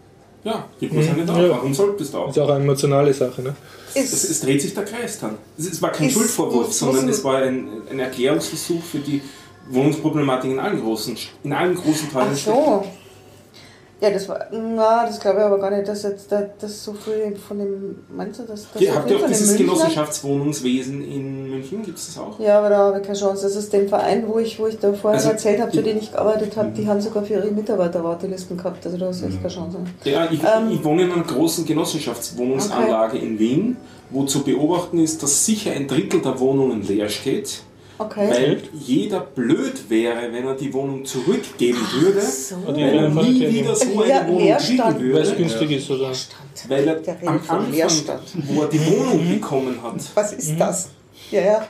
Ja, 0.43 0.66
gibt 0.80 0.93
man 0.93 1.04
es 1.04 1.10
Mhm. 1.12 1.18
ja 1.18 1.24
nicht 1.24 1.34
auf. 1.34 1.50
Warum 1.58 1.74
solltest 1.74 2.14
du 2.14 2.18
auch? 2.20 2.30
Ist 2.30 2.38
auch 2.39 2.50
eine 2.50 2.64
emotionale 2.64 3.14
Sache. 3.14 3.41
Ne? 3.41 3.56
ist 3.96 4.14
Es, 4.14 4.30
es 4.30 4.41
dreht 4.41 4.62
sich 4.62 4.74
der 4.76 4.84
Kreis 4.86 5.18
dann. 5.20 5.38
Es, 5.58 5.66
es 5.72 5.82
war 5.82 5.91
kein 5.91 6.08
Ist- 6.08 6.14
Schuldvorwurf, 6.14 6.72
sondern 6.74 7.08
es 7.10 7.24
war 7.24 7.38
ein, 7.38 7.68
ein 7.89 8.00
Erklärungsversuch 8.00 8.84
für 8.84 9.00
die 9.00 9.22
Wohnungsproblematik 9.70 10.51
in 10.51 10.59
allen 10.59 10.82
großen, 10.82 11.18
in 11.43 11.53
allen 11.53 11.76
großen 11.76 12.11
Teilen 12.11 12.30
Ach 12.32 12.38
so. 12.38 12.84
Ja, 14.01 14.09
das 14.09 14.28
war, 14.28 14.45
na, 14.51 15.05
das 15.05 15.22
glaube 15.22 15.39
ich 15.39 15.45
aber 15.45 15.57
gar 15.57 15.72
nicht, 15.72 15.88
dass 15.88 16.03
jetzt 16.03 16.30
da, 16.30 16.43
das 16.59 16.84
so 16.84 16.93
viel 16.93 17.34
von 17.36 17.57
dem, 17.57 17.95
meinst 18.13 18.39
du, 18.39 18.43
dass 18.43 18.68
das 18.72 18.82
Ihr 18.82 18.91
so 18.91 18.95
habt 18.95 19.09
ja 19.09 19.18
auch 19.18 19.26
dieses 19.26 19.55
Genossenschaftswohnungswesen 19.55 21.01
in 21.01 21.49
München, 21.49 21.82
gibt 21.82 21.97
es 21.97 22.07
das 22.07 22.18
auch? 22.18 22.38
Ja, 22.38 22.59
aber 22.59 22.70
da 22.70 22.78
habe 22.78 22.97
ich 22.99 23.03
keine 23.05 23.18
Chance. 23.18 23.43
Das 23.43 23.55
ist 23.55 23.72
den 23.72 23.88
Verein, 23.88 24.26
wo 24.28 24.38
ich, 24.38 24.59
wo 24.59 24.68
ich 24.68 24.78
da 24.80 24.91
vorher 24.91 25.18
Also, 25.18 25.32
erzählt 25.32 25.61
habe, 25.61 25.72
für 25.72 25.82
den 25.82 25.97
ich 25.97 26.11
gearbeitet 26.11 26.57
habe, 26.57 26.72
die 26.72 26.86
haben 26.88 26.99
sogar 26.99 27.24
für 27.24 27.36
ihre 27.36 27.49
Mitarbeiter 27.51 28.03
Wartelisten 28.03 28.57
gehabt. 28.57 28.86
Also 28.86 28.97
da 28.97 29.09
ist 29.09 29.24
echt 29.24 29.41
keine 29.41 29.53
Chance. 29.53 29.78
Ja, 30.03 30.28
ich, 30.30 30.41
Ähm. 30.43 30.72
ich 30.72 30.84
wohne 30.84 31.03
in 31.03 31.11
einer 31.13 31.24
großen 31.24 31.66
Genossenschaftswohnungsanlage 31.66 33.18
in 33.18 33.39
Wien, 33.39 33.78
wo 34.09 34.26
zu 34.26 34.43
beobachten 34.43 34.99
ist, 34.99 35.24
dass 35.24 35.45
sicher 35.45 35.72
ein 35.72 35.88
Drittel 35.88 36.22
der 36.22 36.38
Wohnungen 36.41 36.86
leer 36.86 37.07
steht, 37.07 37.61
Okay. 37.98 38.30
weil 38.30 38.62
jeder 38.74 39.22
blöd 39.22 39.89
wäre, 39.89 40.32
wenn 40.34 40.46
er 40.46 40.56
die 40.56 40.74
Wohnung 40.74 41.06
zurückgeben 41.06 41.80
würde, 41.93 42.22
so. 42.22 42.58
Weil 42.66 42.78
er 42.80 43.10
nie 43.10 43.39
wieder 43.54 43.76
so 43.76 43.86
Leer- 44.04 44.22
eine 44.22 44.34
Wohnung 44.34 44.58
kriegen 44.58 44.80
Weil 44.84 45.22
es 45.22 45.30
würde, 45.30 45.36
günstig 45.38 45.72
ist, 45.72 45.89
oder? 45.91 46.12
weil 46.68 46.88
er 46.88 46.98
am 47.22 47.28
Anfang, 47.28 47.66
wo 48.48 48.62
er 48.64 48.68
die 48.70 48.86
Wohnung 48.86 49.30
bekommen 49.30 49.82
hat, 49.82 49.96
Was 50.14 50.34
ist 50.34 50.60
das? 50.60 50.89
Ja, 51.32 51.41
ja. 51.41 51.68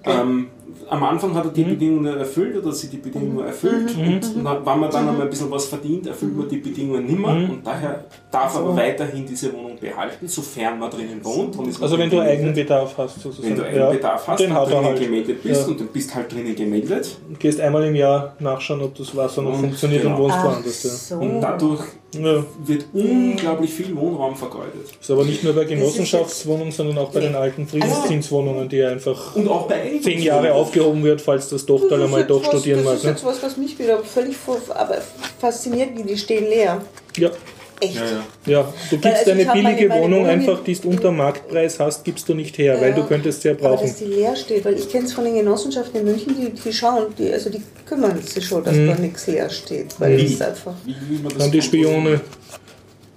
Okay. 0.00 0.20
Ähm, 0.20 0.48
am 0.88 1.02
Anfang 1.02 1.34
hat 1.34 1.44
er 1.46 1.50
die 1.50 1.64
Bedingungen 1.64 2.16
erfüllt 2.18 2.56
oder 2.56 2.72
sie 2.72 2.88
die 2.88 2.98
Bedingungen 2.98 3.44
erfüllt 3.46 3.96
Mhm. 3.96 4.06
und 4.14 4.42
na, 4.42 4.54
wenn 4.64 4.80
man 4.80 4.90
dann 4.90 5.08
einmal 5.08 5.22
ein 5.26 5.30
bisschen 5.30 5.50
was 5.50 5.66
verdient, 5.66 6.06
erfüllt 6.06 6.36
man 6.36 6.48
die 6.48 6.58
Bedingungen 6.58 7.06
nicht 7.06 7.18
mehr 7.18 7.30
und 7.30 7.60
daher 7.64 8.04
darf 8.30 8.54
er 8.54 8.60
aber 8.60 8.76
weiterhin 8.76 9.26
diese 9.26 9.52
Wohnung 9.52 9.76
behalten, 9.80 10.28
sofern 10.28 10.78
man 10.78 10.90
drinnen 10.90 11.20
wohnt. 11.24 11.56
Und 11.56 11.82
Also 11.82 11.98
wenn 11.98 12.10
du. 12.10 12.20
Eigenbedarf 12.20 12.96
hast, 12.98 13.20
sozusagen. 13.20 13.48
Wenn 13.48 13.56
du 13.56 13.64
Eigenbedarf 13.66 14.28
hast 14.28 14.40
den 14.40 14.52
und 14.52 14.64
drinnen 14.68 14.84
halt. 14.84 15.00
gemeldet 15.00 15.42
bist 15.42 15.62
Ja. 15.62 15.68
und 15.68 15.80
du 15.80 15.84
bist 15.86 16.14
halt 16.14 16.32
drinnen 16.32 16.54
gemeldet 16.54 17.16
Du 17.28 17.36
gehst 17.38 17.60
einmal 17.60 17.84
im 17.84 17.94
Jahr 17.94 18.34
nachschauen, 18.38 18.82
ob 18.82 18.94
das 18.94 19.14
Wasser 19.16 19.42
noch 19.42 19.52
Und 19.54 19.60
funktioniert 19.60 20.02
genau. 20.02 20.16
und 20.16 20.22
wohnst 20.22 20.42
woanders. 20.44 20.84
Ja. 20.84 20.90
so. 20.90 21.14
und 21.24 21.40
dadurch 21.40 21.80
Ja. 22.14 22.42
wird 22.64 22.86
unglaublich 22.94 23.70
viel 23.74 23.94
Wohnraum 23.96 24.34
vergeudet. 24.34 24.88
Ist 25.00 25.10
aber 25.10 25.24
nicht 25.24 25.44
nur 25.44 25.52
bei 25.52 25.64
Genossenschaftswohnungen, 25.64 26.72
sondern 26.72 26.96
auch 26.98 27.10
bei 27.10 27.20
den 27.20 27.34
alten 27.34 27.66
Friedenszinswohnungen, 27.66 28.68
die 28.68 28.82
einfach 28.82 29.34
Und 29.36 29.48
auch 29.48 29.66
bei 29.68 29.98
zehn 30.02 30.22
Jahre 30.22 30.54
aufgehoben 30.56 31.02
wird, 31.04 31.20
falls 31.20 31.48
das 31.48 31.64
Das 31.90 31.98
ist 31.98 32.04
einmal 32.04 32.24
doch 32.24 32.44
studieren 32.44 32.78
Das 32.78 32.84
mag. 32.86 32.94
ist 32.96 33.04
Ne? 33.04 33.10
jetzt 33.10 33.24
was, 33.24 33.42
was 33.42 33.56
mich 33.56 33.78
wieder 33.78 33.98
völlig 34.02 34.36
aber 34.70 34.98
fasziniert, 35.38 35.90
wie 35.96 36.02
die 36.02 36.16
stehen 36.18 36.44
leer. 36.48 36.82
Ja, 37.16 37.30
Echt. 37.78 37.94
Ja, 37.96 38.02
ja. 38.04 38.22
ja, 38.60 38.72
du 38.90 38.96
gibst 38.96 39.06
also 39.06 39.20
ich 39.32 39.32
eine 39.32 39.48
hab 39.48 39.54
meine- 39.54 39.68
billige 39.68 39.88
meine 39.90 40.02
Wohnung 40.02 40.18
Wohnung 40.20 40.30
einfach, 40.30 40.58
in- 40.60 40.64
die 40.64 40.74
du 40.76 40.88
unter 40.88 41.12
Marktpreis 41.12 41.78
hast, 41.78 42.04
gibst 42.06 42.26
du 42.26 42.32
nicht 42.34 42.56
her, 42.56 42.80
weil 42.80 42.90
Ja. 42.90 42.96
du 42.96 43.04
könntest 43.04 43.42
sie 43.42 43.48
ja 43.48 43.54
Aber 43.54 43.68
brauchen. 43.68 43.86
dass 43.86 43.96
die 43.98 44.04
leer 44.06 44.34
steht, 44.34 44.64
weil 44.64 44.74
ich 44.78 44.88
kenne 44.90 45.04
es 45.04 45.12
von 45.12 45.24
den 45.24 45.34
Genossenschaften 45.34 46.00
in 46.00 46.06
München, 46.06 46.34
die, 46.40 46.50
die 46.58 46.72
schauen, 46.72 47.08
die, 47.18 47.30
also 47.30 47.50
die 47.50 47.60
kümmern 47.84 48.18
sich 48.22 48.46
schon, 48.46 48.64
dass 48.64 48.74
Mhm. 48.74 48.86
da 48.86 48.94
nichts 48.94 49.26
leer 49.26 49.50
steht, 49.50 49.94
weil 50.00 50.16
Wie? 50.16 50.24
es 50.24 50.32
ist 50.32 50.42
einfach. 50.42 50.72
Wie 50.86 51.18
man 51.18 51.32
das 51.34 51.42
Haben 51.42 51.52
die? 51.52 51.60
Spione, 51.60 52.20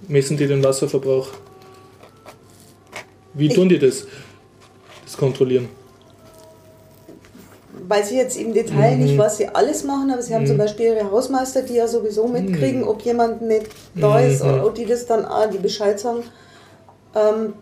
messen 0.08 0.36
die 0.36 0.46
den 0.46 0.62
Wasserverbrauch? 0.62 1.28
Wie 3.32 3.48
tun 3.48 3.68
die 3.68 3.78
das? 3.78 4.04
Das 5.06 5.16
kontrollieren. 5.16 5.68
Weiß 7.90 8.12
ich 8.12 8.16
jetzt 8.18 8.36
im 8.38 8.54
Detail 8.54 8.92
Mhm. 8.96 9.02
nicht, 9.02 9.18
was 9.18 9.36
sie 9.38 9.48
alles 9.48 9.82
machen, 9.82 10.10
aber 10.12 10.22
sie 10.22 10.32
haben 10.34 10.46
zum 10.46 10.56
Beispiel 10.58 10.86
ihre 10.94 11.10
Hausmeister, 11.10 11.62
die 11.62 11.74
ja 11.74 11.88
sowieso 11.88 12.28
mitkriegen, 12.28 12.84
ob 12.84 13.02
jemand 13.02 13.42
nicht 13.42 13.66
da 13.96 14.20
ist, 14.20 14.44
Mhm. 14.44 14.62
und 14.64 14.78
die 14.78 14.86
das 14.86 15.06
dann 15.06 15.24
auch, 15.24 15.50
die 15.50 15.58
Bescheid 15.58 15.98
sagen. 15.98 16.22
Ähm, 17.16 17.54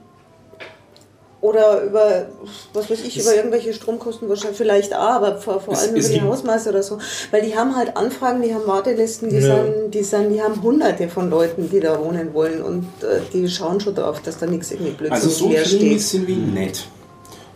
oder 1.40 1.82
über, 1.84 2.26
was 2.72 2.90
weiß 2.90 3.00
ich, 3.04 3.18
über 3.20 3.32
irgendwelche 3.34 3.72
Stromkosten 3.72 4.28
wahrscheinlich 4.28 4.58
vielleicht 4.58 4.92
auch, 4.92 4.98
aber 5.20 5.36
vor, 5.36 5.60
vor 5.60 5.78
allem 5.78 5.94
über 5.94 6.08
die 6.08 6.20
Hausmeister 6.20 6.70
oder 6.70 6.82
so. 6.82 6.98
Weil 7.30 7.42
die 7.42 7.56
haben 7.56 7.76
halt 7.76 7.96
Anfragen, 7.96 8.42
die 8.42 8.52
haben 8.52 8.66
Wartelisten, 8.66 9.30
die, 9.30 9.36
Ja. 9.36 9.64
sind, 9.64 9.94
die, 9.94 10.02
sind, 10.02 10.30
die 10.30 10.42
haben 10.42 10.60
hunderte 10.60 11.08
von 11.08 11.30
Leuten, 11.30 11.70
die 11.70 11.78
da 11.78 12.04
wohnen 12.04 12.34
wollen 12.34 12.60
und 12.60 12.84
äh, 13.04 13.20
die 13.32 13.48
schauen 13.48 13.80
schon 13.80 13.94
drauf, 13.94 14.20
dass 14.20 14.38
da 14.38 14.46
nichts 14.46 14.72
irgendwie 14.72 14.90
Blödsinn 14.90 15.14
Also 15.14 15.30
so 15.30 15.48
leer 15.48 15.64
steht. 15.64 16.12
in 16.14 16.26
Wien 16.26 16.54
nicht. 16.54 16.88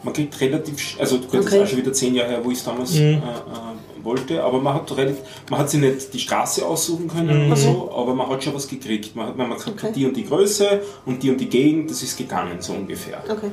Man 0.05 0.13
kriegt 0.15 0.41
relativ, 0.41 0.97
also 0.99 1.19
du 1.19 1.29
könntest 1.29 1.53
Okay. 1.55 1.63
auch 1.63 1.67
schon 1.69 1.79
wieder 1.79 1.93
zehn 1.93 2.15
Jahre 2.15 2.31
her, 2.31 2.41
wo 2.45 2.51
ich 2.51 2.59
es 2.59 2.65
damals 2.65 2.93
Mhm. 2.95 3.01
äh, 3.01 3.15
äh, 3.17 4.05
wollte, 4.05 4.43
aber 4.43 4.61
man 4.61 4.75
hat 4.75 4.97
relativ, 4.97 5.19
man 5.49 5.61
hat 5.61 5.71
sich 5.71 5.81
nicht 5.81 6.13
die 6.13 6.19
Straße 6.19 6.67
aussuchen 6.67 7.07
können 7.09 7.39
Mhm. 7.41 7.47
oder 7.47 7.57
so, 7.57 7.93
aber 7.95 8.15
man 8.15 8.29
hat 8.29 8.43
schon 8.43 8.53
was 8.55 8.67
gekriegt. 8.67 9.15
Man 9.15 9.29
hat, 9.29 9.37
man 9.37 9.51
hat 9.51 9.59
gesagt, 9.59 9.79
Okay. 9.85 9.93
die 9.95 10.07
und 10.07 10.17
die 10.17 10.25
Größe 10.25 10.81
und 11.07 11.23
die 11.23 11.31
und 11.31 11.39
die 11.41 11.49
Gegend, 11.49 11.89
das 11.91 12.03
ist 12.03 12.17
gegangen, 12.19 12.57
so 12.61 12.73
ungefähr. 12.73 13.23
Okay. 13.29 13.51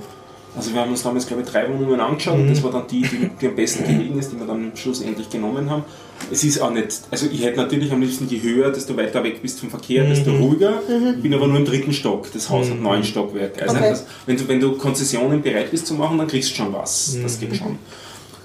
Also 0.59 0.73
wir 0.73 0.81
haben 0.81 0.91
uns 0.91 1.03
damals, 1.03 1.25
glaube 1.25 1.43
ich, 1.43 1.49
drei 1.49 1.69
Wohnungen 1.69 1.99
angeschaut 2.01 2.35
und 2.37 2.49
das 2.49 2.61
war 2.61 2.69
dann 2.71 2.85
die, 2.87 3.01
die, 3.01 3.29
die 3.39 3.47
am 3.47 3.55
besten 3.55 3.85
gelegen 3.85 4.19
ist, 4.19 4.31
die 4.33 4.37
wir 4.39 4.45
dann 4.45 4.73
schlussendlich 4.75 5.29
genommen 5.29 5.69
haben. 5.69 5.83
Es 6.29 6.43
ist 6.43 6.59
auch 6.61 6.71
nicht, 6.71 6.99
also 7.09 7.27
ich 7.31 7.43
hätte 7.45 7.57
natürlich 7.57 7.93
am 7.93 8.01
liebsten, 8.01 8.27
je 8.27 8.41
höher, 8.41 8.69
desto 8.69 8.97
weiter 8.97 9.23
weg 9.23 9.41
bist 9.41 9.61
vom 9.61 9.69
Verkehr, 9.69 10.03
desto 10.03 10.31
ruhiger. 10.35 10.81
Bin 11.21 11.33
aber 11.33 11.47
nur 11.47 11.57
im 11.59 11.65
dritten 11.65 11.93
Stock. 11.93 12.27
Das 12.33 12.49
Haus 12.49 12.69
hat 12.69 12.81
neun 12.81 13.05
Stockwerke. 13.05 13.61
Also 13.61 13.77
Okay. 13.77 13.89
das, 13.89 14.05
wenn, 14.25 14.35
du, 14.35 14.47
wenn 14.49 14.59
du 14.59 14.73
Konzessionen 14.73 15.41
bereit 15.41 15.71
bist 15.71 15.87
zu 15.87 15.93
machen, 15.93 16.17
dann 16.17 16.27
kriegst 16.27 16.51
du 16.51 16.55
schon 16.55 16.73
was. 16.73 17.17
Das 17.23 17.39
geht 17.39 17.55
schon. 17.55 17.77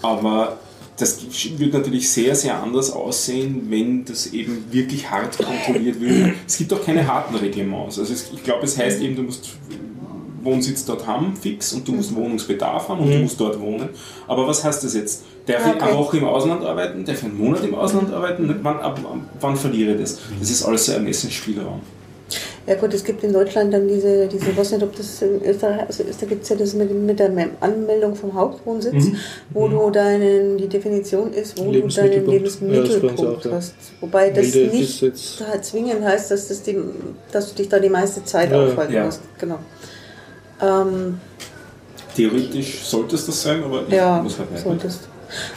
Aber 0.02 0.58
das 0.96 1.18
wird 1.58 1.72
natürlich 1.74 2.08
sehr, 2.08 2.36
sehr 2.36 2.62
anders 2.62 2.92
aussehen, 2.92 3.66
wenn 3.70 4.04
das 4.04 4.28
eben 4.28 4.66
wirklich 4.70 5.10
hart 5.10 5.36
kontrolliert 5.36 6.00
wird. 6.00 6.34
Es 6.46 6.58
gibt 6.58 6.72
auch 6.72 6.84
keine 6.84 7.04
harten 7.08 7.34
Reglements. 7.34 7.98
Also 7.98 8.12
es, 8.12 8.30
ich 8.32 8.44
glaube, 8.44 8.64
es 8.64 8.78
heißt 8.78 9.02
eben, 9.02 9.16
du 9.16 9.22
musst 9.24 9.48
Wohnsitz 10.44 10.84
dort 10.84 11.06
haben, 11.06 11.36
fix, 11.36 11.72
und 11.72 11.86
du 11.86 11.92
musst 11.92 12.14
Wohnungsbedarf 12.14 12.88
haben 12.88 13.00
und 13.00 13.10
du 13.10 13.18
musst 13.18 13.40
dort 13.40 13.60
wohnen. 13.60 13.88
Aber 14.28 14.46
was 14.46 14.62
heißt 14.64 14.84
das 14.84 14.94
jetzt? 14.94 15.22
Darf 15.46 15.66
ich 15.66 15.74
Okay. 15.74 15.84
eine 15.88 15.98
Woche 15.98 16.16
im 16.18 16.24
Ausland 16.24 16.64
arbeiten? 16.64 17.04
Darf 17.04 17.18
ich 17.18 17.24
einen 17.24 17.38
Monat 17.38 17.64
im 17.64 17.74
Ausland 17.74 18.12
arbeiten? 18.12 18.54
Wann, 18.62 18.78
ab, 18.78 18.98
wann 19.40 19.56
verliere 19.56 19.92
ich 19.94 20.00
das? 20.00 20.18
Das 20.40 20.50
ist 20.50 20.64
alles 20.64 20.86
so 20.86 20.92
Ermessensspielraum. 20.92 21.80
Ja 22.66 22.76
gut, 22.76 22.94
es 22.94 23.04
gibt 23.04 23.22
in 23.22 23.32
Deutschland 23.32 23.74
dann 23.74 23.86
diese, 23.86 24.26
diese 24.26 24.50
ich 24.50 24.56
weiß 24.56 24.72
nicht, 24.72 24.82
ob 24.82 24.96
das 24.96 25.20
in 25.20 25.42
Österreich, 25.44 25.80
also 25.86 26.02
Österreich 26.02 26.28
gibt 26.30 26.42
es 26.44 26.48
ja 26.48 26.56
das 26.56 26.72
mit, 26.72 26.90
mit 26.90 27.18
der 27.18 27.30
Anmeldung 27.60 28.14
vom 28.14 28.32
Hauptwohnsitz, 28.32 29.08
wo 29.50 29.68
du 29.68 29.90
deinen, 29.90 30.56
die 30.56 30.66
Definition 30.66 31.30
ist, 31.34 31.58
wo 31.58 31.70
du 31.70 31.86
deinen 31.86 32.26
Lebensmittelpunkt. 32.26 33.18
Ja, 33.20 33.28
auch, 33.28 33.44
ja. 33.44 33.50
hast. 33.52 33.74
Wobei 34.00 34.30
das 34.30 34.54
Milde 34.54 34.76
nicht 34.76 35.04
zwingend 35.62 36.02
heißt, 36.02 36.30
dass, 36.30 36.48
das 36.48 36.62
die, 36.62 36.78
dass 37.30 37.50
du 37.50 37.56
dich 37.56 37.68
da 37.68 37.78
die 37.78 37.90
meiste 37.90 38.24
Zeit 38.24 38.50
Ja, 38.50 38.64
aufhalten 38.64 38.94
ja. 38.94 39.04
musst. 39.04 39.20
Genau. 39.38 39.58
Ähm, 40.60 41.20
Theoretisch 42.14 42.84
sollte 42.84 43.16
es 43.16 43.26
das 43.26 43.42
sein, 43.42 43.62
aber 43.64 43.82
ich 43.86 43.94
ja, 43.94 44.22
muss 44.22 44.38
halt 44.38 44.52
nicht. 44.52 44.62
solltest. 44.62 45.08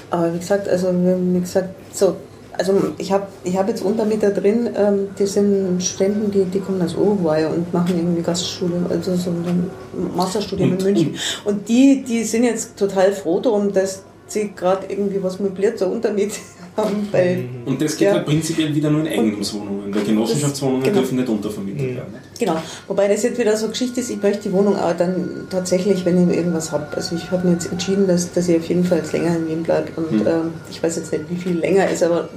Aber 0.10 0.34
wie 0.34 0.40
gesagt, 0.40 0.68
also 0.68 0.92
wie 0.92 1.40
gesagt, 1.40 1.70
so 1.94 2.16
also 2.58 2.94
ich 2.98 3.12
habe 3.12 3.28
ich 3.44 3.58
hab 3.58 3.68
jetzt 3.68 3.84
Untermieter 3.84 4.32
drin, 4.32 4.70
ähm, 4.76 5.10
die 5.18 5.26
sind 5.26 5.82
Studenten, 5.84 6.32
die, 6.32 6.46
die 6.46 6.60
kommen 6.60 6.82
aus 6.82 6.96
Uruguay 6.96 7.46
und 7.46 7.72
machen 7.74 7.98
irgendwie 7.98 8.22
Gaststudium, 8.22 8.88
also 8.90 9.16
so 9.16 9.30
ein 9.30 9.70
Masterstudium 10.16 10.78
in 10.78 10.84
München. 10.84 11.16
Und 11.46 11.70
die, 11.70 12.04
die 12.04 12.24
sind 12.24 12.44
jetzt 12.44 12.78
total 12.78 13.12
froh 13.12 13.40
darum, 13.40 13.72
dass 13.72 14.04
sie 14.28 14.54
gerade 14.56 14.88
irgendwie 14.88 15.22
was 15.22 15.40
möbliert 15.40 15.78
zur 15.78 15.92
Untermiete 15.92 16.36
haben. 16.78 17.08
Weil, 17.12 17.46
Und 17.66 17.82
das 17.82 17.98
geht 17.98 18.08
ja. 18.08 18.14
halt 18.14 18.26
prinzipiell 18.26 18.74
wieder 18.74 18.90
nur 18.90 19.02
in 19.02 19.08
Eigentumswohnungen, 19.08 19.94
weil 19.94 20.04
Genossenschaftswohnungen 20.04 20.84
genau. 20.84 21.00
dürfen 21.00 21.18
nicht 21.18 21.28
untervermietet 21.30 21.96
werden. 21.96 22.14
Genau, 22.40 22.58
wobei 22.88 23.08
das 23.08 23.24
jetzt 23.24 23.40
wieder 23.40 23.58
so 23.58 23.68
Geschichte 23.68 24.00
ist, 24.00 24.10
ich 24.12 24.22
möchte 24.22 24.44
die 24.44 24.54
Wohnung 24.54 24.76
auch 24.78 24.96
dann 24.96 25.48
tatsächlich, 25.50 26.06
wenn 26.06 26.30
ich 26.30 26.38
irgendwas 26.38 26.72
habe. 26.72 26.86
Also 26.96 27.16
ich 27.16 27.30
habe 27.32 27.48
mir 27.48 27.54
jetzt 27.56 27.72
entschieden, 27.72 28.08
dass, 28.08 28.32
dass 28.32 28.48
ich 28.48 28.58
auf 28.58 28.66
jeden 28.70 28.84
Fall 28.84 29.00
jetzt 29.00 29.12
länger 29.12 29.36
in 29.36 29.48
Wien 29.48 29.64
bleibe. 29.64 29.88
Und 29.96 30.12
Mhm. 30.12 30.28
ähm, 30.28 30.52
ich 30.70 30.82
weiß 30.82 30.96
jetzt 30.98 31.12
nicht, 31.12 31.26
wie 31.30 31.36
viel 31.36 31.58
länger 31.58 31.90
ist, 31.90 32.04
aber 32.04 32.30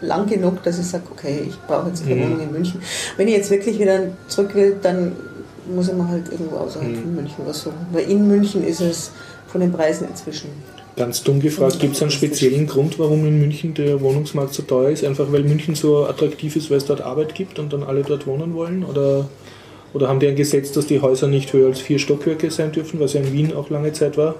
lang 0.00 0.26
genug, 0.26 0.62
dass 0.62 0.78
ich 0.78 0.86
sage, 0.86 1.04
okay, 1.12 1.44
ich 1.46 1.58
brauche 1.66 1.88
jetzt 1.88 2.02
keine 2.06 2.16
Mhm. 2.16 2.22
Wohnung 2.30 2.40
in 2.40 2.52
München. 2.52 2.80
Wenn 3.16 3.28
ich 3.28 3.34
jetzt 3.36 3.50
wirklich 3.50 3.78
wieder 3.78 4.00
zurück 4.28 4.54
will, 4.54 4.76
dann 4.82 5.12
muss 5.74 5.88
ich 5.88 5.94
mir 5.94 6.08
halt 6.08 6.30
irgendwo 6.30 6.56
außerhalb 6.56 6.90
Mhm. 6.90 7.02
von 7.02 7.14
München 7.16 7.36
was 7.46 7.60
suchen. 7.62 7.86
Weil 7.92 8.08
in 8.10 8.26
München 8.26 8.64
ist 8.66 8.80
es 8.80 9.10
von 9.46 9.60
den 9.60 9.72
Preisen 9.72 10.08
inzwischen. 10.08 10.48
Ganz 10.96 11.24
dumm 11.24 11.40
gefragt, 11.40 11.80
gibt 11.80 11.96
es 11.96 12.02
einen 12.02 12.12
speziellen 12.12 12.68
Grund, 12.68 12.98
warum 13.00 13.26
in 13.26 13.40
München 13.40 13.74
der 13.74 14.00
Wohnungsmarkt 14.00 14.54
so 14.54 14.62
teuer 14.62 14.90
ist? 14.90 15.02
Einfach 15.04 15.32
weil 15.32 15.42
München 15.42 15.74
so 15.74 16.04
attraktiv 16.06 16.54
ist, 16.54 16.70
weil 16.70 16.76
es 16.78 16.84
dort 16.84 17.00
Arbeit 17.00 17.34
gibt 17.34 17.58
und 17.58 17.72
dann 17.72 17.82
alle 17.82 18.02
dort 18.02 18.28
wohnen 18.28 18.54
wollen? 18.54 18.84
Oder, 18.84 19.28
oder 19.92 20.08
haben 20.08 20.20
die 20.20 20.28
ein 20.28 20.36
Gesetz, 20.36 20.70
dass 20.70 20.86
die 20.86 21.00
Häuser 21.00 21.26
nicht 21.26 21.52
höher 21.52 21.66
als 21.66 21.80
vier 21.80 21.98
Stockwerke 21.98 22.48
sein 22.52 22.70
dürfen, 22.70 23.00
was 23.00 23.12
ja 23.14 23.20
in 23.22 23.32
Wien 23.32 23.52
auch 23.54 23.70
lange 23.70 23.92
Zeit 23.92 24.16
war? 24.16 24.36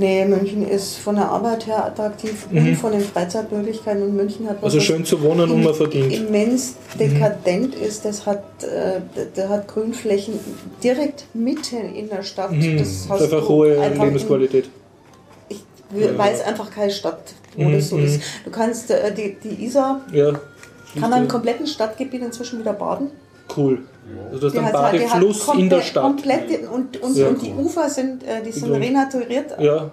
Nee, 0.00 0.24
München 0.26 0.68
ist 0.68 0.98
von 0.98 1.16
der 1.16 1.28
Arbeit 1.28 1.66
her 1.66 1.84
attraktiv 1.86 2.46
Mhm. 2.52 2.58
und 2.58 2.76
von 2.76 2.92
den 2.92 3.00
Freizeitmöglichkeiten. 3.00 4.02
Und 4.02 4.14
München 4.16 4.46
hat 4.48 4.58
was, 4.58 4.64
Also 4.74 4.80
schön 4.80 5.04
zu 5.04 5.20
wohnen 5.22 5.50
und 5.50 5.64
man 5.64 5.74
verdient. 5.74 6.12
immens 6.12 6.74
dekadent 7.00 7.74
ist. 7.74 8.04
Das 8.04 8.26
hat, 8.26 8.44
äh, 8.62 9.00
der 9.34 9.48
hat 9.48 9.66
Grünflächen 9.66 10.34
direkt 10.84 11.24
mitten 11.34 11.94
in 11.96 12.08
der 12.10 12.22
Stadt. 12.22 12.52
Mhm. 12.52 12.76
Das 12.78 12.88
Das 12.88 13.08
hast 13.08 13.20
ist 13.22 13.32
einfach 13.32 13.48
hohe 13.48 13.80
einfach 13.80 13.96
in- 14.04 14.04
Lebensqualität. 14.10 14.68
Ich 15.94 16.18
weiß 16.18 16.42
einfach 16.42 16.70
keine 16.70 16.90
Stadt, 16.90 17.34
wo 17.56 17.70
das 17.70 17.88
so 17.88 17.96
mhm. 17.96 18.04
ist. 18.04 18.22
Du 18.44 18.50
kannst 18.50 18.90
äh, 18.90 19.12
die, 19.14 19.36
die 19.42 19.64
Isar, 19.64 20.02
Ja. 20.12 20.32
kann 20.98 21.10
man 21.10 21.22
im 21.22 21.28
kompletten 21.28 21.66
Stadtgebiet 21.66 22.22
inzwischen 22.22 22.60
wieder 22.60 22.72
baden. 22.74 23.10
Cool. 23.56 23.78
Also 24.32 24.46
das 24.48 24.54
ist 24.54 24.58
ein 24.58 24.64
hat- 24.72 24.92
die 24.94 25.00
hat 25.00 25.10
Badefluss 25.20 25.48
in 25.58 25.68
der 25.68 25.82
Stadt. 25.82 26.02
Komplett, 26.02 26.62
und, 26.72 26.96
und, 27.02 27.20
und 27.20 27.42
die 27.42 27.52
cool. 27.56 27.64
Ufer 27.66 27.90
sind, 27.90 28.22
äh, 28.24 28.42
die 28.42 28.52
sind 28.52 28.70
Grün. 28.70 28.82
renaturiert. 28.82 29.54
Ja, 29.60 29.90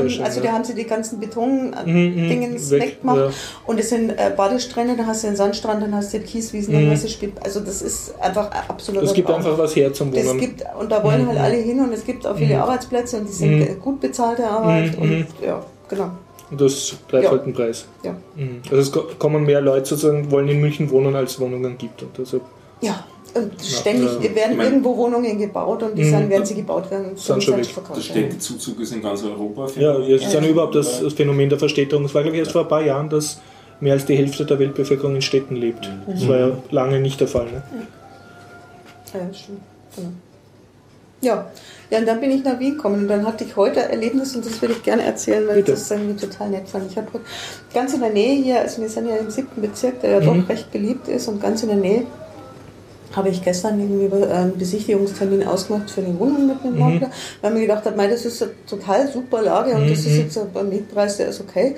Ähm, 0.00 0.08
schön, 0.08 0.24
also 0.24 0.40
ja. 0.40 0.46
da 0.46 0.52
haben 0.54 0.64
sie 0.64 0.74
die 0.74 0.84
ganzen 0.84 1.16
Mhm, 1.16 1.24
mhm, 1.24 1.28
Beton-Dingens 1.28 2.70
weg, 2.70 2.82
weggemacht. 2.82 3.18
ja. 3.18 3.30
Und 3.66 3.78
es 3.78 3.90
sind 3.90 4.10
äh, 4.10 4.32
Badestrände, 4.34 4.96
da 4.96 5.04
hast 5.06 5.22
du 5.22 5.26
den 5.28 5.36
Sandstrand, 5.36 5.82
dann 5.82 5.94
hast 5.94 6.14
du 6.14 6.18
die 6.18 6.24
Kieswiesen, 6.24 6.74
Mhm. 6.74 6.80
dann 6.84 6.90
hast 6.92 7.04
du 7.04 7.08
Spiel. 7.08 7.32
Also 7.44 7.60
das 7.60 7.82
ist 7.82 8.14
einfach 8.20 8.50
absolut 8.68 9.02
Es 9.02 9.12
gibt 9.12 9.30
einfach 9.30 9.58
was 9.58 9.76
her 9.76 9.92
zum 9.92 10.12
das 10.12 10.26
Wohnen. 10.26 10.40
gibt, 10.40 10.62
und 10.80 10.90
da 10.90 11.04
wollen 11.04 11.24
Mhm. 11.24 11.28
halt 11.28 11.38
alle 11.38 11.56
hin 11.56 11.80
und 11.80 11.92
es 11.92 12.04
gibt 12.06 12.26
auch 12.26 12.36
viele 12.36 12.54
Mhm. 12.56 12.62
Arbeitsplätze 12.62 13.18
und 13.18 13.28
die 13.28 13.32
sind 13.32 13.56
Mhm. 13.56 13.62
äh, 13.62 13.74
gut 13.74 14.00
bezahlte 14.00 14.46
Arbeit 14.48 14.96
Mhm, 14.96 15.02
und 15.02 15.10
mhm. 15.10 15.26
ja, 15.44 15.62
genau. 15.90 16.10
Und 16.50 16.58
das 16.58 16.94
treibt 17.10 17.24
Ja. 17.24 17.30
halt 17.32 17.44
den 17.44 17.52
Preis. 17.52 17.84
Ja. 18.02 18.12
Mhm. 18.34 18.62
Also 18.70 18.76
es 18.76 18.90
ko- 18.90 19.04
kommen 19.18 19.44
mehr 19.44 19.60
Leute 19.60 19.84
sozusagen, 19.90 20.30
wollen 20.30 20.48
in 20.48 20.58
München 20.62 20.90
wohnen, 20.90 21.14
als 21.14 21.32
es 21.32 21.40
Wohnungen 21.40 21.76
gibt. 21.76 22.02
Und 22.02 22.16
deshalb 22.16 22.42
Ja, 22.80 23.04
und 23.34 23.52
ständig 23.62 24.10
ja. 24.22 24.34
werden 24.34 24.52
Ich 24.52 24.56
mein- 24.56 24.66
irgendwo 24.66 24.96
Wohnungen 24.96 25.38
gebaut 25.38 25.82
und 25.82 25.96
die 25.96 26.04
Mhm. 26.04 26.10
sind, 26.10 26.30
werden 26.30 26.46
sie 26.46 26.54
gebaut 26.54 26.90
werden 26.90 27.06
Sind 27.08 27.18
zum 27.18 27.40
schon 27.40 27.40
weg. 27.40 27.46
Der 27.46 27.64
Selbstverkauf. 27.64 28.02
Städtezuzug 28.02 28.80
ist 28.80 28.92
in 28.92 29.02
ganz 29.02 29.22
Europa. 29.24 29.66
Ja, 29.76 29.98
jetzt 30.00 30.26
ist 30.26 30.32
ja, 30.34 30.40
Ja. 30.40 30.48
überhaupt 30.48 30.74
das, 30.74 31.00
das 31.02 31.12
Phänomen 31.12 31.48
der 31.48 31.58
Verstädterung. 31.58 32.04
Es 32.04 32.14
war, 32.14 32.22
glaube 32.22 32.36
ich, 32.36 32.40
erst 32.40 32.52
vor 32.52 32.62
ein 32.62 32.68
paar 32.68 32.82
Jahren, 32.82 33.08
dass 33.10 33.40
mehr 33.80 33.92
als 33.92 34.04
die 34.06 34.16
Hälfte 34.16 34.44
der 34.44 34.58
Weltbevölkerung 34.58 35.14
in 35.16 35.22
Städten 35.22 35.56
lebt. 35.56 35.88
Das 36.06 36.26
war 36.28 36.38
ja 36.38 36.50
lange 36.70 37.00
nicht 37.00 37.20
der 37.20 37.28
Fall. 37.28 37.46
Ne? 37.46 37.62
Ja, 39.14 39.20
stimmt. 39.34 39.60
Genau. 39.96 40.08
Ja. 41.20 41.50
ja, 41.90 41.98
und 41.98 42.06
dann 42.06 42.20
bin 42.20 42.30
ich 42.30 42.44
nach 42.44 42.60
Wien 42.60 42.76
gekommen 42.76 43.00
und 43.02 43.08
dann 43.08 43.26
hatte 43.26 43.42
ich 43.42 43.56
heute 43.56 43.82
ein 43.82 43.90
Erlebnis 43.90 44.36
und 44.36 44.46
das 44.46 44.62
würde 44.62 44.74
ich 44.74 44.82
gerne 44.84 45.02
erzählen, 45.02 45.48
weil 45.48 45.56
Bitte. 45.56 45.72
ich 45.72 45.78
das 45.78 45.90
irgendwie 45.90 46.14
total 46.26 46.50
nett 46.50 46.68
fand. 46.68 46.88
Ich 46.88 46.96
habe 46.96 47.08
heute 47.12 47.24
ganz 47.74 47.92
in 47.92 48.00
der 48.00 48.10
Nähe 48.10 48.40
hier, 48.40 48.60
also 48.60 48.80
wir 48.80 48.88
sind 48.88 49.08
ja 49.08 49.16
im 49.16 49.28
siebten 49.28 49.60
Bezirk, 49.60 50.00
der 50.00 50.10
ja 50.12 50.20
Mhm. 50.20 50.42
doch 50.42 50.48
recht 50.48 50.70
beliebt 50.70 51.08
ist 51.08 51.26
und 51.26 51.40
ganz 51.42 51.62
in 51.64 51.70
der 51.70 51.78
Nähe 51.78 52.02
habe 53.16 53.30
ich 53.30 53.42
gestern 53.42 53.80
irgendwie 53.80 54.14
einen 54.32 54.56
Besichtigungstermin 54.58 55.46
ausgemacht 55.46 55.90
für 55.90 56.02
eine 56.02 56.18
Wohnung 56.18 56.46
mit 56.46 56.56
einem 56.62 56.74
Mhm. 56.74 56.80
Makler, 56.80 57.10
weil 57.40 57.52
mir 57.54 57.60
gedacht 57.62 57.84
habe, 57.86 57.96
mei, 57.96 58.06
das 58.06 58.24
ist 58.24 58.42
eine 58.42 58.52
total 58.68 59.10
super 59.10 59.42
Lage 59.42 59.74
und 59.74 59.90
das 59.90 60.00
ist 60.00 60.12
Mhm. 60.18 60.18
jetzt 60.24 60.38
ein 60.38 60.68
Mietpreis, 60.68 61.16
der 61.16 61.28
ist 61.28 61.40
okay. 61.40 61.74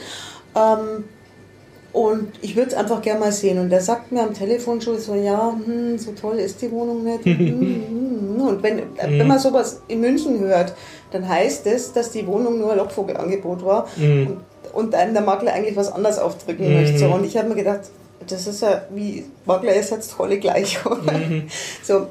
Ähm, 0.56 1.04
und 1.92 2.28
ich 2.40 2.54
würde 2.54 2.70
es 2.70 2.76
einfach 2.76 3.02
gerne 3.02 3.18
mal 3.18 3.32
sehen. 3.32 3.58
Und 3.58 3.68
der 3.70 3.80
sagt 3.80 4.12
mir 4.12 4.22
am 4.22 4.32
Telefon 4.32 4.80
schon 4.80 4.98
so, 4.98 5.14
ja, 5.14 5.52
hm, 5.64 5.98
so 5.98 6.12
toll 6.12 6.36
ist 6.38 6.62
die 6.62 6.70
Wohnung 6.70 7.02
nicht. 7.02 7.24
Hm, 7.24 7.36
hm, 7.38 7.84
hm. 8.38 8.46
Und 8.46 8.62
wenn, 8.62 8.82
wenn 9.18 9.26
man 9.26 9.38
sowas 9.40 9.82
in 9.88 10.00
München 10.00 10.38
hört, 10.38 10.72
dann 11.10 11.28
heißt 11.28 11.66
es, 11.66 11.92
dass 11.92 12.10
die 12.12 12.24
Wohnung 12.28 12.58
nur 12.60 12.70
ein 12.72 12.78
Lockvogelangebot 12.78 13.64
war 13.64 13.86
Mhm. 13.96 14.26
und, 14.72 14.84
und 14.86 14.94
einem 14.94 15.14
der 15.14 15.22
Makler 15.22 15.52
eigentlich 15.52 15.76
was 15.76 15.90
anderes 15.92 16.18
aufdrücken 16.18 16.68
Mhm. 16.68 16.74
möchte. 16.74 17.08
Und 17.08 17.24
ich 17.24 17.36
habe 17.36 17.48
mir 17.48 17.56
gedacht, 17.56 17.80
das 18.28 18.46
ist 18.46 18.62
ja 18.62 18.82
wie 18.90 19.24
Makler 19.46 19.74
ist 19.74 19.90
jetzt 19.90 20.12
tolle 20.12 20.38
Gleichung. 20.38 20.98
Mhm. 21.04 21.48
So, 21.82 22.06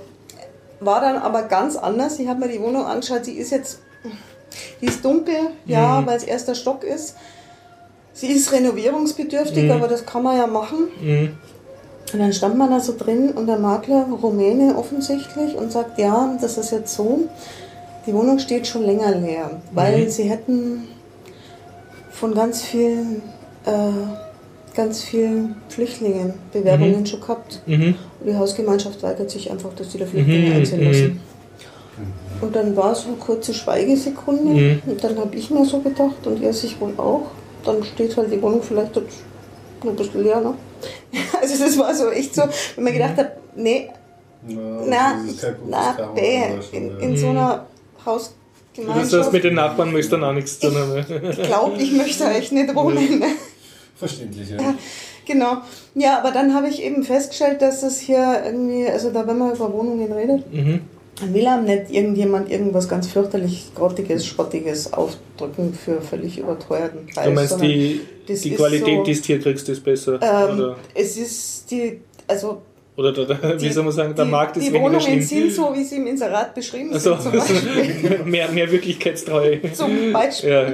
war 0.80 1.02
dann 1.02 1.18
aber 1.18 1.44
ganz 1.44 1.76
anders. 1.76 2.20
Ich 2.20 2.28
habe 2.28 2.40
mir 2.40 2.48
die 2.50 2.62
Wohnung 2.62 2.86
angeschaut, 2.86 3.26
sie 3.26 3.34
ist 3.34 3.52
jetzt, 3.52 3.80
die 4.82 4.86
ist 4.86 5.04
dunkel, 5.04 5.52
ja, 5.66 6.00
Mhm. 6.02 6.06
weil 6.08 6.18
es 6.18 6.24
erster 6.24 6.56
Stock 6.56 6.84
ist. 6.84 7.16
Sie 8.14 8.28
ist 8.28 8.52
renovierungsbedürftig, 8.52 9.66
Mhm. 9.66 9.72
aber 9.72 9.88
das 9.88 10.06
kann 10.06 10.24
man 10.24 10.38
ja 10.38 10.48
machen. 10.48 10.88
Mhm. 11.02 11.38
Und 12.12 12.20
dann 12.20 12.34
stand 12.34 12.58
man 12.58 12.72
da 12.72 12.80
so 12.80 12.96
drin 12.98 13.32
und 13.32 13.46
der 13.48 13.60
Makler, 13.60 14.08
Rumäne 14.10 14.76
offensichtlich, 14.78 15.56
und 15.56 15.72
sagt, 15.72 16.00
ja, 16.00 16.36
das 16.42 16.58
ist 16.58 16.72
jetzt 16.72 16.96
so, 16.96 17.28
die 18.08 18.14
Wohnung 18.14 18.40
steht 18.40 18.66
schon 18.66 18.84
länger 18.84 19.14
leer, 19.16 19.62
weil 19.74 20.06
Mhm. 20.06 20.10
sie 20.10 20.24
hätten 20.24 20.88
von 22.12 22.34
ganz 22.34 22.62
vielen, 22.64 23.22
äh, 23.66 24.29
ganz 24.76 25.02
vielen 25.04 25.56
Flüchtlingen 25.70 26.34
Bewerbungen 26.54 27.00
Mhm. 27.02 27.06
schon 27.06 27.22
gehabt. 27.22 27.62
Mhm. 27.66 27.96
Und 28.20 28.28
die 28.30 28.36
Hausgemeinschaft 28.36 29.02
weigert 29.04 29.30
sich 29.30 29.50
einfach, 29.52 29.70
dass 29.76 29.90
die 29.90 29.98
da 29.98 30.06
Flüchtlinge 30.06 30.50
Mhm, 30.50 30.56
einziehen 30.56 30.80
mhm. 30.82 30.88
lassen. 30.88 31.20
Und 32.42 32.56
dann 32.56 32.76
war 32.78 32.96
so 32.96 33.10
eine 33.10 33.18
kurze 33.18 33.54
Schweigesekunde 33.54 34.54
Mhm. 34.54 34.82
und 34.86 35.04
dann 35.04 35.18
habe 35.18 35.36
ich 35.36 35.50
mir 35.50 35.66
so 35.66 35.80
gedacht 35.80 36.26
und 36.26 36.42
er 36.42 36.54
sich 36.54 36.80
wohl 36.80 36.94
auch. 36.98 37.24
Dann 37.66 37.84
steht 37.84 38.16
halt 38.16 38.32
die 38.32 38.42
Wohnung 38.42 38.62
vielleicht 38.64 38.96
noch 38.96 39.02
ein 39.84 39.96
bisschen 39.96 40.24
leer. 40.24 40.40
Ne? 40.42 40.54
Also 41.42 41.64
das 41.64 41.78
war 41.78 41.94
so 41.94 42.10
echt 42.10 42.36
so, 42.36 42.44
wenn 42.76 42.84
man 42.86 42.94
gedacht 42.94 43.18
hat, 43.18 43.32
nee, 43.56 43.90
na, 44.48 45.18
das 45.30 45.54
na, 45.68 45.96
in, 46.72 46.98
in 47.00 47.18
so 47.18 47.30
einer 47.30 47.66
Das 47.98 48.06
Hausgemeinschaft. 48.06 49.14
heißt, 49.26 49.34
mit 49.34 49.44
den 49.44 49.56
Nachbarn 49.56 49.92
möchtest 49.92 50.14
du 50.14 50.18
dann 50.18 50.30
auch 50.30 50.34
nichts 50.34 50.60
zu 50.60 50.68
tun 50.70 50.78
haben. 50.78 51.30
ich 51.32 51.42
glaube, 51.44 51.82
ich 51.82 51.92
möchte 51.92 52.24
echt 52.30 52.52
nicht 52.54 52.74
wohnen. 52.74 53.24
Verständlich, 54.00 54.50
ja. 54.50 54.58
Genau. 55.26 55.58
Ja, 55.94 56.20
aber 56.20 56.32
dann 56.32 56.54
habe 56.54 56.70
ich 56.70 56.82
eben 56.82 57.04
festgestellt, 57.04 57.62
dass 57.62 57.84
es 57.84 58.00
hier 58.00 58.42
irgendwie, 58.46 58.88
also 58.88 59.12
da, 59.12 59.28
wenn 59.28 59.38
man 59.38 59.54
über 59.54 59.72
Wohnungen 59.74 60.12
redet, 60.12 60.52
Mhm. 60.54 60.82
dann 61.20 61.34
will 61.34 61.46
einem 61.46 61.66
nicht 61.66 61.92
irgendjemand 61.92 62.50
irgendwas 62.50 62.88
ganz 62.88 63.08
fürchterlich 63.08 63.72
Grottiges, 63.76 64.26
Schrottiges 64.26 64.94
aufdrücken 64.94 65.74
für 65.74 66.02
völlig 66.02 66.38
überteuerten 66.40 67.08
Preis. 67.14 67.26
Du 67.26 67.32
meinst, 67.34 67.62
die, 67.62 68.02
das 68.28 68.42
die 68.42 68.50
ist 68.52 68.58
Qualität, 68.58 68.98
so, 69.00 69.04
die 69.04 69.14
du 69.16 69.22
hier 69.28 69.40
kriegst, 69.42 69.68
ist 69.70 69.84
besser? 69.84 70.20
ähm, 70.22 70.76
Es 70.96 71.18
ist 71.18 71.70
die, 71.70 72.00
also 72.28 72.62
oder 73.00 73.14
der, 73.14 73.26
der, 73.26 73.54
wie 73.54 73.58
die- 73.68 73.72
soll 73.72 73.84
man 73.86 73.94
sagen, 73.94 74.14
der 74.14 74.26
die, 74.26 74.32
Markt 74.32 74.58
ist 74.58 74.68
die 74.68 74.74
Wohnungen 74.74 75.00
schlimm. 75.00 75.22
sind 75.22 75.52
so, 75.54 75.74
wie 75.74 75.84
sie 75.84 75.96
im 75.96 76.08
Inserat 76.08 76.54
beschrieben 76.54 76.92
Also, 76.94 77.16
sind, 77.16 77.24
zum 77.24 77.32
Beispiel. 77.40 78.20
mehr, 78.26 78.50
mehr 78.50 78.70
Wirklichkeitstreue. 78.72 79.72
Zum 79.74 80.12
Beispiel. 80.14 80.50
Ja, 80.50 80.62
ja. 80.64 80.74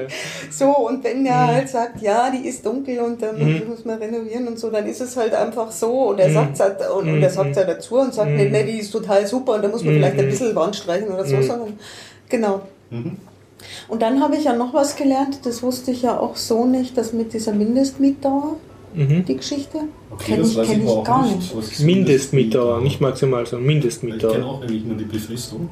So, 0.49 0.71
und 0.88 1.03
wenn 1.03 1.24
der 1.24 1.47
halt 1.47 1.70
sagt, 1.70 2.01
ja, 2.01 2.29
die 2.32 2.47
ist 2.47 2.66
dunkel 2.66 3.00
und 3.00 3.21
dann 3.21 3.37
Mhm. 3.37 3.62
muss 3.70 3.86
man 3.86 4.00
renovieren 4.00 4.47
und 4.47 4.58
so, 4.59 4.70
dann 4.71 4.86
ist 4.87 5.01
es 5.01 5.16
halt 5.16 5.33
einfach 5.33 5.71
so. 5.71 6.09
Und 6.09 6.20
er 6.20 6.29
Mhm. 6.29 6.33
sagt 6.33 6.59
halt, 6.59 6.78
und, 6.89 7.08
und 7.09 7.21
er 7.21 7.29
sagt 7.29 7.55
halt 7.55 7.67
dazu 7.70 7.95
und 8.00 8.13
sagt 8.13 8.32
Mhm. 8.32 8.37
nicht, 8.37 8.51
nee, 8.51 8.63
die 8.63 8.79
ist 8.79 8.91
total 8.91 9.25
super 9.28 9.54
und 9.54 9.62
da 9.63 9.67
muss 9.67 9.83
man 9.83 9.93
Mhm. 9.93 9.97
vielleicht 10.00 10.20
ein 10.20 10.25
bisschen 10.29 10.55
Wand 10.55 10.75
streichen 10.75 11.09
oder 11.13 11.25
so, 11.25 11.36
Mhm. 11.36 11.43
sondern 11.43 11.79
genau. 12.28 12.62
Mhm. 12.89 13.17
Und 13.87 14.01
dann 14.01 14.21
habe 14.21 14.36
ich 14.36 14.43
ja 14.45 14.54
noch 14.54 14.74
was 14.74 14.95
gelernt, 14.95 15.39
das 15.45 15.62
wusste 15.63 15.91
ich 15.91 16.01
ja 16.01 16.20
auch 16.20 16.36
so 16.36 16.66
nicht, 16.66 16.97
dass 16.97 17.13
mit 17.13 17.33
dieser 17.33 17.51
Mindestmietdauer, 17.54 18.58
Mhm. 18.96 19.26
die 19.26 19.38
Geschichte, 19.38 19.80
Okay, 20.12 20.34
kenne 20.36 20.43
ich, 20.47 20.55
kenn 20.55 20.84
ich 20.86 20.93
ich 20.97 21.04
gar 21.04 21.26
nicht. 21.26 21.55
nicht. 21.55 21.80
Mindestmietdauer, 21.82 22.82
nicht 22.82 23.01
maximal, 23.01 23.46
sondern 23.46 23.67
Ich 23.70 23.76
Mindestmietdauer. 23.76 24.32
kenne 24.32 24.46
auch 24.46 24.62
eigentlich 24.62 24.84
nur 24.86 24.97
die 24.97 25.04
Befristung. 25.05 25.70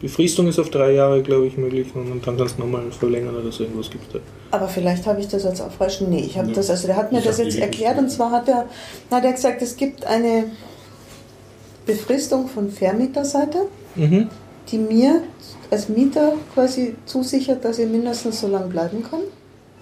Befristung 0.00 0.46
ist 0.48 0.58
auf 0.58 0.70
drei 0.70 0.92
Jahre, 0.92 1.22
glaube 1.22 1.46
ich, 1.46 1.58
möglich 1.58 1.88
und 1.94 2.08
dann 2.08 2.22
kannst 2.38 2.56
du 2.56 2.62
nochmal 2.62 2.90
verlängern 2.90 3.36
oder 3.36 3.52
so 3.52 3.64
irgendwas 3.64 3.90
gibt 3.90 4.06
es 4.06 4.12
da. 4.14 4.18
Aber 4.56 4.66
vielleicht 4.66 5.06
habe 5.06 5.20
ich 5.20 5.28
das 5.28 5.44
jetzt 5.44 5.60
auch 5.60 5.70
falsch. 5.70 6.00
Nee, 6.00 6.20
ich 6.20 6.38
habe 6.38 6.48
Nee. 6.48 6.54
das, 6.54 6.70
also 6.70 6.86
der 6.86 6.96
hat 6.96 7.12
mir 7.12 7.18
Ich 7.18 7.24
das 7.24 7.36
jetzt 7.36 7.58
erklärt 7.58 7.98
und 7.98 8.08
zwar 8.10 8.30
hat 8.30 8.48
er, 8.48 8.66
hat 9.10 9.24
er 9.24 9.32
gesagt, 9.32 9.60
es 9.60 9.76
gibt 9.76 10.06
eine 10.06 10.44
Befristung 11.86 12.48
von 12.48 12.70
Vermieterseite, 12.70 13.66
Mhm. 13.96 14.28
die 14.70 14.78
mir 14.78 15.22
als 15.70 15.88
Mieter 15.88 16.32
quasi 16.54 16.94
zusichert, 17.04 17.64
dass 17.64 17.78
ich 17.78 17.88
mindestens 17.88 18.40
so 18.40 18.48
lange 18.48 18.66
bleiben 18.68 19.02
kann. 19.08 19.20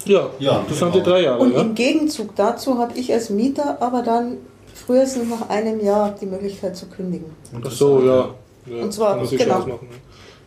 Ja, 0.08 0.28
Ja, 0.38 0.64
das 0.68 0.78
sind 0.78 0.92
genau. 0.92 1.04
die 1.04 1.10
drei 1.10 1.22
Jahre, 1.22 1.38
Und 1.40 1.52
ja. 1.54 1.60
im 1.60 1.74
Gegenzug 1.74 2.34
dazu 2.36 2.78
habe 2.78 2.98
ich 2.98 3.12
als 3.12 3.30
Mieter 3.30 3.80
aber 3.80 4.02
dann 4.02 4.38
frühestens 4.74 5.28
nach 5.28 5.48
einem 5.48 5.80
Jahr 5.84 6.14
die 6.20 6.26
Möglichkeit 6.26 6.76
zu 6.76 6.86
kündigen. 6.86 7.26
Ach 7.64 7.70
so, 7.70 8.00
ja. 8.00 8.28
ja. 8.66 8.82
Und 8.82 8.92
zwar, 8.92 9.18
kann 9.18 9.28
genau. 9.28 9.66
ja. 9.68 9.78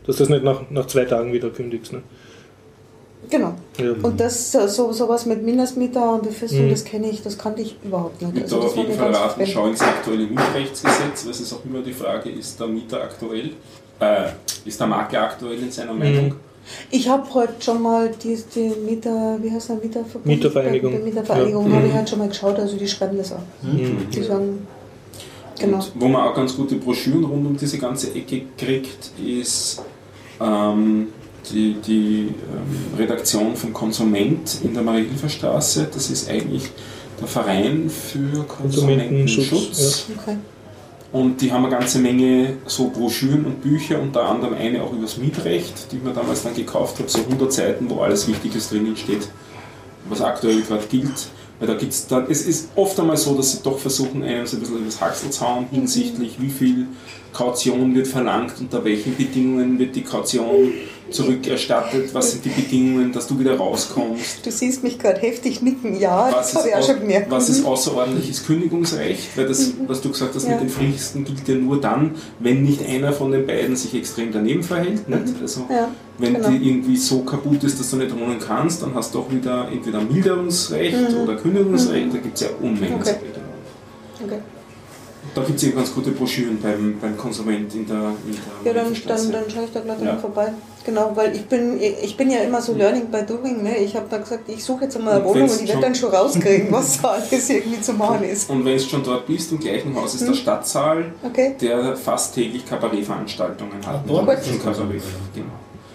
Dass 0.05 0.15
du 0.17 0.23
das 0.23 0.29
nicht 0.29 0.43
nach, 0.43 0.61
nach 0.69 0.87
zwei 0.87 1.05
Tagen 1.05 1.31
wieder 1.31 1.49
kündigst. 1.49 1.93
Ne? 1.93 2.01
Genau. 3.29 3.53
Ja. 3.77 3.91
Und 4.01 4.19
das 4.19 4.51
so, 4.51 4.67
so 4.67 4.91
sowas 4.91 5.25
mit 5.25 5.43
Mindestmieter 5.43 6.15
und 6.15 6.23
Befristung, 6.23 6.65
Mhm. 6.65 6.71
das 6.71 6.83
kenne 6.83 7.09
ich, 7.09 7.21
das 7.21 7.37
kannte 7.37 7.61
ich 7.61 7.75
überhaupt 7.83 8.21
nicht. 8.21 8.29
Ich 8.35 8.51
würde 8.51 8.55
Also 8.55 8.67
auf 8.67 8.75
jeden 8.77 8.93
Fall 8.93 9.13
raten, 9.13 9.45
schau 9.45 9.67
ins 9.67 9.81
aktuelle 9.81 10.25
Mietrechtsgesetz, 10.25 11.23
weil 11.25 11.31
es 11.31 11.39
ist 11.41 11.53
auch 11.53 11.63
immer 11.63 11.81
die 11.81 11.93
Frage, 11.93 12.29
ist 12.29 12.59
der 12.59 12.67
Mieter 12.67 13.01
aktuell, 13.03 13.51
äh, 13.99 14.29
ist 14.65 14.79
der 14.79 14.87
Makler 14.87 15.21
aktuell 15.23 15.59
in 15.59 15.71
seiner 15.71 15.93
Meinung? 15.93 16.35
Mhm. 16.61 16.87
Ich 16.91 17.07
habe 17.09 17.33
heute 17.33 17.53
schon 17.59 17.81
mal 17.81 18.11
die, 18.23 18.37
die 18.55 18.71
Mieter, 18.85 19.37
wie 19.41 19.51
heißt 19.51 19.69
der 19.69 19.75
Mieterverbund? 19.77 20.25
Mietervereinigung. 20.25 20.91
Die 20.91 21.03
Mietervereinigung 21.03 21.69
Ja. 21.69 21.75
habe 21.77 21.85
ich 21.87 21.91
Mhm. 21.93 21.97
halt 21.97 22.09
schon 22.09 22.19
mal 22.19 22.27
geschaut, 22.29 22.59
also 22.59 22.77
die 22.77 22.87
schreiben 22.87 23.17
das 23.17 23.31
auch. 23.33 23.39
Mhm. 23.63 24.07
Die 24.13 24.21
sagen, 24.23 24.67
genau. 25.59 25.77
Und 25.77 25.91
wo 25.95 26.07
man 26.07 26.21
auch 26.27 26.35
ganz 26.35 26.55
gute 26.55 26.75
Broschüren 26.75 27.23
rund 27.25 27.45
um 27.47 27.57
diese 27.57 27.77
ganze 27.77 28.13
Ecke 28.15 28.43
kriegt, 28.57 29.11
ist 29.23 29.81
ähm, 30.39 31.07
die, 31.51 31.73
die 31.85 32.29
ähm, 32.29 32.97
Redaktion 32.97 33.55
vom 33.55 33.73
Konsument 33.73 34.57
in 34.63 34.73
der 34.73 34.83
Mariehilferstraße. 34.83 35.89
Das 35.93 36.09
ist 36.09 36.29
eigentlich 36.29 36.69
der 37.19 37.27
Verein 37.27 37.89
für 37.89 38.43
Konsumentenschutz, 38.47 39.49
Konsumentenschutz. 39.49 40.05
Okay. 40.21 40.37
Und 41.11 41.41
die 41.41 41.51
haben 41.51 41.65
eine 41.65 41.75
ganze 41.75 41.99
Menge 41.99 42.57
so 42.65 42.89
Broschüren 42.89 43.45
und 43.45 43.61
Bücher, 43.61 44.01
unter 44.01 44.23
anderem 44.23 44.53
eine 44.53 44.81
auch 44.81 44.93
über 44.93 45.01
das 45.01 45.17
Mietrecht, 45.17 45.91
die 45.91 45.97
mir 45.97 46.13
damals 46.13 46.43
dann 46.43 46.55
gekauft 46.55 46.99
habe, 46.99 47.09
so 47.09 47.19
100 47.19 47.51
Seiten, 47.51 47.89
wo 47.89 47.99
alles 47.99 48.27
Wichtiges 48.29 48.69
drinnen 48.69 48.95
steht, 48.95 49.27
was 50.07 50.21
aktuell 50.21 50.61
gerade 50.61 50.85
gilt. 50.89 51.27
Weil 51.59 51.67
da 51.67 51.73
gibt's 51.75 52.07
dann, 52.07 52.25
es 52.29 52.47
ist 52.47 52.69
oft 52.75 52.97
einmal 52.99 53.17
so, 53.17 53.35
dass 53.35 53.51
sie 53.51 53.59
doch 53.61 53.77
versuchen, 53.77 54.23
einem 54.23 54.47
so 54.47 54.55
ein 54.55 54.61
bisschen 54.61 54.79
übers 54.79 55.01
Haxel 55.01 55.29
zu 55.29 55.47
hauen, 55.47 55.67
hinsichtlich 55.69 56.39
wie 56.39 56.49
viel 56.49 56.87
Kaution 57.33 57.93
wird 57.93 58.07
verlangt, 58.07 58.53
unter 58.59 58.83
welchen 58.83 59.15
Bedingungen 59.15 59.77
wird 59.77 59.95
die 59.95 60.01
Kaution 60.01 60.71
zurückerstattet, 61.11 62.13
was 62.13 62.31
sind 62.31 62.45
die 62.45 62.49
Bedingungen, 62.49 63.11
dass 63.11 63.27
du 63.27 63.37
wieder 63.39 63.57
rauskommst. 63.57 64.45
Du 64.45 64.51
siehst 64.51 64.83
mich 64.83 64.97
gerade 64.99 65.19
heftig 65.19 65.61
nicken, 65.61 65.99
ja, 65.99 66.29
Was 66.31 66.51
das 66.51 66.55
habe 66.55 66.69
ich 66.69 66.75
auch 66.75 66.79
ist, 66.79 66.85
schon 66.87 66.99
gemerkt. 66.99 67.31
was 67.31 67.49
ist 67.49 67.59
Mhm. 67.61 67.65
außerordentliches 67.67 68.45
Kündigungsrecht? 68.45 69.37
Weil 69.37 69.47
das, 69.47 69.71
was 69.87 70.01
du 70.01 70.09
gesagt 70.09 70.35
hast 70.35 70.45
Ja. 70.45 70.51
mit 70.51 70.61
den 70.61 70.69
Fristen, 70.69 71.23
gilt 71.25 71.47
ja 71.47 71.55
nur 71.55 71.79
dann, 71.79 72.15
wenn 72.39 72.63
nicht 72.63 72.85
einer 72.87 73.13
von 73.13 73.31
den 73.31 73.45
beiden 73.45 73.75
sich 73.75 73.93
extrem 73.95 74.31
daneben 74.31 74.63
verhält. 74.63 75.07
Nicht? 75.07 75.21
Also, 75.41 75.65
Ja, 75.69 75.89
wenn 76.17 76.33
genau. 76.35 76.49
die 76.49 76.67
irgendwie 76.69 76.97
so 76.97 77.19
kaputt 77.19 77.63
ist, 77.63 77.79
dass 77.79 77.89
du 77.91 77.97
nicht 77.97 78.11
wohnen 78.17 78.37
kannst, 78.39 78.81
dann 78.81 78.93
hast 78.95 79.13
du 79.13 79.19
auch 79.19 79.31
wieder 79.31 79.67
entweder 79.71 80.01
Milderungsrecht 80.01 80.95
oder 81.23 81.35
Kündigungsrecht. 81.35 82.13
Da 82.13 82.17
gibt 82.17 82.35
es 82.35 82.41
ja 82.41 82.47
Unmengen 82.61 82.95
Mhm. 82.95 83.01
Okay. 83.01 83.15
Okay. 84.23 84.37
Da 85.33 85.41
gibt 85.43 85.57
es 85.57 85.63
eben 85.63 85.77
ganz 85.77 85.93
gute 85.93 86.11
Broschüren 86.11 86.59
beim, 86.61 86.97
beim 86.99 87.15
Konsument 87.17 87.73
in 87.73 87.87
der, 87.87 87.95
in 88.27 88.37
der 88.65 88.73
Ja, 88.73 88.83
dann, 88.83 88.93
dann, 89.07 89.31
dann 89.31 89.43
schaue 89.49 89.63
ich 89.63 89.71
da 89.71 89.79
gleich 89.79 89.99
Ja. 90.01 90.13
mal 90.13 90.19
vorbei. 90.19 90.51
Genau, 90.83 91.11
weil 91.15 91.35
ich 91.35 91.45
bin, 91.45 91.79
ich 91.79 92.17
bin 92.17 92.31
ja 92.31 92.39
immer 92.39 92.61
so 92.61 92.73
Learning 92.73 93.05
by 93.11 93.21
Doing. 93.25 93.61
Ne? 93.63 93.77
Ich 93.77 93.95
habe 93.95 94.07
da 94.09 94.17
gesagt, 94.17 94.49
ich 94.49 94.63
suche 94.63 94.85
jetzt 94.85 94.97
einmal 94.97 95.15
eine 95.15 95.25
Wohnung 95.25 95.49
und 95.49 95.61
ich 95.61 95.67
werde 95.69 95.81
dann 95.81 95.95
schon 95.95 96.09
rauskriegen, 96.09 96.71
was 96.71 97.01
da 97.01 97.09
alles 97.09 97.49
irgendwie 97.49 97.79
zu 97.79 97.93
machen 97.93 98.23
ist. 98.23 98.49
Und 98.49 98.65
wenn 98.65 98.77
du 98.77 98.83
schon 98.83 99.03
dort 99.03 99.25
bist, 99.27 99.51
im 99.51 99.59
gleichen 99.59 99.95
Haus 99.95 100.15
ist 100.15 100.27
der 100.27 100.33
Stadtsaal, 100.33 101.13
Okay, 101.23 101.55
der 101.61 101.95
fast 101.95 102.33
täglich 102.35 102.65
Kabarettveranstaltungen 102.65 103.85
hat. 103.85 103.95
Ah, 103.95 104.03
dort? 104.07 104.25
Kabarett. 104.25 104.43
Genau. 105.35 105.47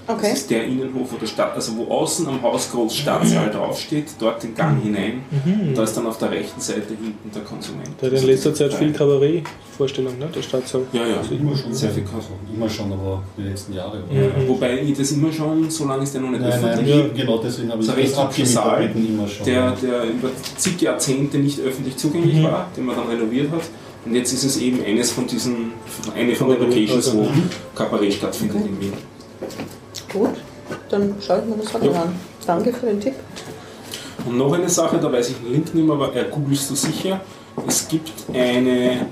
Okay. 0.08 0.30
Das 0.30 0.38
ist 0.40 0.50
der 0.50 0.64
Innenhof 0.64 1.12
oder 1.14 1.26
Stadt, 1.26 1.54
also 1.54 1.76
wo 1.76 1.84
außen 1.92 2.26
am 2.26 2.40
Haus 2.42 2.70
groß 2.70 2.94
Stadtsaal 2.94 3.50
draufsteht, 3.54 4.06
dort 4.18 4.42
den 4.42 4.54
Gang 4.54 4.82
hinein. 4.82 5.22
Und 5.44 5.74
da 5.76 5.82
ist 5.84 5.96
dann 5.96 6.06
auf 6.06 6.18
der 6.18 6.30
rechten 6.30 6.60
Seite 6.60 6.88
hinten 6.88 7.30
der 7.34 7.42
Konsument. 7.42 7.88
Der 8.00 8.10
hat 8.10 8.18
in 8.20 8.26
letzter 8.26 8.54
Zeit 8.54 8.72
viel 8.74 8.92
Kabarett-Vorstellungen, 8.92 10.18
ne? 10.18 10.28
der 10.34 10.42
Stadtsaal. 10.42 10.82
Ja, 10.92 11.06
ja. 11.06 11.20
Immer 11.30 11.56
schon. 11.56 11.72
Sehr 11.74 11.90
viel 11.90 12.04
Also, 12.04 12.28
immer 12.54 12.68
schon, 12.68 12.92
aber 12.92 13.22
die 13.36 13.42
letzten 13.42 13.74
Jahre. 13.74 13.98
Mhm. 13.98 14.48
Wobei 14.48 14.80
ich 14.80 14.96
das 14.96 15.12
immer 15.12 15.32
schon, 15.32 15.68
so 15.70 15.86
lange 15.86 16.02
ist 16.02 16.14
der 16.14 16.20
noch 16.22 16.30
nicht 16.30 16.40
Nein, 16.42 16.50
nein, 16.60 16.70
öffentlich. 16.72 16.96
Ja. 16.96 17.06
genau 17.24 17.38
deswegen 17.38 17.70
habe 17.70 17.80
ich 17.80 17.86
So 17.86 17.92
das 17.92 18.12
immer 18.94 19.28
schon. 19.28 19.46
Der, 19.46 19.70
der 19.72 20.04
über 20.04 20.30
zig 20.56 20.80
Jahrzehnte 20.80 21.38
nicht 21.38 21.60
öffentlich 21.60 21.96
zugänglich 21.96 22.36
Mhm. 22.36 22.42
war, 22.44 22.68
den 22.76 22.84
man 22.86 22.96
dann 22.96 23.08
renoviert 23.08 23.50
hat. 23.50 23.62
Und 24.04 24.14
jetzt 24.14 24.32
ist 24.32 24.44
es 24.44 24.58
eben 24.58 24.84
eines 24.84 25.10
von 25.10 25.26
diesen, 25.26 25.72
eine 26.14 26.34
von 26.36 26.48
den 26.48 26.60
Locations, 26.60 27.12
wo 27.14 27.28
Kabarett 27.74 28.14
stattfindet 28.14 28.56
Okay. 28.56 28.68
in 28.68 28.80
Wien. 28.80 28.92
Gut, 30.16 30.30
dann 30.88 31.14
schaue 31.24 31.40
ich 31.40 31.44
mir 31.56 31.62
das 31.62 31.72
heute 31.74 31.86
Ja. 31.86 32.02
an. 32.02 32.14
Danke 32.46 32.72
für 32.72 32.86
den 32.86 33.00
Tipp. 33.00 33.14
Und 34.26 34.38
noch 34.38 34.52
eine 34.52 34.68
Sache, 34.68 34.98
da 34.98 35.12
weiß 35.12 35.30
ich 35.30 35.36
den 35.36 35.52
Link 35.52 35.72
nicht 35.74 35.86
mehr, 35.86 35.94
aber 35.94 36.14
äh, 36.16 36.24
googelst 36.30 36.70
du 36.70 36.74
sicher. 36.74 37.20
Es 37.66 37.86
gibt 37.88 38.12
eine 38.32 39.06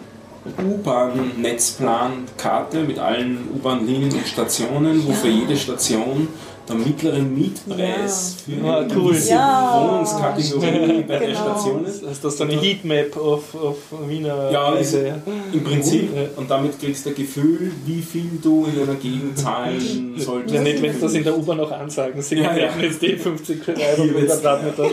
U-Bahn-Netzplan-Karte 0.62 2.80
mit 2.80 2.98
allen 2.98 3.48
U-Bahn-Linien 3.54 4.12
und 4.12 4.26
Stationen, 4.26 5.06
wo 5.06 5.12
für 5.12 5.28
jede 5.28 5.56
Station 5.56 6.28
der 6.68 6.76
mittlere 6.76 7.18
Mietpreis 7.20 8.36
für 8.44 8.66
Ah, 8.66 8.86
cool. 8.96 9.14
Ja, 9.28 9.86
Wohnungskategorie 9.86 11.04
bei 11.06 11.18
der 11.18 11.28
genau. 11.28 11.40
Station 11.52 11.84
ist. 11.84 12.02
Das 12.04 12.24
ist 12.24 12.38
so 12.38 12.44
eine 12.44 12.54
Heatmap 12.60 13.16
auf, 13.16 13.54
auf 13.54 13.76
Wiener 14.08 14.50
Ja, 14.50 14.68
Reise. 14.70 15.20
im 15.52 15.62
Prinzip. 15.62 16.14
Ja. 16.14 16.22
Und 16.36 16.50
damit 16.50 16.78
kriegst 16.80 17.04
du 17.04 17.10
ein 17.10 17.14
Gefühl, 17.16 17.72
wie 17.84 18.00
viel 18.00 18.30
du 18.42 18.66
in 18.66 18.82
einer 18.82 18.94
Gegend 18.98 19.38
zahlen 19.38 20.14
solltest. 20.16 20.54
Ja, 20.54 20.62
nicht, 20.62 20.80
wenn 20.82 20.94
sie 20.94 21.00
das 21.00 21.14
in 21.14 21.24
der 21.24 21.36
U-Bahn 21.36 21.60
auch 21.60 21.70
ansagen. 21.70 22.22
Sie 22.22 22.36
Ja, 22.36 22.44
ja. 22.50 22.56
werden 22.56 22.80
jetzt 22.82 23.02
die 23.02 23.16
50 23.16 23.68
Euro 23.68 23.76
Hier 23.78 24.12
pro 24.12 24.20
wird's- 24.20 24.40
Quadratmeter. 24.40 24.88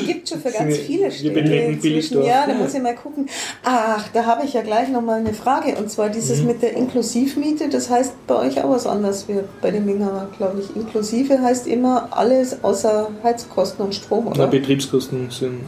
Die 0.00 0.06
gibt 0.06 0.24
es 0.24 0.30
schon 0.30 0.40
für 0.40 0.50
ganz 0.56 0.76
viele 0.78 1.02
wir 1.04 1.10
Städte. 1.10 1.78
Billigdorf. 1.82 2.26
Ja, 2.26 2.46
da 2.46 2.52
Ja. 2.52 2.58
muss 2.58 2.74
ich 2.74 2.82
mal 2.82 2.94
gucken. 2.94 3.28
Ach, 3.64 4.06
da 4.12 4.24
habe 4.24 4.44
ich 4.44 4.52
ja 4.52 4.62
gleich 4.62 4.88
nochmal 4.88 5.20
eine 5.20 5.34
Frage. 5.34 5.76
Und 5.76 5.90
zwar 5.90 6.08
dieses 6.10 6.40
Mhm. 6.40 6.46
mit 6.46 6.62
der 6.62 6.74
Inklusivmiete. 6.76 7.68
Das 7.68 7.90
heißt 7.90 8.12
bei 8.26 8.36
euch 8.36 8.62
auch 8.62 8.70
was 8.70 8.86
anderes 8.86 9.26
wie 9.28 9.34
bei 9.60 9.70
den 9.70 9.84
Mingauer, 9.84 10.28
glaube 10.36 10.60
ich. 10.60 10.76
Inklusive 11.12 11.42
heißt 11.42 11.66
immer 11.66 12.08
alles 12.10 12.62
außer 12.62 13.10
Heizkosten 13.22 13.84
und 13.84 13.94
Strom, 13.94 14.24
Na, 14.26 14.30
oder? 14.32 14.46
Betriebskosten 14.48 15.30
sind. 15.30 15.60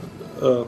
Äh, 0.42 0.64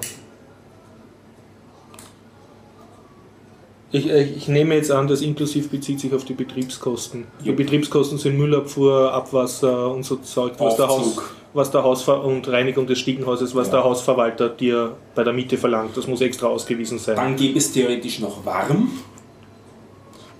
ich, 3.94 4.08
ich 4.08 4.48
nehme 4.48 4.74
jetzt 4.74 4.90
an, 4.90 5.06
das 5.06 5.20
inklusiv 5.20 5.70
bezieht 5.70 6.00
sich 6.00 6.14
auf 6.14 6.24
die 6.24 6.32
Betriebskosten. 6.32 7.24
Die 7.44 7.50
Ja. 7.50 7.54
Betriebskosten 7.54 8.16
sind 8.18 8.38
Müllabfuhr, 8.38 9.12
Abwasser 9.12 9.90
und 9.92 10.04
so 10.04 10.16
Zeug, 10.16 10.52
was 10.58 10.76
der, 10.76 10.88
Haus, 10.88 11.18
was 11.52 11.70
der 11.70 11.82
Hausver 11.84 12.24
und 12.24 12.48
Reinigung 12.48 12.86
des 12.86 12.98
Stiegenhauses, 12.98 13.54
was 13.54 13.66
Ja. 13.68 13.74
der 13.74 13.84
Hausverwalter 13.84 14.48
dir 14.48 14.96
bei 15.14 15.24
der 15.24 15.34
Miete 15.34 15.58
verlangt. 15.58 15.94
Das 15.96 16.06
muss 16.06 16.22
extra 16.22 16.46
ausgewiesen 16.46 16.98
sein. 16.98 17.16
Dann 17.16 17.36
gäbe 17.36 17.58
es 17.58 17.70
theoretisch 17.72 18.20
noch 18.20 18.44
warm. 18.46 18.90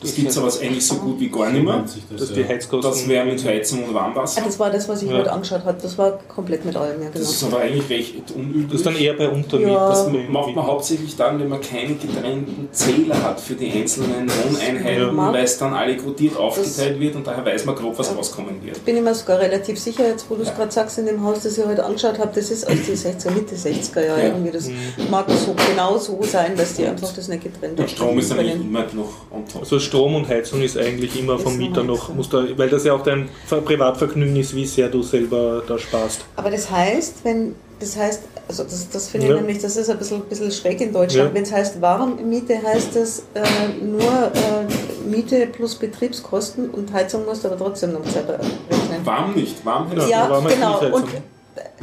Das 0.03 0.15
gibt 0.15 0.29
es 0.31 0.39
aber 0.39 0.49
eigentlich 0.61 0.87
so 0.87 0.97
gut 0.97 1.19
wie 1.21 1.29
gar 1.29 1.51
nicht 1.51 1.65
mehr. 1.65 1.83
Das, 1.83 1.97
Das 2.21 2.29
ja. 2.31 2.37
die 2.37 2.49
Heizkosten. 2.49 2.91
Das 2.91 3.09
wäre 3.09 3.25
mit 3.25 3.45
Heizung 3.45 3.85
und 3.85 3.91
Ah, 3.91 4.01
Warmwasser. 4.01 4.43
das 4.45 4.59
war 4.59 4.71
das, 4.71 4.89
was 4.89 5.03
ich 5.03 5.11
Ja. 5.11 5.19
heute 5.19 5.33
angeschaut 5.33 5.65
habe. 5.65 5.79
Das 5.81 5.97
war 5.99 6.19
komplett 6.29 6.65
mit 6.65 6.77
allem, 6.77 7.01
ja, 7.03 7.09
genau. 7.09 7.19
Das 7.25 7.31
ist 7.31 7.45
aber 7.45 7.59
eigentlich 7.61 7.89
recht 7.89 8.31
unüblich. 8.35 8.67
Das 8.69 8.77
ist 8.81 8.87
dann 8.87 8.97
eher 8.97 9.15
bei 9.15 9.29
Untermieten. 9.29 9.73
Ja. 9.73 9.89
Das 9.89 10.05
Das 10.05 10.13
macht 10.31 10.55
man 10.57 10.67
hauptsächlich 10.67 11.17
dann, 11.17 11.39
wenn 11.41 11.49
man 11.49 11.61
keine 11.61 11.95
getrennten 11.95 12.69
Zähler 12.73 13.23
hat 13.23 13.41
für 13.41 13.55
die 13.55 13.71
einzelnen 13.73 14.29
Wohneinheiten, 14.29 15.17
Ja. 15.17 15.33
weil 15.33 15.45
es 15.45 15.59
dann 15.59 15.73
alle 15.75 15.97
quotiert 15.97 16.37
aufgeteilt 16.37 16.99
wird 17.01 17.17
und 17.17 17.27
daher 17.27 17.45
weiß 17.45 17.65
man 17.65 17.75
grob, 17.75 17.99
was 17.99 18.15
rauskommen 18.17 18.63
wird. 18.65 18.77
Ich 18.79 18.83
bin 18.83 18.97
immer 18.97 19.15
sogar 19.15 19.39
relativ 19.41 19.79
sicher, 19.79 20.07
jetzt 20.09 20.27
wo 20.29 20.35
du 20.35 20.43
es 20.43 20.55
gerade 20.55 20.73
sagst, 20.73 20.99
in 20.99 21.07
dem 21.07 21.23
Haus, 21.25 21.41
das 21.43 21.57
ich 21.59 21.65
heute 21.65 21.85
angeschaut 21.85 22.19
habe, 22.19 22.31
das 22.35 22.51
ist 22.51 22.67
aus 22.67 22.75
den 22.87 22.97
60er, 22.97 23.31
Mitte 23.31 23.55
60er 23.57 24.05
Jahre 24.05 24.21
Ja. 24.21 24.27
irgendwie. 24.29 24.51
Das 24.51 24.69
mag 25.11 25.27
so 25.31 25.55
genau 25.55 25.99
so 25.99 26.19
sein, 26.23 26.57
dass 26.57 26.75
die 26.75 26.87
einfach 26.87 27.13
das 27.15 27.29
nicht 27.29 27.43
getrennt 27.45 27.79
Und 27.79 27.91
Strom 27.91 28.19
ist 28.19 28.33
eigentlich 28.33 28.55
immer 28.55 28.85
noch 28.93 29.13
on 29.31 29.47
top. 29.51 29.63
Also 29.63 29.79
Strom 29.93 30.15
und 30.15 30.27
Heizung 30.27 30.63
ist 30.63 30.79
eigentlich 30.79 31.21
immer 31.21 31.39
vom 31.39 31.59
Mieter 31.59 31.83
noch 31.83 32.09
muss 32.15 32.31
da, 32.31 32.43
weil 32.57 32.71
das 32.71 32.83
ja 32.85 32.95
auch 32.95 33.03
dein 33.03 33.29
Ver- 33.47 33.61
Privatvergnügen 33.61 34.35
ist, 34.37 34.55
wie 34.57 34.65
sehr 34.65 34.89
du 34.89 35.03
selber 35.03 35.63
da 35.69 35.79
sparst. 35.79 36.25
Aber 36.37 36.51
das 36.51 36.71
heißt, 36.71 37.17
wenn 37.25 37.55
das 37.79 37.95
heißt, 37.99 38.23
also 38.49 38.63
das, 38.65 38.89
das 38.89 39.09
finde 39.09 39.27
ich 39.27 39.31
Ja. 39.33 39.37
nämlich, 39.39 39.59
das 39.59 39.77
ist 39.77 39.91
ein 39.91 39.99
bisschen, 39.99 40.23
bisschen 40.23 40.51
schräg 40.51 40.81
in 40.81 40.95
Deutschland. 40.95 41.29
Ja. 41.29 41.35
Wenn 41.35 41.43
es 41.43 41.53
heißt 41.53 41.83
Warmmiete, 41.83 42.55
heißt 42.63 42.97
das 42.97 43.25
äh, 43.35 43.85
nur 43.85 44.01
äh, 44.01 45.09
Miete 45.11 45.47
plus 45.49 45.75
Betriebskosten 45.75 46.71
und 46.71 46.91
Heizung 46.91 47.27
musst 47.27 47.45
du 47.45 47.49
aber 47.49 47.59
trotzdem 47.59 47.93
noch 47.93 48.05
selber 48.07 48.39
rechnen. 48.71 49.05
Warm 49.05 49.35
nicht, 49.35 49.63
warm 49.67 49.91
heißt 49.95 50.09
Ja, 50.09 50.31
warme 50.31 50.49
genau. 50.49 50.79
Und 50.91 51.05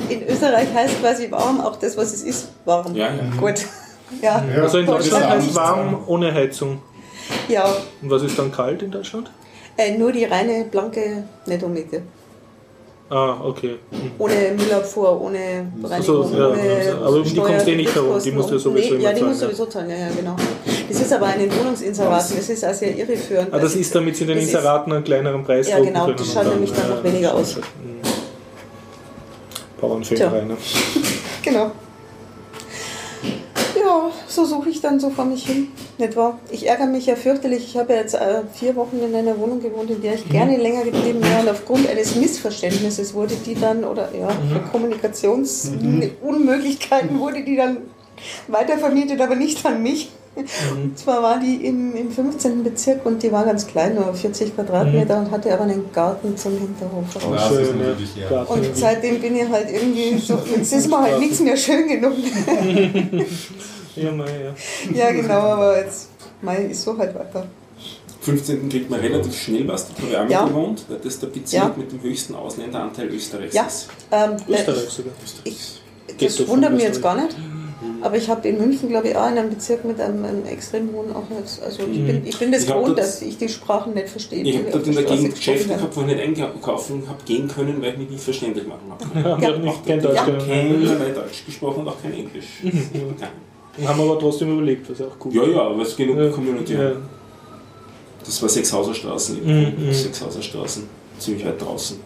in 0.09 0.27
Österreich 0.27 0.73
heißt 0.73 0.99
quasi 0.99 1.29
warm 1.29 1.61
auch 1.61 1.75
das, 1.75 1.95
was 1.95 2.11
es 2.13 2.23
ist, 2.23 2.47
warm. 2.65 2.95
Ja, 2.95 3.07
ja. 3.13 3.21
Gut. 3.39 3.53
Ja. 4.23 4.43
Also 4.63 4.79
in 4.79 4.87
Deutschland 4.87 5.29
heißt 5.29 5.53
warm 5.53 5.99
ohne 6.07 6.33
Heizung. 6.33 6.81
Ja. 7.47 7.65
Und 8.01 8.09
was 8.09 8.23
ist 8.23 8.37
dann 8.37 8.51
kalt 8.51 8.81
in 8.81 8.91
Deutschland? 8.91 9.31
Äh, 9.77 9.97
nur 9.97 10.11
die 10.11 10.25
reine 10.25 10.65
blanke 10.65 11.23
Nettomiete. 11.45 12.01
Ah, 13.09 13.37
okay. 13.43 13.79
Hm. 13.89 14.11
Ohne 14.19 14.53
Müllabfuhr, 14.55 15.19
ohne 15.19 15.71
Reinigung, 15.83 16.27
so, 16.27 16.37
ja. 16.37 16.49
ohne 16.49 16.97
Aber 17.03 17.15
um 17.15 17.23
die 17.23 17.35
kommst 17.35 17.65
du 17.65 17.71
eh 17.71 17.75
nicht 17.75 17.95
herum, 17.95 18.21
die 18.23 18.31
musst 18.31 18.49
du 18.49 18.53
ja 18.53 18.59
sowieso 18.59 18.93
nee, 18.93 19.03
Ja, 19.03 19.13
die 19.13 19.23
musst 19.23 19.41
du 19.41 19.45
ja. 19.45 19.51
sowieso 19.51 19.65
zahlen, 19.65 19.89
ja, 19.89 19.97
ja, 19.97 20.09
genau. 20.15 20.35
Das 20.87 21.01
ist 21.01 21.11
aber 21.11 21.25
an 21.25 21.39
den 21.39 21.51
Wohnungsinseraten, 21.51 22.35
das 22.37 22.49
ist 22.49 22.63
also 22.63 22.79
sehr 22.79 22.95
irreführend. 22.95 23.51
Ah, 23.51 23.57
das 23.57 23.75
ist, 23.75 23.95
damit 23.95 24.15
sie 24.15 24.27
den 24.27 24.37
Inseraten 24.37 24.93
einen 24.93 25.03
kleineren 25.03 25.43
Preis 25.43 25.67
Ja, 25.67 25.77
drucken 25.77 25.93
genau, 25.93 26.05
können. 26.05 26.17
das 26.17 26.33
schaut 26.33 26.47
nämlich 26.49 26.71
dann 26.71 26.89
noch 26.89 27.03
weniger 27.03 27.33
aus. 27.33 27.55
Hm. 27.55 27.63
Bauernfilm 29.81 30.19
Tja. 30.19 30.29
rein. 30.29 30.47
Ne? 30.47 30.57
Genau. 31.41 31.71
Ja, 33.75 34.11
so 34.27 34.43
suche 34.45 34.69
ich 34.69 34.81
dann 34.81 34.99
so 34.99 35.09
vor 35.09 35.25
mich 35.25 35.47
hin. 35.47 35.69
Nicht 35.99 36.15
wahr? 36.15 36.39
Ich 36.49 36.65
ärgere 36.65 36.87
mich 36.87 37.05
ja 37.07 37.17
fürchterlich. 37.17 37.65
Ich 37.65 37.75
habe 37.77 37.91
ja 37.91 37.99
jetzt 37.99 38.13
äh, 38.13 38.43
vier 38.53 38.77
Wochen 38.77 38.99
in 38.99 39.13
einer 39.13 39.37
Wohnung 39.37 39.61
gewohnt, 39.61 39.91
in 39.91 40.01
der 40.01 40.13
ich 40.13 40.29
gerne 40.29 40.55
länger 40.55 40.85
geblieben 40.85 41.21
wäre. 41.21 41.41
Und 41.41 41.49
aufgrund 41.49 41.89
eines 41.89 42.15
Missverständnisses 42.15 43.13
wurde 43.13 43.35
die 43.45 43.55
dann, 43.55 43.83
oder 43.83 44.07
ja, 44.17 44.29
Kommunikationsunmöglichkeiten 44.71 47.19
wurde 47.19 47.43
die 47.43 47.57
dann 47.57 47.79
weitervermietet, 48.47 49.19
aber 49.19 49.35
nicht 49.35 49.65
an 49.65 49.83
mich. 49.83 50.09
Und 50.35 50.97
zwar 50.97 51.21
war 51.21 51.37
die 51.37 51.65
im, 51.65 51.93
im 51.97 52.11
15. 52.11 52.63
Bezirk 52.63 53.05
und 53.05 53.21
die 53.21 53.33
war 53.33 53.43
ganz 53.43 53.67
klein, 53.67 53.95
nur 53.95 54.13
40 54.13 54.55
Quadratmeter 54.55 55.19
und 55.19 55.31
hatte 55.31 55.53
aber 55.53 55.63
einen 55.63 55.91
Garten 55.91 56.37
zum 56.37 56.57
Hinterhof 56.57 57.13
raus. 57.13 57.23
Ja, 57.35 57.49
Schön, 57.49 57.77
ja. 58.29 58.43
Und 58.43 58.73
seitdem 58.73 59.19
bin 59.19 59.35
ich 59.35 59.49
halt 59.49 59.69
irgendwie 59.69 60.17
so, 60.17 60.39
jetzt 60.55 60.71
ist 60.71 60.89
mir 60.89 61.01
halt 61.01 61.19
nichts 61.19 61.41
mehr 61.41 61.57
schön 61.57 61.89
genug. 61.89 62.13
Ja, 64.03 64.11
mei, 64.11 64.25
ja. 64.25 64.95
Ja, 65.05 65.11
genau, 65.11 65.33
aber 65.33 65.77
jetzt, 65.79 66.09
Mai 66.41 66.65
ist 66.65 66.81
so 66.83 66.97
halt 66.97 67.13
weiter. 67.15 67.45
15. 68.21 68.69
kriegt 68.69 68.89
man 68.89 68.99
relativ 68.99 69.35
schnell 69.41 69.67
was, 69.67 69.87
habe 69.89 70.07
ich 70.09 70.17
auch 70.17 70.29
Ja. 70.29 70.45
gewohnt, 70.45 70.85
weil 70.89 70.97
das 70.99 71.19
der 71.19 71.27
Bezirk 71.27 71.63
Ja. 71.63 71.73
mit 71.77 71.91
dem 71.91 72.01
höchsten 72.01 72.35
Ausländeranteil 72.35 73.07
Österreichs 73.07 73.55
Ja. 73.55 73.63
ist. 73.63 73.87
Ähm, 74.11 74.31
Österreich 74.47 74.89
sogar. 74.89 75.13
Ich, 75.45 75.81
das 76.19 76.47
wundert 76.47 76.73
mich 76.73 76.83
jetzt 76.83 77.01
gar 77.01 77.15
nicht. 77.15 77.35
Aber 78.01 78.17
ich 78.17 78.29
habe 78.29 78.47
in 78.47 78.57
München, 78.57 78.89
glaube 78.89 79.09
ich, 79.09 79.15
auch 79.15 79.29
in 79.29 79.37
einem 79.37 79.49
Bezirk 79.49 79.83
mit 79.85 79.99
einem, 80.01 80.23
einem 80.23 80.45
extrem 80.45 80.91
hohen 80.93 81.13
auch 81.13 81.23
jetzt, 81.37 81.61
Also 81.61 81.83
ich 81.83 82.05
bin, 82.05 82.25
ich 82.25 82.37
bin 82.37 82.51
das 82.51 82.63
Ich 82.63 82.67
gewohnt, 82.67 82.97
dass 82.97 83.21
ich 83.21 83.37
die 83.37 83.47
Sprachen 83.49 83.93
nicht 83.93 84.09
verstehe. 84.09 84.43
Ich 84.43 84.51
die 84.51 84.57
habe 84.57 84.71
dort 84.71 84.87
in 84.87 84.93
der 84.95 85.01
Straße 85.01 85.15
Gegend 85.17 85.35
Geschäfte 85.35 85.67
gehabt, 85.69 85.95
wo 85.95 86.01
ich 86.01 86.07
nicht 86.07 86.19
einkaufen 86.19 87.03
habe 87.07 87.23
gehen 87.25 87.47
können, 87.47 87.81
weil 87.81 87.91
ich 87.93 87.97
mich 87.97 88.09
nicht 88.09 88.23
verständlich 88.23 88.65
machen 88.67 88.91
habe. 88.91 89.41
Ja, 89.41 89.53
haben 89.53 89.61
nicht 89.63 89.85
kein 89.85 90.01
Deutsch 90.01 90.13
Ich 90.13 90.19
habe 90.19 90.37
keinerlei 90.37 91.09
Deutsch 91.11 91.45
gesprochen 91.45 91.79
und 91.81 91.87
auch 91.87 92.01
kein 92.01 92.13
Englisch. 92.13 92.45
Nein. 92.63 93.29
Und 93.79 93.87
haben 93.87 94.01
aber 94.01 94.19
trotzdem 94.19 94.51
überlebt, 94.53 94.89
was 94.89 94.99
ja 94.99 95.07
auch 95.07 95.17
gut 95.19 95.33
Ja, 95.33 95.43
ja, 95.43 95.61
aber 95.61 95.81
es 95.81 95.89
ist 95.89 95.97
genug 95.97 96.17
Ja, 96.17 96.29
Community. 96.29 96.73
ja. 96.73 96.91
Das 98.25 98.41
war 98.41 98.49
Sechshauser 98.49 98.93
Straßen, 98.93 99.43
Mhm, 99.43 99.87
mhm. 99.87 99.93
Sechshauser 99.93 100.41
Straßen, 100.41 100.83
ziemlich 101.17 101.45
weit 101.45 101.61
draußen. 101.61 101.99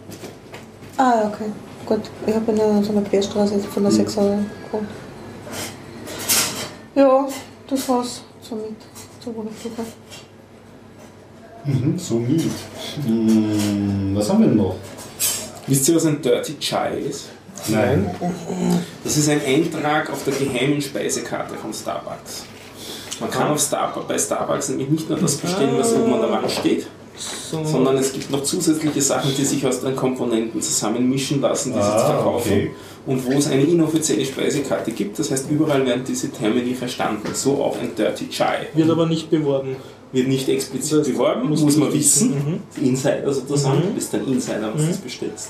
Ah, 0.97 1.27
okay. 1.27 1.45
Gut. 1.85 2.01
Ich 2.27 2.33
habe 2.33 2.51
in 2.51 2.61
einer, 2.61 2.83
so 2.83 2.91
einer 2.91 3.01
Querstraße 3.01 3.59
von 3.59 3.83
der 3.83 3.91
Mhm. 3.91 3.95
6 3.95 4.13
gewohnt. 4.15 4.87
Ja, 6.95 7.27
das 7.67 7.89
war's 7.89 8.21
somit 8.41 8.75
zur 9.21 9.35
Wohnungssuche. 9.35 9.81
Mhm, 11.65 11.97
so 11.97 12.15
miet. 12.15 12.43
Hm, 13.05 14.11
was 14.15 14.29
haben 14.29 14.41
wir 14.41 14.47
denn 14.49 14.57
noch? 14.57 14.75
Wisst 15.65 15.87
ihr, 15.89 15.95
was 15.95 16.05
ein 16.05 16.21
Dirty 16.21 16.57
Chai 16.59 16.99
ist? 16.99 17.29
Nein. 17.69 18.09
Das 19.03 19.17
ist 19.17 19.29
ein 19.29 19.41
Eintrag 19.45 20.11
auf 20.11 20.23
der 20.23 20.33
geheimen 20.33 20.81
Speisekarte 20.81 21.55
von 21.55 21.73
Starbucks. 21.73 22.45
Man 23.19 23.29
kann 23.29 23.49
auf 23.51 23.59
Star 23.59 23.93
bei 24.07 24.17
Starbucks 24.17 24.69
nämlich 24.69 24.89
nicht 24.89 25.09
nur 25.09 25.19
das 25.19 25.35
bestellen, 25.37 25.75
was 25.77 25.93
oben 25.93 26.13
an 26.15 26.21
der 26.21 26.31
Wand 26.31 26.51
steht, 26.51 26.87
So, 27.15 27.63
sondern 27.63 27.97
es 27.97 28.11
gibt 28.11 28.31
noch 28.31 28.43
zusätzliche 28.43 29.01
Sachen, 29.01 29.31
die 29.37 29.45
sich 29.45 29.65
aus 29.65 29.81
den 29.81 29.95
Komponenten 29.95 30.59
zusammenmischen 30.61 31.39
lassen, 31.41 31.73
die 31.73 31.79
sie 31.79 31.85
Ah, 31.85 31.97
zu 31.99 32.05
verkaufen. 32.05 32.51
okay. 32.51 32.71
Und 33.05 33.25
wo 33.25 33.31
es 33.37 33.47
eine 33.47 33.61
inoffizielle 33.63 34.25
Speisekarte 34.25 34.91
gibt, 34.91 35.19
das 35.19 35.29
heißt, 35.29 35.49
überall 35.51 35.85
werden 35.85 36.03
diese 36.07 36.31
Termini 36.31 36.73
verstanden. 36.73 37.29
So 37.33 37.63
auch 37.63 37.77
ein 37.79 37.93
Dirty 37.95 38.29
Chai. 38.29 38.67
wird 38.73 38.89
aber 38.89 39.05
nicht 39.05 39.29
beworben. 39.29 39.75
Wird 40.11 40.27
nicht 40.27 40.47
explizit 40.49 40.99
Das 40.99 41.07
beworben, 41.07 41.49
muss 41.49 41.61
muss, 41.61 41.75
man 41.77 41.93
wissen. 41.93 42.33
wissen. 42.35 42.63
Die 42.77 42.87
Insider 42.89 43.31
sozusagen, 43.33 43.77
Mhm. 43.79 43.83
du 43.83 43.89
bist 43.93 44.13
ein 44.15 44.25
Insider, 44.27 44.71
was 44.73 44.81
du 44.81 44.87
das 44.87 44.97
bestellst. 44.97 45.49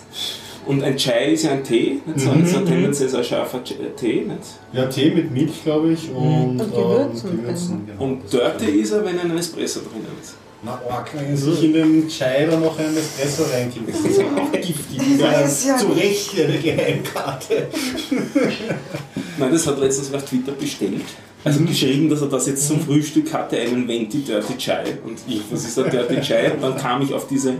Und 0.65 0.83
ein 0.83 0.95
Chai 0.97 1.33
ist 1.33 1.43
ja 1.43 1.51
ein 1.51 1.63
Tee, 1.63 1.99
nicht 2.05 2.19
so, 2.19 2.25
so 2.45 2.57
ein 2.59 2.65
tendenziell 2.65 3.09
sehr 3.09 3.23
scharfer 3.23 3.59
Ch- 3.59 3.75
Tee. 3.97 4.21
Nicht? 4.21 4.39
Ja, 4.71 4.85
Tee 4.85 5.11
mit 5.11 5.31
Milch, 5.31 5.63
glaube 5.63 5.91
ich. 5.93 6.09
Und, 6.09 6.59
Und 6.61 6.71
Gewürzen. 6.73 7.29
Ähm, 7.31 7.41
Gewürzen 7.41 7.85
genau. 7.87 8.03
Und 8.03 8.31
Dirty 8.33 8.65
ist 8.81 8.91
er, 8.91 9.03
wenn 9.05 9.19
ein 9.19 9.37
Espresso 9.37 9.81
drinnen 9.81 10.07
ist. 10.21 10.35
Na, 10.65 10.79
arg, 10.89 11.09
wenn 11.13 11.35
sich 11.35 11.63
in 11.65 11.73
den 11.73 12.07
Chai 12.07 12.45
dann 12.49 12.61
noch 12.61 12.79
ein 12.79 12.95
Espresso 12.95 13.43
reinkippt. 13.51 13.89
Das 13.89 13.99
ist 14.11 14.19
auch 14.21 14.51
giftig. 14.53 15.01
Das 15.19 15.51
ist 15.59 15.67
ja 15.67 15.77
zu 15.77 15.87
Recht 15.87 16.31
eine 16.39 16.57
Geheimkarte. 16.57 17.67
Nein, 19.37 19.51
das 19.51 19.67
hat 19.67 19.79
letztens 19.79 20.13
auf 20.13 20.23
Twitter 20.23 20.53
bestellt. 20.53 21.01
Also 21.43 21.59
geschrieben, 21.65 22.09
dass 22.09 22.21
er 22.21 22.27
das 22.29 22.47
jetzt 22.47 22.65
zum 22.67 22.79
Frühstück 22.79 23.33
hatte, 23.33 23.57
einen 23.57 23.85
Venti 23.87 24.19
Dirty 24.19 24.55
Chai. 24.57 24.97
Und 25.05 25.17
ich, 25.27 25.41
was 25.51 25.65
ist 25.65 25.75
der 25.75 25.89
Dirty 25.89 26.21
Chai? 26.21 26.51
Und 26.53 26.61
dann 26.63 26.77
kam 26.77 27.01
ich 27.01 27.13
auf 27.13 27.27
diese 27.27 27.53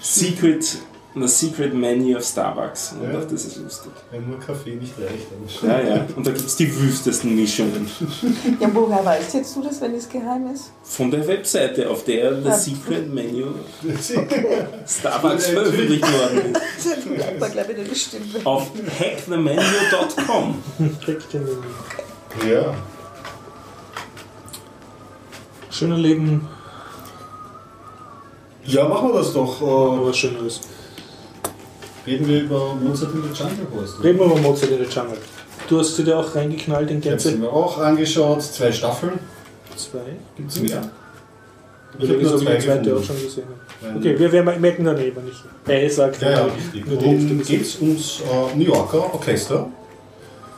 Secret, 0.00 0.78
das 1.14 1.38
Secret 1.38 1.74
Menu 1.74 2.16
of 2.16 2.24
Starbucks. 2.24 2.92
Und 2.92 3.04
Ja. 3.06 3.12
dachte, 3.18 3.32
das 3.34 3.44
ist 3.44 3.56
lustig. 3.58 3.92
Wenn 4.10 4.28
nur 4.30 4.38
Kaffee 4.40 4.76
nicht 4.76 4.94
reicht. 4.98 5.26
dann- 5.62 5.70
Ja, 5.70 5.96
ja. 5.96 6.06
Und 6.16 6.26
da 6.26 6.30
gibt 6.30 6.46
es 6.46 6.56
die 6.56 6.74
wüstesten 6.74 7.36
Mischungen. 7.36 7.86
Ja, 8.58 8.68
woher 8.72 9.04
weißt 9.04 9.34
jetzt 9.34 9.54
du 9.54 9.62
das, 9.62 9.80
wenn 9.80 9.94
es 9.94 10.08
geheim 10.08 10.46
ist? 10.54 10.72
Von 10.84 11.10
der 11.10 11.26
Webseite, 11.28 11.90
auf 11.90 12.04
der 12.04 12.32
Ja. 12.32 12.40
das 12.40 12.64
Secret 12.64 13.12
Menu 13.12 13.46
Starbucks 14.86 15.46
veröffentlicht 15.48 16.02
worden 16.02 16.54
ist. 16.54 16.86
Das 16.86 17.40
war, 17.40 17.48
glaube 17.50 17.72
ich, 17.72 17.78
nicht 17.78 17.90
bestimmt. 17.90 18.46
Auf 18.46 18.70
hackthemenu.com. 18.98 20.62
Kriegt 21.04 21.32
den 21.32 21.44
Menü. 21.44 22.54
Ja. 22.54 22.74
Schöner 25.70 25.96
Leben, 25.98 26.46
ja, 28.64 28.86
machen 28.88 29.08
wir 29.08 29.14
das 29.14 29.32
doch. 29.32 29.60
Äh, 29.60 30.06
was 30.06 30.16
Schöneres. 30.16 30.60
Reden 32.06 32.28
wir 32.28 32.42
über 32.42 32.74
Mozart 32.74 33.12
in 33.14 33.22
der 33.22 33.32
Jungle 33.32 33.66
Horst. 33.74 34.02
Reden 34.02 34.18
wir 34.18 34.26
über 34.26 34.36
Mozart 34.36 34.70
in 34.72 34.78
der 34.78 34.88
Jungle. 34.88 35.18
Du 35.68 35.78
hast 35.78 35.96
sie 35.96 36.04
dir 36.04 36.18
auch 36.18 36.34
reingeknallt 36.34 36.90
in 36.90 36.98
Ich 36.98 37.06
habe 37.10 37.18
sie 37.18 37.28
Gänze? 37.30 37.42
mir 37.42 37.52
auch 37.52 37.78
angeschaut. 37.78 38.42
Zwei 38.42 38.72
Staffeln. 38.72 39.18
Zwei. 39.76 39.98
Gibt 40.36 40.50
es 40.50 40.60
mehr? 40.60 40.82
Ich 41.98 42.08
habe 42.08 42.22
nur 42.22 42.38
zwei 42.38 42.56
zweite 42.58 42.96
auch 42.96 43.02
schon 43.02 43.16
gesehen. 43.22 43.44
Okay, 43.98 44.18
wir, 44.18 44.32
wir 44.32 44.42
merken 44.42 44.84
daneben 44.84 45.24
nicht. 45.24 45.42
Er 45.66 45.90
sagt 45.90 46.22
Ja, 46.22 46.30
ja, 46.30 46.46
nur 46.46 47.00
richtig. 47.02 47.38
bis 47.38 47.48
geht 47.48 47.62
es 47.62 47.80
ums 47.80 48.20
äh, 48.20 48.56
New 48.56 48.64
Yorker 48.64 49.12
Orchester? 49.14 49.68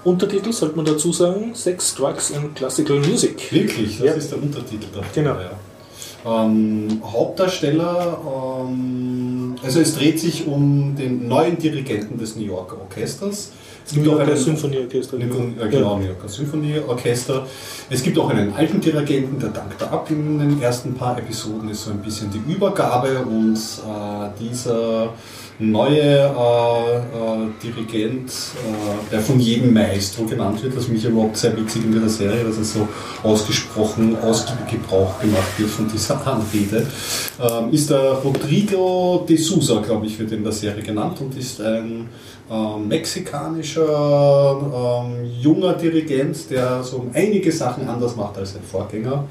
Untertitel 0.05 0.53
sollte 0.53 0.77
man 0.77 0.85
dazu 0.85 1.13
sagen: 1.13 1.55
Sex, 1.55 1.95
Drugs 1.95 2.33
and 2.35 2.55
Classical 2.55 2.99
Music. 2.99 3.51
Wirklich, 3.53 3.99
das 3.99 4.07
Ja. 4.07 4.13
ist 4.13 4.31
der 4.31 4.43
Untertitel 4.43 4.87
da. 4.95 5.01
Genau. 5.15 5.31
Ja. 5.35 5.51
Ähm, 6.27 7.03
Hauptdarsteller, 7.05 8.19
ähm, 8.69 9.57
also 9.63 9.81
es 9.81 9.95
dreht 9.95 10.19
sich 10.19 10.47
um 10.47 10.97
den 10.97 11.29
neuen 11.29 11.59
Dirigenten 11.59 12.19
des 12.19 12.37
New 12.37 12.45
Yorker 12.45 12.79
Orchesters. 12.81 13.53
Es 13.87 13.93
New 13.93 14.03
gibt 14.03 14.15
auch 14.15 14.19
Yorker 14.19 14.33
einen 14.33 14.41
Symphonieorchester. 14.41 15.19
Ja, 15.19 15.67
genau, 15.67 15.99
New 15.99 16.07
Yorker 16.07 16.29
Symphonieorchester. 16.29 17.47
Es 17.91 18.03
gibt 18.03 18.19
auch 18.19 18.31
einen 18.31 18.55
alten 18.55 18.81
Dirigenten, 18.81 19.39
der 19.39 19.51
dankt 19.51 19.81
da 19.81 19.87
ab 19.87 20.11
in 20.11 20.39
den 20.39 20.63
ersten 20.63 20.95
paar 20.95 21.19
Episoden, 21.19 21.69
ist 21.69 21.85
so 21.85 21.91
ein 21.91 21.99
bisschen 21.99 22.31
die 22.31 22.53
Übergabe 22.53 23.19
und 23.21 23.57
äh, 23.57 24.41
dieser 24.41 25.13
neue 25.59 26.01
äh, 26.01 26.97
äh, 26.97 27.49
Dirigent, 27.63 28.31
äh, 28.31 29.11
der 29.13 29.21
von 29.21 29.39
jedem 29.39 29.73
Maestro 29.73 30.25
genannt 30.25 30.63
wird, 30.63 30.77
was 30.77 30.89
mich 30.89 31.05
überhaupt 31.05 31.37
sehr 31.37 31.57
witzig 31.57 31.85
in 31.85 31.93
dieser 31.93 32.09
Serie, 32.09 32.45
dass 32.45 32.57
es 32.57 32.73
so 32.73 32.89
ausgesprochen 33.23 34.17
ausgiebig 34.21 34.67
Gebrauch 34.69 35.21
gemacht 35.21 35.59
wird 35.59 35.71
von 35.71 35.89
dieser 35.89 36.27
Anrede, 36.27 36.87
ähm, 37.41 37.73
ist 37.73 37.91
der 37.91 38.15
Rodrigo 38.15 39.25
de 39.29 39.37
Souza, 39.37 39.81
glaube 39.81 40.07
ich, 40.07 40.19
wird 40.19 40.33
in 40.33 40.43
der 40.43 40.53
Serie 40.53 40.83
genannt 40.83 41.21
und 41.21 41.37
ist 41.37 41.61
ein 41.61 42.09
ähm, 42.51 42.89
mexikanischer 42.89 45.05
ähm, 45.05 45.25
junger 45.41 45.75
Dirigent, 45.75 46.51
der 46.51 46.83
so 46.83 47.07
einige 47.13 47.51
Sachen 47.51 47.89
anders 47.89 48.17
macht 48.17 48.39
als 48.39 48.53
sein 48.53 48.63
Vorgänger. 48.63 49.25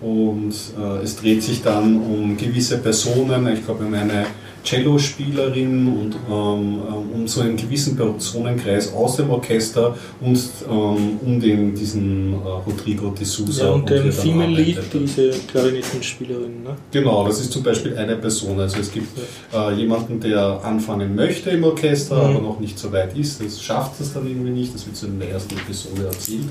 Und 0.00 0.54
äh, 0.78 1.02
es 1.02 1.16
dreht 1.16 1.42
sich 1.42 1.62
dann 1.62 2.00
um 2.00 2.36
gewisse 2.36 2.78
Personen, 2.78 3.46
ich 3.52 3.64
glaube 3.64 3.84
um 3.84 3.94
eine 3.94 4.26
Cellospielerin 4.64 5.86
und 5.88 6.14
ähm, 6.30 6.82
ähm, 6.88 7.10
um 7.14 7.28
so 7.28 7.40
einen 7.42 7.56
gewissen 7.56 7.96
Personenkreis 7.96 8.92
aus 8.94 9.16
dem 9.16 9.30
Orchester 9.30 9.96
und 10.20 10.38
ähm, 10.70 11.18
um 11.24 11.40
den, 11.40 11.74
diesen 11.74 12.32
äh, 12.32 12.36
Rodrigo 12.66 13.10
de 13.10 13.24
Souza. 13.24 13.64
Ja, 13.64 13.70
und 13.72 13.90
er 13.90 14.02
dann 14.02 14.12
Female 14.12 14.50
Lead, 14.50 14.78
diese 14.92 15.30
Klarinettenspielerin. 15.48 16.62
Ne? 16.62 16.76
Genau, 16.92 17.26
das 17.26 17.40
ist 17.40 17.52
zum 17.52 17.62
Beispiel 17.62 17.96
eine 17.96 18.16
Person. 18.16 18.58
Also 18.60 18.78
es 18.78 18.90
gibt 18.92 19.08
äh, 19.52 19.72
jemanden, 19.74 20.20
der 20.20 20.60
anfangen 20.64 21.14
möchte 21.14 21.50
im 21.50 21.64
Orchester, 21.64 22.14
Mhm. 22.16 22.36
aber 22.36 22.40
noch 22.40 22.60
nicht 22.60 22.78
so 22.78 22.90
weit 22.92 23.16
ist. 23.16 23.42
Das 23.44 23.60
schafft 23.62 24.00
es 24.00 24.12
dann 24.12 24.26
irgendwie 24.26 24.50
nicht. 24.50 24.74
Das 24.74 24.86
wird 24.86 24.96
so 24.96 25.06
in 25.06 25.18
der 25.18 25.30
ersten 25.30 25.54
Episode 25.56 26.06
erzählt. 26.06 26.48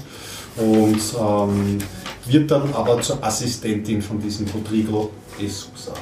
Und 0.58 1.00
ähm, 1.20 1.78
wird 2.28 2.52
dann 2.52 2.74
aber 2.74 3.02
zur 3.02 3.24
Assistentin 3.24 4.02
von 4.02 4.20
diesem 4.22 4.46
Rodrigo 4.48 5.10
de 5.40 5.48
Sousa. 5.48 5.94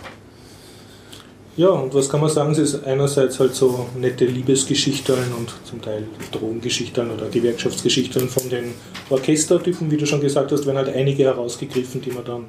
Ja, 1.58 1.70
und 1.70 1.94
was 1.94 2.08
kann 2.10 2.22
man 2.22 2.30
sagen? 2.30 2.52
Es 2.54 2.58
ist 2.60 2.84
einerseits 2.86 3.40
halt 3.40 3.54
so 3.54 3.86
nette 4.00 4.26
Liebesgeschichten 4.26 5.16
und 5.38 5.54
zum 5.66 5.82
Teil 5.82 6.04
Drogengeschichten 6.32 7.12
oder 7.12 7.28
Gewerkschaftsgeschichten 7.28 8.30
von 8.30 8.50
den 8.50 8.74
Orchestertypen, 9.10 9.92
wie 9.92 9.98
du 9.98 10.06
schon 10.06 10.22
gesagt 10.22 10.52
hast, 10.52 10.66
werden 10.66 10.78
halt 10.78 10.96
einige 10.96 11.24
herausgegriffen, 11.26 12.02
die 12.02 12.12
man 12.12 12.24
dann 12.24 12.46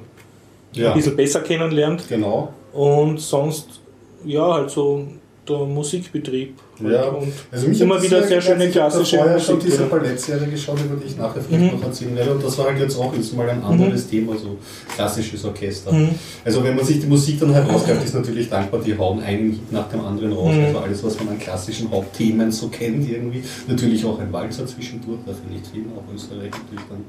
Ja, 0.71 0.91
ein 0.91 0.97
bisschen 0.97 1.15
besser 1.17 1.41
kennenlernt. 1.41 2.05
genau. 2.07 2.53
Und 2.71 3.19
sonst, 3.19 3.81
ja, 4.25 4.53
halt 4.53 4.69
so 4.71 5.05
der 5.47 5.57
Musikbetrieb. 5.59 6.55
Ja, 6.79 7.03
und 7.09 7.31
also 7.51 7.67
mich 7.67 7.81
immer 7.81 8.01
wieder 8.01 8.19
das 8.19 8.29
sehr 8.29 8.41
schöne 8.41 8.65
ich 8.67 8.77
hab 8.77 8.89
da 8.89 8.89
klassische 8.97 9.17
vorher 9.17 9.39
schon 9.39 9.55
Musik. 9.55 9.71
diese. 9.71 9.83
Ballettserie 9.85 10.47
geschaut, 10.47 10.79
über 10.83 10.95
die 10.95 11.07
ich 11.07 11.17
nachher 11.17 11.41
vielleicht 11.41 11.73
Mhm. 11.73 11.79
noch 11.79 11.85
erzählen 11.85 12.15
werde. 12.15 12.31
Und 12.35 12.43
das 12.43 12.57
war 12.57 12.65
halt 12.67 12.79
jetzt 12.79 12.97
auch 12.97 13.13
jetzt 13.15 13.35
mal 13.35 13.49
ein 13.49 13.61
anderes 13.63 14.07
Thema, 14.07 14.35
so 14.37 14.57
klassisches 14.95 15.43
Orchester. 15.45 15.91
Mhm. 15.91 16.09
Also 16.45 16.63
wenn 16.63 16.75
man 16.75 16.85
sich 16.85 16.99
die 16.99 17.07
Musik 17.07 17.39
dann 17.39 17.53
herausgreift, 17.53 18.03
ist 18.05 18.15
natürlich 18.15 18.49
dankbar, 18.49 18.81
die 18.85 18.97
hauen 18.97 19.19
einen 19.21 19.51
Hit 19.51 19.71
nach 19.71 19.89
dem 19.89 20.01
anderen 20.01 20.33
raus. 20.33 20.55
Mhm. 20.55 20.65
Also 20.65 20.79
alles, 20.79 21.03
was 21.03 21.19
man 21.19 21.29
an 21.29 21.39
klassischen 21.39 21.91
Hauptthemen 21.91 22.51
so 22.51 22.69
kennt 22.69 23.09
irgendwie. 23.09 23.43
Natürlich 23.67 24.03
auch 24.05 24.19
ein 24.19 24.31
Walzer 24.31 24.65
zwischendurch, 24.65 25.19
dafür 25.25 25.49
nicht 25.51 25.67
viel, 25.67 25.83
auch 25.97 26.13
Österreich 26.13 26.51
natürlich 26.51 26.85
dann 26.89 27.03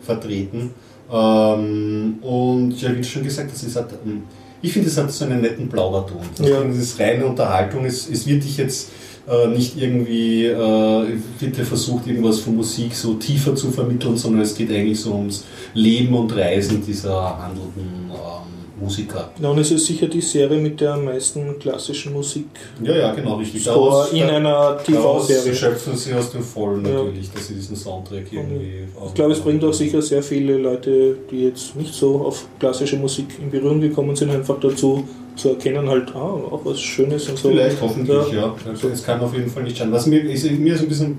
vertreten. 0.00 0.70
Ähm, 1.12 2.18
und 2.22 2.80
ja, 2.80 2.96
wie 2.96 3.04
schon 3.04 3.22
gesagt 3.22 3.50
hast, 3.52 3.62
es 3.62 3.76
hat, 3.76 3.90
ähm, 4.06 4.22
ich 4.62 4.72
finde, 4.72 4.88
es 4.88 4.96
hat 4.96 5.12
so 5.12 5.24
einen 5.24 5.40
netten 5.42 5.68
Plauderton. 5.68 6.20
Das 6.36 6.48
Ja. 6.48 6.62
ist 6.62 6.98
reine 7.00 7.26
Unterhaltung, 7.26 7.84
es, 7.84 8.08
es 8.08 8.26
wird 8.26 8.44
dich 8.44 8.56
jetzt 8.56 8.90
äh, 9.28 9.46
nicht 9.48 9.76
irgendwie, 9.80 10.46
äh, 10.46 11.04
bitte 11.38 11.64
versucht 11.64 12.06
irgendwas 12.06 12.40
von 12.40 12.56
Musik 12.56 12.94
so 12.94 13.14
tiefer 13.14 13.54
zu 13.54 13.70
vermitteln, 13.70 14.16
sondern 14.16 14.42
es 14.42 14.54
geht 14.54 14.70
eigentlich 14.70 15.00
so 15.00 15.14
ums 15.14 15.44
Leben 15.74 16.14
und 16.14 16.34
Reisen 16.34 16.84
dieser 16.84 17.38
handelnden 17.38 18.10
ähm, 18.10 18.61
Musiker. 18.82 19.30
Ja, 19.40 19.48
und 19.50 19.58
es 19.58 19.70
ist 19.70 19.86
sicher 19.86 20.06
die 20.08 20.20
Serie 20.20 20.58
mit 20.58 20.80
der 20.80 20.96
meisten 20.96 21.58
klassischen 21.58 22.12
Musik 22.12 22.46
Ja, 22.82 22.94
ja, 22.96 23.14
genau, 23.14 23.36
richtig. 23.36 23.62
Score 23.62 24.08
in 24.12 24.24
einer 24.24 24.78
TV-Serie. 24.84 25.54
schöpfen 25.54 25.96
sie 25.96 26.12
aus 26.14 26.30
dem 26.32 26.42
Vollen 26.42 26.84
Ja. 26.84 26.92
natürlich, 26.92 27.30
dass 27.32 27.46
sie 27.48 27.54
diesen 27.54 27.76
Soundtrack 27.76 28.26
irgendwie... 28.32 28.84
Ich 29.06 29.14
glaube, 29.14 29.32
es 29.32 29.40
bringt 29.40 29.64
auch 29.64 29.72
sicher 29.72 30.02
sehr 30.02 30.22
viele 30.22 30.56
Leute, 30.58 31.16
die 31.30 31.44
jetzt 31.44 31.76
nicht 31.76 31.94
so 31.94 32.16
auf 32.26 32.46
klassische 32.58 32.96
Musik 32.96 33.26
in 33.40 33.50
Berührung 33.50 33.80
gekommen 33.80 34.16
sind, 34.16 34.30
einfach 34.30 34.58
dazu 34.60 35.06
zu 35.36 35.48
erkennen, 35.50 35.88
halt, 35.88 36.14
ah, 36.14 36.18
auch 36.18 36.60
was 36.64 36.80
Schönes 36.80 37.28
und 37.28 37.38
so. 37.38 37.48
Vielleicht, 37.48 37.80
hoffentlich, 37.80 38.32
Ja. 38.32 38.40
ja. 38.48 38.54
Also 38.68 38.88
es 38.88 39.02
kann 39.02 39.20
auf 39.20 39.32
jeden 39.34 39.48
Fall 39.50 39.62
nicht 39.62 39.78
schaden. 39.78 39.92
Was 39.92 40.06
mir 40.06 40.22
ist, 40.24 40.50
mir 40.50 40.74
ist 40.74 40.82
ein 40.82 40.88
bisschen. 40.88 41.18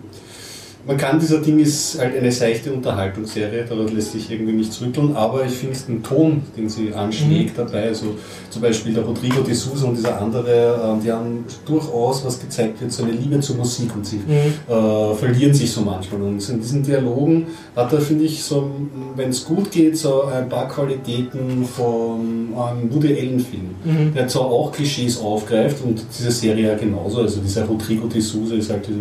Man 0.85 0.97
kann, 0.97 1.18
dieser 1.18 1.38
Ding 1.39 1.60
ist 1.60 1.97
halt 1.97 2.18
eine 2.18 2.30
seichte 2.31 2.73
Unterhaltungsserie, 2.73 3.64
daraus 3.68 3.93
lässt 3.93 4.11
sich 4.11 4.30
irgendwie 4.30 4.51
nichts 4.51 4.81
rütteln, 4.81 5.15
aber 5.15 5.45
ich 5.45 5.53
finde 5.53 5.77
den 5.88 6.03
Ton, 6.03 6.41
den 6.57 6.68
sie 6.68 6.93
anschlägt 6.93 7.57
dabei, 7.57 7.84
also 7.88 8.15
zum 8.49 8.61
Beispiel 8.61 8.93
der 8.93 9.03
Rodrigo 9.03 9.41
de 9.41 9.53
Souza 9.53 9.85
und 9.85 9.95
dieser 9.97 10.19
andere, 10.22 10.81
ähm, 10.84 11.01
die 11.01 11.10
haben 11.10 11.45
durchaus, 11.65 12.26
was 12.26 12.39
gezeigt 12.41 12.81
wird, 12.81 12.91
so 12.91 13.03
eine 13.03 13.14
Liebe 13.14 13.39
zur 13.39 13.55
Musik 13.55 13.95
und 13.95 14.05
sie 14.05 14.18
Mhm. 14.18 14.73
äh, 14.73 15.14
verlieren 15.15 15.53
sich 15.53 15.72
so 15.72 15.81
manchmal. 15.81 16.22
Und 16.22 16.49
in 16.49 16.60
diesen 16.60 16.84
Dialogen 16.84 17.47
hat 17.77 17.93
er, 17.93 18.01
finde 18.01 18.26
ich, 18.26 18.43
so, 18.43 18.69
wenn 19.15 19.30
es 19.30 19.45
gut 19.45 19.72
geht, 19.72 19.97
so 19.97 20.23
ein 20.26 20.49
paar 20.49 20.68
Qualitäten 20.68 21.65
von 21.65 22.49
einem 22.57 22.93
Woody 22.93 23.14
Allen-Film, 23.18 23.69
Mhm. 23.85 24.14
der 24.14 24.27
zwar 24.27 24.47
auch 24.47 24.72
Klischees 24.72 25.18
aufgreift 25.19 25.77
und 25.85 26.01
diese 26.18 26.31
Serie 26.31 26.68
ja 26.68 26.76
genauso, 26.76 27.22
also 27.22 27.39
dieser 27.39 27.64
Rodrigo 27.65 28.07
de 28.07 28.19
Souza 28.22 28.55
ist 28.55 28.69
halt 28.69 28.85
so 28.85 28.91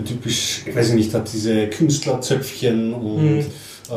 typisch, 0.00 0.62
ich 0.66 0.74
weiß 0.74 0.92
nicht, 0.94 1.12
hat 1.14 1.30
diese 1.32 1.66
Künstlerzöpfchen 1.68 2.94
und 2.94 3.22
Mhm. 3.34 3.44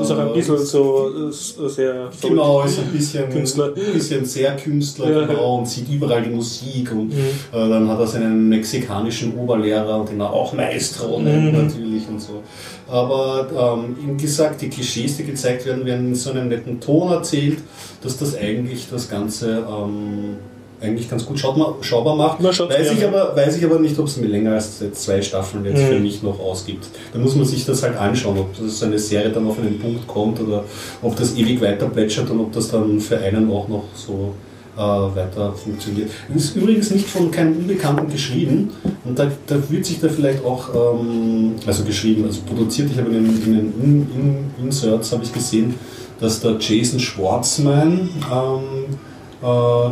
Ist 0.01 0.11
auch 0.11 0.17
ein 0.17 0.29
äh, 0.31 0.33
bisschen 0.33 0.57
so 0.57 1.09
äh, 1.29 1.69
sehr 1.69 2.09
Genau, 2.21 2.63
ist 2.63 2.79
ein 2.79 2.91
bisschen 2.91 3.29
Künstler. 3.29 3.67
ein 3.67 3.93
bisschen 3.93 4.25
sehr 4.25 4.55
Künstler, 4.57 5.09
Ja. 5.21 5.25
genau, 5.27 5.59
und 5.59 5.69
sieht 5.69 5.87
überall 5.89 6.21
die 6.23 6.31
Musik 6.31 6.91
und 6.91 7.09
Mhm. 7.09 7.13
äh, 7.53 7.69
dann 7.69 7.87
hat 7.87 7.99
er 7.99 8.07
seinen 8.07 8.49
mexikanischen 8.49 9.37
Oberlehrer, 9.37 10.03
den 10.03 10.19
er 10.19 10.33
auch 10.33 10.51
Maestro 10.53 11.19
nennt 11.21 11.53
Mhm. 11.53 11.63
natürlich 11.65 12.03
und 12.09 12.19
so. 12.19 12.41
Aber 12.87 13.77
ähm, 13.77 13.95
ihm 14.03 14.17
gesagt, 14.17 14.61
die 14.61 14.69
Klischees, 14.69 15.15
die 15.17 15.23
gezeigt 15.23 15.65
werden, 15.65 15.85
werden 15.85 16.07
in 16.09 16.15
so 16.15 16.31
einem 16.31 16.49
netten 16.49 16.79
Ton 16.81 17.11
erzählt, 17.11 17.59
dass 18.01 18.17
das 18.17 18.35
eigentlich 18.35 18.87
das 18.91 19.07
Ganze 19.07 19.65
ähm, 19.69 20.37
eigentlich 20.81 21.09
ganz 21.09 21.25
gut 21.25 21.39
schaubar, 21.39 21.75
schaubar 21.81 22.15
macht. 22.15 22.43
Weiß, 22.43 22.59
ich 22.91 23.05
aber, 23.05 23.35
weiß 23.35 23.57
ich 23.57 23.65
aber 23.65 23.79
nicht, 23.79 23.97
ob 23.97 24.07
es 24.07 24.17
mir 24.17 24.27
länger 24.27 24.53
als 24.53 24.83
zwei 24.93 25.21
Staffeln 25.21 25.65
jetzt 25.65 25.81
Mhm. 25.81 25.87
für 25.87 25.99
mich 25.99 26.21
noch 26.23 26.39
ausgibt. 26.39 26.87
Da 27.13 27.19
muss 27.19 27.35
man 27.35 27.45
sich 27.45 27.65
das 27.65 27.81
halt 27.83 27.97
anschauen, 27.97 28.37
ob 28.37 28.57
das 28.59 28.79
so 28.79 28.85
eine 28.85 28.99
Serie 28.99 29.29
dann 29.29 29.47
auf 29.47 29.57
einen 29.57 29.79
Punkt 29.79 30.05
kommt 30.07 30.39
oder 30.41 30.63
ob 31.01 31.15
das 31.15 31.35
ewig 31.35 31.61
weiter 31.61 31.87
plätschert 31.87 32.29
und 32.29 32.39
ob 32.39 32.51
das 32.51 32.69
dann 32.69 32.99
für 32.99 33.17
einen 33.17 33.49
auch 33.49 33.67
noch 33.67 33.85
so 33.95 34.33
äh, 34.77 34.79
weiter 34.79 35.53
funktioniert. 35.53 36.09
Das 36.33 36.43
ist 36.43 36.55
übrigens 36.57 36.91
nicht 36.91 37.07
von 37.07 37.31
keinem 37.31 37.57
Unbekannten 37.59 38.11
geschrieben 38.11 38.71
und 39.05 39.17
da, 39.17 39.31
da 39.47 39.55
wird 39.69 39.85
sich 39.85 40.01
da 40.01 40.09
vielleicht 40.09 40.43
auch, 40.43 40.67
ähm, 40.99 41.53
also 41.65 41.83
geschrieben, 41.85 42.25
also 42.25 42.41
produziert, 42.41 42.89
ich 42.91 42.97
habe 42.97 43.09
in 43.09 43.23
den, 43.23 43.43
in 43.43 43.53
den 43.53 43.73
in, 43.81 44.07
in 44.59 44.65
Inserts 44.65 45.13
habe 45.13 45.23
ich 45.23 45.31
gesehen, 45.31 45.75
dass 46.19 46.41
der 46.41 46.57
Jason 46.59 46.99
Schwartzman 46.99 48.09
ähm, 48.31 48.59
äh, 48.91 49.14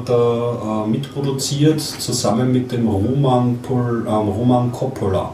da 0.06 0.84
äh, 0.86 0.90
mitproduziert, 0.90 1.80
zusammen 1.80 2.52
mit 2.52 2.72
dem 2.72 2.88
Roman, 2.88 3.58
Pol, 3.62 4.06
ähm, 4.08 4.28
Roman 4.30 4.72
Coppola. 4.72 5.34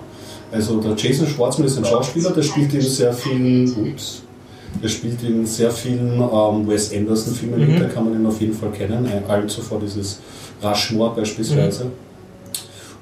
Also 0.51 0.79
der 0.81 0.95
Jason 0.95 1.27
Schwartzman 1.27 1.67
ist 1.67 1.77
ein 1.77 1.85
Schauspieler, 1.85 2.31
der 2.31 2.41
spielt 2.43 2.73
in 2.73 2.81
sehr 2.81 3.13
vielen, 3.13 3.71
ups, 3.71 4.23
der 4.83 4.87
spielt 4.89 5.21
in 5.23 5.45
sehr 5.45 5.71
vielen 5.71 6.19
ähm, 6.19 6.67
Wes 6.67 6.91
Anderson-Filmen 6.93 7.59
mit, 7.59 7.69
Mhm. 7.69 7.79
da 7.79 7.85
kann 7.85 8.05
man 8.05 8.19
ihn 8.19 8.25
auf 8.25 8.41
jeden 8.41 8.53
Fall 8.53 8.71
kennen, 8.71 9.07
allen 9.27 9.47
zuvor 9.47 9.79
dieses 9.79 10.19
Rushmore 10.63 11.15
beispielsweise. 11.15 11.85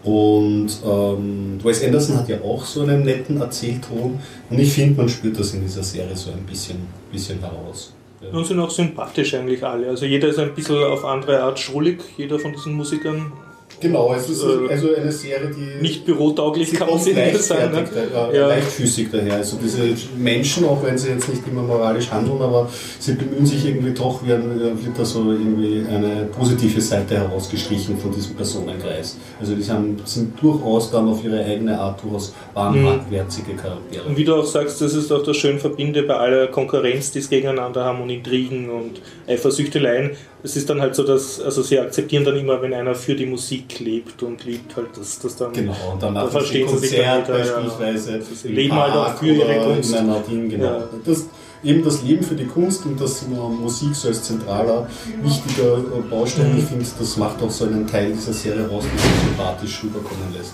Und 0.03 0.69
ähm, 0.85 1.59
Wes 1.63 1.83
Anderson 1.83 2.17
hat 2.17 2.29
ja 2.29 2.37
auch 2.41 2.63
so 2.63 2.81
einen 2.81 3.03
netten 3.03 3.41
Erzählton 3.41 4.19
und 4.49 4.59
ich 4.59 4.71
finde, 4.71 4.95
man 4.97 5.09
spürt 5.09 5.37
das 5.39 5.53
in 5.53 5.61
dieser 5.61 5.83
Serie 5.83 6.15
so 6.15 6.29
ein 6.31 6.45
bisschen, 6.45 6.77
bisschen 7.11 7.39
heraus. 7.39 7.93
Ja. 8.21 8.29
Und 8.31 8.45
sind 8.45 8.59
auch 8.59 8.69
sympathisch 8.69 9.33
eigentlich 9.35 9.63
alle. 9.63 9.89
Also 9.89 10.05
jeder 10.05 10.29
ist 10.29 10.39
ein 10.39 10.53
bisschen 10.53 10.83
auf 10.83 11.05
andere 11.05 11.41
Art 11.43 11.59
schrullig, 11.59 12.01
jeder 12.17 12.39
von 12.39 12.51
diesen 12.51 12.73
Musikern. 12.73 13.31
Genau, 13.79 14.13
es 14.13 14.27
ist 14.29 14.43
Äh, 14.43 14.71
also 14.71 14.95
eine 14.95 15.11
Serie, 15.11 15.51
die 15.55 15.81
Nicht 15.81 16.05
bürotauglich 16.05 16.73
kann 16.73 16.89
man 16.89 16.99
sie 16.99 17.13
nicht 17.13 17.37
sagen. 17.43 17.73
Ne? 17.75 17.83
da- 18.13 18.31
äh, 18.31 18.37
Ja. 18.37 18.47
leichtfüßig 18.47 19.09
daher. 19.11 19.35
Also 19.35 19.57
diese 19.63 19.81
Menschen, 20.17 20.65
auch 20.65 20.83
wenn 20.83 20.97
sie 20.97 21.09
jetzt 21.09 21.29
nicht 21.29 21.43
immer 21.47 21.61
moralisch 21.61 22.09
handeln, 22.09 22.41
aber 22.41 22.67
sie 22.99 23.13
bemühen 23.13 23.45
sich 23.45 23.65
irgendwie 23.65 23.91
doch, 23.91 24.25
werden, 24.25 24.59
äh, 24.59 24.85
wird 24.85 24.97
da 24.97 25.05
so 25.05 25.31
irgendwie 25.31 25.83
eine 25.87 26.25
positive 26.37 26.81
Seite 26.81 27.17
herausgestrichen 27.17 27.97
von 27.97 28.11
diesem 28.11 28.35
Personenkreis. 28.35 29.17
Also 29.39 29.53
die 29.55 29.63
haben, 29.69 29.97
sind 30.05 30.41
durchaus 30.41 30.89
dann 30.91 31.07
auf 31.07 31.23
ihre 31.23 31.43
eigene 31.43 31.79
Art 31.79 32.01
durchaus 32.03 32.33
warmherzige 32.55 33.53
Charaktere. 33.53 34.05
Und 34.07 34.17
wie 34.17 34.23
du 34.23 34.35
auch 34.35 34.45
sagst, 34.45 34.81
das 34.81 34.93
ist 34.93 35.11
auch 35.11 35.23
das 35.23 35.37
schön 35.37 35.59
Verbinde 35.59 36.03
bei 36.03 36.15
aller 36.15 36.47
Konkurrenz, 36.47 37.11
die 37.11 37.19
es 37.19 37.29
gegeneinander 37.29 37.83
haben 37.85 38.01
und 38.01 38.09
Intrigen 38.09 38.69
und 38.69 39.01
Eifersüchteleien. 39.27 40.11
Es 40.47 40.55
ist 40.55 40.69
dann 40.69 40.79
halt 40.79 40.95
so, 40.95 41.03
dass 41.03 41.41
also 41.41 41.61
sie 41.61 41.77
akzeptieren 41.77 42.23
dann 42.23 42.37
immer, 42.37 42.61
wenn 42.61 42.73
einer 42.73 42.95
für 42.95 43.15
die 43.15 43.25
Musik 43.25 43.79
lebt 43.79 44.23
und 44.23 44.45
liebt 44.45 44.77
halt 44.77 44.87
das, 44.97 45.19
das 45.19 45.35
dann. 45.35 45.51
Genau, 45.51 45.75
und 45.91 46.01
dann 46.01 46.15
Da 46.15 46.25
verstehen 46.27 46.69
sie 46.69 46.77
sich 46.77 46.97
dann 46.97 47.23
wieder, 47.25 47.37
ja. 47.45 47.59
beispielsweise. 47.59 48.21
Im 48.45 48.55
leben 48.55 48.75
halt 48.75 48.93
auch 48.93 49.17
für 49.17 49.27
ihre 49.27 49.59
Kunst. 49.59 49.91
In 49.91 49.97
einer 49.97 50.21
genau. 50.25 50.63
Ja. 50.63 50.89
Das, 51.05 51.25
eben 51.63 51.83
das 51.83 52.01
Leben 52.03 52.23
für 52.23 52.35
die 52.35 52.45
Kunst 52.45 52.85
und 52.85 53.01
das 53.01 53.23
äh, 53.23 53.25
Musik 53.27 53.93
so 53.93 54.07
als 54.07 54.23
zentraler, 54.23 54.87
wichtiger 55.21 55.79
äh, 55.79 56.09
Baustein, 56.09 56.53
Mhm. 56.53 56.59
ich 56.59 56.63
finde, 56.65 56.85
das 56.97 57.17
macht 57.17 57.41
auch 57.41 57.51
so 57.51 57.65
einen 57.65 57.85
Teil 57.85 58.13
dieser 58.13 58.31
Serie 58.31 58.67
raus, 58.69 58.85
die 58.85 58.97
so 58.97 59.27
sympathisch 59.27 59.83
rüberkommen 59.83 60.33
lässt. 60.33 60.53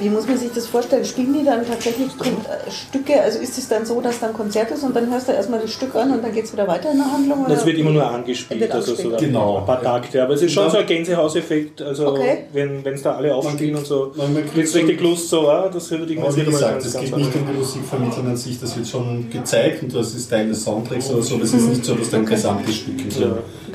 Wie 0.00 0.08
muss 0.10 0.26
man 0.28 0.36
sich 0.38 0.50
das 0.54 0.66
vorstellen? 0.66 1.04
Spielen 1.04 1.32
die 1.34 1.44
dann 1.44 1.66
tatsächlich 1.66 2.06
äh, 2.08 2.70
Stücke? 2.70 3.20
Also 3.20 3.38
ist 3.40 3.58
es 3.58 3.66
dann 3.68 3.84
so, 3.84 4.00
dass 4.00 4.20
dann 4.20 4.32
Konzert 4.32 4.70
ist 4.70 4.82
und 4.84 4.94
dann 4.94 5.10
hörst 5.10 5.28
du 5.28 5.32
erstmal 5.32 5.60
das 5.60 5.72
Stück 5.72 5.94
an 5.96 6.12
und 6.12 6.22
dann 6.22 6.32
geht 6.32 6.44
es 6.44 6.52
wieder 6.52 6.68
weiter 6.68 6.90
in 6.92 6.98
der 6.98 7.10
Handlung? 7.12 7.44
Das 7.48 7.58
oder? 7.58 7.66
wird 7.66 7.78
immer 7.78 7.90
nur 7.90 8.06
angespielt, 8.08 8.60
Wird 8.60 8.72
also 8.72 8.94
so. 8.94 9.10
Genau. 9.18 9.58
ein 9.58 9.66
paar 9.66 9.82
Takte. 9.82 10.22
Aber 10.22 10.34
es 10.34 10.42
ist 10.42 10.52
schon 10.52 10.64
Ja. 10.64 10.70
so 10.70 10.76
ein 10.78 10.86
Gänsehauseffekt, 10.86 11.82
also 11.82 12.06
Okay. 12.08 12.44
wenn 12.52 12.82
es 12.86 13.02
da 13.02 13.16
alle 13.16 13.34
aufspielen 13.34 13.76
und 13.76 13.86
so, 13.86 14.12
Man- 14.14 14.32
man 14.32 14.42
kriegt 14.42 14.54
kriegst 14.54 14.72
so- 14.72 14.78
richtig 14.78 15.00
Lust, 15.00 15.28
so, 15.28 15.48
ah, 15.48 15.68
das 15.72 15.90
ich 15.90 15.94
Aber 15.94 16.08
wie 16.36 16.40
wieder 16.40 16.50
gesagt, 16.50 16.84
es 16.84 16.92
geht 16.98 17.16
nicht 17.16 17.34
um 17.34 17.46
die 17.46 17.52
Musikvermittlung 17.58 18.26
an 18.28 18.36
sich, 18.36 18.60
das 18.60 18.76
wird 18.76 18.86
schon 18.86 19.28
gezeigt 19.30 19.82
und 19.82 19.94
das 19.94 20.14
ist 20.14 20.28
Teil 20.30 20.48
des 20.48 20.62
Soundtracks 20.62 21.10
oder 21.10 21.22
so, 21.22 21.34
aber 21.34 21.44
es 21.44 21.54
ist 21.54 21.68
nicht 21.68 21.84
so, 21.84 21.94
dass 21.94 22.10
du 22.10 22.16
ein 22.16 22.26
gesamtes 22.26 22.74
Stück 22.76 23.00
in 23.04 23.10
so 23.10 23.24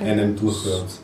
einem 0.01 0.35
durchhörst. 0.35 0.99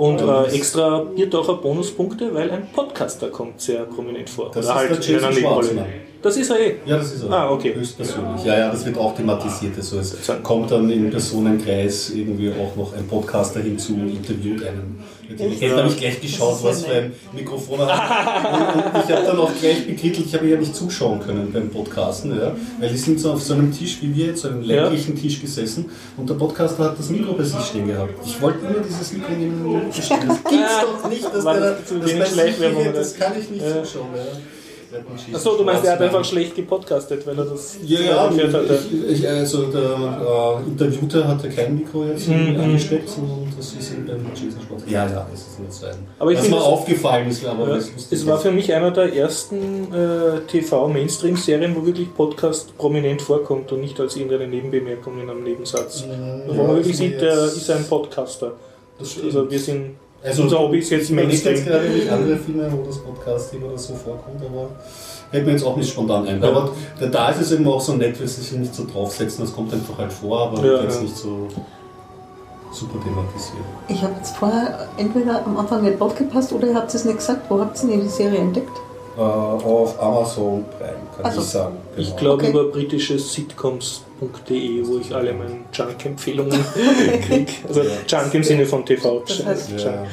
Und 0.00 0.22
äh, 0.22 0.56
extra 0.56 1.00
Biertaucher 1.14 1.56
Bonuspunkte, 1.56 2.32
weil 2.32 2.50
ein 2.50 2.68
Podcaster 2.72 3.28
kommt 3.28 3.60
sehr 3.60 3.80
prominent 3.80 4.30
vor. 4.30 4.50
Das 4.50 4.64
Oder 4.64 4.74
halt 4.74 4.90
ist 4.92 5.06
der 5.06 5.18
in 5.18 5.24
einer 5.24 5.28
Jason 5.28 5.42
Nebenrolle. 5.42 5.66
Schwartzman. 5.66 5.86
Das 6.22 6.36
ist 6.38 6.50
er 6.50 6.58
eh. 6.58 6.74
Ja, 6.86 6.96
das 6.96 7.12
ist 7.12 7.22
er. 7.24 7.30
Ah, 7.30 7.50
okay. 7.50 7.74
Höchstpersönlich. 7.74 8.44
Ja, 8.44 8.58
ja, 8.58 8.70
das 8.70 8.86
wird 8.86 8.96
auch 8.96 9.14
thematisiert. 9.14 9.76
Also 9.76 9.98
es 9.98 10.16
kommt 10.42 10.70
dann 10.70 10.90
im 10.90 11.10
Personenkreis 11.10 12.12
irgendwie 12.14 12.50
auch 12.50 12.74
noch 12.76 12.94
ein 12.94 13.06
Podcaster 13.06 13.60
hinzu, 13.60 13.92
interviewt 13.92 14.64
einen. 14.64 15.04
Jetzt 15.38 15.76
habe 15.76 15.88
ich 15.88 15.96
gleich 15.98 16.20
geschaut, 16.20 16.54
Das 16.54 16.64
was 16.64 16.82
ja 16.82 16.88
für 16.88 16.94
ein 16.96 17.12
Mikrofon 17.32 17.80
er 17.80 17.86
hat. 17.88 18.52
Und, 18.52 18.94
und 18.94 19.04
ich 19.08 19.16
habe 19.16 19.26
dann 19.26 19.38
auch 19.38 19.50
gleich 19.60 19.86
bekrittelt, 19.86 20.26
ich 20.26 20.34
habe 20.34 20.46
ja 20.48 20.56
nicht 20.56 20.74
zuschauen 20.74 21.20
können 21.20 21.52
beim 21.52 21.68
Podcasten, 21.70 22.36
ja, 22.38 22.52
weil 22.78 22.88
die 22.88 22.96
sind 22.96 23.20
so 23.20 23.32
auf 23.32 23.42
so 23.42 23.54
einem 23.54 23.72
Tisch 23.72 23.98
wie 24.02 24.14
wir 24.14 24.26
jetzt, 24.26 24.42
so 24.42 24.48
einem 24.48 24.62
Ja. 24.62 24.82
ländlichen 24.82 25.16
Tisch 25.16 25.40
gesessen 25.40 25.90
und 26.16 26.28
der 26.28 26.34
Podcaster 26.34 26.84
hat 26.84 26.98
das 26.98 27.08
Mikro 27.10 27.32
bei 27.34 27.44
sich 27.44 27.60
stehen 27.60 27.86
gehabt. 27.86 28.14
Ich 28.26 28.40
wollte 28.42 28.58
immer 28.66 28.80
dieses 28.86 29.12
Mikro 29.12 29.32
nehmen. 29.32 29.84
Das 29.94 30.08
gibt's 30.08 30.80
doch 30.82 31.08
nicht, 31.08 31.24
dass 31.24 31.44
der 31.44 31.60
das 31.60 31.84
zu 31.86 31.98
das 31.98 32.12
oder? 32.12 32.92
das 32.92 33.14
kann 33.16 33.32
ich 33.40 33.50
nicht 33.50 33.62
Ja. 33.64 33.82
zuschauen. 33.82 34.08
Ja. 34.16 34.22
Achso, 35.32 35.56
du 35.56 35.64
meinst, 35.64 35.84
er 35.84 35.92
hat 35.92 36.00
einfach 36.00 36.24
schlecht 36.24 36.56
gepodcastet, 36.56 37.26
weil 37.26 37.38
er 37.38 37.44
das 37.44 37.76
Ja, 37.84 38.00
ja, 38.00 38.24
erklärt 38.26 38.54
hatte. 38.54 38.78
ich, 39.08 39.20
ich, 39.20 39.28
also 39.28 39.64
der 39.66 39.80
äh, 40.64 40.68
Interviewte 40.68 41.26
hatte 41.28 41.48
kein 41.48 41.76
Mikro 41.76 42.04
jetzt 42.04 42.28
Mhm. 42.28 42.58
angesteckt, 42.60 43.08
sondern 43.08 43.46
das 43.56 43.72
ist 43.72 43.92
eben 43.92 44.06
beim 44.06 44.26
Jason 44.34 44.60
Schwarz. 44.66 44.82
Ja, 44.88 45.06
ja, 45.06 45.26
das 45.30 45.40
ist 45.40 45.60
nicht 45.60 45.72
sein. 45.72 45.94
Aber 46.18 46.32
ich 46.32 46.40
mir 46.42 46.56
es- 46.56 46.62
aufgefallen 46.62 47.28
ist, 47.28 47.44
aber 47.46 47.68
Ja, 47.68 47.74
das 47.76 47.92
lustig 47.92 48.18
es 48.18 48.26
war 48.26 48.38
für 48.38 48.50
mich 48.50 48.72
einer 48.74 48.90
der 48.90 49.14
ersten 49.14 49.92
äh, 49.94 50.40
TV-Mainstream-Serien, 50.48 51.74
wo 51.76 51.86
wirklich 51.86 52.12
Podcast 52.14 52.76
prominent 52.76 53.22
vorkommt 53.22 53.70
und 53.72 53.80
nicht 53.80 53.98
als 54.00 54.16
irgendeine 54.16 54.48
Nebenbemerkung 54.48 55.20
in 55.20 55.30
einem 55.30 55.42
Nebensatz. 55.44 56.04
Mhm, 56.06 56.42
wo 56.48 56.54
man 56.64 56.76
wirklich 56.76 56.96
sieht, 56.96 57.20
der 57.20 57.44
ist 57.44 57.70
ein 57.70 57.84
Podcaster. 57.84 58.52
Das 58.98 59.12
stimmt. 59.12 59.26
Also 59.26 59.50
wir 59.50 59.58
sind, 59.58 59.96
Also, 60.22 60.42
unser 60.42 60.58
Hobby 60.58 60.78
ist 60.78 60.90
jetzt 60.90 61.04
ich 61.04 61.10
Mainstream. 61.16 61.54
jetzt 61.56 61.66
gerade 61.66 61.88
nicht 61.88 62.08
andere 62.10 62.36
Filme, 62.36 62.70
wo 62.72 62.84
das 62.86 62.98
Podcasting 62.98 63.62
oder 63.62 63.78
so 63.78 63.94
vorkommt, 63.94 64.40
aber 64.44 64.68
fällt 65.30 65.46
mir 65.46 65.52
jetzt 65.52 65.64
auch 65.64 65.76
nicht 65.76 65.88
spontan 65.90 66.26
ein. 66.28 66.42
Aber 66.44 66.70
da- 67.00 67.06
da 67.06 67.28
ist 67.30 67.40
es 67.40 67.52
eben 67.52 67.66
auch 67.66 67.80
so 67.80 67.94
nett, 67.94 68.20
weil 68.20 68.28
sie 68.28 68.42
sich 68.42 68.52
nicht 68.58 68.74
so 68.74 68.84
draufsetzen, 68.84 69.44
das 69.44 69.54
kommt 69.54 69.72
einfach 69.72 69.96
halt 69.96 70.12
vor, 70.12 70.48
aber 70.48 70.64
Ja, 70.66 70.82
jetzt 70.82 70.96
ja. 70.96 71.02
nicht 71.04 71.16
so 71.16 71.48
super 72.72 72.98
thematisiert. 73.02 73.64
Ich 73.88 74.02
habe 74.02 74.12
jetzt 74.18 74.36
vorher 74.36 74.88
entweder 74.98 75.44
am 75.46 75.56
Anfang 75.56 75.82
nicht 75.82 75.98
aufgepasst 76.00 76.52
oder 76.52 76.66
ihr 76.68 76.74
habt 76.74 76.94
es 76.94 77.04
nicht 77.04 77.16
gesagt. 77.16 77.50
Wo 77.50 77.58
habt 77.58 77.82
ihr 77.82 77.88
denn 77.88 78.02
die 78.02 78.08
Serie 78.08 78.38
entdeckt? 78.40 78.70
Äh, 79.16 79.20
auf 79.22 80.00
Amazon 80.00 80.64
Prime, 80.78 80.92
kann 81.16 81.24
Also, 81.24 81.40
ich 81.40 81.46
sagen. 81.46 81.76
ich 81.96 82.08
Genau. 82.10 82.18
glaube, 82.36 82.42
Okay. 82.42 82.50
über 82.50 82.64
britische 82.70 83.18
Sitcoms.de, 84.20 84.86
wo 84.86 84.98
ich 84.98 85.14
alle 85.14 85.32
meine 85.32 85.56
Junk-Empfehlungen 85.72 86.52
kriege. 87.26 87.52
Also 87.66 87.82
Junk 88.06 88.34
im 88.34 88.44
Sinne 88.44 88.66
von 88.66 88.84
TV. 88.84 89.22
Das 89.26 89.44
heißt. 89.44 89.70
Ja, 89.80 90.04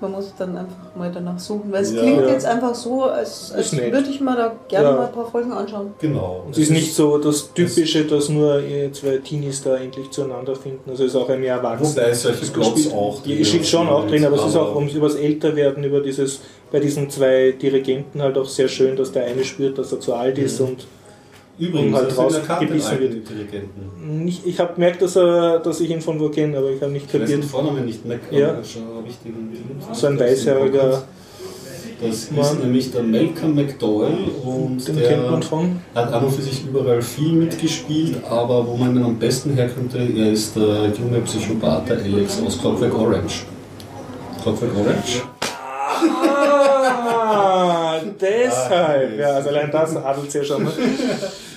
Man 0.00 0.12
muss 0.12 0.32
dann 0.38 0.56
einfach 0.56 0.96
mal 0.96 1.10
danach 1.12 1.38
suchen, 1.38 1.70
weil 1.70 1.82
es 1.82 1.92
Ja. 1.92 2.00
klingt 2.00 2.22
Ja. 2.22 2.28
jetzt 2.30 2.46
einfach 2.46 2.74
so, 2.74 3.04
als, 3.04 3.52
als 3.52 3.76
würde 3.76 4.08
ich 4.08 4.18
mir 4.20 4.34
da 4.34 4.54
gerne 4.66 4.88
Ja. 4.88 4.96
mal 4.96 5.06
ein 5.08 5.12
paar 5.12 5.30
Folgen 5.30 5.52
anschauen. 5.52 5.92
genau. 6.00 6.44
Und 6.46 6.52
es 6.52 6.58
ist 6.58 6.70
nicht 6.70 6.94
so 6.94 7.18
das 7.18 7.52
Typische, 7.52 8.04
dass 8.06 8.30
nur 8.30 8.62
zwei 8.92 9.18
Teenies 9.18 9.62
da 9.62 9.76
endlich 9.76 10.10
zueinander 10.10 10.56
finden. 10.56 10.88
Also 10.90 11.04
es 11.04 11.10
ist 11.10 11.16
auch 11.16 11.28
ein 11.28 11.40
mehr 11.40 11.56
Erwachsenes. 11.56 11.96
Wobei 11.96 12.14
solche 12.14 12.46
Plots 12.46 12.90
auch 12.92 13.26
Ja, 13.26 13.36
ist 13.36 13.68
schon 13.68 13.88
auch 13.88 14.06
drin, 14.06 14.24
aber 14.24 14.36
es 14.36 14.46
ist 14.46 14.56
auch 14.56 14.74
ums 14.74 14.94
übers 14.94 15.16
Älterwerden, 15.16 15.84
über 15.84 16.00
dieses, 16.00 16.40
bei 16.72 16.80
diesen 16.80 17.10
zwei 17.10 17.52
Dirigenten 17.60 18.22
halt 18.22 18.38
auch 18.38 18.48
sehr 18.48 18.68
schön, 18.68 18.96
dass 18.96 19.12
der 19.12 19.24
eine 19.26 19.44
spürt, 19.44 19.76
dass 19.76 19.92
er 19.92 20.00
zu 20.00 20.14
alt 20.14 20.38
ist 20.38 20.60
Mhm. 20.60 20.66
und 20.66 20.86
Übrigens, 21.60 21.96
halt 21.96 22.16
rausgebissen 22.18 22.90
alten 22.90 23.02
wird. 23.14 23.28
Dirigenten. 23.28 24.24
nicht, 24.24 24.46
ich 24.46 24.58
habe 24.58 24.74
gemerkt, 24.74 25.02
dass, 25.02 25.16
er, 25.16 25.58
dass 25.60 25.80
ich 25.80 25.90
ihn 25.90 26.00
von 26.00 26.18
wo 26.18 26.28
kenne, 26.30 26.56
aber 26.58 26.70
ich 26.70 26.80
habe 26.82 26.90
nicht 26.92 27.06
Ich 27.06 27.12
weiß 27.20 27.28
den 27.28 27.40
kapiert. 27.40 27.44
Vornamen 27.50 27.84
nicht 27.84 28.04
mehr, 28.06 28.18
Ja. 28.30 28.56
schon 28.64 28.82
So 29.92 30.06
ein 30.08 30.18
weißhaariger, 30.18 31.02
Das 32.02 32.10
ist 32.16 32.32
Mann. 32.32 32.58
nämlich 32.60 32.90
der 32.92 33.02
Malcolm 33.02 33.54
McDowell 33.54 34.14
und 34.44 34.88
den 34.88 34.96
der 34.96 35.08
kennt 35.08 35.30
man 35.30 35.42
von. 35.42 35.76
hat 35.94 36.12
an 36.12 36.24
und 36.24 36.32
für 36.32 36.40
sich 36.42 36.64
überall 36.64 37.02
viel 37.02 37.32
mitgespielt, 37.32 38.16
aber 38.28 38.66
wo 38.66 38.74
man 38.76 38.96
ihn 38.96 39.04
am 39.04 39.18
besten 39.18 39.52
herkönnte, 39.54 39.98
er 40.16 40.32
ist 40.32 40.56
der 40.56 40.86
junge 40.98 41.20
Psychopath, 41.24 41.90
der 41.90 41.98
Alex 41.98 42.40
aus 42.46 42.58
Clockwork 42.58 42.98
Orange. 42.98 43.42
Clockwork 44.42 44.70
Orange? 44.78 45.22
Deshalb. 48.20 49.18
Ja, 49.18 49.28
also 49.34 49.48
allein 49.48 49.70
das 49.70 49.96
adelt 50.08 50.28
es 50.28 50.34
ja 50.34 50.44
schon. 50.44 50.64
Ne? 50.64 50.72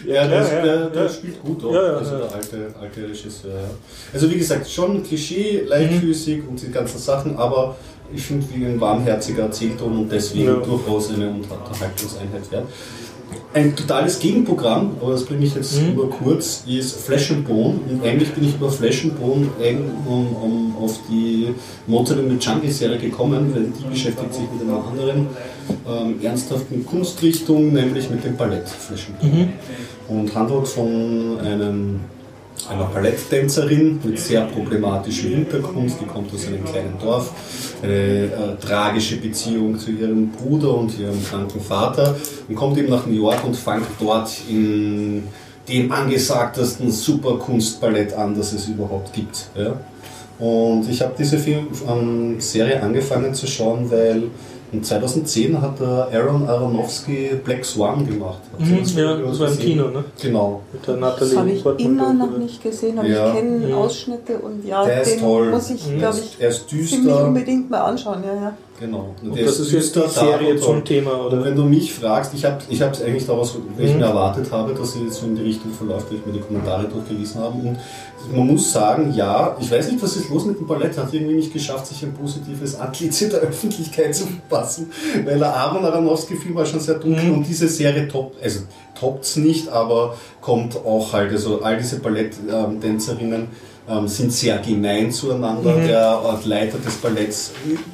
Ja, 0.06 0.14
ja, 0.14 0.24
ja, 0.26 0.62
der, 0.62 0.90
der 0.90 1.04
ja. 1.04 1.10
spielt 1.10 1.42
gut 1.44 1.64
auch, 1.64 1.74
also 1.74 2.18
der 2.18 2.34
alte, 2.34 2.58
alte 2.80 3.04
Regisseur. 3.04 3.52
Also 4.14 4.30
wie 4.30 4.38
gesagt, 4.38 4.70
schon 4.70 5.02
Klischee, 5.04 5.64
leichtfüßig 5.68 6.44
Mhm. 6.44 6.50
und 6.50 6.62
die 6.62 6.72
ganzen 6.72 6.98
Sachen, 7.00 7.38
aber 7.38 7.76
ich 8.14 8.22
finde 8.22 8.46
wie 8.54 8.66
ein 8.66 8.80
warmherziger 8.80 9.44
Erzählton 9.44 9.98
und 10.00 10.12
deswegen 10.12 10.62
durchaus 10.64 11.10
eine 11.14 11.30
Unterhaltungseinheit 11.30 12.52
wert. 12.52 12.66
Ein 13.54 13.76
totales 13.76 14.20
Gegenprogramm, 14.20 14.92
aber 15.02 15.12
das 15.12 15.26
bringe 15.26 15.46
ich 15.46 15.54
jetzt 15.56 15.80
Mhm. 15.82 15.94
über 15.94 16.08
kurz, 16.10 16.64
ist 16.68 16.96
Flesh 17.02 17.32
and 17.32 17.48
Bone. 17.48 17.80
Und 17.90 18.04
eigentlich 18.04 18.32
bin 18.32 18.46
ich 18.48 18.56
über 18.56 18.70
Flesh 18.72 19.04
and 19.06 19.20
Bone 19.20 19.48
eng 19.62 19.92
um, 20.08 20.28
um 20.42 20.76
auf 20.82 21.00
die 21.10 21.50
Mozart 21.88 22.20
in 22.20 22.30
the 22.40 22.46
Jungle 22.46 22.72
Serie 22.72 22.98
gekommen, 22.98 23.52
weil 23.54 23.66
die 23.66 23.90
beschäftigt 23.90 24.34
sich 24.34 24.44
mit 24.52 24.68
einer 24.68 24.84
anderen 24.86 25.28
ähm, 25.88 26.16
ernsthaften 26.24 26.86
Kunstrichtung, 26.86 27.74
nämlich 27.74 28.10
mit 28.10 28.24
dem 28.24 28.36
Ballett 28.36 28.68
Flesh 28.68 29.08
and 29.10 29.20
Bone. 29.20 29.50
Und 30.10 30.36
handelt 30.36 30.68
von 30.68 31.38
einem, 31.44 32.00
einer 32.70 32.86
Balletttänzerin 32.86 34.00
mit 34.04 34.20
sehr 34.20 34.42
problematischem 34.46 35.30
Hintergrund, 35.32 35.94
die 36.00 36.06
kommt 36.06 36.34
aus 36.34 36.48
einem 36.48 36.64
kleinen 36.64 36.98
Dorf, 37.00 37.32
eine 37.82 37.94
äh, 37.94 38.30
tragische 38.60 39.18
Beziehung 39.18 39.78
zu 39.78 39.92
ihrem 39.92 40.30
Bruder 40.30 40.76
und 40.76 40.98
ihrem 40.98 41.24
kranken 41.24 41.62
Vater 41.62 42.16
und 42.48 42.56
kommt 42.56 42.78
eben 42.78 42.90
nach 42.90 43.06
New 43.06 43.16
York 43.16 43.44
und 43.44 43.56
fängt 43.56 43.88
dort 44.00 44.30
in 44.50 45.24
dem 45.68 45.92
angesagtesten 45.92 46.92
Superkunstballett 46.92 48.14
an, 48.14 48.36
das 48.36 48.54
es 48.54 48.68
überhaupt 48.68 49.14
gibt. 49.14 49.50
Ja? 49.56 49.80
Und 50.40 50.90
ich 50.90 51.02
habe 51.02 51.14
diese 51.18 51.38
Film, 51.38 51.68
ähm, 51.88 52.40
Serie 52.40 52.82
angefangen 52.82 53.34
zu 53.34 53.48
schauen, 53.48 53.90
weil 53.90 54.24
in 54.74 54.84
2010 54.84 55.62
hat 55.62 55.80
der 55.80 56.08
Aaron 56.12 56.48
Aronofsky 56.48 57.32
Black 57.44 57.64
Swan 57.64 58.06
gemacht. 58.06 58.40
Mhm, 58.58 58.80
das 58.80 58.96
ja, 58.96 59.16
das 59.16 59.40
war 59.40 59.48
im? 59.52 59.58
Kino, 59.60 59.88
ne? 59.90 60.04
Genau. 60.22 60.62
Mit 60.74 60.88
der 60.88 60.96
Das 60.96 61.02
Natalie 61.02 61.38
habe 61.38 61.52
ich 61.52 61.64
Portman, 61.64 61.86
immer 61.92 62.14
noch 62.14 62.38
nicht 62.38 62.62
gesehen, 62.64 62.98
aber 63.00 63.08
Ja. 63.08 63.28
ich 63.28 63.34
kenne 63.36 63.68
Mhm. 63.68 63.74
Ausschnitte 63.76 64.38
und 64.40 64.66
ja, 64.66 64.84
Der 64.84 65.02
ist 65.04 65.12
den 65.14 65.20
toll. 65.22 65.52
muss 65.52 65.70
ich, 65.70 65.88
Mhm. 65.88 65.98
glaube 66.00 66.18
Er 66.18 66.24
ist- 66.24 66.34
ich, 66.38 66.42
Er 66.42 66.50
ist 66.50 66.70
ziemlich 66.70 66.92
düster. 66.92 67.28
unbedingt 67.28 67.70
mal 67.70 67.82
anschauen. 67.82 68.24
Ja, 68.26 68.34
ja. 68.34 68.54
Genau. 68.80 69.14
Und 69.22 69.36
der 69.38 69.46
das 69.46 69.60
ist 69.60 69.72
jetzt 69.72 69.96
die 69.96 70.10
Serie 70.10 70.54
und 70.54 70.60
zum 70.62 70.84
Thema, 70.84 71.12
Und 71.14 71.28
oder? 71.28 71.46
wenn 71.46 71.56
du 71.56 71.64
mich 71.64 71.94
fragst, 71.94 72.34
ich 72.34 72.44
habe 72.44 72.58
es 72.58 72.66
ich 72.70 72.82
hab's 72.82 73.02
eigentlich 73.02 73.26
daraus, 73.26 73.56
weil 73.78 73.86
ich 73.86 73.94
Mhm. 73.94 74.00
mir 74.00 74.06
erwartet 74.08 74.52
habe, 74.52 74.74
dass 74.74 74.94
sie 74.94 75.04
jetzt 75.04 75.20
so 75.22 75.28
in 75.28 75.36
die 75.36 75.44
Richtung 75.44 75.72
verläuft, 75.72 76.08
weil 76.10 76.18
ich 76.18 76.26
mir 76.26 76.34
die 76.34 76.40
Kommentare 76.40 76.86
durchgelesen 76.86 77.40
habe. 77.42 77.54
Und 77.60 77.78
man 78.32 78.48
muss 78.48 78.72
sagen, 78.72 79.14
ja, 79.14 79.56
ich 79.60 79.70
weiß 79.72 79.92
nicht, 79.92 80.02
was 80.04 80.16
ist 80.16 80.30
los 80.30 80.46
mit 80.46 80.60
dem 80.60 80.68
Ballett, 80.68 80.98
hat 80.98 81.14
irgendwie 81.14 81.36
nicht 81.36 81.52
geschafft, 81.54 81.88
sich 81.88 82.04
ein 82.04 82.14
positives 82.14 82.76
Antlitz 82.76 83.22
in 83.22 83.30
der 83.32 83.40
Öffentlichkeit 83.40 84.16
zu 84.16 84.26
verpassen, 84.26 84.92
weil 85.26 85.40
der 85.40 85.56
Aaron 85.56 85.84
Aronofsky-Film 85.86 86.56
war 86.56 86.66
schon 86.66 86.80
sehr 86.80 86.96
dunkel 86.96 87.24
Mhm. 87.26 87.34
und 87.38 87.48
diese 87.48 87.68
Serie 87.68 88.08
top, 88.08 88.36
also 88.42 88.62
toppt's 89.00 89.36
nicht, 89.36 89.68
aber 89.70 90.16
kommt 90.42 90.76
auch 90.78 91.12
halt, 91.14 91.32
also 91.32 91.62
all 91.62 91.78
diese 91.78 92.00
Balletttänzerinnen 92.00 93.48
ähm, 93.90 94.08
sind 94.08 94.32
sehr 94.32 94.58
gemein 94.60 95.12
zueinander. 95.12 95.76
Mhm. 95.76 95.88
Der 95.88 96.40
Leiter 96.46 96.78
des 96.78 96.96
Balletts 96.96 97.52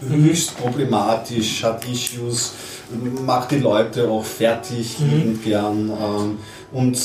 höchst 0.07 0.55
problematisch, 0.57 1.63
hat 1.63 1.83
Issues, 1.89 2.53
macht 3.25 3.51
die 3.51 3.57
Leute 3.59 4.07
auch 4.09 4.23
fertig, 4.23 4.97
Mhm. 4.99 5.09
liebend 5.09 5.43
gern. 5.43 5.89
Ähm, 5.89 6.37
und 6.71 6.97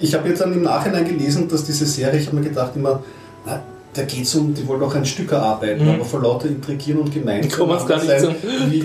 ich 0.00 0.14
habe 0.14 0.28
jetzt 0.28 0.40
dann 0.40 0.52
im 0.52 0.62
Nachhinein 0.62 1.04
gelesen, 1.04 1.48
dass 1.48 1.64
diese 1.64 1.86
Serie, 1.86 2.20
ich 2.20 2.26
habe 2.26 2.36
mir 2.36 2.42
gedacht 2.48 2.72
immer, 2.76 3.02
na, 3.46 3.60
da 3.94 4.02
geht 4.02 4.24
es 4.24 4.34
um, 4.34 4.54
die 4.54 4.66
wollen 4.68 4.82
auch 4.82 4.94
ein 4.94 5.04
Stück 5.04 5.32
erarbeiten, 5.32 5.82
Mhm. 5.84 5.90
aber 5.94 6.04
vor 6.04 6.20
lauter 6.22 6.46
Intrigieren 6.48 7.00
und 7.00 7.12
gemein 7.12 7.42
Die 7.42 7.48
kommen 7.48 7.76
gar 7.86 7.96
nicht 7.98 8.20
sein, 8.20 8.36
wie 8.68 8.82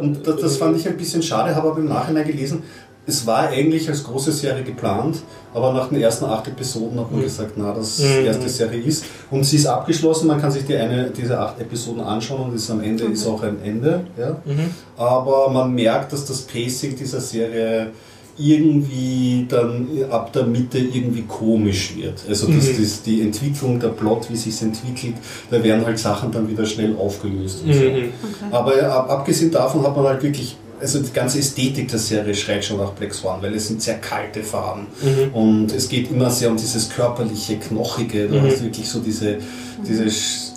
und 0.00 0.26
das, 0.26 0.40
das 0.40 0.56
fand 0.56 0.76
ich 0.76 0.88
ein 0.88 0.96
bisschen 0.96 1.22
schade, 1.22 1.54
habe 1.54 1.68
aber 1.68 1.78
im 1.78 1.88
Nachhinein 1.88 2.26
gelesen, 2.26 2.62
es 3.06 3.26
war 3.26 3.48
eigentlich 3.48 3.88
als 3.88 4.04
große 4.04 4.32
Serie 4.32 4.62
geplant, 4.62 5.16
aber 5.54 5.72
nach 5.72 5.88
den 5.88 5.98
ersten 6.00 6.26
acht 6.26 6.46
Episoden 6.46 7.00
hat 7.00 7.10
man 7.10 7.20
Mhm. 7.20 7.24
gesagt, 7.24 7.52
na, 7.56 7.72
das 7.72 7.98
Mhm. 8.00 8.04
die 8.20 8.26
erste 8.26 8.48
Serie 8.50 8.82
ist. 8.82 9.04
Und 9.30 9.44
sie 9.44 9.56
ist 9.56 9.66
abgeschlossen, 9.66 10.26
man 10.26 10.38
kann 10.40 10.50
sich 10.50 10.66
die 10.66 10.76
eine, 10.76 11.08
diese 11.10 11.38
acht 11.38 11.58
Episoden 11.58 12.02
anschauen 12.02 12.50
und 12.50 12.54
ist 12.54 12.70
am 12.70 12.82
Ende 12.82 13.04
ist 13.04 13.26
auch 13.26 13.42
ein 13.42 13.62
Ende. 13.64 14.00
Ja? 14.18 14.36
Mhm. 14.44 14.70
Aber 14.98 15.48
man 15.50 15.72
merkt, 15.74 16.12
dass 16.12 16.26
das 16.26 16.42
Pacing 16.42 16.96
dieser 16.96 17.20
Serie 17.22 17.92
irgendwie 18.38 19.46
dann 19.48 19.88
ab 20.10 20.32
der 20.32 20.44
Mitte 20.44 20.78
irgendwie 20.78 21.22
komisch 21.22 21.94
wird. 21.96 22.22
Also 22.28 22.46
dass 22.46 22.66
Mhm. 22.68 22.82
das, 22.82 23.02
die 23.02 23.22
Entwicklung, 23.22 23.78
der 23.80 23.88
Plot, 23.88 24.28
wie 24.30 24.36
sich 24.36 24.60
entwickelt, 24.62 25.14
da 25.50 25.62
werden 25.62 25.84
halt 25.84 25.98
Sachen 25.98 26.30
dann 26.32 26.48
wieder 26.48 26.64
schnell 26.64 26.96
aufgelöst. 26.96 27.62
Und 27.64 27.74
so. 27.74 27.80
Mhm. 27.80 28.12
Aber 28.50 28.82
ab, 28.82 29.10
abgesehen 29.10 29.50
davon 29.50 29.82
hat 29.82 29.96
man 29.96 30.06
halt 30.06 30.22
wirklich, 30.22 30.56
also 30.80 31.00
die 31.00 31.12
ganze 31.12 31.38
Ästhetik 31.40 31.88
der 31.88 31.98
Serie 31.98 32.34
schreit 32.34 32.64
schon 32.64 32.76
nach 32.78 32.92
Black 32.92 33.12
Swan, 33.12 33.42
weil 33.42 33.54
es 33.54 33.66
sind 33.68 33.82
sehr 33.82 33.98
kalte 33.98 34.42
Farben 34.42 34.86
Mhm. 35.02 35.34
und 35.34 35.72
es 35.74 35.88
geht 35.88 36.10
immer 36.10 36.30
sehr 36.30 36.50
um 36.50 36.56
dieses 36.56 36.88
körperliche, 36.88 37.56
knochige, 37.56 38.28
du 38.28 38.36
Mhm. 38.36 38.42
hast 38.46 38.62
wirklich 38.62 38.88
so 38.88 39.00
diese, 39.00 39.38
diese 39.86 40.04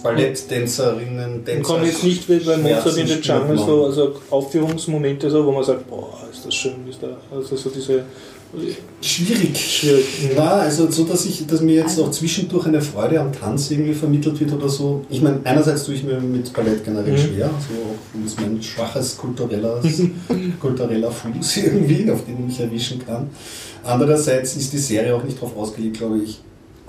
Und 0.03 0.17
Tänzer. 0.49 0.97
kommen 1.63 1.85
jetzt 1.85 2.03
nicht 2.03 2.27
wie 2.29 2.37
bei 2.39 2.57
Mozart 2.57 2.97
in 2.97 3.07
Schmerzen 3.07 3.21
Jungle 3.23 3.57
so 3.57 3.65
man. 3.77 3.85
also 3.85 4.15
Aufführungsmomente, 4.29 5.29
so, 5.29 5.45
wo 5.45 5.51
man 5.51 5.63
sagt, 5.63 5.89
boah, 5.89 6.17
ist 6.31 6.45
das 6.45 6.53
schön, 6.55 6.73
ist 6.89 7.01
da, 7.01 7.17
also 7.33 7.55
so 7.55 7.69
diese 7.69 8.03
Schwierig. 8.99 9.57
Schwierig, 9.57 10.05
mhm. 10.23 10.29
Na, 10.35 10.49
also 10.55 10.91
so, 10.91 11.05
dass 11.05 11.25
ich, 11.25 11.47
dass 11.47 11.61
mir 11.61 11.75
jetzt 11.75 11.91
Also- 11.91 12.03
auch 12.05 12.11
zwischendurch 12.11 12.65
eine 12.65 12.81
Freude 12.81 13.19
am 13.21 13.31
Tanz 13.31 13.71
irgendwie 13.71 13.93
vermittelt 13.93 14.37
wird 14.41 14.51
oder 14.51 14.67
so. 14.67 15.05
Ich 15.09 15.21
meine, 15.21 15.39
einerseits 15.45 15.85
tue 15.85 15.95
ich 15.95 16.03
mir 16.03 16.19
mit 16.19 16.51
Ballett 16.51 16.83
generell 16.83 17.13
Mhm. 17.13 17.17
schwer, 17.17 17.49
so 17.49 18.21
auch 18.21 18.25
ist 18.25 18.41
mein 18.41 18.61
schwaches 18.61 19.15
kulturelles, 19.17 20.01
kultureller 20.59 21.11
Fuß 21.11 21.57
irgendwie, 21.63 22.11
auf 22.11 22.25
den 22.25 22.39
ich 22.39 22.45
mich 22.47 22.59
erwischen 22.59 22.99
kann. 23.05 23.29
Andererseits 23.85 24.57
ist 24.57 24.73
die 24.73 24.77
Serie 24.79 25.15
auch 25.15 25.23
nicht 25.23 25.37
darauf 25.37 25.55
ausgelegt, 25.55 25.97
glaube 25.99 26.17
ich. 26.19 26.39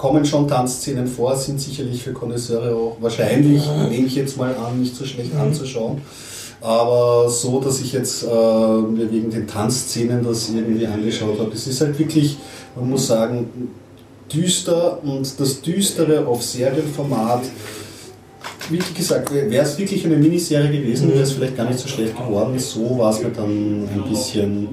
Kommen 0.03 0.25
schon 0.25 0.49
Tanzszenen 0.49 1.07
vor, 1.07 1.37
sind 1.37 1.61
sicherlich 1.61 2.03
für 2.03 2.13
Konnoisseure 2.13 2.75
auch 2.75 2.97
wahrscheinlich, 3.01 3.63
nehme 3.89 4.05
ich 4.07 4.17
jetzt 4.17 4.37
mal 4.37 4.53
an, 4.57 4.81
nicht 4.81 4.97
so 4.97 5.05
schlecht 5.05 5.33
Mhm. 5.33 5.41
anzuschauen. 5.43 6.01
Aber 6.61 7.29
so, 7.31 7.61
dass 7.61 7.81
ich 7.81 7.93
jetzt 7.93 8.25
äh, 8.25 8.27
mir 8.27 9.09
wegen 9.13 9.31
den 9.31 9.47
Tanzszenen 9.47 10.25
das 10.25 10.51
irgendwie 10.51 10.89
angeschaut 10.89 11.39
habe, 11.39 11.53
es 11.55 11.69
ist 11.69 11.81
halt 11.83 11.97
wirklich, 12.01 12.37
man 12.75 12.91
muss 12.91 13.07
sagen, 13.07 13.47
düster 14.33 14.99
und 15.05 15.39
das 15.39 15.61
Düstere 15.63 16.27
auf 16.27 16.43
Serienformat. 16.43 17.43
Wie 18.71 18.79
gesagt, 18.97 19.33
wäre 19.33 19.65
es 19.65 19.79
wirklich 19.79 20.05
eine 20.05 20.17
Miniserie 20.17 20.81
gewesen, 20.81 21.11
wäre 21.11 21.23
es 21.23 21.31
vielleicht 21.33 21.57
gar 21.57 21.67
nicht 21.69 21.79
so 21.79 21.87
schlecht 21.87 22.17
geworden. 22.17 22.59
So 22.59 22.99
war 22.99 23.11
es 23.13 23.23
mir 23.23 23.31
dann 23.31 23.85
ein 23.85 24.05
bisschen 24.11 24.69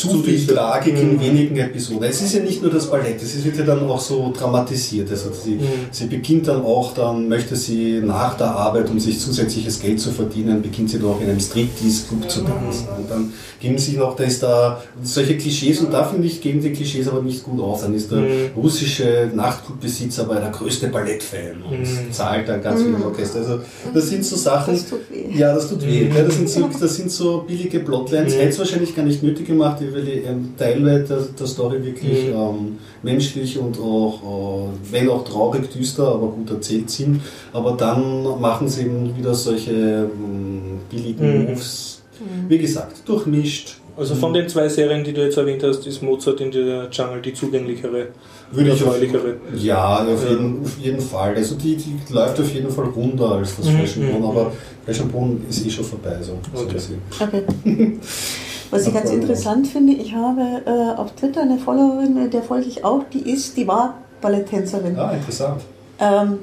zu 0.00 0.22
viel 0.22 0.46
Tragik 0.46 0.96
in 0.98 1.20
wenigen 1.20 1.56
Episoden. 1.56 2.04
Es 2.04 2.22
ist 2.22 2.34
ja 2.34 2.40
nicht 2.40 2.62
nur 2.62 2.70
das 2.70 2.90
Ballett, 2.90 3.22
es 3.22 3.44
wird 3.44 3.56
ja 3.58 3.64
dann 3.64 3.82
auch 3.88 4.00
so 4.00 4.32
dramatisiert. 4.36 5.10
Also 5.10 5.30
sie, 5.32 5.52
Mhm. 5.56 5.60
sie 5.90 6.06
beginnt 6.06 6.48
dann 6.48 6.62
auch, 6.62 6.94
dann 6.94 7.28
möchte 7.28 7.54
sie 7.56 8.00
nach 8.04 8.36
der 8.36 8.46
Arbeit, 8.50 8.88
um 8.90 8.98
sich 8.98 9.18
zusätzliches 9.20 9.80
Geld 9.80 10.00
zu 10.00 10.10
verdienen, 10.10 10.62
beginnt 10.62 10.90
sie 10.90 10.98
dann 10.98 11.10
auch 11.10 11.20
in 11.20 11.28
einem 11.30 11.40
Striptease-Club 11.40 12.30
zu 12.30 12.40
tanzen. 12.42 12.86
Und 12.96 13.10
dann 13.10 13.32
geben 13.60 13.76
sie 13.78 13.96
noch, 13.96 14.16
da 14.16 14.24
ist 14.24 14.42
da 14.42 14.82
solche 15.02 15.36
Klischees 15.36 15.80
und 15.80 15.92
da 15.92 16.04
finde 16.04 16.26
ich, 16.26 16.40
gehen 16.40 16.60
die 16.62 16.72
Klischees 16.72 17.06
aber 17.08 17.22
nicht 17.22 17.42
gut 17.44 17.60
auf. 17.60 17.82
Dann 17.82 17.94
ist 17.94 18.10
der 18.10 18.18
Mhm. 18.20 18.26
russische 18.56 19.30
Nachtclubbesitzer 19.34 20.22
aber 20.22 20.36
der 20.36 20.50
größte 20.50 20.88
Ballettfan 20.88 21.62
und 21.68 21.80
Mhm. 21.80 22.12
zahlt 22.12 22.48
dann 22.48 22.62
ganz 22.62 22.82
viel 22.82 22.94
Orchester. 23.04 23.40
Also 23.40 23.58
das 23.92 24.08
sind 24.08 24.24
so 24.24 24.36
Sachen. 24.36 24.74
Das 24.74 24.88
tut 24.88 25.00
weh. 25.10 25.36
Ja, 25.38 25.54
das 25.54 25.68
tut 25.68 25.84
weh. 25.86 26.04
Mhm. 26.08 26.16
Ja, 26.16 26.22
das, 26.22 26.36
sind 26.36 26.48
so, 26.48 26.68
das 26.80 26.96
sind 26.96 27.10
so 27.10 27.44
billige 27.46 27.80
Plotlines. 27.80 28.34
Mhm. 28.34 28.38
Hätte 28.38 28.48
es 28.50 28.58
wahrscheinlich 28.58 28.94
gar 28.96 29.04
nicht 29.04 29.22
nötig 29.22 29.46
gemacht, 29.46 29.80
weil 29.94 30.02
die 30.02 30.18
ähm, 30.24 30.54
Teile 30.56 31.00
der, 31.04 31.18
der 31.38 31.46
Story 31.46 31.82
wirklich 31.84 32.26
Mhm. 32.26 32.32
ähm, 32.34 32.78
menschlich 33.02 33.58
und 33.58 33.78
auch, 33.78 34.68
äh, 34.68 34.92
wenn 34.92 35.08
auch 35.08 35.24
traurig, 35.24 35.70
düster, 35.70 36.06
aber 36.08 36.28
gut 36.28 36.50
erzählt 36.50 36.90
sind. 36.90 37.20
Aber 37.52 37.72
dann 37.72 38.22
machen 38.40 38.68
sie 38.68 38.82
eben 38.82 39.16
wieder 39.16 39.34
solche 39.34 39.72
ähm, 39.72 40.80
billigen 40.90 41.42
Mhm. 41.44 41.44
Moves. 41.52 42.02
Wie 42.48 42.58
gesagt, 42.58 43.08
durchmischt. 43.08 43.76
Also 43.96 44.14
von 44.14 44.32
den 44.32 44.48
zwei 44.48 44.66
Serien, 44.68 45.04
die 45.04 45.12
du 45.12 45.22
jetzt 45.22 45.36
erwähnt 45.36 45.62
hast, 45.62 45.86
ist 45.86 46.02
Mozart 46.02 46.40
in 46.40 46.50
der 46.50 46.88
Jungle 46.90 47.20
die 47.20 47.34
zugänglichere, 47.34 48.08
Würde 48.50 48.70
ich 48.70 48.82
auf, 48.82 48.88
erfreulichere. 48.88 49.36
ja, 49.54 50.04
auf 50.06 50.24
Ja. 50.24 50.30
jeden, 50.30 50.62
auf 50.62 50.78
jeden 50.78 51.00
Fall. 51.00 51.34
Also 51.34 51.54
die, 51.56 51.76
die 51.76 51.96
läuft 52.10 52.40
auf 52.40 52.50
jeden 52.54 52.70
Fall 52.70 52.86
runter 52.86 53.32
als 53.32 53.56
das 53.56 53.66
Mhm, 53.66 53.70
Flash 53.78 53.96
and 53.98 54.06
Bone, 54.10 54.18
mhm, 54.20 54.24
aber 54.26 54.52
Flash 54.84 55.00
and 55.00 55.12
Bone 55.12 55.36
ist 55.50 55.66
eh 55.66 55.70
schon 55.70 55.84
vorbei. 55.84 56.16
So, 56.22 56.38
so 56.54 56.62
Okay. 56.64 56.72
gesehen. 56.74 56.98
Okay. 57.18 57.42
Was 58.70 58.86
ich 58.86 58.94
ganz 58.94 59.10
interessant 59.10 59.66
finde, 59.66 59.94
ich 59.94 60.14
habe 60.14 60.62
äh, 60.64 60.98
auf 60.98 61.12
Twitter 61.12 61.42
eine 61.42 61.58
Followerin, 61.58 62.30
der 62.30 62.42
folge 62.42 62.68
ich 62.68 62.84
auch, 62.84 63.02
die 63.12 63.30
ist, 63.30 63.56
die 63.56 63.66
war 63.66 63.94
Balletttänzerin. 64.20 64.98
Ah, 64.98 65.12
interessant. 65.12 65.62
Ähm, 65.98 66.38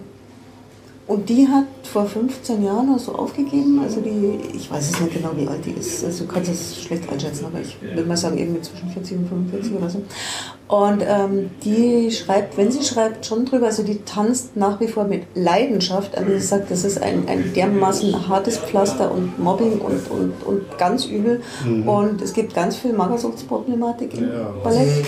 und 1.08 1.30
die 1.30 1.48
hat 1.48 1.66
vor 1.84 2.06
15 2.06 2.64
Jahren 2.64 2.90
oder 2.90 3.00
so 3.00 3.14
aufgegeben. 3.16 3.80
Also 3.82 4.02
die, 4.02 4.40
ich 4.54 4.70
weiß 4.70 4.92
es 4.92 5.00
nicht 5.00 5.14
genau, 5.14 5.30
wie 5.38 5.48
alt 5.48 5.66
die 5.66 5.72
ist. 5.72 6.04
Also 6.04 6.26
du 6.26 6.34
kannst 6.34 6.52
es 6.52 6.82
schlecht 6.82 7.10
einschätzen, 7.10 7.46
aber 7.46 7.62
ich 7.62 7.78
würde 7.82 8.04
mal 8.04 8.18
sagen, 8.18 8.38
irgendwie 8.38 8.62
zwischen 8.62 8.90
40 8.90 9.18
und 9.20 9.30
45 9.30 9.74
oder 9.76 9.90
so. 9.90 10.02
Und 10.68 11.02
ähm, 11.08 11.50
die 11.64 12.12
schreibt, 12.12 12.58
wenn 12.58 12.72
sie 12.74 12.84
schreibt, 12.84 13.26
schon 13.26 13.46
drüber, 13.46 13.68
also 13.68 13.84
die 13.84 14.04
tanzt 14.04 14.58
nach 14.58 14.82
wie 14.82 14.90
vor 14.90 15.06
mit 15.06 15.24
Leidenschaft. 15.34 16.18
Also 16.18 16.30
sie 16.34 16.40
sagt, 16.46 16.70
das 16.72 16.84
ist 16.84 17.02
ein, 17.02 17.26
ein 17.30 17.54
dermaßen 17.54 18.28
hartes 18.28 18.58
Pflaster 18.58 19.10
und 19.10 19.40
Mobbing 19.40 19.80
und, 19.80 20.12
und, 20.12 20.34
und 20.46 20.78
ganz 20.78 21.06
übel. 21.06 21.42
Und 21.86 22.22
es 22.22 22.34
gibt 22.34 22.54
ganz 22.54 22.76
viel 22.76 22.92
Magersuchtsproblematik 22.92 24.14
im 24.14 24.24
Ja. 24.30 24.54
Ballett. 24.62 25.06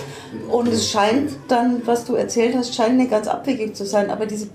Und 0.50 0.70
es 0.70 0.90
scheint 0.90 1.32
dann, 1.50 1.82
was 1.86 2.06
du 2.06 2.16
erzählt 2.16 2.56
hast, 2.56 2.74
scheint 2.74 2.98
nicht 2.98 3.12
ganz 3.12 3.28
abwegig 3.28 3.76
zu 3.76 3.86
sein, 3.86 4.10
aber 4.10 4.26
diese 4.26 4.46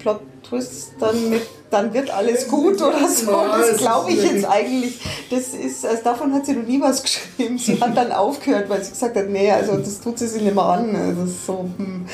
Plot-Twists 0.48 0.92
dann 0.98 1.30
mit, 1.30 1.42
dann 1.70 1.92
wird 1.92 2.10
alles 2.10 2.48
gut 2.48 2.80
oder 2.80 3.08
so, 3.08 3.32
es 3.60 3.70
das 3.72 3.76
glaube 3.78 4.12
ich 4.12 4.22
jetzt 4.22 4.44
eigentlich. 4.44 5.00
Das 5.30 5.48
ist, 5.54 5.84
also 5.84 6.02
davon 6.02 6.32
hat 6.32 6.46
sie 6.46 6.54
noch 6.54 6.66
nie 6.66 6.80
was 6.80 7.02
geschrieben. 7.36 7.58
Sie 7.58 7.80
hat 7.80 7.96
dann 7.96 8.12
aufgehört, 8.12 8.68
weil 8.68 8.82
sie 8.82 8.90
gesagt 8.90 9.16
hat, 9.16 9.28
nee, 9.28 9.50
also 9.50 9.76
das 9.76 10.00
tut 10.00 10.18
sie 10.18 10.28
sich 10.28 10.42
nicht 10.42 10.54
mehr 10.54 10.64
an. 10.64 10.94
Also 10.94 11.22
das 11.22 11.30
ist 11.30 11.46
so, 11.46 11.70
hm, 11.76 12.06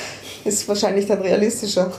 ist 0.44 0.68
wahrscheinlich 0.68 1.06
dann 1.06 1.20
realistischer. 1.20 1.92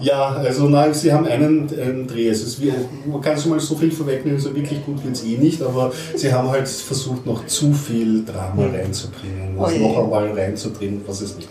Ja, 0.00 0.30
also 0.30 0.68
nein, 0.68 0.92
sie 0.94 1.12
haben 1.12 1.26
einen, 1.26 1.68
einen 1.70 2.06
Dreh. 2.08 2.28
Es 2.28 2.42
ist 2.42 2.60
wie, 2.60 2.72
man 3.06 3.20
kann 3.20 3.38
schon 3.38 3.50
mal 3.50 3.60
so 3.60 3.76
viel 3.76 3.92
vorwegnehmen, 3.92 4.40
so 4.40 4.54
wirklich 4.54 4.84
gut 4.84 5.04
wird 5.04 5.14
es 5.14 5.24
eh 5.24 5.36
nicht, 5.36 5.62
aber 5.62 5.92
sie 6.16 6.32
haben 6.32 6.50
halt 6.50 6.66
versucht, 6.66 7.24
noch 7.26 7.46
zu 7.46 7.72
viel 7.72 8.24
Drama 8.24 8.66
reinzubringen, 8.66 9.54
was 9.56 9.74
Oh 9.74 9.78
noch 9.78 10.04
einmal 10.04 10.32
reinzudrehen, 10.32 11.02
was 11.06 11.20
es 11.20 11.36
nicht 11.36 11.48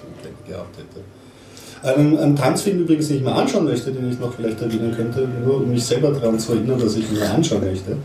gehabt 0.47 0.77
hätte. 0.77 1.01
Einen, 1.83 2.17
einen 2.17 2.35
Tanzfilm 2.35 2.81
übrigens, 2.81 3.07
den 3.07 3.17
ich 3.17 3.23
mir 3.23 3.33
anschauen 3.33 3.65
möchte, 3.65 3.91
den 3.91 4.09
ich 4.11 4.19
noch 4.19 4.33
vielleicht 4.33 4.61
erwähnen 4.61 4.93
könnte, 4.95 5.27
nur 5.43 5.57
um 5.57 5.69
mich 5.71 5.83
selber 5.83 6.11
daran 6.11 6.37
zu 6.37 6.53
erinnern, 6.53 6.79
dass 6.79 6.95
ich 6.95 7.11
ihn 7.11 7.17
mir 7.17 7.29
anschauen 7.29 7.61
möchte, 7.65 7.97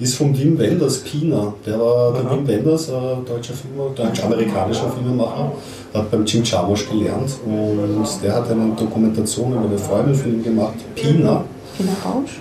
ist 0.00 0.16
von 0.16 0.36
Wim 0.36 0.58
Wenders 0.58 0.98
Pina. 0.98 1.54
Der 1.64 1.78
war 1.78 2.12
der 2.12 2.24
Aha. 2.24 2.36
Wim 2.36 2.48
Wenders, 2.48 2.88
äh, 2.88 2.92
deutscher 3.24 3.54
Filmer, 3.54 3.90
deutsch-amerikanischer 3.94 4.90
Filmemacher, 4.90 5.52
hat 5.94 6.10
beim 6.10 6.24
Jim 6.24 6.42
Jarmusch 6.42 6.88
gelernt 6.88 7.30
und 7.46 8.06
der 8.24 8.34
hat 8.34 8.50
eine 8.50 8.72
Dokumentation 8.74 9.52
über 9.52 9.66
eine 9.66 9.78
Freundin 9.78 10.14
von 10.14 10.32
ihm 10.32 10.42
gemacht, 10.42 10.74
Pina. 10.96 11.44
Pina 11.76 11.92
Bausch? 12.02 12.40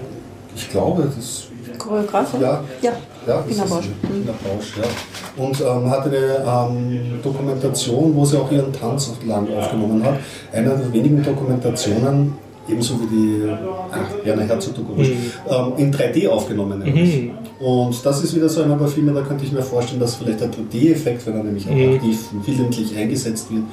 Ich 0.55 0.69
glaube, 0.69 1.11
das 1.15 1.47
Choreografin? 1.77 2.41
Ja. 2.41 2.63
ja. 2.81 2.93
Ja, 3.27 3.39
ist 3.41 3.69
Bausch. 3.69 3.85
eine 3.85 4.13
Pina 4.21 4.33
Bausch, 4.43 4.73
ja. 4.77 5.43
Und 5.43 5.61
ähm, 5.61 5.89
hat 5.89 6.05
eine 6.05 6.43
ähm, 6.45 7.19
Dokumentation, 7.23 8.15
wo 8.15 8.25
sie 8.25 8.37
auch 8.37 8.51
ihren 8.51 8.73
Tanz 8.73 9.09
auf 9.09 9.25
Land 9.25 9.49
aufgenommen 9.55 10.03
hat. 10.03 10.15
Eine 10.51 10.69
der 10.69 10.91
wenigen 10.93 11.23
Dokumentationen, 11.23 12.33
ebenso 12.67 12.99
wie 13.01 13.07
die 13.07 13.43
ach, 13.91 14.25
Werner 14.25 14.43
Herzog 14.43 14.75
Dokumentation, 14.75 15.17
ähm, 15.49 15.73
in 15.77 15.93
3D 15.93 16.27
aufgenommen. 16.29 16.79
Mhm. 16.83 17.31
Und 17.65 18.05
das 18.05 18.23
ist 18.23 18.35
wieder 18.35 18.49
so 18.49 18.63
einer 18.63 18.75
der 18.77 18.87
Filme, 18.87 19.13
da 19.13 19.21
könnte 19.21 19.45
ich 19.45 19.51
mir 19.51 19.61
vorstellen, 19.61 19.99
dass 19.99 20.15
vielleicht 20.15 20.41
der 20.41 20.49
3D-Effekt, 20.49 21.25
wenn 21.27 21.35
er 21.37 21.43
nämlich 21.43 21.67
auch 21.67 21.73
Mhm. 21.75 21.95
aktiv 21.95 22.19
willentlich 22.45 22.97
eingesetzt 22.97 23.51
wird, 23.51 23.63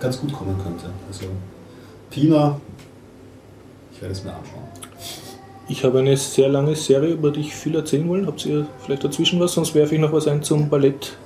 ganz 0.00 0.18
gut 0.20 0.32
kommen 0.32 0.56
könnte. 0.62 0.86
Also 1.08 1.24
Pina, 2.10 2.58
ich 3.92 4.00
werde 4.00 4.12
es 4.12 4.24
mir 4.24 4.30
anschauen. 4.30 4.62
Ich 5.66 5.82
habe 5.82 6.00
eine 6.00 6.16
sehr 6.16 6.48
lange 6.48 6.76
Serie, 6.76 7.10
über 7.14 7.30
die 7.30 7.40
ich 7.40 7.54
viel 7.54 7.74
erzählen 7.74 8.06
wollen. 8.08 8.26
Habt 8.26 8.44
ihr 8.44 8.66
vielleicht 8.84 9.02
dazwischen 9.04 9.40
was? 9.40 9.52
Sonst 9.54 9.74
werfe 9.74 9.94
ich 9.94 10.00
noch 10.00 10.12
was 10.12 10.28
ein 10.28 10.42
zum 10.42 10.68
Ballett. 10.68 11.16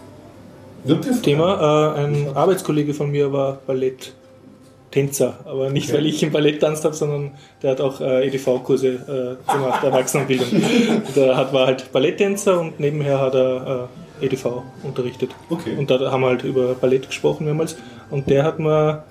Wirklich? 0.85 1.21
Thema. 1.23 1.95
Äh, 1.97 2.01
ein 2.05 2.37
Arbeitskollege 2.37 2.95
von 2.95 3.11
mir 3.11 3.33
war 3.33 3.59
Balletttänzer, 3.67 5.39
aber 5.45 5.71
nicht, 5.71 5.89
Okay. 5.89 5.99
weil 5.99 6.07
ich 6.07 6.23
im 6.23 6.31
Ballett 6.31 6.61
tanzt 6.61 6.85
habe, 6.85 6.95
sondern 6.95 7.33
der 7.63 7.73
hat 7.73 7.81
auch 7.81 8.01
äh, 8.01 8.29
EDV-Kurse 8.29 9.39
äh, 9.49 9.53
gemacht, 9.53 9.83
Erwachsenenbildung. 9.83 10.47
der 11.17 11.37
hat, 11.37 11.53
war 11.53 11.67
halt 11.67 11.91
Balletttänzer 11.91 12.61
und 12.61 12.79
nebenher 12.79 13.21
hat 13.21 13.35
er 13.35 13.89
äh, 14.23 14.27
EDV 14.27 14.63
unterrichtet. 14.85 15.31
Okay. 15.51 15.75
Und 15.77 15.91
da 15.91 16.13
haben 16.13 16.21
wir 16.21 16.29
halt 16.29 16.45
über 16.45 16.75
Ballett 16.75 17.09
gesprochen 17.09 17.45
mehrmals. 17.45 17.77
Und 18.11 18.31
der 18.31 18.45
hat 18.45 18.61
mir 18.61 19.03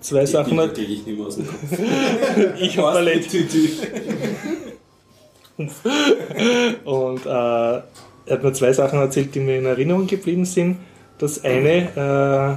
zwei 0.00 0.26
Sachen. 0.26 0.58
Die 0.74 0.82
ich 0.82 1.06
nicht 1.06 1.18
mehr 1.18 1.26
aus 1.26 1.36
dem 1.36 1.46
Kopf. 1.46 1.58
Ich 2.60 2.78
und 2.78 2.84
Ballett. 2.84 3.26
Und 6.84 7.26
äh, 7.26 7.80
er 8.28 8.30
hat 8.30 8.42
mir 8.42 8.52
zwei 8.52 8.72
Sachen 8.72 9.00
erzählt, 9.00 9.34
die 9.34 9.40
mir 9.40 9.58
in 9.58 9.66
Erinnerung 9.66 10.06
geblieben 10.06 10.44
sind. 10.44 10.76
Das 11.18 11.44
eine, 11.44 11.88
äh, 11.96 12.56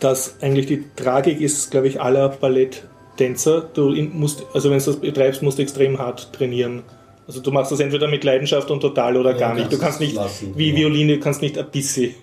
dass 0.00 0.36
eigentlich 0.40 0.66
die 0.66 0.84
Tragik 0.96 1.40
ist, 1.40 1.70
glaube 1.70 1.88
ich, 1.88 2.00
aller 2.00 2.30
Balletttänzer. 2.30 3.68
Du 3.74 3.90
musst, 3.90 4.44
also 4.54 4.70
wenn 4.70 4.78
du 4.78 4.84
das 4.84 4.96
betreibst, 4.96 5.42
musst 5.42 5.58
du 5.58 5.62
extrem 5.62 5.98
hart 5.98 6.32
trainieren. 6.32 6.82
Also 7.26 7.40
du 7.40 7.50
machst 7.50 7.72
das 7.72 7.80
entweder 7.80 8.08
mit 8.08 8.24
Leidenschaft 8.24 8.70
und 8.70 8.80
total 8.80 9.16
oder 9.16 9.32
Ja, 9.32 9.38
gar 9.38 9.54
nicht. 9.54 9.72
Du 9.72 9.78
kannst 9.78 10.00
nicht, 10.00 10.14
lassen, 10.14 10.52
wie 10.56 10.72
genau. 10.72 10.90
Violine, 10.90 11.14
du 11.14 11.20
kannst 11.20 11.42
nicht 11.42 11.58
ein 11.58 11.70
bisschen 11.70 12.14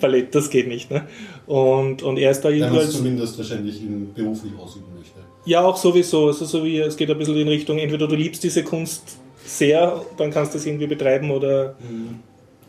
Ballett, 0.00 0.34
das 0.34 0.50
geht 0.50 0.68
nicht. 0.68 0.90
Ne? 0.90 1.06
Und, 1.46 2.02
und 2.02 2.18
er 2.18 2.30
ist 2.30 2.40
da 2.42 2.50
es 2.50 2.62
als 2.62 2.92
zumindest 2.92 3.38
wahrscheinlich 3.38 3.82
im 3.82 4.12
beruflich 4.12 4.52
ausüben 4.58 4.86
möchte. 4.96 5.20
ja, 5.44 5.64
auch 5.64 5.76
sowieso. 5.76 6.28
Also 6.28 6.44
so 6.44 6.64
wie 6.64 6.78
es 6.78 6.96
geht 6.96 7.10
ein 7.10 7.18
bisschen 7.18 7.36
in 7.36 7.48
Richtung, 7.48 7.78
entweder 7.78 8.08
du 8.08 8.14
liebst 8.14 8.42
diese 8.42 8.64
Kunst 8.64 9.18
sehr, 9.44 10.04
dann 10.16 10.30
kannst 10.30 10.54
du 10.54 10.58
es 10.58 10.66
irgendwie 10.66 10.86
betreiben 10.86 11.30
oder 11.30 11.76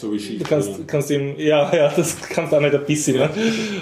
So 0.02 0.12
wie 0.12 0.38
du 0.40 0.44
kannst, 0.44 0.88
kannst 0.88 1.12
ihm, 1.12 1.36
ja, 1.38 1.72
ja, 1.76 1.94
das 1.96 2.18
kannst 2.20 2.52
du 2.52 2.58
auch 2.58 2.62
nicht 2.62 2.74
ein 2.74 2.86
bisschen. 2.86 3.18
Ne? 3.18 3.30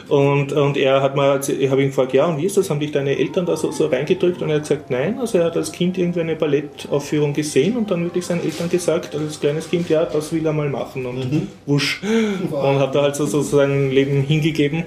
Und, 0.09 0.51
und 0.51 0.75
er 0.75 1.01
hat 1.01 1.15
mal, 1.15 1.39
ich 1.39 1.71
habe 1.71 1.81
ihn 1.81 1.87
gefragt, 1.87 2.11
ja, 2.11 2.25
und 2.25 2.37
wie 2.37 2.45
ist 2.45 2.57
das? 2.57 2.69
Haben 2.69 2.81
dich 2.81 2.91
deine 2.91 3.17
Eltern 3.17 3.45
da 3.45 3.55
so, 3.55 3.71
so 3.71 3.85
reingedrückt? 3.85 4.41
Und 4.41 4.49
er 4.49 4.55
hat 4.55 4.63
gesagt, 4.63 4.89
nein, 4.89 5.17
also 5.17 5.37
er 5.37 5.45
hat 5.45 5.55
als 5.55 5.71
Kind 5.71 5.97
irgendwie 5.97 6.19
eine 6.19 6.35
Ballettaufführung 6.35 7.33
gesehen 7.33 7.77
und 7.77 7.89
dann 7.89 8.03
wirklich 8.03 8.25
seinen 8.25 8.43
Eltern 8.43 8.69
gesagt, 8.69 9.15
als 9.15 9.39
kleines 9.39 9.69
Kind, 9.69 9.87
ja, 9.87 10.03
das 10.03 10.33
will 10.33 10.45
er 10.45 10.51
mal 10.51 10.69
machen 10.69 11.05
und 11.05 11.47
wusch. 11.65 12.01
Und 12.51 12.79
hat 12.79 12.93
da 12.93 13.03
halt 13.03 13.15
so, 13.15 13.25
so 13.25 13.41
sein 13.41 13.89
Leben 13.89 14.21
hingegeben. 14.23 14.83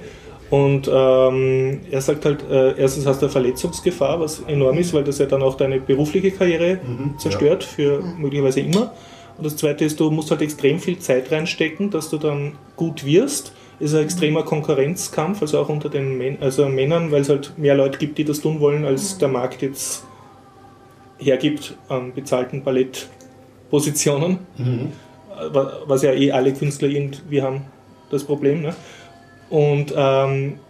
Und 0.51 0.87
ähm, 0.93 1.81
er 1.91 2.03
sagt 2.03 2.27
halt, 2.27 2.45
äh, 2.51 2.79
erstens 2.79 3.07
hast 3.07 3.23
du 3.23 3.27
eine 3.27 3.33
Verletzungsgefahr, 3.33 4.21
was 4.21 4.41
enorm 4.41 4.77
ist, 4.77 4.93
weil 4.93 5.03
das 5.03 5.17
ja 5.19 5.25
dann 5.25 5.43
auch 5.43 5.57
deine 5.57 5.81
berufliche 5.81 6.31
Karriere 6.31 6.79
zerstört, 7.17 7.65
für 7.65 8.03
möglicherweise 8.19 8.61
immer. 8.61 8.93
Und 9.43 9.47
das 9.47 9.57
zweite 9.57 9.85
ist, 9.85 9.99
du 9.99 10.09
musst 10.13 10.31
halt 10.31 10.41
extrem 10.41 10.79
viel 10.79 11.01
Zeit 11.01 11.33
reinstecken, 11.33 11.91
dass 11.91 12.09
du 12.11 12.17
dann 12.17 12.53
gut 12.77 13.05
wirst. 13.05 13.53
Es 13.81 13.91
ist 13.91 13.99
ein 13.99 14.05
extremer 14.05 14.45
Konkurrenzkampf, 14.45 15.43
also 15.43 15.59
auch 15.59 15.69
unter 15.69 15.89
den 15.89 16.17
Män 16.17 16.39
also 16.41 16.69
Männern, 16.69 17.11
weil 17.11 17.23
es 17.23 17.29
halt 17.29 17.59
mehr 17.59 17.75
Leute 17.75 17.99
gibt, 17.99 18.19
die 18.19 18.25
das 18.25 18.41
tun 18.41 18.61
wollen, 18.61 18.85
als 18.85 19.19
der 19.19 19.27
Markt 19.27 19.61
jetzt 19.61 20.05
hergibt 21.19 21.77
an 21.89 22.15
bezahlten 22.15 22.63
Positionen, 23.69 24.39
wa- 25.53 25.73
was 25.87 26.03
ja 26.05 26.13
eh 26.13 26.31
alle 26.31 26.53
Künstler 26.53 26.87
irgendwie 26.87 27.43
haben, 27.43 27.63
das 28.13 28.23
Problem. 28.23 28.63
Ne? 28.63 28.77
Und 29.51 29.93
ähm, 29.97 30.61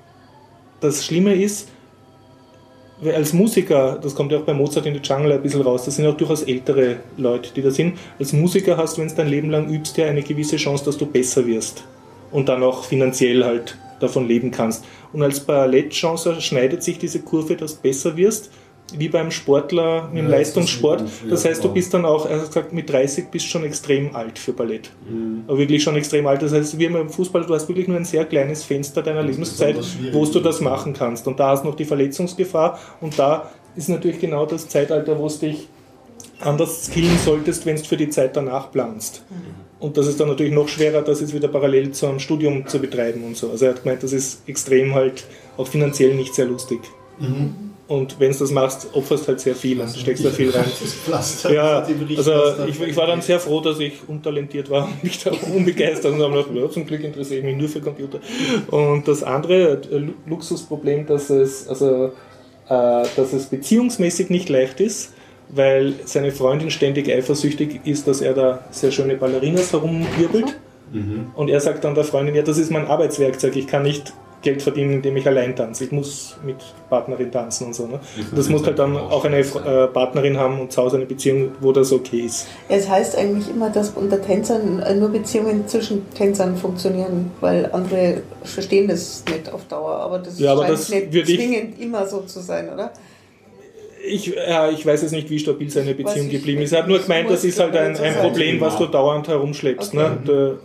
das 0.81 1.05
Schlimme 1.05 1.35
ist, 1.35 1.69
als 3.05 3.33
Musiker, 3.33 3.99
das 4.01 4.15
kommt 4.15 4.31
ja 4.31 4.39
auch 4.39 4.45
bei 4.45 4.55
Mozart 4.55 4.87
in 4.87 4.95
the 4.95 5.01
Jungle 5.03 5.33
ein 5.33 5.43
bisschen 5.43 5.63
raus, 5.63 5.85
das 5.85 5.97
sind 5.97 6.07
auch 6.07 6.17
durchaus 6.17 6.43
ältere 6.43 6.99
Leute, 7.17 7.51
die 7.55 7.63
da 7.63 7.71
sind. 7.71 7.99
Als 8.19 8.33
Musiker 8.33 8.77
hast 8.77 8.97
du, 8.97 9.01
wenn 9.01 9.09
du 9.09 9.15
dein 9.15 9.29
Leben 9.29 9.51
lang 9.51 9.69
übst, 9.69 9.97
ja 9.97 10.07
eine 10.07 10.23
gewisse 10.23 10.57
Chance, 10.57 10.85
dass 10.85 10.99
du 10.99 11.07
besser 11.07 11.47
wirst 11.47 11.85
und 12.31 12.49
dann 12.49 12.63
auch 12.63 12.85
finanziell 12.85 13.45
halt 13.45 13.77
davon 14.01 14.29
leben 14.29 14.51
kannst. 14.51 14.85
Und 15.13 15.23
als 15.23 15.41
Ballettchancer 15.41 16.41
schneidet 16.41 16.83
sich 16.83 16.99
diese 16.99 17.21
Kurve, 17.21 17.57
dass 17.57 17.77
du 17.77 17.83
besser 17.83 18.17
wirst, 18.17 18.51
wie 18.99 19.09
beim 19.09 19.31
Sportler 19.31 20.09
im 20.13 20.25
Ja, 20.25 20.31
Leistungssport. 20.31 21.05
das 21.29 21.45
heißt, 21.45 21.63
du 21.65 21.73
bist 21.73 21.93
dann 21.95 22.05
auch, 22.05 22.27
er 22.27 22.39
hat 22.41 22.47
gesagt, 22.47 22.73
mit 22.73 22.91
30 22.91 23.29
bist 23.31 23.47
du 23.47 23.51
schon 23.51 23.65
extrem 23.65 24.15
alt 24.15 24.39
für 24.39 24.53
Ballett. 24.53 24.91
Mhm. 25.09 25.45
Aber 25.47 25.59
wirklich 25.59 25.83
schon 25.83 25.97
extrem 25.97 26.27
alt. 26.27 26.43
Das 26.43 26.53
heißt, 26.53 26.79
wie 26.79 26.89
beim 26.89 27.09
Fußball, 27.09 27.45
du 27.45 27.55
hast 27.55 27.69
wirklich 27.69 27.89
nur 27.89 27.97
ein 27.97 28.05
sehr 28.05 28.25
kleines 28.25 28.65
Fenster 28.65 29.03
deiner 29.03 29.23
Das 29.23 29.31
Lebenszeit, 29.31 29.77
wo 30.13 30.25
du 30.27 30.41
das 30.41 30.61
machen 30.61 30.93
kannst. 30.93 31.27
Und 31.27 31.39
da 31.41 31.49
hast 31.51 31.63
du 31.65 31.69
noch 31.69 31.77
die 31.77 31.85
Verletzungsgefahr 31.85 32.79
und 33.01 33.19
da 33.19 33.51
ist 33.77 33.89
natürlich 33.89 34.21
genau 34.21 34.47
das 34.47 34.69
Zeitalter, 34.69 35.19
wo 35.19 35.29
du 35.29 35.39
dich 35.39 35.69
anders 36.41 36.87
skillen 36.87 37.19
solltest, 37.25 37.67
wenn 37.67 37.77
du 37.77 37.85
für 37.85 37.97
die 37.97 38.11
Zeit 38.11 38.37
danach 38.37 38.71
planst. 38.73 39.23
Und 39.79 39.97
das 39.97 40.07
ist 40.07 40.21
dann 40.21 40.29
natürlich 40.29 40.53
noch 40.53 40.69
schwerer, 40.69 41.03
das 41.03 41.21
jetzt 41.21 41.35
wieder 41.35 41.49
parallel 41.49 41.91
zu 41.93 42.07
einem 42.07 42.21
Studium 42.21 42.67
zu 42.67 42.79
betreiben 42.79 43.25
und 43.25 43.37
so. 43.37 43.51
Also 43.51 43.65
er 43.65 43.73
hat 43.73 43.83
gemeint, 43.83 44.03
das 44.03 44.13
ist 44.13 44.49
extrem 44.49 44.95
halt 44.95 45.25
auch 45.57 45.67
finanziell 45.67 46.15
nicht 46.15 46.35
sehr 46.35 46.47
lustig. 46.47 46.81
Und 47.93 48.19
wenn 48.21 48.33
du 48.33 48.39
das 48.39 48.51
machst, 48.51 48.89
opferst 48.95 49.29
halt 49.29 49.41
sehr 49.41 49.55
viel 49.55 49.79
und 49.81 49.91
steckst 49.95 50.25
da 50.25 50.31
viel 50.31 50.51
rein. 50.51 50.65
Pflaster, 51.05 51.53
Ja, 51.53 51.87
also 52.17 52.33
ich, 52.67 52.81
ich 52.81 52.97
war 52.97 53.07
dann 53.07 53.21
sehr 53.21 53.39
froh, 53.39 53.61
dass 53.61 53.79
ich 53.81 53.95
untalentiert 54.09 54.71
war 54.71 54.85
und 54.87 55.03
mich 55.05 55.23
da 55.23 55.31
unbegeistert 55.55 56.15
und 56.15 56.23
habe 56.23 56.33
gedacht, 56.37 56.51
ja, 56.55 56.71
zum 56.71 56.87
Glück 56.87 57.05
interessiere 57.05 57.41
ich 57.41 57.45
mich 57.45 57.57
nur 57.57 57.69
für 57.69 57.81
Computer. 57.81 58.19
Und 58.71 59.07
das 59.09 59.23
andere 59.23 59.81
äh, 59.91 59.99
Lu- 59.99 60.15
Luxusproblem, 60.27 61.07
dass 61.07 61.29
es, 61.29 61.69
also, 61.69 62.07
äh, 62.69 63.03
dass 63.17 63.33
es 63.35 63.47
beziehungsmäßig 63.47 64.31
nicht 64.31 64.49
leicht 64.49 64.81
ist, 64.81 65.13
weil 65.51 65.93
seine 66.07 66.33
Freundin 66.33 66.71
ständig 66.71 67.11
eifersüchtig 67.11 67.81
ist, 67.85 68.09
dass 68.09 68.23
er 68.23 68.33
da 68.33 68.65
sehr 68.71 68.91
schöne 68.91 69.17
Ballerinas 69.17 69.73
herumwirbelt. 69.73 70.59
Und 71.35 71.49
er 71.49 71.61
sagt 71.61 71.85
dann 71.85 71.95
der 71.95 72.05
Freundin, 72.05 72.35
ja, 72.35 72.43
das 72.43 72.59
ist 72.59 72.71
mein 72.71 72.87
Arbeitswerkzeug, 72.87 73.57
ich 73.57 73.67
kann 73.67 73.83
nicht 73.83 74.13
Geld 74.43 74.63
verdienen, 74.63 74.95
indem 74.95 75.17
ich 75.17 75.27
allein 75.27 75.55
tanze. 75.55 75.85
Ich 75.85 75.93
muss 75.93 76.37
mit 76.45 76.57
Partnerin 76.91 77.31
tanzen 77.31 77.69
und 77.69 77.75
so. 77.75 77.87
Ne? 77.87 78.01
Das 78.35 78.49
muss 78.49 78.65
halt 78.67 78.79
dann 78.79 78.97
auch 78.97 79.25
eine 79.25 79.39
äh, 79.39 79.87
Partnerin 79.89 80.37
haben 80.37 80.61
und 80.61 80.73
zu 80.73 80.83
Hause 80.83 80.97
eine 80.97 81.07
Beziehung, 81.07 81.53
wo 81.61 81.73
das 81.73 81.93
okay 81.93 82.23
ist. 82.27 82.47
Es 82.69 82.89
heißt 82.89 83.17
eigentlich 83.17 83.49
immer, 83.49 83.71
dass 83.71 83.91
unter 83.91 84.21
Tänzern 84.21 84.81
äh, 84.81 84.95
nur 84.95 85.11
Beziehungen 85.11 85.67
zwischen 85.69 86.11
Tänzern 86.11 86.57
funktionieren, 86.57 87.31
weil 87.41 87.71
andere 87.73 88.23
verstehen 88.43 88.89
das 88.89 89.25
nicht 89.31 89.51
auf 89.53 89.65
Dauer. 89.67 89.97
Aber 89.97 90.19
das 90.19 90.39
Ja, 90.39 90.53
aber 90.53 90.67
scheint 90.67 90.81
das 90.81 90.89
nicht 90.91 91.27
zwingend 91.27 91.81
immer 91.81 92.07
so 92.07 92.21
zu 92.23 92.41
sein, 92.41 92.69
oder? 92.73 92.93
Ich, 94.05 94.27
ja, 94.27 94.69
ich 94.69 94.85
weiß 94.85 95.03
jetzt 95.03 95.13
nicht, 95.13 95.31
wie 95.31 95.39
stabil 95.39 95.71
seine 95.71 95.95
Beziehung 95.95 96.29
geblieben 96.29 96.63
ist. 96.63 96.73
Er 96.73 96.81
hat 96.81 96.89
nur 96.89 96.99
gemeint, 96.99 97.31
das 97.31 97.45
ist 97.45 97.61
halt 97.61 97.77
ein, 97.77 97.97
ein 97.97 98.15
Problem, 98.17 98.61
was 98.61 98.77
du 98.77 98.87
dauernd 98.87 99.29
herumschleppst. 99.29 99.95
Okay. 99.95 100.11
Ne? 100.25 100.59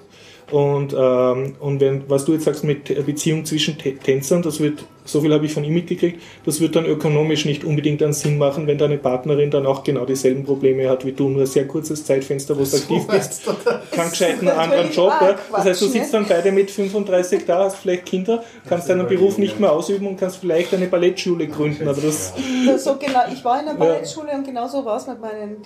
Und, 0.51 0.95
ähm, 0.97 1.55
und 1.59 1.81
wenn, 1.81 2.09
was 2.09 2.23
du 2.23 2.31
jetzt 2.33 2.45
sagst 2.45 2.63
mit 2.63 3.05
Beziehung 3.05 3.43
zwischen 3.43 3.75
Tä- 3.77 3.99
Tänzern, 4.01 4.41
das 4.41 4.61
wird, 4.61 4.85
so 5.03 5.19
viel 5.19 5.33
habe 5.33 5.45
ich 5.45 5.53
von 5.53 5.65
ihm 5.65 5.73
mitgekriegt, 5.73 6.21
das 6.45 6.61
wird 6.61 6.75
dann 6.77 6.85
ökonomisch 6.85 7.43
nicht 7.43 7.65
unbedingt 7.65 8.01
einen 8.01 8.13
Sinn 8.13 8.37
machen, 8.37 8.65
wenn 8.65 8.77
deine 8.77 8.97
Partnerin 8.97 9.51
dann 9.51 9.65
auch 9.65 9.83
genau 9.83 10.05
dieselben 10.05 10.45
Probleme 10.45 10.89
hat 10.89 11.05
wie 11.05 11.11
du, 11.11 11.27
nur 11.27 11.41
ein 11.41 11.47
sehr 11.47 11.67
kurzes 11.67 12.05
Zeitfenster, 12.05 12.57
wo 12.57 12.63
du 12.63 12.77
aktiv 12.77 13.07
bist. 13.07 13.43
Kann 13.91 14.09
gescheit 14.09 14.39
einen 14.39 14.49
anderen 14.49 14.89
Job. 14.91 15.11
Ja. 15.19 15.35
Das 15.51 15.65
heißt, 15.65 15.81
du 15.81 15.87
sitzt 15.87 16.13
ne? 16.13 16.19
dann 16.19 16.27
beide 16.29 16.53
mit 16.53 16.71
35 16.71 17.45
da, 17.45 17.65
hast 17.65 17.75
vielleicht 17.77 18.05
Kinder, 18.05 18.41
kannst 18.69 18.87
deinen 18.89 19.05
Beruf 19.05 19.37
nicht 19.37 19.59
mehr 19.59 19.73
ausüben 19.73 20.07
und 20.07 20.17
kannst 20.17 20.37
vielleicht 20.37 20.73
eine 20.73 20.87
Ballettschule 20.87 21.47
gründen. 21.47 21.85
Aber 21.85 21.99
das, 21.99 22.33
So 22.77 22.95
genau, 22.95 23.19
ich 23.33 23.43
war 23.43 23.59
in 23.59 23.65
der 23.65 23.73
Ballettschule 23.73 24.31
und 24.31 24.45
genau 24.45 24.65
so 24.67 24.85
war 24.85 24.95
es 24.95 25.07
mit 25.07 25.19
meinen 25.19 25.57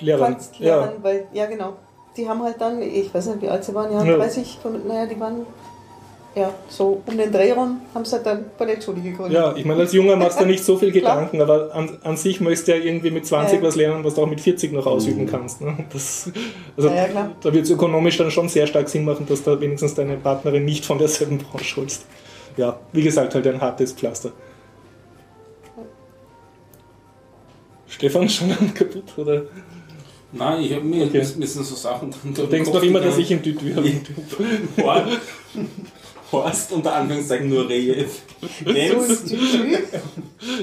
Lehrern, 0.00 0.32
Tanzlehrern, 0.32 0.90
ja. 0.96 1.02
weil, 1.02 1.26
ja 1.34 1.44
genau. 1.46 1.74
Die 2.16 2.28
haben 2.28 2.42
halt 2.42 2.60
dann, 2.60 2.82
ich 2.82 3.12
weiß 3.12 3.26
nicht, 3.28 3.42
wie 3.42 3.48
alt 3.48 3.64
sie 3.64 3.74
waren, 3.74 3.92
ja, 3.92 4.04
Ja. 4.04 4.16
30, 4.16 4.58
von- 4.62 4.86
naja, 4.86 5.06
die 5.06 5.18
waren 5.18 5.46
ja 6.34 6.50
so 6.68 7.02
um 7.06 7.16
den 7.16 7.30
Dreh 7.32 7.52
rum, 7.52 7.80
haben 7.94 8.04
sie 8.04 8.12
halt 8.16 8.26
dann 8.26 8.44
Ballettschule 8.58 9.00
gegründet. 9.00 9.32
Ja, 9.34 9.54
ich 9.56 9.64
meine, 9.64 9.80
als 9.80 9.92
Junger 9.92 10.16
machst 10.16 10.40
du 10.40 10.44
nicht 10.46 10.64
so 10.64 10.76
viel. 10.76 10.90
Gedanken, 10.92 11.40
aber 11.40 11.74
an, 11.74 11.98
an 12.02 12.16
sich 12.16 12.40
möchtest 12.40 12.68
du 12.68 12.72
ja 12.76 12.82
irgendwie 12.82 13.10
mit 13.10 13.26
20 13.26 13.60
Ja. 13.60 13.66
was 13.66 13.76
lernen, 13.76 14.02
was 14.04 14.14
du 14.14 14.22
auch 14.22 14.26
mit 14.28 14.40
40 14.40 14.72
noch 14.72 14.86
ausüben 14.86 15.26
kannst. 15.26 15.60
Ne? 15.62 15.76
Das, 15.92 16.30
also, 16.76 16.88
Ja, 16.88 16.94
ja, 16.96 17.08
klar. 17.08 17.30
Da 17.42 17.52
wird 17.52 17.64
es 17.64 17.70
ökonomisch 17.70 18.16
dann 18.18 18.30
schon 18.30 18.48
sehr 18.48 18.66
stark 18.66 18.88
Sinn 18.88 19.04
machen, 19.04 19.26
dass 19.26 19.42
du 19.42 19.58
wenigstens 19.60 19.94
deine 19.94 20.16
Partnerin 20.16 20.64
nicht 20.64 20.84
von 20.86 20.98
derselben 20.98 21.38
Branche 21.38 21.76
holst. 21.80 22.06
Ja, 22.58 22.78
wie 22.92 23.02
gesagt, 23.02 23.34
halt 23.34 23.46
ein 23.46 23.60
hartes 23.60 23.92
Pflaster. 23.92 24.32
Stefan, 27.88 28.28
schon 28.28 28.48
kaputt? 28.74 29.04
Oder? 29.18 29.42
Nein, 30.32 30.62
ich 30.62 30.72
hab 30.72 30.82
mir, 30.82 31.04
Okay. 31.06 31.18
mir 31.36 31.46
sind 31.46 31.64
so 31.66 31.74
Sachen 31.74 32.10
drin. 32.10 32.32
Du 32.34 32.46
denkst 32.46 32.70
noch 32.72 32.82
immer, 32.82 33.00
dass 33.00 33.18
ich 33.18 33.30
im 33.30 33.42
Tütü 33.42 33.74
habe. 33.74 33.92
Horst, 36.32 36.72
unter 36.72 36.94
Anführungszeichen 36.94 37.50
nur 37.50 37.68
Rehe. 37.68 38.06
Tür. 38.64 39.78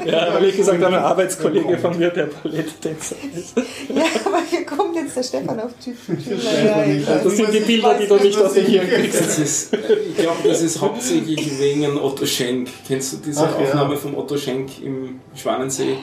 Ja, 0.06 0.34
weil 0.34 0.46
ich 0.46 0.58
gesagt 0.58 0.84
habe, 0.84 0.98
ein 0.98 1.04
Arbeitskollege 1.04 1.78
von 1.78 1.98
mir, 1.98 2.10
der 2.10 2.26
Balletttänzer 2.26 3.16
ist. 3.36 3.56
Ja, 3.96 4.04
aber 4.26 4.42
hier 4.50 4.66
kommt 4.66 4.96
jetzt 4.96 5.16
der 5.16 5.24
Stefan 5.24 5.60
auf 5.60 5.72
egal. 5.86 7.22
Das 7.24 7.38
sind 7.38 7.54
die 7.54 7.60
Bilder, 7.60 7.94
die 8.00 8.08
du 8.08 8.16
nicht 8.16 8.42
aus 8.42 8.54
dem 8.54 8.66
Hirn 8.66 8.90
kriegst. 8.90 9.22
Das 9.22 9.38
ist, 9.40 9.74
ich 9.74 10.18
glaube, 10.18 10.38
das 10.48 10.62
ist 10.64 10.82
hauptsächlich 10.82 11.60
wegen 11.60 11.98
Otto 12.00 12.26
Schenk. 12.26 12.70
Kennst 12.88 13.14
du 13.14 13.18
diese 13.18 13.42
Ach, 13.44 13.60
ja. 13.60 13.68
Aufnahme 13.68 13.96
von 13.96 14.16
Otto 14.16 14.38
Schenk 14.38 14.70
im 14.84 15.20
Schwanensee? 15.36 15.98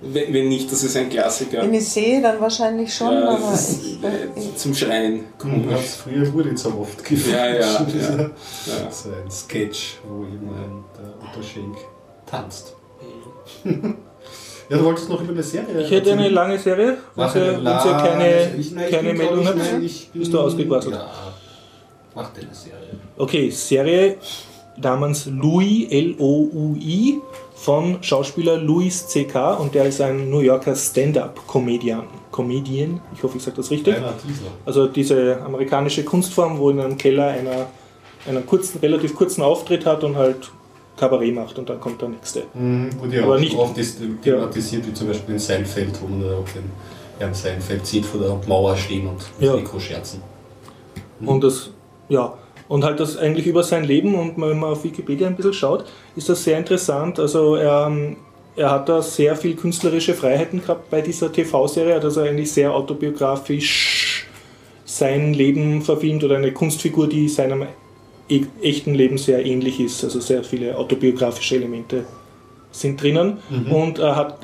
Wenn, 0.00 0.32
wenn 0.32 0.48
nicht, 0.48 0.70
das 0.70 0.84
ist 0.84 0.96
ein 0.96 1.08
Klassiker. 1.10 1.62
Wenn 1.62 1.74
ich 1.74 1.88
sehe, 1.88 2.22
dann 2.22 2.40
wahrscheinlich 2.40 2.94
schon, 2.94 3.12
Ja, 3.12 3.30
aber 3.30 3.52
ist, 3.52 3.84
ich, 3.84 4.04
äh, 4.04 4.54
zum 4.56 4.72
Schreien. 4.74 5.24
Hat 5.26 5.38
Komisch. 5.38 5.80
früher 6.04 6.32
wurde 6.32 6.56
so 6.56 6.68
oft 6.80 7.02
gefühlt. 7.04 7.34
Ja, 7.34 7.46
ja, 7.48 7.56
ja. 7.60 8.18
ja. 8.20 8.90
So 8.90 9.08
ein 9.10 9.28
Sketch, 9.30 9.98
wo 10.08 10.22
eben 10.24 10.48
ein, 10.50 10.84
der 10.96 11.14
Otto 11.28 11.42
Schenk 11.42 11.76
tanzt. 12.26 12.74
ja, 13.64 14.76
du 14.76 14.84
wolltest 14.84 15.08
noch 15.08 15.20
über 15.20 15.32
eine 15.32 15.42
Serie 15.42 15.82
Ich 15.82 15.90
hätte 15.90 16.12
eine 16.12 16.28
lange 16.28 16.58
Serie, 16.58 16.98
wenn 17.16 17.24
eine 17.24 17.56
wenn 17.56 17.64
ihr 17.64 17.96
keine, 17.96 18.54
Ich- 18.56 18.72
nein, 18.72 18.84
ich 18.88 18.94
keine 18.94 19.14
Meldung 19.14 19.40
ich, 19.82 19.84
ich 19.84 20.08
bin- 20.10 20.20
Bist 20.20 20.32
du 20.32 20.40
ausgequasselt? 20.40 20.94
Ja. 20.94 21.10
Mach 22.14 22.30
deine 22.32 22.54
Serie. 22.54 22.98
Okay, 23.16 23.50
Serie 23.50 24.16
namens 24.76 25.26
Louis, 25.26 25.88
L-O-U-I, 25.90 27.18
von 27.58 28.00
Schauspieler 28.02 28.56
Louis 28.56 29.08
C.K. 29.08 29.54
und 29.54 29.74
der 29.74 29.86
ist 29.86 30.00
ein 30.00 30.30
New 30.30 30.38
Yorker 30.40 30.74
Stand-Up-Comedian. 30.76 32.04
Comedian, 32.30 33.00
ich 33.14 33.22
hoffe, 33.22 33.38
ich 33.38 33.42
sage 33.42 33.56
das 33.56 33.70
richtig. 33.70 33.96
Also 34.64 34.86
diese 34.86 35.40
amerikanische 35.42 36.04
Kunstform, 36.04 36.58
wo 36.58 36.70
in 36.70 36.78
einem 36.78 36.96
Keller 36.96 37.26
einer 37.28 37.66
einen 38.28 38.46
kurzen, 38.46 38.78
relativ 38.80 39.14
kurzen 39.16 39.42
Auftritt 39.42 39.86
hat 39.86 40.04
und 40.04 40.14
halt 40.16 40.50
Kabarett 40.96 41.34
macht 41.34 41.58
und 41.58 41.68
dann 41.68 41.80
kommt 41.80 42.00
der 42.00 42.10
nächste. 42.10 42.44
Mhm, 42.54 42.90
Wurde 43.00 43.16
ja 43.16 43.22
Aber 43.24 43.36
auch 43.36 43.40
nicht- 43.40 43.56
oft 43.56 43.76
ist 43.78 44.00
thematisiert, 44.22 44.86
wie 44.86 44.92
zum 44.92 45.08
Beispiel 45.08 45.34
in 45.34 45.40
Seinfeld, 45.40 46.00
wo 46.02 46.06
man 46.06 46.22
auch 46.34 46.44
den 46.54 46.70
Herrn 47.18 47.34
Seinfeld 47.34 47.86
sieht 47.86 48.04
vor 48.06 48.20
der 48.20 48.38
Mauer 48.46 48.76
stehen 48.76 49.06
und 49.08 49.16
mit 49.40 49.48
Ja. 49.48 49.56
Mikro 49.56 49.80
scherzen. 49.80 50.20
Und 51.24 51.42
das, 51.42 51.70
ja, 52.08 52.34
und 52.68 52.84
halt 52.84 53.00
das 53.00 53.16
eigentlich 53.16 53.46
über 53.46 53.62
sein 53.62 53.84
Leben 53.84 54.14
und 54.14 54.36
wenn 54.36 54.58
man 54.58 54.70
auf 54.70 54.84
Wikipedia 54.84 55.26
ein 55.26 55.36
bisschen 55.36 55.54
schaut, 55.54 55.84
ist 56.16 56.28
das 56.28 56.44
sehr 56.44 56.58
interessant. 56.58 57.18
Also 57.18 57.56
er, 57.56 57.86
ähm, 57.86 58.16
er 58.56 58.70
hat 58.70 58.88
da 58.88 59.00
sehr 59.02 59.36
viel 59.36 59.54
künstlerische 59.54 60.14
Freiheiten 60.14 60.60
gehabt 60.60 60.90
bei 60.90 61.00
dieser 61.00 61.32
TV-Serie, 61.32 61.94
hat 61.94 62.04
also 62.04 62.20
eigentlich 62.20 62.52
sehr 62.52 62.74
autobiografisch 62.74 64.26
sein 64.84 65.34
Leben 65.34 65.82
verfilmt 65.82 66.24
oder 66.24 66.36
eine 66.36 66.52
Kunstfigur, 66.52 67.08
die 67.08 67.28
seinem 67.28 67.66
e 68.28 68.42
echten 68.62 68.94
Leben 68.94 69.18
sehr 69.18 69.44
ähnlich 69.44 69.80
ist. 69.80 70.02
Also 70.04 70.20
sehr 70.20 70.42
viele 70.44 70.76
autobiografische 70.76 71.56
Elemente 71.56 72.04
sind 72.70 73.02
drinnen. 73.02 73.38
Und 73.70 73.98
er 73.98 74.16
hat, 74.16 74.40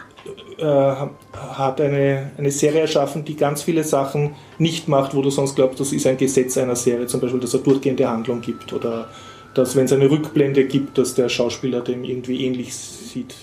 hat 0.59 1.81
eine, 1.81 2.31
eine 2.39 2.51
Serie 2.51 2.83
erschaffen, 2.83 3.25
die 3.25 3.37
ganz 3.37 3.63
viele 3.63 3.85
Sachen 3.85 4.35
nicht 4.59 4.89
macht, 4.89 5.15
wo 5.15 5.23
du 5.23 5.31
sonst 5.31 5.55
glaubst, 5.55 5.81
das 5.81 5.93
ist 5.93 6.07
ein 6.07 6.17
Gesetz 6.17 6.57
einer 6.57 6.77
Serie. 6.77 7.07
Zum 7.07 7.21
Beispiel, 7.21 7.41
dass 7.41 7.55
er 7.55 7.61
durchgehende 7.61 8.09
Handlung 8.09 8.41
gibt 8.41 8.73
oder 8.73 9.09
dass, 9.55 9.77
wenn 9.77 9.85
es 9.85 9.93
eine 9.93 10.11
Rückblende 10.11 10.65
gibt, 10.65 10.99
dass 10.99 11.15
der 11.15 11.29
Schauspieler 11.29 11.81
dem 11.81 12.05
irgendwie 12.05 12.45
ähnlich 12.45 12.75
sieht. 12.75 13.35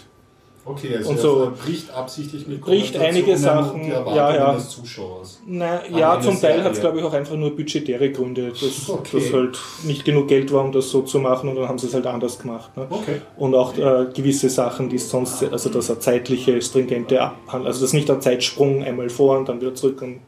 Okay, 0.64 0.96
also 0.96 1.10
Und 1.10 1.20
so 1.20 1.52
bricht 1.66 1.92
absichtlich 1.92 2.46
mit 2.48 2.62
bricht 2.62 2.96
einige 2.96 3.36
Sachen, 3.36 3.88
ja, 3.88 4.36
ja. 4.36 4.54
des 4.54 4.70
Zuschauers. 4.70 5.42
Na, 5.48 5.82
ja, 5.90 6.20
zum 6.22 6.40
Teil 6.40 6.64
hat 6.64 6.74
es, 6.74 6.80
glaube 6.80 7.00
ich, 7.00 7.04
auch 7.04 7.14
einfach 7.14 7.36
nur 7.36 7.56
budgetäre 7.56 8.12
Gründe, 8.12 8.50
dass, 8.50 8.88
Okay. 8.90 9.20
dass 9.20 9.34
halt 9.34 9.60
nicht 9.84 10.06
genug 10.06 10.28
Geld 10.28 10.54
war, 10.54 10.64
um 10.64 10.72
das 10.72 10.90
so 10.92 11.02
zu 11.02 11.18
machen 11.20 11.50
und 11.50 11.56
dann 11.56 11.68
haben 11.68 11.80
sie 11.80 11.88
es 11.88 11.94
halt 11.96 12.06
anders 12.06 12.38
gemacht. 12.38 12.78
Ne? 12.78 12.86
Okay. 12.90 13.22
Und 13.38 13.56
auch 13.56 13.76
äh, 13.76 14.06
gewisse 14.14 14.50
Sachen, 14.50 14.88
die 14.90 15.00
sonst, 15.00 15.44
also 15.52 15.70
dass 15.70 15.90
er 15.90 16.00
zeitliche, 16.00 16.62
stringente 16.62 17.20
Abhandlung, 17.22 17.66
also 17.68 17.82
dass 17.82 17.94
nicht 17.94 18.10
ein 18.12 18.22
Zeitsprung 18.22 18.84
einmal 18.84 19.10
vor 19.10 19.40
und 19.40 19.50
dann 19.50 19.60
wieder 19.60 19.74
zurück 19.74 20.02
und 20.04 20.20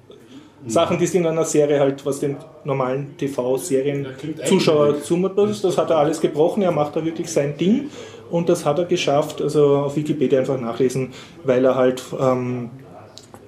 Sachen, 0.66 0.98
die 0.98 1.06
sind 1.06 1.22
in 1.24 1.28
einer 1.28 1.44
Serie 1.44 1.78
halt, 1.78 2.06
was 2.06 2.22
den 2.22 2.38
normalen 2.64 3.18
TV-Serien 3.18 4.06
Ja, 4.06 4.10
klingt 4.18 4.48
Zuschauer 4.48 4.86
eigentlich- 4.86 5.04
zumutbar 5.04 5.50
ist. 5.50 5.62
Das 5.64 5.78
hat 5.78 5.90
er 5.90 5.98
alles 5.98 6.22
gebrochen, 6.22 6.64
er 6.64 6.72
macht 6.72 6.96
da 6.96 7.04
wirklich 7.04 7.30
sein 7.30 7.58
Ding 7.58 7.90
und 8.34 8.50
das 8.50 8.66
hat 8.66 8.80
er 8.80 8.86
geschafft, 8.86 9.44
also 9.44 9.78
auf 9.78 9.96
Wikipedia 9.96 10.40
einfach 10.40 10.60
nachlesen, 10.60 11.14
weil 11.44 11.64
er 11.64 11.76
halt 11.76 12.02
ähm, 12.20 12.72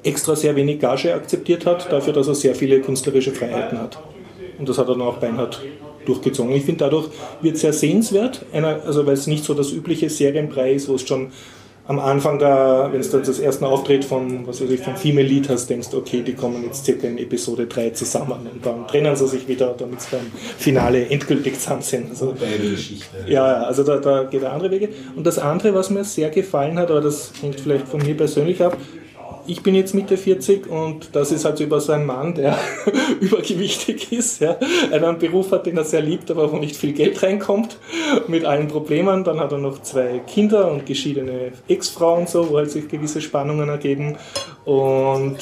extra 0.03 0.35
sehr 0.35 0.55
wenig 0.55 0.79
Gage 0.79 1.11
akzeptiert 1.15 1.65
hat, 1.65 1.91
dafür, 1.91 2.13
dass 2.13 2.27
er 2.27 2.35
sehr 2.35 2.53
viele 2.53 2.81
künstlerische 2.81 3.31
Freiheiten 3.31 3.81
hat. 3.81 3.97
Und 4.59 4.69
das 4.69 4.77
hat 4.77 4.87
er 4.87 4.93
dann 4.93 5.01
auch 5.01 5.17
beinhart 5.17 5.59
durchgezogen. 6.05 6.53
Ich 6.53 6.65
finde, 6.65 6.85
dadurch 6.85 7.07
wird 7.41 7.55
es 7.55 7.61
sehr 7.61 7.73
sehenswert, 7.73 8.45
einer, 8.53 8.83
also 8.85 9.07
weil 9.07 9.15
es 9.15 9.25
nicht 9.25 9.43
so 9.43 9.55
das 9.55 9.71
übliche 9.71 10.07
Serienbrei 10.07 10.73
ist, 10.73 10.87
wo 10.87 10.93
es 10.93 11.07
schon 11.07 11.31
am 11.87 11.99
Anfang 11.99 12.39
da, 12.39 12.89
wenn 12.91 13.01
du 13.01 13.19
das 13.19 13.39
erste 13.39 13.67
Auftritt 13.67 14.03
von, 14.05 14.47
was 14.47 14.61
weiß 14.61 14.69
ich, 14.71 14.81
vom 14.81 14.95
Female 14.95 15.27
Lead 15.27 15.49
hast, 15.49 15.69
denkst 15.69 15.89
du, 15.89 15.97
okay, 15.97 16.23
die 16.23 16.33
kommen 16.33 16.63
jetzt 16.63 16.85
circa 16.85 17.07
in 17.07 17.17
Episode 17.19 17.67
3 17.67 17.91
zusammen 17.91 18.49
und 18.51 18.65
dann 18.65 18.87
trennen 18.87 19.15
sie 19.15 19.27
sich 19.27 19.47
wieder, 19.47 19.75
damit 19.77 20.01
sie 20.01 20.15
beim 20.15 20.31
Finale 20.57 21.07
endgültig 21.09 21.59
zusammen 21.59 21.83
sind. 21.83 22.09
Also, 22.09 22.33
Beide 22.39 22.71
Geschichte. 22.71 23.17
ja, 23.27 23.47
ja, 23.47 23.63
also 23.63 23.83
da, 23.83 23.97
da 23.97 24.23
geht 24.23 24.41
er 24.41 24.53
andere 24.53 24.71
Wege. 24.71 24.89
Und 25.15 25.27
das 25.27 25.37
andere, 25.37 25.75
was 25.75 25.91
mir 25.91 26.03
sehr 26.03 26.31
gefallen 26.31 26.79
hat, 26.79 26.89
aber 26.89 27.01
das 27.01 27.31
hängt 27.41 27.59
vielleicht 27.59 27.87
von 27.87 28.01
mir 28.01 28.17
persönlich 28.17 28.63
ab, 28.63 28.75
ich 29.47 29.61
bin 29.63 29.75
jetzt 29.75 29.93
Mitte 29.93 30.17
40 30.17 30.67
und 30.67 31.09
das 31.13 31.31
ist 31.31 31.45
halt 31.45 31.57
so 31.57 31.63
über 31.63 31.79
so 31.79 31.93
einen 31.93 32.05
Mann, 32.05 32.33
der 32.33 32.57
übergewichtig 33.19 34.11
ist, 34.11 34.41
ja, 34.41 34.57
einen 34.91 35.19
Beruf 35.19 35.51
hat, 35.51 35.65
den 35.65 35.77
er 35.77 35.83
sehr 35.83 36.01
liebt, 36.01 36.31
aber 36.31 36.51
wo 36.51 36.57
nicht 36.57 36.75
viel 36.75 36.93
Geld 36.93 37.21
reinkommt, 37.21 37.77
mit 38.27 38.45
allen 38.45 38.67
Problemen. 38.67 39.23
Dann 39.23 39.39
hat 39.39 39.51
er 39.51 39.57
noch 39.57 39.81
zwei 39.81 40.19
Kinder 40.19 40.71
und 40.71 40.85
geschiedene 40.85 41.51
Ex-Frauen, 41.67 42.27
so, 42.27 42.49
wo 42.49 42.57
halt 42.57 42.71
sich 42.71 42.87
gewisse 42.87 43.21
Spannungen 43.21 43.69
ergeben. 43.69 44.17
Und 44.65 45.37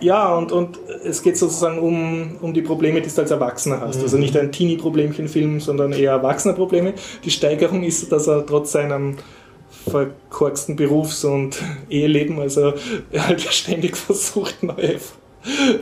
ja, 0.00 0.34
und, 0.36 0.52
und 0.52 0.78
es 1.04 1.22
geht 1.22 1.38
sozusagen 1.38 1.78
um, 1.78 2.36
um 2.42 2.52
die 2.52 2.62
Probleme, 2.62 3.00
die 3.00 3.08
du 3.08 3.20
als 3.20 3.30
Erwachsener 3.30 3.80
hast. 3.80 4.02
Also 4.02 4.18
nicht 4.18 4.36
ein 4.36 4.52
Teenie-Problemchen-Film, 4.52 5.60
sondern 5.60 5.92
eher 5.92 6.12
Erwachsener-Probleme. 6.12 6.94
Die 7.24 7.30
Steigerung 7.30 7.82
ist, 7.82 8.12
dass 8.12 8.26
er 8.26 8.44
trotz 8.44 8.72
seinem 8.72 9.16
verkorksten 9.88 10.76
Berufs- 10.76 11.24
und 11.24 11.56
Eheleben, 11.90 12.40
also 12.40 12.74
er 13.12 13.28
halt 13.28 13.40
ständig 13.40 13.96
versucht, 13.96 14.62
neue 14.62 14.94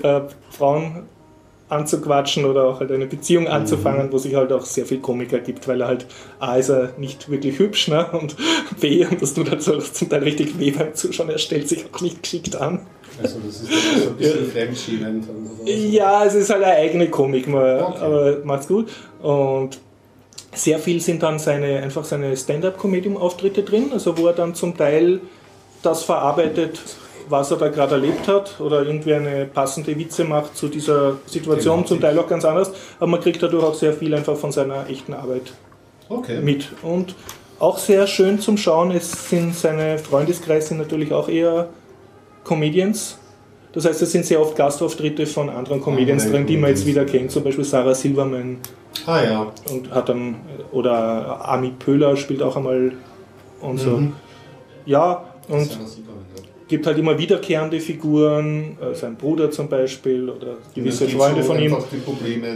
äh, 0.02 0.20
Frauen 0.51 1.05
anzuquatschen 1.70 2.44
oder 2.44 2.64
auch 2.64 2.81
halt 2.81 2.93
eine 2.93 3.06
Beziehung 3.06 3.48
anzufangen, 3.48 4.12
wo 4.12 4.18
sich 4.18 4.35
halt 4.35 4.52
auch 4.52 4.64
sehr 4.64 4.85
viel 4.86 4.98
Komik 4.98 5.32
ergibt, 5.32 5.66
weil 5.66 5.81
er 5.81 5.89
halt 5.89 6.06
A 6.39 6.56
ist 6.56 6.68
er 6.68 6.93
nicht 6.98 7.31
wirklich 7.31 7.59
hübsch 7.59 7.89
ne? 7.89 8.06
und 8.12 8.36
B, 8.81 9.05
und 9.06 9.20
das 9.20 9.35
tut 9.35 9.51
halt 9.51 9.62
so 9.62 9.78
zum 9.78 10.09
Teil 10.10 10.22
richtig 10.22 10.59
weh 10.59 10.70
beim 10.70 10.94
Zuschauen, 10.94 11.31
er 11.31 11.39
stellt 11.39 11.68
sich 11.68 11.86
auch 11.93 12.01
nicht 12.01 12.22
geschickt 12.22 12.55
an. 12.56 12.81
Also 13.22 13.39
das 13.47 13.62
ist 13.62 13.70
dann 13.72 14.02
so 14.02 14.09
ein 14.10 14.16
bisschen 14.16 14.51
fremdschämend. 14.51 15.28
und 15.28 15.47
so. 15.47 15.70
Ja, 15.70 16.24
es 16.24 16.35
ist 16.35 16.51
halt 16.51 16.64
eine 16.64 16.74
eigene 16.74 17.09
Komik, 17.09 17.48
mal, 17.48 17.81
Okay. 17.81 17.98
aber 18.01 18.39
macht's 18.44 18.68
gut. 18.68 18.90
Und 19.22 19.78
sehr 20.55 20.78
viel 20.78 21.01
sind 21.01 21.22
dann 21.22 21.39
seine, 21.39 21.82
einfach 21.82 22.05
seine 22.05 22.36
Stand-up-Comedian-Auftritte 22.36 23.62
drin, 23.62 23.90
also 23.93 24.16
wo 24.18 24.26
er 24.26 24.32
dann 24.32 24.55
zum 24.55 24.76
Teil 24.76 25.20
das 25.82 26.02
verarbeitet, 26.05 26.81
was 27.28 27.51
er 27.51 27.56
da 27.56 27.68
gerade 27.68 27.94
erlebt 27.94 28.28
hat 28.28 28.60
oder 28.60 28.82
irgendwie 28.85 29.14
eine 29.14 29.47
passende 29.47 29.98
Witze 29.98 30.24
macht 30.24 30.56
zu 30.56 30.68
dieser 30.68 31.16
Situation, 31.26 31.76
Genau. 31.78 31.89
zum 31.89 32.01
Teil 32.01 32.18
auch 32.18 32.28
ganz 32.28 32.44
anders, 32.44 32.70
aber 32.98 33.06
man 33.06 33.20
kriegt 33.20 33.43
dadurch 33.43 33.64
auch 33.64 33.74
sehr 33.74 33.93
viel 33.93 34.14
einfach 34.14 34.36
von 34.36 34.52
seiner 34.52 34.89
echten 34.89 35.14
Arbeit 35.14 35.52
Okay. 36.09 36.40
mit. 36.43 36.68
Und 36.82 37.14
auch 37.59 37.78
sehr 37.78 38.06
schön 38.06 38.40
zum 38.40 38.59
Schauen, 38.59 38.90
es 38.90 39.31
sind 39.31 39.55
seine 39.55 39.98
Freundeskreis 39.98 40.68
sind 40.68 40.78
natürlich 40.78 41.12
auch 41.12 41.28
eher 41.28 41.68
Comedians. 42.44 43.18
Das 43.72 43.86
heißt, 43.86 44.02
es 44.02 44.12
sind 44.12 44.24
sehr 44.24 44.40
oft 44.40 44.55
Gastauftritte 44.55 45.26
von 45.26 45.48
anderen 45.48 45.81
Comedians 45.81 46.24
Andere 46.24 46.39
drin, 46.39 46.47
die 46.47 46.56
man 46.56 46.70
jetzt 46.70 46.86
wieder 46.86 47.05
kennt. 47.05 47.31
Zum 47.31 47.43
Beispiel 47.43 47.64
Sarah 47.64 47.94
Silverman 47.94 48.59
Ah 49.06 49.22
ja. 49.24 49.52
und 49.70 49.90
hat 49.90 50.08
dann, 50.08 50.36
oder 50.72 51.48
Ami 51.48 51.70
Pöhler 51.70 52.16
spielt 52.16 52.42
auch 52.42 52.56
einmal 52.56 52.92
und 53.60 53.78
so. 53.78 53.90
Mhm. 53.90 54.12
Ja, 54.86 55.24
und 55.48 55.78
gibt 56.68 56.86
halt 56.86 56.98
immer 56.98 57.18
wiederkehrende 57.18 57.78
Figuren, 57.80 58.76
äh, 58.80 58.94
sein 58.94 59.16
Bruder 59.16 59.50
zum 59.50 59.68
Beispiel 59.68 60.28
oder 60.28 60.56
gewisse 60.74 61.08
Freunde 61.08 61.42
so 61.42 61.52
von 61.52 61.62
ihm. 61.62 61.76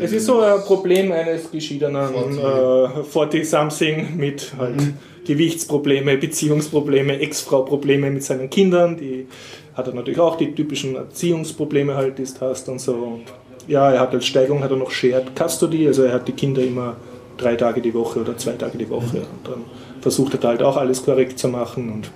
Es 0.00 0.12
ist 0.12 0.26
so 0.26 0.40
ein 0.40 0.60
Problem 0.62 1.12
eines 1.12 1.50
geschiedenen 1.50 2.08
40. 2.08 2.38
äh, 2.38 3.42
40-something 3.42 4.16
mit 4.16 4.54
halt 4.58 4.76
Mhm. 4.76 4.94
Gewichtsprobleme, 5.26 6.16
Beziehungsprobleme, 6.16 7.20
Ex-Frau-Probleme 7.20 8.10
mit 8.10 8.22
seinen 8.22 8.48
Kindern. 8.48 8.96
Die 8.96 9.26
hat 9.74 9.86
er 9.86 9.94
natürlich 9.94 10.18
auch 10.18 10.36
die 10.36 10.54
typischen 10.54 10.96
Erziehungsprobleme 10.96 11.94
halt, 11.94 12.18
die 12.18 12.24
du 12.24 12.30
hast 12.40 12.68
und 12.70 12.80
so. 12.80 12.94
Und 12.94 13.24
ja, 13.68 13.90
er 13.92 14.00
hat 14.00 14.12
als 14.14 14.26
Steigerung 14.26 14.62
hat 14.64 14.70
er 14.70 14.76
noch 14.76 14.90
Shared 14.90 15.32
Custody, 15.38 15.86
also 15.86 16.02
er 16.04 16.14
hat 16.14 16.26
die 16.26 16.32
Kinder 16.32 16.62
immer 16.62 16.96
drei 17.36 17.54
Tage 17.54 17.80
die 17.80 17.94
Woche 17.94 18.20
oder 18.20 18.36
zwei 18.36 18.52
Tage 18.52 18.76
die 18.78 18.88
Woche. 18.90 19.18
Und 19.18 19.44
dann 19.44 19.64
versucht 20.00 20.34
er 20.34 20.40
da 20.40 20.48
halt 20.48 20.62
auch 20.62 20.76
alles 20.76 21.04
korrekt 21.04 21.38
zu 21.38 21.48
machen. 21.48 21.92
Und 21.92 22.10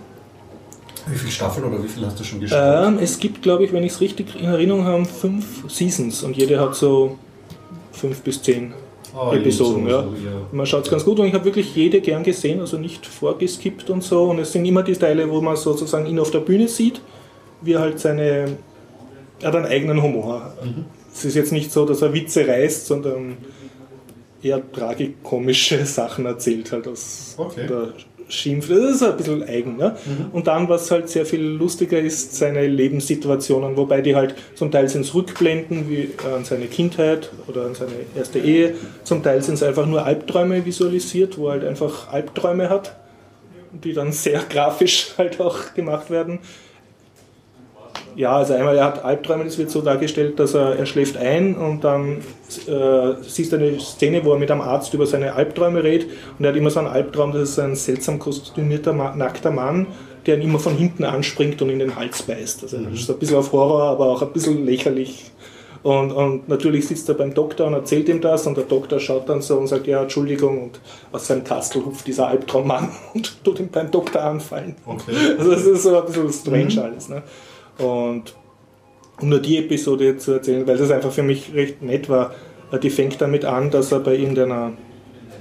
Wie 1.07 1.17
viele 1.19 1.31
Staffeln 1.31 1.67
oder 1.67 1.83
wie 1.83 1.89
viel 1.89 2.05
hast 2.05 2.19
du 2.19 2.25
schon 2.25 2.41
geschaut? 2.41 2.59
ähm, 2.89 2.99
es 3.01 3.19
gibt, 3.19 3.43
glaube 3.43 3.65
ich, 3.65 3.73
wenn 3.73 3.85
ich 3.85 3.93
es 3.93 4.01
richtig 4.01 4.35
in 4.41 4.47
Erinnerung 4.47 4.85
habe, 4.85 5.05
fünf 5.05 5.65
Seasons 5.71 6.23
und 6.25 6.37
jede 6.37 6.59
hat 6.59 6.75
so 6.75 7.19
fünf 7.93 8.23
bis 8.23 8.43
zehn 8.43 8.73
Ah, 9.15 9.35
Episoden. 9.35 9.85
so, 9.85 9.91
Ja. 9.91 10.03
so, 10.05 10.09
ja. 10.25 10.31
Man 10.53 10.65
schaut 10.65 10.85
es 10.85 10.91
ganz 10.91 11.05
gut 11.05 11.21
und 11.21 11.27
ich 11.27 11.35
habe 11.35 11.45
wirklich 11.45 11.77
jede 11.77 12.01
gern 12.01 12.23
gesehen, 12.23 12.61
also 12.61 12.79
nicht 12.79 13.05
vorgeskippt 13.07 13.91
und 13.91 14.03
so. 14.03 14.23
Und 14.25 14.39
es 14.39 14.53
sind 14.53 14.65
immer 14.65 14.83
die 14.83 14.95
Teile, 14.95 15.31
wo 15.31 15.39
man 15.43 15.55
sozusagen 15.55 16.07
ihn 16.07 16.19
auf 16.19 16.31
der 16.31 16.39
Bühne 16.41 16.67
sieht, 16.67 17.03
wie 17.61 17.75
er 17.75 17.81
halt 17.81 18.01
seine. 18.01 18.57
Er 19.41 19.49
hat 19.49 19.55
einen 19.57 19.67
eigenen 19.67 20.03
Humor. 20.03 20.55
Es 21.15 21.25
ist 21.25 21.35
jetzt 21.35 21.53
nicht 21.53 21.71
so, 21.73 21.85
dass 21.85 22.03
er 22.03 22.13
Witze 22.15 22.47
reißt, 22.47 22.87
sondern 22.87 23.37
eher 24.43 24.61
tragikomische 24.73 25.85
Sachen 25.87 26.27
erzählt 26.27 26.73
halt 26.73 26.89
aus 26.89 27.35
Okay. 27.39 27.67
der 27.69 27.93
Schimpf. 28.29 28.69
Das 28.69 28.79
ist 28.97 29.03
ein 29.03 29.17
bisschen 29.17 29.43
eigen. 29.43 29.77
Ne? 29.77 29.95
Und 30.33 30.47
dann, 30.47 30.69
was 30.69 30.91
halt 30.91 31.09
sehr 31.11 31.27
viel 31.27 31.43
lustiger 31.43 31.99
ist, 32.01 32.35
seine 32.35 32.67
Lebenssituationen, 32.67 33.77
wobei 33.77 34.01
die 34.01 34.17
halt 34.17 34.35
zum 34.55 34.71
Teil 34.71 34.89
sind 34.89 35.03
es 35.03 35.15
Rückblenden 35.15 35.89
wie 35.91 36.05
äh, 36.05 36.35
an 36.35 36.45
seine 36.45 36.67
Kindheit 36.67 37.31
oder 37.47 37.67
an 37.67 37.75
seine 37.75 37.93
erste 38.17 38.39
Ehe, 38.39 38.75
zum 39.05 39.23
Teil 39.23 39.43
sind 39.43 39.55
es 39.55 39.63
einfach 39.63 39.87
nur 39.87 40.05
Albträume 40.07 40.65
visualisiert, 40.65 41.37
wo 41.37 41.49
er 41.49 41.53
halt 41.53 41.65
einfach 41.65 42.11
Albträume 42.11 42.71
hat, 42.71 42.97
die 43.73 43.93
dann 43.93 44.13
sehr 44.13 44.41
grafisch 44.49 45.13
halt 45.19 45.39
auch 45.39 45.75
gemacht 45.75 46.09
werden. 46.11 46.39
Ja, 48.17 48.37
also 48.37 48.55
einmal, 48.55 48.77
er 48.77 48.85
hat 48.85 49.05
Albträume, 49.05 49.45
das 49.45 49.59
wird 49.59 49.71
so 49.71 49.81
dargestellt, 49.81 50.39
dass 50.39 50.55
er, 50.55 50.77
er 50.77 50.87
schläft 50.87 51.17
ein 51.17 51.55
und 51.57 51.83
dann 51.85 52.19
äh, 52.67 53.15
siehst 53.23 53.53
du 53.53 53.57
eine 53.57 53.79
Szene, 53.81 54.25
wo 54.25 54.33
er 54.33 54.39
mit 54.39 54.51
einem 54.51 54.61
Arzt 54.61 54.93
über 54.95 55.07
seine 55.07 55.35
Albträume 55.35 55.83
redet 55.83 56.11
und 56.39 56.45
er 56.45 56.51
hat 56.51 56.57
immer 56.57 56.71
so 56.71 56.81
einen 56.81 56.89
Albtraum, 56.89 57.33
das 57.33 57.51
ist 57.51 57.59
ein 57.59 57.75
seltsam 57.75 58.19
kostümierter, 58.19 58.93
nackter 58.93 59.51
Mann, 59.51 59.87
der 60.27 60.37
ihn 60.37 60.43
immer 60.43 60.59
von 60.59 60.77
hinten 60.77 61.05
anspringt 61.05 61.61
und 61.63 61.71
in 61.71 61.79
den 61.79 61.97
Hals 61.97 62.23
beißt. 62.23 62.63
Also 62.63 62.79
das 62.79 62.93
ist 62.93 63.11
ein 63.11 63.19
bisschen 63.19 63.37
auf 63.37 63.53
Horror, 63.53 63.85
aber 63.85 64.07
auch 64.11 64.23
ein 64.23 64.33
bisschen 64.33 64.65
lächerlich. 64.65 65.33
Und, 65.83 66.13
und 66.13 66.49
natürlich 66.49 66.87
sitzt 66.87 67.09
er 67.09 67.17
beim 67.17 67.35
Doktor 67.35 67.67
und 67.67 67.75
erzählt 67.75 68.09
ihm 68.09 68.21
das 68.21 68.47
und 68.47 68.57
der 68.57 68.65
Doktor 68.65 69.01
schaut 69.01 69.29
dann 69.29 69.43
so 69.43 69.59
und 69.59 69.67
sagt, 69.67 69.89
ja, 69.89 70.03
Entschuldigung, 70.03 70.65
und 70.65 70.81
aus 71.11 71.27
seinem 71.27 71.43
Kastel 71.43 71.85
hupft 71.85 72.07
dieser 72.07 72.29
Albtraummann 72.29 72.91
und 73.15 73.45
tut 73.45 73.59
ihn 73.59 73.69
beim 73.69 73.91
Doktor 73.91 74.23
anfallen. 74.23 74.77
Okay. 74.87 75.13
Also 75.39 75.51
das 75.51 75.65
ist 75.65 75.83
so 75.83 75.99
ein 75.99 76.07
bisschen 76.07 76.33
strange 76.33 76.83
alles. 76.83 77.09
Ne? 77.09 77.23
Und 77.79 78.35
um 79.21 79.29
nur 79.29 79.41
die 79.41 79.59
Episode 79.59 80.17
zu 80.17 80.33
erzählen, 80.33 80.67
weil 80.67 80.77
das 80.77 80.91
einfach 80.91 81.13
für 81.13 81.23
mich 81.23 81.55
recht 81.55 81.83
nett 81.83 82.09
war, 82.09 82.35
äh, 82.71 82.79
die 82.79 82.91
fängt 82.91 83.21
damit 83.21 83.45
an, 83.45 83.71
dass 83.71 83.93
er 83.93 84.01
bei 84.01 84.17
irgendeiner 84.17 84.73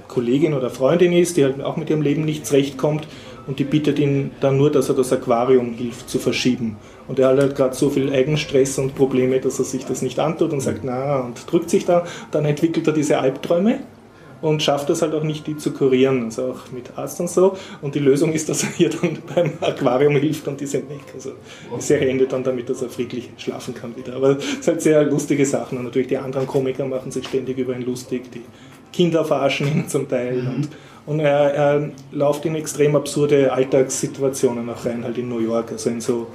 Kollegin 0.08 0.54
oder 0.54 0.70
Freundin 0.70 1.12
ist, 1.12 1.36
die 1.36 1.44
halt 1.44 1.62
auch 1.62 1.76
mit 1.76 1.88
ihrem 1.90 2.02
Leben 2.02 2.24
nicht 2.24 2.46
zurechtkommt 2.46 3.08
und 3.46 3.58
die 3.58 3.64
bittet 3.64 3.98
ihn 3.98 4.30
dann 4.40 4.56
nur, 4.56 4.70
dass 4.70 4.88
er 4.88 4.94
das 4.94 5.12
Aquarium 5.12 5.72
hilft 5.72 6.08
zu 6.08 6.18
verschieben. 6.18 6.76
Und 7.08 7.18
er 7.18 7.28
hat 7.28 7.38
halt 7.38 7.56
gerade 7.56 7.74
so 7.74 7.90
viel 7.90 8.12
Eigenstress 8.12 8.78
und 8.78 8.94
Probleme, 8.94 9.40
dass 9.40 9.58
er 9.58 9.64
sich 9.64 9.84
das 9.84 10.02
nicht 10.02 10.18
antut 10.18 10.52
und 10.52 10.60
sagt, 10.60 10.80
na, 10.84 11.20
und 11.20 11.50
drückt 11.50 11.70
sich 11.70 11.84
da. 11.84 12.04
Dann 12.30 12.44
entwickelt 12.44 12.86
er 12.86 12.92
diese 12.92 13.18
Albträume 13.18 13.80
und 14.42 14.62
schafft 14.62 14.90
es 14.90 15.00
halt 15.00 15.14
auch 15.14 15.22
nicht, 15.22 15.46
die 15.46 15.56
zu 15.56 15.72
kurieren, 15.72 16.24
also 16.24 16.50
auch 16.50 16.72
mit 16.72 16.98
Arzt 16.98 17.20
und 17.20 17.30
so. 17.30 17.56
Und 17.80 17.94
die 17.94 18.00
Lösung 18.00 18.32
ist, 18.32 18.48
dass 18.48 18.64
er 18.64 18.70
ihr 18.78 18.90
dann 18.90 19.18
beim 19.34 19.52
Aquarium 19.60 20.16
hilft 20.16 20.46
und 20.48 20.60
die 20.60 20.66
sind 20.66 20.90
weg. 20.90 21.00
Also 21.14 21.32
die 21.74 21.80
Serie 21.80 22.10
endet 22.10 22.32
dann 22.32 22.44
damit, 22.44 22.68
dass 22.68 22.82
er 22.82 22.90
friedlich 22.90 23.30
schlafen 23.38 23.74
kann 23.74 23.96
wieder. 23.96 24.16
Aber 24.16 24.36
es 24.36 24.44
sind 24.44 24.66
halt 24.66 24.82
sehr 24.82 25.04
lustige 25.04 25.46
Sachen 25.46 25.78
und 25.78 25.84
natürlich 25.84 26.08
die 26.08 26.18
anderen 26.18 26.46
Komiker 26.46 26.84
machen 26.84 27.10
sich 27.10 27.26
ständig 27.26 27.56
über 27.56 27.74
ihn 27.74 27.86
lustig, 27.86 28.30
die 28.32 28.42
Kinder 28.92 29.24
verarschen 29.24 29.68
ihn 29.68 29.88
zum 29.88 30.06
Teil 30.06 30.40
und, 30.40 30.68
und 31.06 31.20
er, 31.20 31.54
er 31.54 31.90
läuft 32.10 32.44
in 32.44 32.54
extrem 32.56 32.94
absurde 32.94 33.50
Alltagssituationen 33.50 34.68
auch 34.68 34.84
rein, 34.84 35.02
halt 35.02 35.16
in 35.16 35.30
New 35.30 35.38
York, 35.38 35.72
also 35.72 35.88
in 35.88 36.02
so 36.02 36.26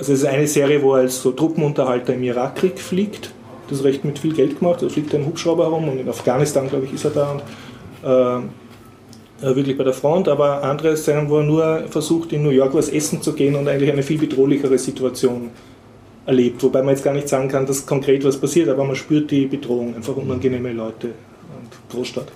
also 0.00 0.14
es 0.14 0.22
ist 0.22 0.28
eine 0.28 0.46
Serie, 0.46 0.82
wo 0.82 0.94
er 0.94 1.02
als 1.02 1.20
so 1.20 1.30
Truppenunterhalter 1.30 2.14
im 2.14 2.22
Irakkrieg 2.22 2.78
fliegt. 2.78 3.34
Das 3.70 3.84
recht 3.84 4.04
mit 4.04 4.18
viel 4.18 4.34
Geld 4.34 4.58
gemacht. 4.58 4.82
Da 4.82 4.88
fliegt 4.88 5.14
ein 5.14 5.24
Hubschrauber 5.24 5.64
herum 5.64 5.88
und 5.88 5.98
in 5.98 6.08
Afghanistan, 6.08 6.68
glaube 6.68 6.86
ich, 6.86 6.94
ist 6.94 7.04
er 7.04 7.10
da. 7.10 7.30
Und, 7.32 7.42
äh, 8.04 8.46
äh, 9.42 9.56
wirklich 9.56 9.76
bei 9.78 9.84
der 9.84 9.92
Front. 9.92 10.28
Aber 10.28 10.62
andere 10.62 10.96
Szenen, 10.96 11.28
wo 11.28 11.38
er 11.38 11.44
nur 11.44 11.84
versucht, 11.88 12.32
in 12.32 12.42
New 12.42 12.50
York 12.50 12.74
was 12.74 12.88
essen 12.88 13.22
zu 13.22 13.32
gehen 13.32 13.54
und 13.54 13.68
eigentlich 13.68 13.90
eine 13.90 14.02
viel 14.02 14.18
bedrohlichere 14.18 14.78
Situation 14.78 15.50
erlebt. 16.26 16.62
Wobei 16.62 16.82
man 16.82 16.90
jetzt 16.90 17.04
gar 17.04 17.14
nicht 17.14 17.28
sagen 17.28 17.48
kann, 17.48 17.66
dass 17.66 17.86
konkret 17.86 18.24
was 18.24 18.36
passiert, 18.36 18.68
aber 18.68 18.84
man 18.84 18.96
spürt 18.96 19.30
die 19.30 19.46
Bedrohung, 19.46 19.94
einfach 19.94 20.16
unangenehme 20.16 20.72
Leute 20.72 21.08
und 21.08 21.90
Großstadt. 21.90 22.26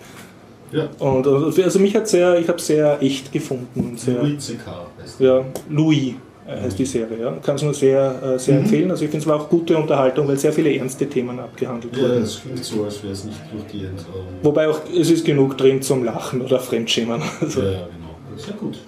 Ja. 0.72 0.88
Und 0.98 1.26
und 1.26 1.58
also 1.58 1.78
mich 1.78 1.94
hat 1.94 2.08
sehr, 2.08 2.38
ich 2.38 2.48
habe 2.48 2.60
sehr 2.60 3.00
echt 3.00 3.30
gefunden. 3.32 3.90
Und 3.90 4.00
sehr, 4.00 4.22
Louis 4.22 4.44
C.K. 4.44 4.86
ja, 5.20 5.44
Louis 5.68 6.08
äh, 6.08 6.14
heißt 6.46 6.78
die 6.78 6.84
Serie. 6.84 7.18
Ja. 7.20 7.32
Kann 7.42 7.56
es 7.56 7.62
nur 7.62 7.72
sehr, 7.74 8.22
äh, 8.34 8.38
sehr 8.38 8.58
empfehlen. 8.58 8.90
Also 8.90 9.04
ich 9.04 9.10
finde 9.10 9.22
es 9.24 9.26
war 9.28 9.40
auch 9.40 9.48
gute 9.48 9.76
Unterhaltung, 9.76 10.28
weil 10.28 10.36
sehr 10.36 10.52
viele 10.52 10.74
ernste 10.76 11.08
Themen 11.08 11.38
abgehandelt 11.38 11.96
Ja, 11.96 12.02
wurden. 12.02 12.20
das 12.20 12.40
klingt 12.42 12.64
so, 12.64 12.84
als 12.84 13.02
wäre 13.02 13.12
es 13.12 13.24
nicht 13.24 13.40
durchgehend. 13.52 14.04
Wobei 14.42 14.68
auch 14.68 14.80
es 14.94 15.10
ist 15.10 15.24
genug 15.24 15.56
drin 15.56 15.80
zum 15.80 16.04
Lachen 16.04 16.40
oder 16.42 16.58
Fremdschämen. 16.60 17.22
Also, 17.40 17.60
ja, 17.62 17.70
ja, 17.70 17.78
genau. 17.86 18.36
Sehr 18.36 18.54
gut. 18.54 18.78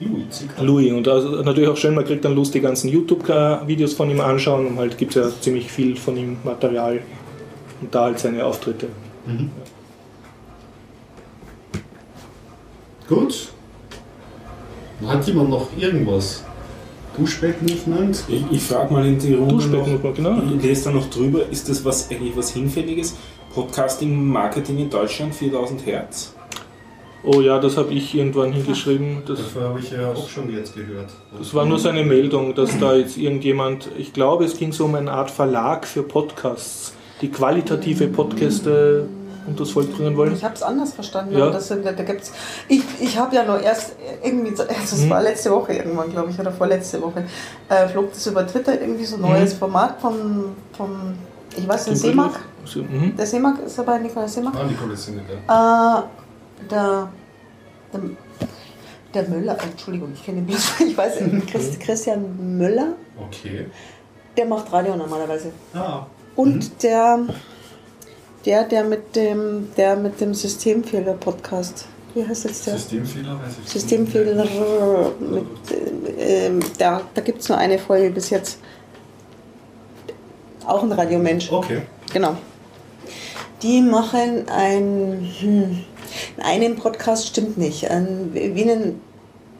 Louis. 0.00 0.44
Louis 0.60 0.92
und 0.92 1.06
also 1.06 1.42
natürlich 1.42 1.68
auch 1.70 1.76
schön, 1.76 1.94
man 1.94 2.04
kriegt 2.04 2.24
dann 2.24 2.34
Lust 2.34 2.52
die 2.54 2.60
ganzen 2.60 2.88
YouTube-Videos 2.88 3.94
von 3.94 4.10
ihm 4.10 4.20
anschauen 4.20 4.66
und 4.66 4.78
halt 4.78 4.98
gibt 4.98 5.14
es 5.16 5.24
ja 5.24 5.30
ziemlich 5.40 5.70
viel 5.70 5.96
von 5.96 6.16
ihm 6.16 6.36
Material 6.42 7.00
und 7.80 7.94
da 7.94 8.06
halt 8.06 8.18
seine 8.18 8.44
Auftritte. 8.44 8.88
Gut. 13.08 13.48
Hat 15.06 15.26
jemand 15.26 15.50
noch 15.50 15.68
irgendwas? 15.78 16.44
Pushback-Movement? 17.16 18.24
Ich, 18.28 18.44
ich 18.50 18.62
frage 18.62 18.92
mal 18.92 19.06
in 19.06 19.18
die 19.18 19.34
Runde 19.34 19.66
noch, 19.66 20.14
genau. 20.14 20.42
ich 20.54 20.62
lese 20.62 20.84
da 20.84 20.90
noch 20.90 21.08
drüber, 21.10 21.40
ist 21.50 21.68
das 21.68 21.84
was 21.84 22.10
eigentlich 22.10 22.36
was 22.36 22.52
Hinfälliges? 22.52 23.16
Podcasting 23.54 24.26
Marketing 24.26 24.78
in 24.78 24.90
Deutschland 24.90 25.34
4000 25.34 25.86
Hertz? 25.86 26.34
Oh 27.26 27.40
ja, 27.40 27.58
das 27.58 27.78
habe 27.78 27.94
ich 27.94 28.14
irgendwann 28.14 28.52
hingeschrieben. 28.52 29.22
Das, 29.26 29.38
Dafür 29.38 29.68
habe 29.70 29.80
ich 29.80 29.90
ja 29.90 30.12
auch 30.12 30.28
schon 30.28 30.52
jetzt 30.54 30.74
gehört. 30.74 31.10
das 31.38 31.54
war 31.54 31.64
nur 31.64 31.78
so 31.78 31.88
eine 31.88 32.04
Meldung, 32.04 32.54
dass 32.54 32.78
da 32.78 32.94
jetzt 32.94 33.16
irgendjemand, 33.16 33.88
ich 33.96 34.12
glaube, 34.12 34.44
es 34.44 34.58
ging 34.58 34.72
so 34.72 34.84
um 34.84 34.94
eine 34.94 35.10
Art 35.10 35.30
Verlag 35.30 35.86
für 35.86 36.02
Podcasts, 36.02 36.92
die 37.22 37.30
qualitative 37.30 38.08
Podcasts 39.44 39.48
unters 39.48 39.70
Volk 39.70 39.96
bringen 39.96 40.16
wollen. 40.16 40.34
Ich 40.34 40.44
habe 40.44 40.54
es 40.54 40.62
anders 40.62 40.92
verstanden. 40.94 41.36
Ja. 41.36 41.50
Das, 41.50 41.68
sind- 41.68 41.84
da, 41.84 41.92
gibt's, 41.92 42.32
ich 42.68 42.82
ich 43.00 43.18
habe 43.18 43.34
ja 43.36 43.44
nur 43.44 43.60
erst 43.60 43.94
irgendwie, 44.22 44.50
also 44.50 44.64
es 44.68 44.98
Mhm. 45.04 45.10
war 45.10 45.22
letzte 45.22 45.50
Woche 45.50 45.74
irgendwann, 45.74 46.10
glaube 46.10 46.30
ich, 46.30 46.38
oder 46.38 46.52
vorletzte 46.52 47.00
Woche, 47.02 47.24
äh, 47.68 47.88
flog 47.88 48.12
das 48.12 48.26
über 48.26 48.46
Twitter 48.46 48.80
irgendwie 48.80 49.04
so 49.04 49.16
ein 49.16 49.22
neues 49.22 49.54
Mhm. 49.54 49.58
Format 49.58 50.00
von, 50.00 50.54
von 50.76 51.14
ich 51.56 51.68
weiß 51.68 51.86
nicht, 51.88 52.02
Den 52.02 52.10
Seemark. 52.10 52.40
Mhm. 52.74 53.14
Der 53.16 53.26
Seemark 53.26 53.58
ist 53.66 53.78
dabei, 53.78 53.98
Nikolaus 53.98 54.32
Seemark. 54.34 54.56
Ah, 54.56 54.64
Nikolaus 54.64 55.04
Sinnecker. 55.06 55.34
Äh, 55.34 56.66
der, 56.70 57.08
der, 57.92 58.00
der 59.12 59.28
Müller, 59.28 59.56
Entschuldigung, 59.62 60.10
ich 60.14 60.24
kenne 60.24 60.38
ihn 60.38 60.46
bloß, 60.46 60.80
ich 60.88 60.96
weiß, 60.96 61.18
Christ, 61.50 61.78
Christian 61.80 62.56
Müller, 62.58 62.94
Okay. 63.20 63.66
der 64.36 64.46
macht 64.46 64.72
Radio 64.72 64.96
normalerweise. 64.96 65.52
Ah. 65.74 66.06
Und 66.36 66.82
der, 66.82 67.20
der, 68.44 68.64
der 68.64 68.84
mit 68.84 69.16
dem, 69.16 69.68
der 69.76 69.96
mit 69.96 70.20
dem 70.20 70.34
Systemfehler-Podcast, 70.34 71.86
wie 72.14 72.26
heißt 72.26 72.44
jetzt 72.44 72.66
der? 72.66 72.74
Systemfehler, 72.74 73.40
weiß 73.40 73.54
ich 73.64 73.70
Systemfehler, 73.70 74.44
mit, 75.18 76.18
äh, 76.18 76.50
da, 76.78 77.02
da 77.14 77.20
gibt 77.20 77.40
es 77.42 77.48
nur 77.48 77.58
eine 77.58 77.78
Folge 77.78 78.10
bis 78.10 78.30
jetzt. 78.30 78.58
Auch 80.66 80.82
ein 80.82 80.92
Radiomensch. 80.92 81.50
Okay. 81.50 81.82
Genau. 82.12 82.36
Die 83.62 83.80
machen 83.80 84.48
ein, 84.48 85.28
hm, 85.40 85.84
einen 86.42 86.76
Podcast 86.76 87.26
stimmt 87.26 87.58
nicht, 87.58 87.90
ein, 87.90 88.30
wie 88.32 88.70
einen 88.70 89.00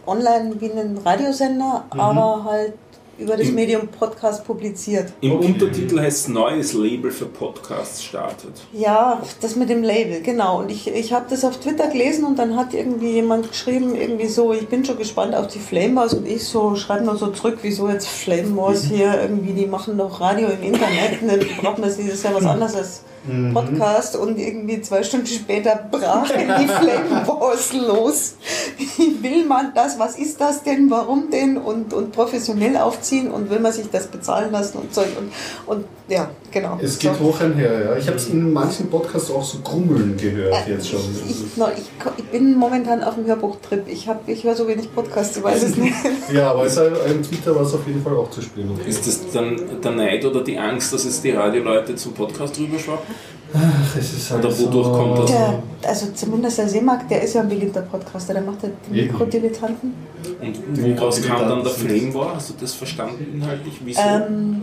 Online, 0.06 0.60
wie 0.60 0.70
einen 0.70 0.98
Radiosender, 0.98 1.84
aber 1.90 2.44
halt 2.44 2.74
über 3.18 3.36
das 3.36 3.48
Im- 3.48 3.54
Medium 3.54 3.88
Podcast 3.88 4.44
publiziert. 4.46 5.12
Im 5.20 5.32
Okay. 5.32 5.46
Untertitel 5.46 6.00
heißt 6.00 6.18
es 6.26 6.28
neues 6.28 6.72
Label 6.72 7.10
für 7.10 7.26
Podcasts 7.26 8.02
startet. 8.02 8.52
Ja, 8.72 9.22
das 9.40 9.56
mit 9.56 9.68
dem 9.70 9.82
Label, 9.82 10.20
genau. 10.22 10.58
Und 10.60 10.70
ich, 10.70 10.88
ich 10.88 11.12
habe 11.12 11.26
das 11.30 11.44
auf 11.44 11.58
Twitter 11.58 11.88
gelesen 11.88 12.24
und 12.24 12.38
dann 12.38 12.56
hat 12.56 12.74
irgendwie 12.74 13.12
jemand 13.12 13.50
geschrieben, 13.50 13.94
irgendwie 13.94 14.26
so, 14.28 14.52
ich 14.52 14.68
bin 14.68 14.84
schon 14.84 14.98
gespannt 14.98 15.34
auf 15.34 15.46
die 15.48 15.58
Flame 15.58 15.96
Wars 15.96 16.14
und 16.14 16.26
ich 16.26 16.44
so, 16.44 16.76
schreibe 16.76 17.04
nur 17.04 17.16
so 17.16 17.28
zurück, 17.28 17.58
wieso 17.62 17.88
jetzt 17.88 18.08
Flame 18.08 18.56
Wars 18.56 18.84
hier 18.90 19.20
irgendwie, 19.20 19.52
die 19.52 19.66
machen 19.66 19.96
doch 19.98 20.20
Radio 20.20 20.48
im 20.48 20.62
Internet 20.62 21.22
und 21.22 21.28
dann 21.28 21.40
braucht 21.60 21.78
man 21.78 21.90
sie, 21.90 22.04
das 22.06 22.14
ist 22.14 22.24
ja 22.24 22.34
was 22.34 22.44
anderes 22.44 22.74
als 22.74 23.02
Podcast 23.52 24.16
und 24.16 24.38
irgendwie 24.38 24.82
zwei 24.82 25.02
Stunden 25.02 25.26
später 25.26 25.88
brach 25.90 26.28
die 26.28 26.68
Flame 26.68 27.26
Wars 27.26 27.72
los. 27.72 28.34
Wie 28.76 29.22
will 29.22 29.46
man 29.46 29.72
das? 29.74 29.98
Was 29.98 30.18
ist 30.18 30.40
das 30.40 30.62
denn? 30.62 30.90
Warum 30.90 31.30
denn? 31.30 31.56
Und, 31.56 31.94
und 31.94 32.12
professionell 32.12 32.76
aufziehen 32.76 33.30
und 33.30 33.48
will 33.48 33.60
man 33.60 33.72
sich 33.72 33.90
das 33.90 34.08
bezahlen 34.08 34.52
lassen 34.52 34.78
und 34.78 34.94
Zeug 34.94 35.08
und, 35.18 35.32
und 35.66 35.86
ja, 36.08 36.30
genau. 36.54 36.78
Es 36.80 36.98
geht 36.98 37.14
So. 37.16 37.24
hoch 37.24 37.40
einher, 37.40 37.84
ja. 37.84 37.96
Ich 37.98 38.06
habe 38.06 38.16
es 38.16 38.28
in 38.28 38.50
manchen 38.52 38.88
Podcasts 38.88 39.30
auch 39.30 39.44
so 39.44 39.58
grummeln 39.58 40.16
gehört 40.16 40.66
jetzt 40.66 40.88
schon. 40.88 41.00
Ich, 41.28 41.30
ich, 41.44 41.56
no, 41.58 41.66
ich, 41.76 41.82
ich 42.16 42.24
bin 42.30 42.56
momentan 42.56 43.02
auf 43.04 43.16
dem 43.16 43.26
Hörbuchtrip. 43.26 43.82
Ich, 43.86 44.08
hab- 44.08 44.26
ich 44.26 44.42
höre 44.44 44.54
so 44.56 44.66
wenig 44.66 44.94
Podcasts, 44.94 45.36
ich 45.36 45.42
weiß 45.42 45.62
es 45.64 45.76
nicht. 45.76 45.94
Ja, 46.32 46.52
aber 46.52 46.64
es, 46.64 46.76
im 46.78 47.22
Twitter 47.22 47.54
war 47.54 47.62
es 47.62 47.74
auf 47.74 47.86
jeden 47.86 48.02
Fall 48.02 48.16
auch 48.16 48.30
zu 48.30 48.40
spielen. 48.40 48.70
Okay. 48.80 48.88
Ist 48.88 49.06
das 49.06 49.20
dann 49.32 49.60
der 49.82 49.90
Neid 49.90 50.24
oder 50.24 50.42
die 50.42 50.56
Angst, 50.58 50.92
dass 50.94 51.04
jetzt 51.04 51.22
die 51.22 51.32
Radioleute 51.32 51.94
zum 51.96 52.14
Podcast 52.14 52.58
rüberschwappen? 52.58 53.14
Ach, 53.56 53.96
es 53.96 54.12
ist 54.14 54.30
halt 54.32 54.44
Oder 54.44 54.58
wodurch 54.58 54.92
kommt 54.92 55.18
das? 55.20 55.30
Der, 55.30 55.62
also 55.86 56.06
zumindest 56.12 56.58
der 56.58 56.68
Seemark, 56.68 57.08
der 57.08 57.22
ist 57.22 57.34
ja 57.34 57.42
ein 57.42 57.48
beliebter 57.48 57.82
Podcaster, 57.82 58.32
der 58.32 58.42
macht 58.42 58.62
ja 58.64 58.70
die. 58.90 59.02
Mikrodilettanten. 59.02 59.94
Und 60.40 60.98
woraus 60.98 61.22
kam 61.22 61.48
dann 61.48 61.62
der 61.62 61.72
Flame 61.72 62.12
War? 62.14 62.34
Hast 62.34 62.50
du 62.50 62.54
das 62.60 62.72
verstanden 62.74 63.26
inhaltlich? 63.34 63.74
Wieso? 63.84 64.00
Ähm, 64.00 64.62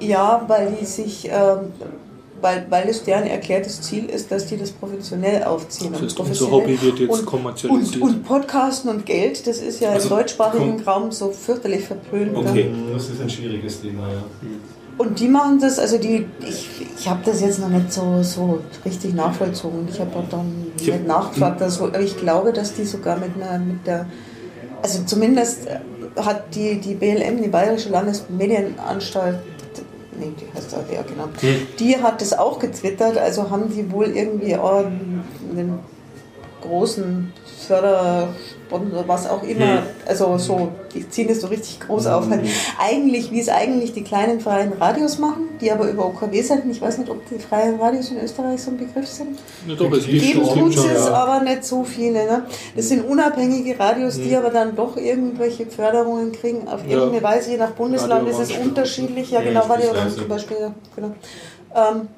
ja, 0.00 0.44
weil 0.46 0.76
die 0.80 0.84
sich, 0.84 1.28
ähm, 1.28 1.72
weil, 2.40 2.66
weil 2.68 2.88
es 2.88 3.02
deren 3.04 3.24
erklärtes 3.26 3.80
Ziel 3.82 4.06
ist, 4.06 4.30
dass 4.30 4.46
die 4.46 4.56
das 4.56 4.70
professionell 4.70 5.42
aufziehen. 5.44 5.92
Das 5.92 6.00
und 6.00 6.06
heißt, 6.08 6.20
unser. 6.20 6.50
Hobby 6.50 6.80
wird 6.80 6.98
jetzt 6.98 7.10
und, 7.10 7.26
kommerzialisiert. 7.26 8.02
Und, 8.02 8.10
und 8.10 8.24
Podcasten 8.24 8.90
und 8.90 9.06
Geld, 9.06 9.46
das 9.46 9.58
ist 9.58 9.80
ja 9.80 9.90
Also, 9.90 10.08
im 10.08 10.16
deutschsprachigen 10.16 10.80
Raum 10.82 11.10
so 11.12 11.30
fürchterlich 11.30 11.84
verpönt. 11.84 12.32
ne? 12.32 12.38
Okay. 12.38 12.70
Das 12.92 13.08
ist 13.08 13.20
ein 13.20 13.30
schwieriges 13.30 13.80
Thema, 13.80 14.08
ja. 14.08 14.22
Und 14.98 15.20
die 15.20 15.28
machen 15.28 15.58
das, 15.60 15.78
also 15.78 15.98
die, 15.98 16.26
ich, 16.40 16.68
ich 16.98 17.06
habe 17.08 17.20
das 17.24 17.42
jetzt 17.42 17.58
noch 17.60 17.68
nicht 17.68 17.92
so, 17.92 18.22
so 18.22 18.60
richtig 18.82 19.12
nachvollzogen. 19.12 19.86
Ich 19.90 20.00
habe 20.00 20.16
auch 20.16 20.28
dann 20.30 20.68
Ich 20.80 20.86
nicht 20.86 21.06
nachgefragt, 21.06 21.60
also, 21.60 21.86
aber 21.86 22.00
ich 22.00 22.16
glaube, 22.16 22.52
dass 22.54 22.72
die 22.72 22.84
sogar 22.84 23.18
mit 23.18 23.30
einer, 23.36 23.58
mit 23.58 23.86
der, 23.86 24.06
also 24.82 25.02
zumindest 25.04 25.66
hat 26.16 26.54
die, 26.54 26.80
die 26.80 26.94
BLM, 26.94 27.42
die 27.42 27.48
Bayerische 27.48 27.90
Landesmedienanstalt, 27.90 29.38
nee, 30.18 30.32
die 30.40 30.56
heißt 30.56 30.74
auch, 30.74 30.92
ja 30.92 31.02
genau, 31.02 31.28
die 31.78 32.02
hat 32.02 32.20
das 32.20 32.32
auch 32.32 32.58
getwittert, 32.58 33.18
also 33.18 33.50
haben 33.50 33.70
die 33.70 33.90
wohl 33.90 34.16
irgendwie 34.16 34.56
auch 34.56 34.84
einen 34.84 35.78
großen 36.66 37.32
Fördersponsor, 37.66 39.04
was 39.06 39.28
auch 39.28 39.42
immer, 39.42 39.82
also 40.06 40.38
so, 40.38 40.68
die 40.94 41.08
ziehen 41.08 41.28
das 41.28 41.40
so 41.40 41.48
richtig 41.48 41.80
groß 41.80 42.06
auf. 42.06 42.28
Halt 42.30 42.42
eigentlich, 42.78 43.30
wie 43.30 43.40
es 43.40 43.48
eigentlich 43.48 43.92
die 43.92 44.02
kleinen 44.02 44.40
freien 44.40 44.72
Radios 44.74 45.18
machen, 45.18 45.48
die 45.60 45.70
aber 45.70 45.88
über 45.88 46.06
OKW 46.06 46.42
sind. 46.42 46.70
Ich 46.70 46.80
weiß 46.80 46.98
nicht, 46.98 47.10
ob 47.10 47.28
die 47.28 47.38
freien 47.38 47.80
Radios 47.80 48.10
in 48.10 48.20
Österreich 48.20 48.62
so 48.62 48.70
ein 48.70 48.76
Begriff 48.76 49.06
sind. 49.06 49.38
Ja, 49.66 49.74
doch, 49.74 49.92
es 49.92 50.06
gibt 50.06 50.22
Geben 50.22 50.42
es 50.42 50.52
tut 50.52 50.76
es, 50.76 51.06
aber 51.06 51.42
nicht 51.42 51.64
so 51.64 51.82
viele. 51.84 52.24
Ne? 52.24 52.46
Das 52.74 52.88
sind 52.88 53.04
unabhängige 53.04 53.78
Radios, 53.78 54.16
die 54.16 54.36
aber 54.36 54.50
dann 54.50 54.76
doch 54.76 54.96
irgendwelche 54.96 55.66
Förderungen 55.66 56.32
kriegen. 56.32 56.68
Auf 56.68 56.86
irgendeine 56.86 57.22
Weise, 57.22 57.50
je 57.52 57.56
nach 57.56 57.72
Bundesland 57.72 58.28
ist 58.28 58.38
es 58.38 58.52
unterschiedlich. 58.52 59.30
Ja, 59.30 59.40
genau, 59.40 59.62
Radio 59.66 59.90
zum 60.14 60.28
Beispiel. 60.28 60.72
Genau. 60.94 61.12
Ähm, 61.74 62.08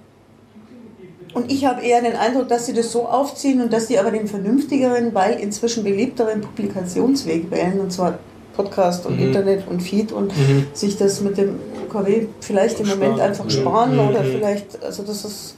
und 1.35 1.51
ich 1.53 1.65
habe 1.67 1.83
eher 1.83 2.01
den 2.03 2.17
Eindruck, 2.17 2.49
dass 2.49 2.67
sie 2.67 2.73
das 2.73 2.91
so 2.93 3.07
aufziehen 3.07 3.61
und 3.61 3.73
dass 3.73 3.87
sie 3.89 3.99
aber 3.99 4.11
den 4.11 4.27
vernünftigeren, 4.27 5.15
weil 5.15 5.39
inzwischen 5.41 5.85
beliebteren 5.85 6.41
Publikationsweg 6.41 7.51
wählen, 7.51 7.81
und 7.81 7.93
zwar 7.93 8.19
Podcast 8.57 9.07
und 9.07 9.17
Mhm. 9.17 9.27
Internet 9.27 9.69
und 9.69 9.81
Feed 9.81 10.11
und 10.11 10.37
Mhm. 10.37 10.67
sich 10.73 10.97
das 10.97 11.21
mit 11.21 11.37
dem 11.39 11.61
UKW 11.87 12.27
vielleicht 12.41 12.81
im 12.81 12.89
Moment 12.89 13.15
Sparen. 13.17 13.31
einfach 13.31 13.51
sparen 13.51 13.93
Mhm. 13.95 14.09
oder 14.09 14.23
Mhm. 14.23 14.33
vielleicht, 14.33 14.83
also 14.85 15.03
das 15.05 15.25
ist. 15.25 15.55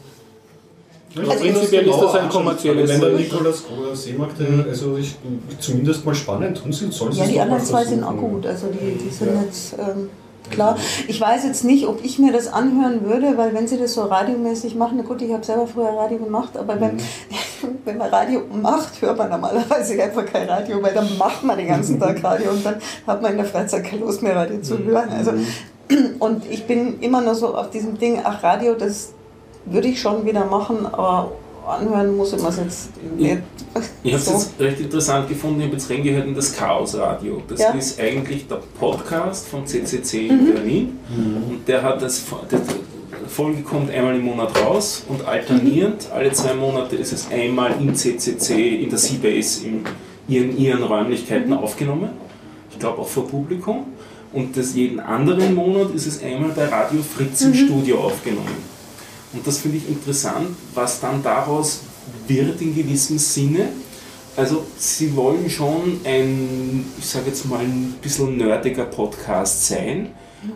Aber 1.17 1.35
prinzipiell 1.35 1.89
ist 1.89 1.99
das 1.99 2.15
ein 2.15 2.29
kommerzielles. 2.29 2.89
Wenn 2.91 3.01
der 3.01 3.11
Nikolaus 3.13 3.65
oder 3.77 3.97
Seemark, 3.97 4.31
der, 4.39 4.71
also 4.71 4.97
ich, 4.97 5.17
zumindest 5.59 6.05
mal 6.07 6.15
spannend 6.15 6.59
tun 6.63 6.73
sie, 6.73 6.89
soll 6.93 7.13
Ja, 7.15 7.25
es 7.25 7.31
die 7.31 7.41
anderen 7.41 7.65
zwei 7.65 7.85
sind 7.85 8.05
auch 8.05 8.17
gut. 8.17 8.47
Also 8.47 8.67
die, 8.69 8.97
die 8.97 9.11
sind 9.13 9.35
Ja. 9.35 9.43
jetzt 9.43 9.75
ähm, 9.79 10.09
klar. 10.51 10.77
Ich 11.09 11.21
weiß 11.21 11.45
jetzt 11.45 11.65
nicht, 11.65 11.87
ob 11.87 12.05
ich 12.05 12.19
mir 12.19 12.33
das 12.33 12.53
anhören 12.53 13.05
würde, 13.05 13.37
weil 13.37 13.55
wenn 13.55 13.67
sie 13.67 13.79
das 13.79 13.95
so 13.95 14.03
radiomäßig 14.03 14.75
machen, 14.75 14.99
na 14.99 15.03
gut, 15.03 15.23
ich 15.23 15.33
habe 15.33 15.45
selber 15.45 15.67
früher 15.67 15.91
Radio 15.91 16.19
gemacht, 16.19 16.57
aber 16.57 16.81
wenn, 16.81 16.99
wenn 17.85 17.99
man 17.99 18.09
Radio 18.11 18.43
macht, 18.63 19.01
hört 19.03 19.19
man 19.19 19.31
normalerweise 19.31 20.03
einfach 20.03 20.27
kein 20.27 20.49
Radio, 20.49 20.83
weil 20.83 20.95
dann 20.95 21.19
macht 21.19 21.43
man 21.43 21.59
den 21.59 21.69
ganzen 21.69 21.99
Tag 21.99 22.23
Radio 22.25 22.51
und 22.51 22.65
dann 22.65 22.77
hat 23.07 23.23
man 23.23 23.33
in 23.33 23.39
der 23.39 23.47
Freizeit 23.47 23.85
keine 23.85 24.03
Lust 24.03 24.23
mehr 24.23 24.37
Radio 24.37 24.61
zu 24.61 24.79
hören. 24.79 25.11
Also, 25.11 25.33
und 26.19 26.47
ich 26.51 26.67
bin 26.67 27.01
immer 27.01 27.21
nur 27.21 27.35
so 27.35 27.55
auf 27.55 27.71
diesem 27.71 27.99
Ding, 27.99 28.21
ach 28.23 28.43
Radio, 28.43 28.75
das 28.75 29.13
würde 29.67 29.89
ich 29.89 30.01
schon 30.01 30.25
wieder 30.25 30.47
machen, 30.47 30.87
aber 30.87 31.33
anhören 31.67 32.17
muss 32.17 32.33
ich 32.33 32.41
mir 32.43 32.49
es 32.49 32.57
jetzt 32.59 32.91
nicht. 33.17 33.39
Ich 34.03 34.13
habe 34.13 34.23
es 34.23 34.25
so. 34.27 34.33
jetzt 34.33 34.51
recht 34.61 34.81
interessant 34.81 35.29
gefunden, 35.29 35.61
ich 35.61 35.67
habe 35.67 35.77
jetzt 35.77 35.91
reingehört 35.91 36.27
in 36.27 36.35
das 36.35 36.55
Chaos 36.55 36.97
Radio. 36.97 37.43
Das 37.49 37.61
Ja. 37.61 37.71
ist 37.73 38.01
eigentlich 38.01 38.47
der 38.49 38.61
Podcast 38.79 39.47
vom 39.49 39.67
CCC 39.67 40.29
in 40.29 40.53
Berlin. 40.53 40.99
Und 41.49 41.67
der 41.69 41.83
hat 41.83 42.03
das, 42.03 42.23
die 42.51 43.29
Folge 43.29 43.63
kommt 43.63 43.91
einmal 43.91 44.17
im 44.17 44.25
Monat 44.25 44.57
raus 44.61 45.05
und 45.09 45.27
alternierend, 45.27 46.09
alle 46.13 46.33
zwei 46.33 46.55
Monate 46.55 46.97
ist 46.97 47.13
es 47.13 47.29
einmal 47.31 47.73
im 47.81 47.95
CCC, 47.95 48.83
in 48.83 48.91
der 48.91 48.99
Seabase, 48.99 49.67
in 49.67 49.85
ihren, 50.29 50.57
ihren 50.59 50.83
Räumlichkeiten 50.83 51.53
aufgenommen. 51.53 52.11
Ich 52.73 52.79
glaube 52.79 52.99
auch 53.01 53.09
vor 53.09 53.29
Publikum. 53.29 53.85
Und 54.33 54.57
das 54.57 54.75
jeden 54.77 55.01
anderen 55.01 55.57
Monat 55.57 55.93
ist 55.93 56.07
es 56.07 56.23
einmal 56.23 56.51
bei 56.51 56.67
Radio 56.67 57.01
Fritz 57.03 57.41
im 57.43 57.53
Studio 57.53 57.99
aufgenommen. 57.99 58.47
Und 59.33 59.47
das 59.47 59.59
finde 59.59 59.79
ich 59.79 59.89
interessant, 59.89 60.57
was 60.75 61.01
dann 61.01 61.23
daraus 61.23 61.81
wird 62.27 62.61
in 62.61 62.75
gewissem 62.75 63.19
Sinne. 63.19 63.69
Also 64.37 64.65
sie 64.77 65.15
wollen 65.17 65.49
schon 65.51 66.01
ein, 66.05 66.85
ich 66.99 67.07
sage 67.07 67.27
jetzt 67.27 67.45
mal, 67.47 67.61
ein 67.61 67.95
bisschen 68.01 68.37
nerdiger 68.37 68.85
Podcast 68.85 69.67
sein, 69.67 70.11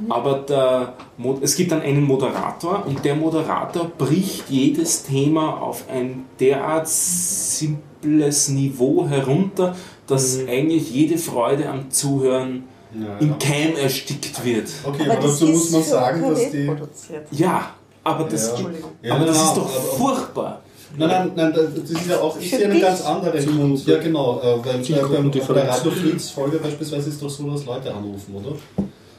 aber 0.08 0.38
der, 0.48 0.94
es 1.42 1.56
gibt 1.56 1.72
dann 1.72 1.82
einen 1.82 2.04
Moderator 2.04 2.86
und 2.86 3.04
der 3.04 3.14
Moderator 3.14 3.90
bricht 3.98 4.48
jedes 4.48 5.02
Thema 5.02 5.60
auf 5.60 5.84
ein 5.90 6.24
derart 6.40 6.88
simples 6.88 8.48
Niveau 8.48 9.06
herunter, 9.06 9.76
dass 10.06 10.38
eigentlich 10.48 10.90
jede 10.90 11.18
Freude 11.18 11.68
am 11.68 11.90
Zuhören 11.90 12.64
Ja, 12.94 13.18
im 13.18 13.30
ja. 13.30 13.36
Keim 13.36 13.76
erstickt 13.76 14.44
wird. 14.44 14.68
Okay, 14.84 15.10
aber, 15.10 15.20
dazu 15.20 15.46
muss 15.46 15.70
man 15.70 15.82
sagen, 15.82 16.22
dass 16.22 16.50
die. 16.50 16.64
produziert. 16.64 17.26
Ja, 17.32 17.74
aber 18.04 18.24
das, 18.24 18.52
Ja. 18.58 18.68
Ja, 19.02 19.14
aber 19.14 19.26
das 19.26 19.36
genau, 19.36 19.48
ist 19.48 19.56
doch 19.56 19.68
furchtbar. 19.98 20.62
Nein, 20.96 21.08
nein, 21.08 21.32
nein, 21.34 21.52
das 21.52 21.90
ist 21.90 22.08
ja 22.08 22.20
auch 22.20 22.36
ist 22.38 22.50
Für 22.50 22.60
ja 22.60 22.66
ein 22.68 22.72
dich? 22.72 22.82
ganz 22.82 23.00
anderer 23.02 23.36
Grund. 23.38 23.84
Ja, 23.86 23.98
genau. 23.98 24.40
Äh, 24.40 24.64
weil, 24.64 24.74
äh, 24.74 24.76
bei 24.78 24.82
Zielgruppendifferenz. 24.82 25.78
Radio 25.78 25.90
Fritz 25.90 26.30
Folge 26.30 26.58
beispielsweise 26.58 27.08
ist 27.10 27.20
doch 27.20 27.28
so, 27.30 27.50
dass 27.50 27.64
Leute 27.64 27.92
anrufen, 27.92 28.34
oder? 28.36 28.56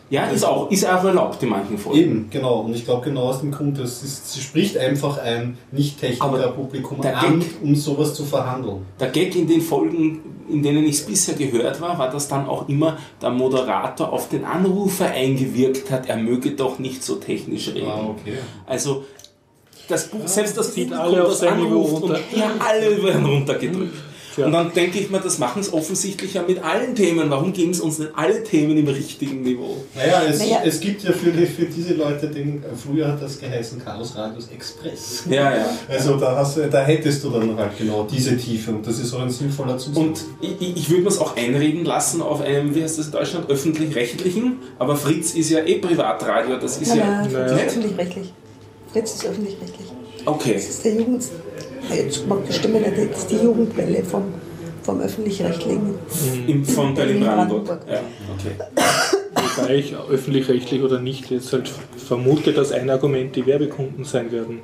Ja, 0.09 0.25
ist 0.27 0.43
auch, 0.45 0.69
ist 0.69 0.85
auch 0.87 1.03
erlaubt 1.03 1.41
in 1.41 1.49
manchen 1.49 1.77
Folgen. 1.79 1.99
Eben, 1.99 2.27
genau. 2.29 2.59
Und 2.61 2.75
ich 2.75 2.85
glaube 2.85 3.03
genau 3.05 3.23
aus 3.23 3.39
dem 3.39 3.51
Grund, 3.51 3.79
dass 3.79 4.03
ist, 4.03 4.31
sie 4.33 4.39
spricht 4.41 4.77
einfach 4.77 5.17
ein 5.17 5.57
Nicht-Techniker-Publikum 5.71 7.01
der 7.01 7.17
an, 7.17 7.39
Gag- 7.39 7.49
um 7.63 7.75
sowas 7.75 8.13
zu 8.13 8.23
verhandeln. 8.23 8.85
Der 8.99 9.09
Gag 9.09 9.35
in 9.35 9.47
den 9.47 9.61
Folgen, 9.61 10.21
in 10.49 10.61
denen 10.61 10.83
ich 10.85 10.97
es 10.97 11.05
bisher 11.07 11.33
gehört 11.35 11.81
war, 11.81 11.97
war, 11.97 12.09
dass 12.11 12.27
dann 12.27 12.47
auch 12.47 12.69
immer 12.69 12.97
der 13.21 13.31
Moderator 13.31 14.13
auf 14.13 14.29
den 14.29 14.45
Anrufer 14.45 15.07
eingewirkt 15.09 15.89
hat, 15.89 16.07
er 16.07 16.17
möge 16.17 16.51
doch 16.51 16.77
nicht 16.77 17.03
so 17.03 17.15
technisch 17.15 17.69
reden. 17.73 17.87
Ah, 17.89 18.05
okay. 18.09 18.37
Also 18.67 19.05
das 19.87 20.07
Buch, 20.07 20.27
selbst 20.27 20.55
das 20.57 20.73
Publikum, 20.73 21.15
das 21.15 21.41
anruft 21.43 21.93
und 22.03 22.11
runter. 22.11 22.19
ja, 22.35 22.51
alle 22.59 23.03
werden 23.03 23.25
runtergedrückt. 23.25 23.93
Und 24.37 24.51
dann 24.51 24.73
denke 24.73 24.99
ich 24.99 25.09
mir, 25.09 25.19
das 25.19 25.37
machen 25.39 25.61
es 25.61 25.71
offensichtlich 25.71 26.33
ja 26.33 26.43
mit 26.43 26.61
allen 26.63 26.93
Themen. 26.95 27.29
Warum 27.29 27.53
geben 27.53 27.71
es 27.71 27.79
uns 27.79 27.99
nicht 27.99 28.11
alle 28.15 28.43
Themen 28.43 28.77
im 28.77 28.87
richtigen 28.87 29.43
Niveau? 29.43 29.77
Naja, 29.95 30.23
es, 30.29 30.39
Naja. 30.39 30.61
es 30.65 30.79
gibt 30.79 31.03
ja 31.03 31.11
für, 31.13 31.31
die, 31.31 31.45
für 31.45 31.65
diese 31.65 31.93
Leute 31.93 32.27
den, 32.27 32.63
früher 32.75 33.07
hat 33.07 33.21
das 33.21 33.39
geheißen 33.39 33.83
Chaos 33.83 34.15
Radios 34.15 34.47
Express. 34.49 35.23
Ja, 35.29 35.55
ja. 35.55 35.65
Also 35.87 36.17
da, 36.17 36.35
hast 36.35 36.57
da 36.69 36.83
hättest 36.83 37.23
du 37.23 37.29
dann 37.29 37.55
halt 37.57 37.77
genau 37.77 38.07
diese 38.11 38.35
Tiefe 38.37 38.71
und 38.71 38.85
das 38.85 38.99
ist 38.99 39.13
auch 39.13 39.21
ein 39.21 39.29
sinnvoller 39.29 39.77
Zusatz. 39.77 39.97
Und 39.97 40.21
ich, 40.41 40.75
ich- 40.77 40.89
würde 40.89 41.03
mir 41.03 41.09
es 41.09 41.17
auch 41.19 41.35
einreden 41.37 41.85
lassen 41.85 42.21
auf 42.21 42.41
einem, 42.41 42.75
wie 42.75 42.83
heißt 42.83 42.99
das 42.99 43.05
in 43.07 43.11
Deutschland, 43.13 43.49
öffentlich-rechtlichen. 43.49 44.57
Aber 44.79 44.95
Fritz 44.95 45.33
ist 45.33 45.49
ja 45.49 45.59
eh 45.59 45.75
Privatradio, 45.79 46.57
das 46.57 46.77
ist 46.77 46.95
ja. 46.95 47.25
Naja. 47.25 47.45
ist 47.45 47.65
öffentlich-rechtlich. 47.67 48.33
Fritz 48.91 49.13
ist 49.15 49.25
öffentlich-rechtlich. 49.25 49.87
Okay. 50.25 50.53
Das 50.53 50.63
ist 50.69 50.83
der 50.85 50.93
Jugend. 50.95 51.23
Jetzt 51.93 52.27
mag 52.27 52.45
die 52.47 52.53
Stimme 52.53 52.79
nicht, 52.79 53.11
das 53.11 53.19
ist 53.19 53.31
die 53.31 53.37
Jugendwelle 53.37 54.03
vom, 54.03 54.23
vom 54.83 55.01
öffentlich-rechtlichen. 55.01 55.95
Im, 56.47 56.65
von 56.65 56.93
Berlin-Brandenburg. 56.93 57.65
Berlin-Brandenburg. 57.65 57.81
Ja, 57.89 58.01
okay. 58.33 58.55
Wobei 59.57 59.75
ich 59.75 59.95
öffentlich-rechtlich 59.95 60.81
oder 60.81 60.99
nicht 60.99 61.29
jetzt 61.31 61.53
halt 61.53 61.71
vermute, 61.97 62.53
dass 62.53 62.71
ein 62.71 62.89
Argument 62.89 63.35
die 63.35 63.45
Werbekunden 63.45 64.03
sein 64.03 64.31
werden. 64.31 64.59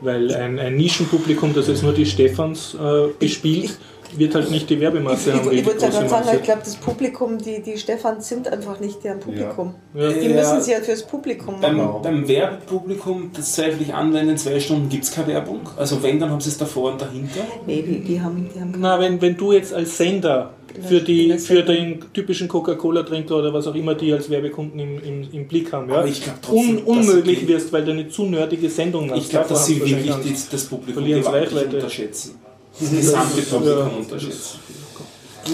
Weil 0.00 0.32
ein, 0.34 0.58
ein 0.58 0.76
Nischenpublikum, 0.76 1.54
das 1.54 1.66
jetzt 1.66 1.82
nur 1.82 1.92
die 1.92 2.06
Stefans 2.06 2.74
äh, 2.74 3.08
bespielt, 3.18 3.78
wird 4.16 4.34
halt 4.34 4.50
nicht 4.50 4.70
die 4.70 4.74
Ich, 4.74 4.80
Werbemasse 4.80 5.32
haben. 5.34 5.40
ich, 5.46 5.50
wie 5.50 5.54
ich 5.56 5.60
die 5.62 5.66
würde 5.66 5.80
ja 5.80 5.88
gerade 5.90 6.08
sagen, 6.08 6.28
ich 6.36 6.42
glaube, 6.42 6.60
das 6.64 6.76
Publikum, 6.76 7.38
die, 7.38 7.62
die 7.62 7.76
Stefans 7.76 8.28
sind 8.28 8.48
einfach 8.48 8.80
nicht 8.80 9.02
deren 9.04 9.20
Publikum. 9.20 9.74
Ja. 9.94 10.08
Die 10.12 10.26
Ja. 10.28 10.34
müssen 10.36 10.60
sie 10.62 10.72
ja 10.72 10.80
fürs 10.80 11.02
Publikum 11.02 11.60
Beim, 11.60 11.76
machen. 11.76 12.02
beim 12.02 12.26
Werbepublikum, 12.28 13.30
das 13.36 13.52
zweifle 13.54 13.82
ich 13.82 13.92
an, 13.94 14.12
wenn 14.14 14.28
in 14.28 14.36
zwei 14.38 14.58
Stunden 14.60 14.88
gibt 14.88 15.04
es 15.04 15.10
keine 15.10 15.28
Werbung. 15.28 15.60
Also 15.76 16.02
wenn, 16.02 16.18
dann 16.18 16.30
haben 16.30 16.40
sie 16.40 16.50
es 16.50 16.58
davor 16.58 16.92
und 16.92 17.00
dahinter. 17.02 17.40
Nee, 17.66 17.82
die, 17.82 18.00
die 18.00 18.20
haben, 18.20 18.48
die 18.54 18.60
haben 18.60 18.74
Na, 18.78 18.98
wenn, 19.00 19.20
wenn 19.20 19.36
du 19.36 19.52
jetzt 19.52 19.74
als 19.74 19.96
Sender 19.96 20.54
für, 20.88 21.00
die, 21.00 21.36
für 21.38 21.62
den 21.62 22.04
typischen 22.12 22.46
Coca-Cola-Trinker 22.46 23.36
oder 23.36 23.52
was 23.52 23.66
auch 23.66 23.74
immer 23.74 23.94
die 23.94 24.12
als 24.12 24.30
Werbekunden 24.30 24.78
im, 24.78 25.02
im, 25.02 25.28
im 25.32 25.48
Blick 25.48 25.72
haben, 25.72 25.88
ja, 25.90 26.04
ich 26.04 26.22
trotzdem, 26.42 26.78
un, 26.86 26.98
unmöglich 26.98 27.48
wirst, 27.48 27.72
weil 27.72 27.84
du 27.84 27.92
eine 27.92 28.08
zu 28.08 28.24
nerdige 28.26 28.68
Sendung 28.70 29.10
hast. 29.10 29.18
Ich 29.18 29.28
glaube, 29.30 29.48
dass 29.48 29.66
sie 29.66 29.80
haben 29.80 29.90
wirklich 29.90 30.14
die, 30.24 30.34
das 30.52 30.64
Publikum 30.66 31.04
gewaltig 31.04 31.32
Reichweite. 31.56 31.76
unterschätzen. 31.76 32.36
Das 32.80 32.90
gesamte 32.90 33.42
Publikum 33.42 33.78
Ja. 33.90 33.96
unterschätzen. 33.98 34.58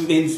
Wenn's, 0.09 0.33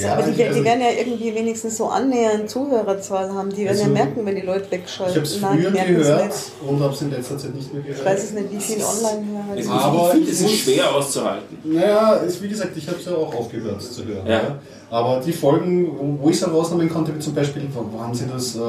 Ja, 0.00 0.12
aber 0.14 0.22
die, 0.24 0.32
die 0.34 0.44
also- 0.44 0.62
werden 0.64 0.80
ja 0.82 0.90
irgendwie 0.98 1.34
wenigstens 1.34 1.78
so 1.78 1.86
annähernd 1.86 2.50
Zuhörerzahl 2.50 3.32
haben. 3.32 3.48
Die 3.50 3.64
werden 3.64 3.76
ja 3.78 3.84
Also, 3.84 3.94
merken, 3.94 4.26
wenn 4.26 4.34
die 4.36 4.42
Leute 4.42 4.64
ich 4.66 4.70
wegschalten. 4.72 5.14
habe 5.14 5.24
es 5.24 5.36
früher 5.36 5.70
gehört 5.70 6.26
nicht. 6.26 6.36
und 6.68 6.80
habe 6.82 6.92
es 6.92 7.00
in 7.00 7.10
letzter 7.10 7.38
Zeit 7.38 7.54
nicht 7.54 7.72
mehr 7.72 7.82
gehört. 7.82 8.00
Ich 8.00 8.04
weiß 8.04 8.24
es 8.24 8.30
nicht, 8.32 8.52
wie 8.52 8.60
viel 8.60 8.76
Online-Hörer 8.84 9.56
es, 9.58 9.64
sind. 9.64 9.72
Aber 9.72 10.04
ich 10.06 10.10
finde, 10.12 10.26
ich 10.30 10.32
es 10.34 10.40
ist 10.42 10.58
schwer 10.58 10.94
auszuhalten. 10.94 11.58
Naja, 11.64 12.20
es, 12.26 12.42
wie 12.42 12.48
gesagt, 12.48 12.76
ich 12.76 12.86
habe 12.86 12.98
es 12.98 13.06
ja 13.06 13.12
auch 13.14 13.34
aufgehört 13.34 13.82
zu 13.82 14.04
hören. 14.04 14.26
Ja. 14.26 14.58
Ja. 14.90 14.96
Aber 14.98 15.20
die 15.24 15.32
Folgen, 15.32 15.86
wo- 15.98 16.18
wo 16.24 16.28
ich 16.30 16.36
es 16.36 16.46
herausnehmen 16.46 16.88
konnte, 16.88 17.14
wie 17.14 17.18
zum 17.20 17.34
Beispiel, 17.34 17.62
wo 17.72 18.00
haben 18.00 18.14
sie 18.14 18.26
das, 18.26 18.56
äh, 18.56 18.60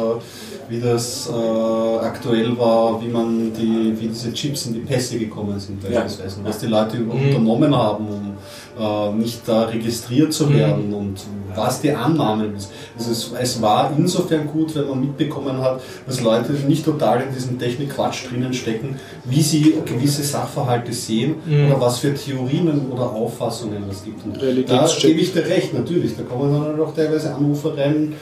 wie 0.69 0.79
das 0.79 1.29
äh, 1.29 2.05
aktuell 2.05 2.57
war, 2.57 3.01
wie 3.01 3.07
man 3.07 3.51
die, 3.53 3.93
wie 3.99 4.07
diese 4.07 4.31
Chips 4.33 4.67
in 4.67 4.73
die 4.73 4.79
Pässe 4.81 5.17
gekommen 5.17 5.59
sind, 5.59 5.83
Ja. 5.83 6.01
beispielsweise, 6.01 6.39
und 6.39 6.45
was 6.47 6.59
die 6.59 6.67
Leute 6.67 6.97
unternommen 7.03 7.75
haben, 7.75 8.05
um 8.07 8.31
äh, 8.79 9.11
nicht 9.13 9.41
da 9.47 9.63
registriert 9.63 10.31
zu 10.31 10.51
werden 10.53 10.93
und 10.93 11.15
was 11.55 11.81
die 11.81 11.91
Annahmen 11.91 12.55
ist. 12.55 12.71
Also 12.97 13.11
es, 13.11 13.31
es 13.39 13.61
war 13.61 13.91
insofern 13.97 14.47
gut, 14.47 14.75
wenn 14.75 14.87
man 14.87 15.01
mitbekommen 15.01 15.61
hat, 15.61 15.81
dass 16.07 16.21
Leute 16.21 16.53
nicht 16.67 16.85
total 16.85 17.21
in 17.23 17.33
diesem 17.33 17.57
Technikquatsch 17.59 18.29
drinnen 18.29 18.53
stecken, 18.53 18.95
wie 19.25 19.41
sie 19.41 19.75
gewisse 19.85 20.23
Sachverhalte 20.23 20.93
sehen 20.93 21.35
oder 21.67 21.79
was 21.81 21.99
für 21.99 22.13
Theorien 22.13 22.89
oder 22.91 23.09
Auffassungen 23.11 23.83
es 23.89 24.03
gibt. 24.03 24.25
Und 24.25 24.37
da 24.67 24.77
gebe 25.07 25.19
ich 25.21 25.33
dir 25.33 25.45
recht, 25.45 25.73
natürlich. 25.73 26.15
Da 26.17 26.23
kommen 26.23 26.53
dann 26.53 26.79
auch 26.79 26.93
teilweise 26.95 27.33
Anrufer 27.33 27.77
rein. 27.77 28.13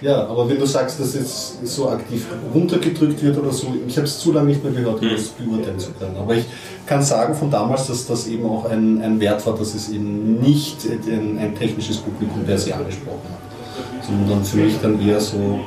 Ja, 0.00 0.26
aber 0.26 0.48
wenn 0.48 0.58
du 0.58 0.66
sagst, 0.66 1.00
dass 1.00 1.14
jetzt 1.14 1.66
so 1.66 1.88
aktiv 1.88 2.26
runtergedrückt 2.54 3.22
wird 3.22 3.36
oder 3.36 3.50
so, 3.50 3.74
ich 3.86 3.96
habe 3.96 4.06
es 4.06 4.18
zu 4.18 4.32
lange 4.32 4.48
nicht 4.48 4.62
mehr 4.62 4.72
gehört, 4.72 5.02
um 5.02 5.08
das 5.08 5.28
beurteilen 5.28 5.78
zu 5.78 5.90
können. 5.92 6.16
Aber 6.16 6.34
ich 6.34 6.44
kann 6.86 7.02
sagen 7.02 7.34
von 7.34 7.50
damals, 7.50 7.88
dass 7.88 8.06
das 8.06 8.28
eben 8.28 8.46
auch 8.46 8.64
ein, 8.66 9.02
ein 9.02 9.18
Wert 9.18 9.44
war, 9.46 9.56
dass 9.56 9.74
es 9.74 9.88
eben 9.88 10.40
nicht 10.40 10.86
ein, 10.86 11.38
ein 11.38 11.54
technisches 11.56 11.96
Publikum 11.96 12.44
per 12.44 12.58
se 12.58 12.74
angesprochen 12.74 13.28
hat, 13.28 14.04
sondern 14.06 14.44
für 14.44 14.58
mich 14.58 14.74
dann 14.80 15.04
eher 15.06 15.20
so 15.20 15.60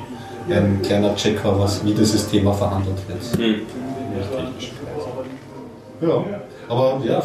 ein 0.50 0.82
kleiner 0.82 1.16
Checker, 1.16 1.60
was, 1.60 1.84
wie 1.84 1.94
dieses 1.94 2.28
Thema 2.30 2.54
verhandelt 2.54 2.98
wird. 3.08 3.38
Hm. 3.38 3.62
Ja, 6.02 6.24
aber 6.68 7.02
ja, 7.06 7.20
40.000 7.20 7.24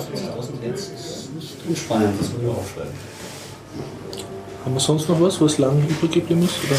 Hits 0.61 0.91
ist 0.95 1.35
nicht 1.35 1.57
unspannend, 1.69 2.20
das 2.20 2.31
muss 2.33 2.43
ich 2.43 2.49
aufschreiben. 2.49 2.93
Haben 4.67 4.75
wir 4.75 4.81
sonst 4.81 5.09
noch 5.09 5.21
was, 5.21 5.41
was 5.41 5.59
lang 5.59 5.81
übrig 5.89 6.11
geblieben 6.11 6.43
ist? 6.43 6.57
Oder? 6.65 6.77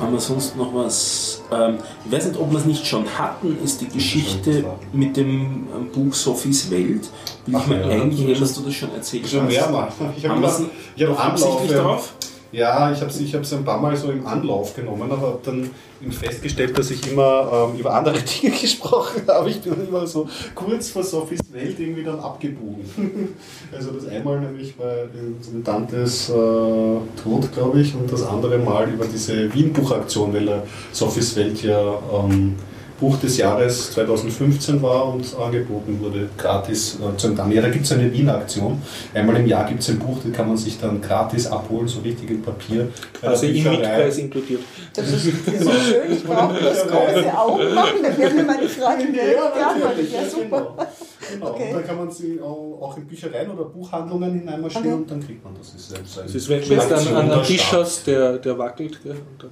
Haben 0.00 0.12
wir 0.14 0.20
sonst 0.20 0.56
noch 0.56 0.72
was? 0.72 1.42
Ähm, 1.52 1.76
ich 2.06 2.10
weiß 2.10 2.28
nicht, 2.28 2.40
ob 2.40 2.50
wir 2.50 2.58
es 2.58 2.64
nicht 2.64 2.86
schon 2.86 3.04
hatten, 3.18 3.58
ist 3.62 3.82
die 3.82 3.88
Geschichte 3.88 4.64
mit 4.94 5.18
dem 5.18 5.66
ähm, 5.76 5.90
Buch 5.92 6.14
Sophies 6.14 6.70
Welt. 6.70 7.10
Bin 7.44 7.54
ich 7.54 7.56
Ach 7.56 7.66
mir 7.66 7.80
ja. 7.82 7.88
eigentlich 8.02 8.40
dass 8.40 8.54
du 8.54 8.62
das 8.62 8.72
schon 8.72 8.94
erzählt 8.94 9.28
Schon 9.28 9.42
hast. 9.42 9.50
mehrmals. 9.50 9.92
Ich 10.16 10.24
habe 10.26 10.40
hab 10.42 10.66
ich 10.96 11.08
absichtlich 11.10 11.72
drauf? 11.72 12.14
Ja, 12.52 12.90
ich 12.90 13.00
habe 13.02 13.10
es 13.10 13.20
ich 13.20 13.34
hab's 13.34 13.52
ein 13.52 13.66
paar 13.66 13.78
Mal 13.78 13.94
so 13.94 14.10
im 14.10 14.26
Anlauf 14.26 14.74
genommen, 14.74 15.12
aber 15.12 15.20
habe 15.20 15.40
dann 15.44 15.70
festgestellt, 16.10 16.76
dass 16.78 16.90
ich 16.90 17.10
immer 17.10 17.68
ähm, 17.72 17.78
über 17.78 17.94
andere 17.94 18.18
Dinge 18.42 18.56
gesprochen 18.56 19.22
habe. 19.28 19.50
Ich 19.50 19.60
bin 19.60 19.74
immer 19.86 20.06
so 20.06 20.28
kurz 20.54 20.90
vor 20.90 21.02
Sophies 21.02 21.40
Welt 21.52 21.78
irgendwie 21.78 22.02
dann 22.02 22.18
abgebogen. 22.20 22.84
also 23.72 23.90
das 23.90 24.06
einmal 24.08 24.40
nämlich 24.40 24.74
bei 24.76 25.04
unserem 25.36 25.62
Tantes 25.62 26.30
äh, 26.30 26.32
Tod, 26.32 27.52
glaube 27.52 27.80
ich, 27.80 27.94
und 27.94 28.10
das 28.10 28.22
andere 28.22 28.58
Mal 28.58 28.88
über 28.90 29.04
diese 29.06 29.52
Wien-Buchaktion, 29.52 30.32
weil 30.32 30.48
er 30.48 30.66
Sophies 30.92 31.36
Welt 31.36 31.62
ja 31.62 31.98
ähm, 32.12 32.56
Buch 33.00 33.16
des 33.18 33.38
Jahres 33.38 33.92
2015 33.92 34.82
war 34.82 35.06
und 35.12 35.24
angeboten 35.38 35.98
wurde, 36.00 36.28
gratis 36.36 36.98
äh, 37.00 37.16
zu 37.16 37.28
empfangen. 37.28 37.52
Ja, 37.52 37.62
da 37.62 37.70
gibt 37.70 37.84
es 37.86 37.92
eine 37.92 38.12
Wiener 38.12 38.36
Aktion. 38.36 38.80
Einmal 39.14 39.36
im 39.36 39.46
Jahr 39.46 39.66
gibt 39.66 39.80
es 39.80 39.88
ein 39.88 39.98
Buch, 39.98 40.18
das 40.22 40.32
kann 40.32 40.48
man 40.48 40.56
sich 40.56 40.78
dann 40.78 41.00
gratis 41.00 41.46
abholen, 41.46 41.88
so 41.88 42.00
richtig 42.00 42.30
in 42.30 42.42
Papier. 42.42 42.88
Also 43.22 43.46
im 43.46 43.52
Bücherei. 43.54 43.76
Mietpreis 43.76 44.18
inkludiert. 44.18 44.60
Das 44.94 45.08
ist, 45.10 45.26
das 45.46 45.54
ist 45.54 45.86
schön, 45.88 46.12
ich 46.12 46.24
brauche 46.24 46.54
bloß 46.54 46.86
große 46.86 47.38
Augen 47.38 47.74
machen, 47.74 48.02
dann 48.02 48.18
werden 48.18 48.36
mir 48.36 48.44
meine 48.44 48.68
Fragen 48.68 49.12
Geld. 49.12 49.36
Ja, 49.36 49.74
natürlich, 49.82 50.12
ja, 50.12 50.28
super. 50.28 50.74
Genau. 50.76 50.86
Okay. 51.40 51.68
Und 51.68 51.74
dann 51.74 51.86
kann 51.86 51.96
man 51.96 52.10
sie 52.10 52.40
auch, 52.40 52.78
auch 52.80 52.96
in 52.96 53.06
Büchereien 53.06 53.50
oder 53.52 53.64
Buchhandlungen 53.66 54.40
hineinmarschieren 54.40 54.88
Okay. 54.88 54.96
und 54.96 55.10
dann 55.12 55.24
kriegt 55.24 55.44
man 55.44 55.54
das. 55.56 55.72
Das 55.72 56.00
ist 56.00 56.16
Das 56.16 56.34
ist, 56.34 56.48
wenn 56.48 56.60
du 56.60 56.74
dann 56.74 57.16
an 57.16 57.30
einen 57.30 57.42
Tisch 57.44 57.72
hast, 57.72 58.06
der, 58.08 58.38
der 58.38 58.58
wackelt. 58.58 59.00
Gell? 59.04 59.12
Und 59.12 59.42
dann 59.42 59.50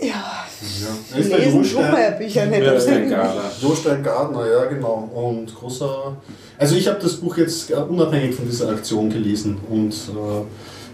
Ja, 0.00 0.46
Ja. 0.80 1.18
Ist 1.18 1.30
der 1.30 1.38
lesen 1.38 1.62
tut 1.62 1.80
man 1.80 2.00
ja 2.00 2.10
Bücher 2.10 2.46
nicht. 2.46 2.62
Jostein 3.62 4.02
Gardner, 4.02 4.46
ja 4.46 4.64
genau. 4.66 5.10
Und 5.14 5.54
großer. 5.54 6.16
Also 6.58 6.76
ich 6.76 6.86
habe 6.86 6.98
das 7.00 7.14
Buch 7.14 7.36
jetzt 7.36 7.70
äh, 7.70 7.74
unabhängig 7.74 8.34
von 8.34 8.46
dieser 8.46 8.68
Aktion 8.70 9.10
gelesen 9.10 9.58
und 9.68 9.92
äh, 9.92 10.42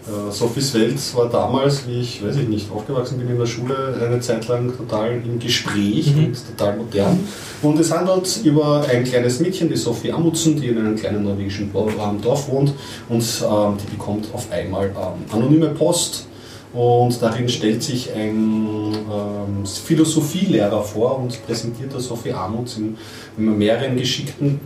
äh, 0.06 0.30
Sophies 0.30 0.74
Welt 0.74 0.98
war 1.14 1.30
damals, 1.30 1.86
wie 1.86 2.00
ich, 2.00 2.22
weiß 2.22 2.36
ich 2.36 2.48
nicht, 2.48 2.70
aufgewachsen 2.70 3.18
bin 3.18 3.28
in 3.28 3.38
der 3.38 3.46
Schule, 3.46 3.98
eine 4.00 4.20
Zeit 4.20 4.46
lang 4.48 4.76
total 4.76 5.12
im 5.12 5.38
Gespräch 5.38 6.14
und 6.14 6.36
total 6.56 6.76
modern. 6.76 7.20
Und 7.62 7.78
es 7.80 7.90
handelt 7.90 8.40
über 8.44 8.86
ein 8.86 9.04
kleines 9.04 9.40
Mädchen, 9.40 9.70
die 9.70 9.76
Sophie 9.76 10.12
Amundsen, 10.12 10.60
die 10.60 10.68
in 10.68 10.78
einem 10.78 10.96
kleinen 10.96 11.24
norwegischen 11.24 11.72
Dorf 11.72 12.48
wohnt 12.48 12.74
und 13.08 13.22
ähm, 13.22 13.76
die 13.82 13.96
bekommt 13.96 14.28
auf 14.34 14.52
einmal 14.52 14.86
ähm, 14.88 15.24
anonyme 15.32 15.68
Post 15.68 16.26
und 16.74 17.22
darin 17.22 17.48
stellt 17.48 17.82
sich 17.84 18.12
ein 18.12 18.92
ähm, 18.92 19.64
Philosophielehrer 19.64 20.82
vor 20.82 21.20
und 21.20 21.44
präsentiert 21.46 21.92
der 21.92 22.00
Sophie 22.00 22.32
Amuts 22.32 22.78
in, 22.78 22.96
in 23.38 23.56
mehreren 23.56 23.96
geschickten, 23.96 24.58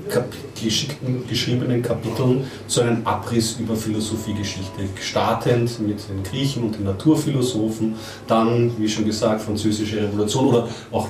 geschickten 0.61 1.29
geschriebenen 1.29 1.83
Kapiteln 1.83 2.45
so 2.67 2.81
einen 2.81 3.07
Abriss 3.07 3.57
über 3.61 3.77
Philosophiegeschichte. 3.77 4.89
Startend 5.01 5.81
mit 5.87 5.99
den 6.09 6.23
Griechen 6.23 6.65
und 6.65 6.77
den 6.77 6.85
Naturphilosophen, 6.85 7.95
dann, 8.27 8.73
wie 8.79 8.89
schon 8.89 9.05
gesagt, 9.05 9.43
französische 9.43 10.03
Revolution 10.03 10.47
oder 10.47 10.69
auch 10.91 11.09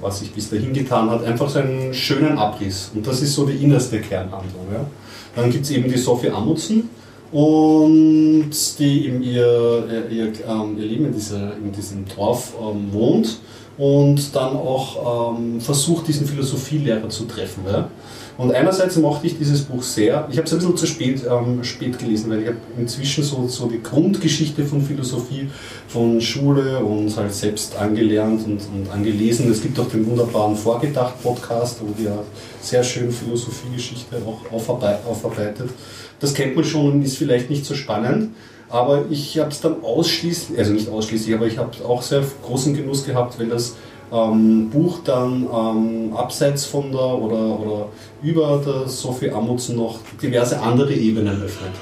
was 0.00 0.20
sich 0.20 0.32
bis 0.32 0.48
dahin 0.48 0.72
getan 0.72 1.10
hat, 1.10 1.24
einfach 1.24 1.48
so 1.48 1.58
einen 1.58 1.92
schönen 1.92 2.38
Abriss. 2.38 2.90
Und 2.94 3.06
das 3.06 3.20
ist 3.20 3.34
so 3.34 3.44
die 3.44 3.62
innerste 3.62 4.00
Kernhandlung. 4.00 4.66
Ja. 4.72 4.86
Dann 5.34 5.50
gibt 5.50 5.64
es 5.64 5.70
eben 5.70 5.90
die 5.90 5.98
Sophie 5.98 6.30
Amundsen, 6.30 6.88
und 7.32 8.50
die 8.78 9.06
eben 9.06 9.22
ihr, 9.22 10.06
ihr, 10.10 10.32
ähm, 10.48 10.78
ihr 10.78 10.86
Leben 10.86 11.06
in, 11.06 11.12
dieser, 11.12 11.56
in 11.56 11.72
diesem 11.72 12.04
Dorf 12.14 12.54
ähm, 12.60 12.92
wohnt 12.92 13.38
und 13.76 14.34
dann 14.34 14.56
auch 14.56 15.36
ähm, 15.36 15.60
versucht, 15.60 16.08
diesen 16.08 16.26
Philosophielehrer 16.26 17.08
zu 17.08 17.24
treffen. 17.26 17.64
Ja? 17.66 17.90
Und 18.38 18.52
einerseits 18.52 18.96
mochte 18.96 19.26
ich 19.26 19.36
dieses 19.36 19.62
Buch 19.62 19.82
sehr. 19.82 20.28
Ich 20.30 20.36
habe 20.36 20.46
es 20.46 20.52
ein 20.52 20.60
bisschen 20.60 20.76
zu 20.76 20.86
spät, 20.86 21.22
ähm, 21.28 21.64
spät 21.64 21.98
gelesen, 21.98 22.30
weil 22.30 22.42
ich 22.42 22.46
habe 22.46 22.56
inzwischen 22.78 23.24
so, 23.24 23.48
so 23.48 23.66
die 23.66 23.82
Grundgeschichte 23.82 24.64
von 24.64 24.80
Philosophie, 24.80 25.50
von 25.88 26.20
Schule 26.20 26.78
und 26.78 27.16
halt 27.16 27.34
selbst 27.34 27.76
angelernt 27.76 28.46
und, 28.46 28.60
und 28.72 28.90
angelesen. 28.92 29.50
Es 29.50 29.60
gibt 29.60 29.78
auch 29.80 29.88
den 29.88 30.06
wunderbaren 30.06 30.56
Vorgedacht-Podcast, 30.56 31.80
wo 31.80 32.00
wir 32.00 32.24
sehr 32.60 32.84
schön 32.84 33.10
Philosophiegeschichte 33.10 34.22
auch 34.24 34.52
aufarbeit, 34.52 35.00
aufarbeitet. 35.04 35.70
Das 36.20 36.34
kennt 36.34 36.56
man 36.56 36.64
schon 36.64 36.92
und 36.92 37.02
ist 37.02 37.16
vielleicht 37.16 37.50
nicht 37.50 37.64
so 37.64 37.74
spannend. 37.74 38.34
Aber 38.70 39.04
ich 39.08 39.38
habe 39.38 39.50
es 39.50 39.60
dann 39.60 39.82
ausschließlich, 39.82 40.58
also 40.58 40.72
nicht 40.72 40.88
ausschließlich, 40.88 41.34
aber 41.34 41.46
ich 41.46 41.58
habe 41.58 41.70
auch 41.86 42.02
sehr 42.02 42.22
großen 42.44 42.74
Genuss 42.74 43.04
gehabt, 43.04 43.38
wenn 43.38 43.48
das 43.48 43.76
ähm, 44.12 44.70
Buch 44.70 45.00
dann 45.04 45.46
ähm, 45.52 46.12
abseits 46.14 46.66
von 46.66 46.92
der 46.92 47.00
oder, 47.00 47.60
oder 47.60 47.88
über 48.22 48.62
der 48.64 48.88
Sophie 48.88 49.30
Amundsen 49.30 49.76
noch 49.76 49.98
diverse 50.20 50.60
andere 50.60 50.92
Ebenen 50.92 51.42
öffnet. 51.42 51.72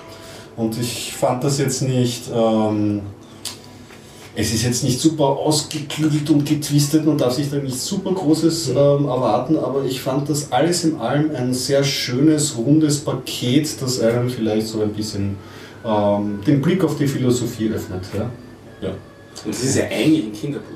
Und 0.57 0.81
ich 0.81 1.13
fand 1.13 1.45
das 1.45 1.59
jetzt 1.59 1.83
nicht, 1.83 2.25
ähm, 2.35 3.03
es 4.39 4.53
ist 4.53 4.63
jetzt 4.65 4.85
nicht 4.85 5.01
super 5.01 5.25
ausgeklügelt 5.25 6.29
und 6.31 6.45
getwistet, 6.45 7.07
man 7.07 7.17
darf 7.17 7.33
sich 7.35 7.51
da 7.51 7.57
nicht 7.57 7.79
super 7.81 8.13
Großes 8.13 8.69
ähm, 8.69 8.77
erwarten, 8.77 9.57
aber 9.57 9.85
ich 9.85 10.01
fand 10.01 10.29
das 10.29 10.53
alles 10.53 10.85
in 10.85 10.97
allem 11.01 11.35
ein 11.35 11.55
sehr 11.55 11.83
schönes, 11.83 12.57
rundes 12.57 13.01
Paket, 13.01 13.81
das 13.81 14.01
einem 14.01 14.29
vielleicht 14.29 14.67
so 14.69 14.83
ein 14.83 14.93
bisschen 14.93 15.37
ähm, 15.85 16.41
den 16.47 16.61
Blick 16.61 16.85
auf 16.85 16.97
die 16.99 17.07
Philosophie 17.09 17.71
öffnet. 17.71 18.03
Ja, 18.15 18.31
ja. 18.83 18.89
Und 19.45 19.55
das 19.55 19.63
ist 19.65 19.77
ja 19.77 19.85
eigentlich 19.85 20.25
ein 20.27 20.33
Kinderbuch. 20.33 20.67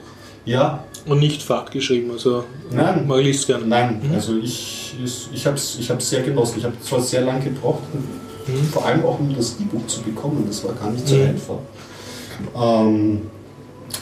ja 0.46 0.82
Und 1.06 1.18
nicht 1.20 1.42
Fahrt 1.42 1.70
geschrieben, 1.70 2.10
also 2.12 2.44
Nein. 2.70 3.06
man 3.06 3.20
liest 3.20 3.46
gerne. 3.46 3.66
Nein, 3.66 4.00
also 4.14 4.36
ich, 4.38 4.94
ich, 5.04 5.28
ich 5.34 5.46
habe 5.46 5.56
es 5.56 5.76
ich 5.78 5.90
hab's 5.90 6.08
sehr 6.08 6.22
genossen. 6.22 6.54
Ich 6.58 6.64
habe 6.64 6.74
zwar 6.80 7.00
sehr 7.02 7.22
lange 7.22 7.44
gebraucht, 7.44 7.82
Mhm. 8.46 8.64
vor 8.72 8.86
allem 8.86 9.04
auch 9.04 9.18
um 9.20 9.34
das 9.36 9.56
E-Book 9.60 9.88
zu 9.88 10.00
bekommen. 10.00 10.44
Das 10.48 10.64
war 10.64 10.72
gar 10.72 10.90
nicht 10.90 11.06
so 11.06 11.14
Mhm. 11.14 11.22
einfach. 11.28 11.58
Ähm, 12.56 13.20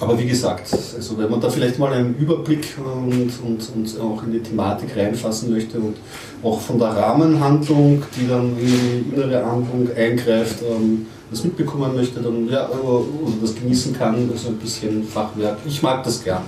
aber 0.01 0.19
wie 0.19 0.27
gesagt, 0.27 0.73
also 0.73 1.19
wenn 1.19 1.31
man 1.31 1.41
da 1.41 1.51
vielleicht 1.51 1.79
mal 1.79 1.93
einen 1.93 2.17
Überblick 2.17 2.77
und, 2.79 3.33
und, 3.45 3.71
und 3.75 4.01
auch 4.01 4.23
in 4.23 4.33
die 4.33 4.41
Thematik 4.41 4.97
reinfassen 4.97 5.51
möchte 5.51 5.79
und 5.79 5.97
auch 6.43 6.61
von 6.61 6.79
der 6.79 6.89
Rahmenhandlung, 6.89 8.03
die 8.17 8.29
dann 8.29 8.57
in 8.59 8.67
die 8.67 9.15
innere 9.15 9.45
Handlung 9.45 9.89
eingreift, 9.97 10.63
ähm, 10.63 11.07
das 11.31 11.45
mitbekommen 11.45 11.95
möchte, 11.95 12.21
dann 12.21 12.49
ja, 12.49 12.69
oder 12.69 13.05
das 13.43 13.55
genießen 13.55 13.97
kann, 13.97 14.31
also 14.33 14.49
ein 14.49 14.57
bisschen 14.57 15.03
Fachwerk. 15.05 15.59
Ich 15.67 15.83
mag 15.83 16.03
das 16.05 16.23
gern. 16.23 16.43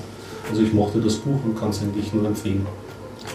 Also 0.48 0.62
ich 0.62 0.72
mochte 0.72 1.00
das 1.00 1.16
Buch 1.16 1.38
und 1.44 1.58
kann 1.58 1.70
es 1.70 1.82
eigentlich 1.82 2.12
nur 2.12 2.26
empfehlen. 2.26 2.66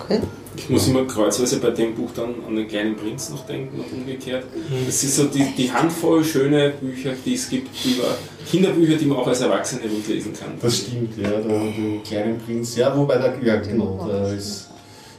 Okay. 0.02 0.22
Ich 0.57 0.69
muss 0.69 0.88
immer 0.88 1.06
kreuzweise 1.06 1.60
bei 1.60 1.72
dem 1.72 1.95
Buch 1.95 2.10
dann 2.15 2.36
an 2.48 2.56
den 2.56 2.68
kleinen 2.68 2.95
Prinz 2.95 3.30
noch 3.30 3.45
denken 3.45 3.80
und 3.80 3.91
umgekehrt. 3.91 4.45
Es 4.88 5.03
ist 5.03 5.18
so 5.18 5.26
die, 5.26 5.45
die 5.57 5.72
Handvoll 5.72 6.23
schöne 6.23 6.73
Bücher, 6.82 7.14
die 7.26 7.34
es 7.34 7.49
gibt, 7.49 7.69
über 7.86 8.15
Kinderbücher, 8.49 8.95
die 8.95 9.06
man 9.06 9.18
auch 9.18 9.27
als 9.27 9.41
Erwachsene 9.41 9.88
gut 9.88 10.07
lesen 10.07 10.34
kann. 10.34 10.52
Das 10.61 10.77
stimmt, 10.77 11.18
ja, 11.18 11.30
der, 11.30 11.41
der 11.41 12.02
kleinen 12.07 12.40
Prinz. 12.40 12.76
Ja, 12.76 12.95
wobei 12.95 13.18
der, 13.18 13.36
ja 13.44 13.57
genau, 13.57 14.07
da 14.10 14.32
ist 14.32 14.69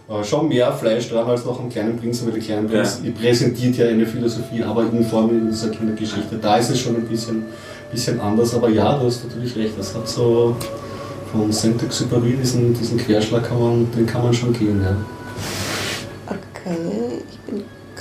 äh, 0.08 0.24
schon 0.24 0.48
mehr 0.48 0.72
Fleisch 0.72 1.08
dran 1.08 1.26
als 1.26 1.44
noch 1.44 1.58
am 1.58 1.68
kleinen 1.68 1.98
Prinzen, 1.98 2.26
weil 2.26 2.34
der 2.34 2.42
kleine 2.42 2.68
Prinz 2.68 3.00
präsentiert 3.20 3.76
ja 3.76 3.86
eine 3.86 4.06
Philosophie, 4.06 4.62
aber 4.62 4.84
in 4.90 5.04
Form 5.04 5.30
in 5.30 5.48
dieser 5.50 5.70
Kindergeschichte. 5.70 6.36
Da 6.40 6.56
ist 6.58 6.70
es 6.70 6.80
schon 6.80 6.96
ein 6.96 7.06
bisschen, 7.06 7.44
bisschen 7.90 8.20
anders, 8.20 8.54
aber 8.54 8.68
ja, 8.68 8.98
du 8.98 9.06
hast 9.06 9.24
natürlich 9.24 9.56
recht, 9.56 9.74
das 9.78 9.94
hat 9.94 10.08
so 10.08 10.56
von 11.32 11.52
Saint-Exupéry, 11.52 12.36
diesen, 12.40 12.72
diesen 12.74 12.98
Querschlag, 12.98 13.48
kann 13.48 13.60
man, 13.60 13.90
den 13.92 14.06
kann 14.06 14.22
man 14.22 14.32
schon 14.32 14.52
gehen, 14.52 14.80
ja. 14.82 14.96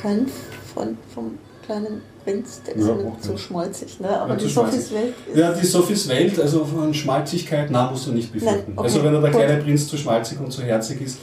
Okay, 0.05 0.15
kein 0.15 0.27
Freund 0.73 0.97
vom 1.13 1.31
kleinen 1.65 2.01
Prinz, 2.23 2.61
der 2.65 2.75
ist 2.75 2.87
Ja, 2.87 2.95
zu 3.21 3.31
nicht. 3.31 3.43
schmalzig, 3.43 3.99
ne? 3.99 4.19
aber 4.19 4.33
Ja, 4.33 4.39
die. 4.39 4.47
Sophies 4.47 4.91
Welt 4.93 5.13
ist... 5.31 5.37
Ja, 5.37 5.51
die 5.53 5.65
Sophies 5.65 6.07
Welt, 6.09 6.39
also 6.39 6.65
von 6.65 6.93
Schmalzigkeit, 6.93 7.67
na, 7.71 7.89
musst 7.89 8.07
du 8.07 8.11
nicht 8.11 8.31
befürchten. 8.31 8.73
Okay, 8.75 8.83
also 8.85 9.03
wenn 9.03 9.11
der 9.13 9.21
gut. 9.21 9.31
kleine 9.31 9.61
Prinz 9.61 9.87
zu 9.87 9.97
schmalzig 9.97 10.39
und 10.39 10.51
zu 10.51 10.61
herzig 10.63 11.01
ist, 11.01 11.17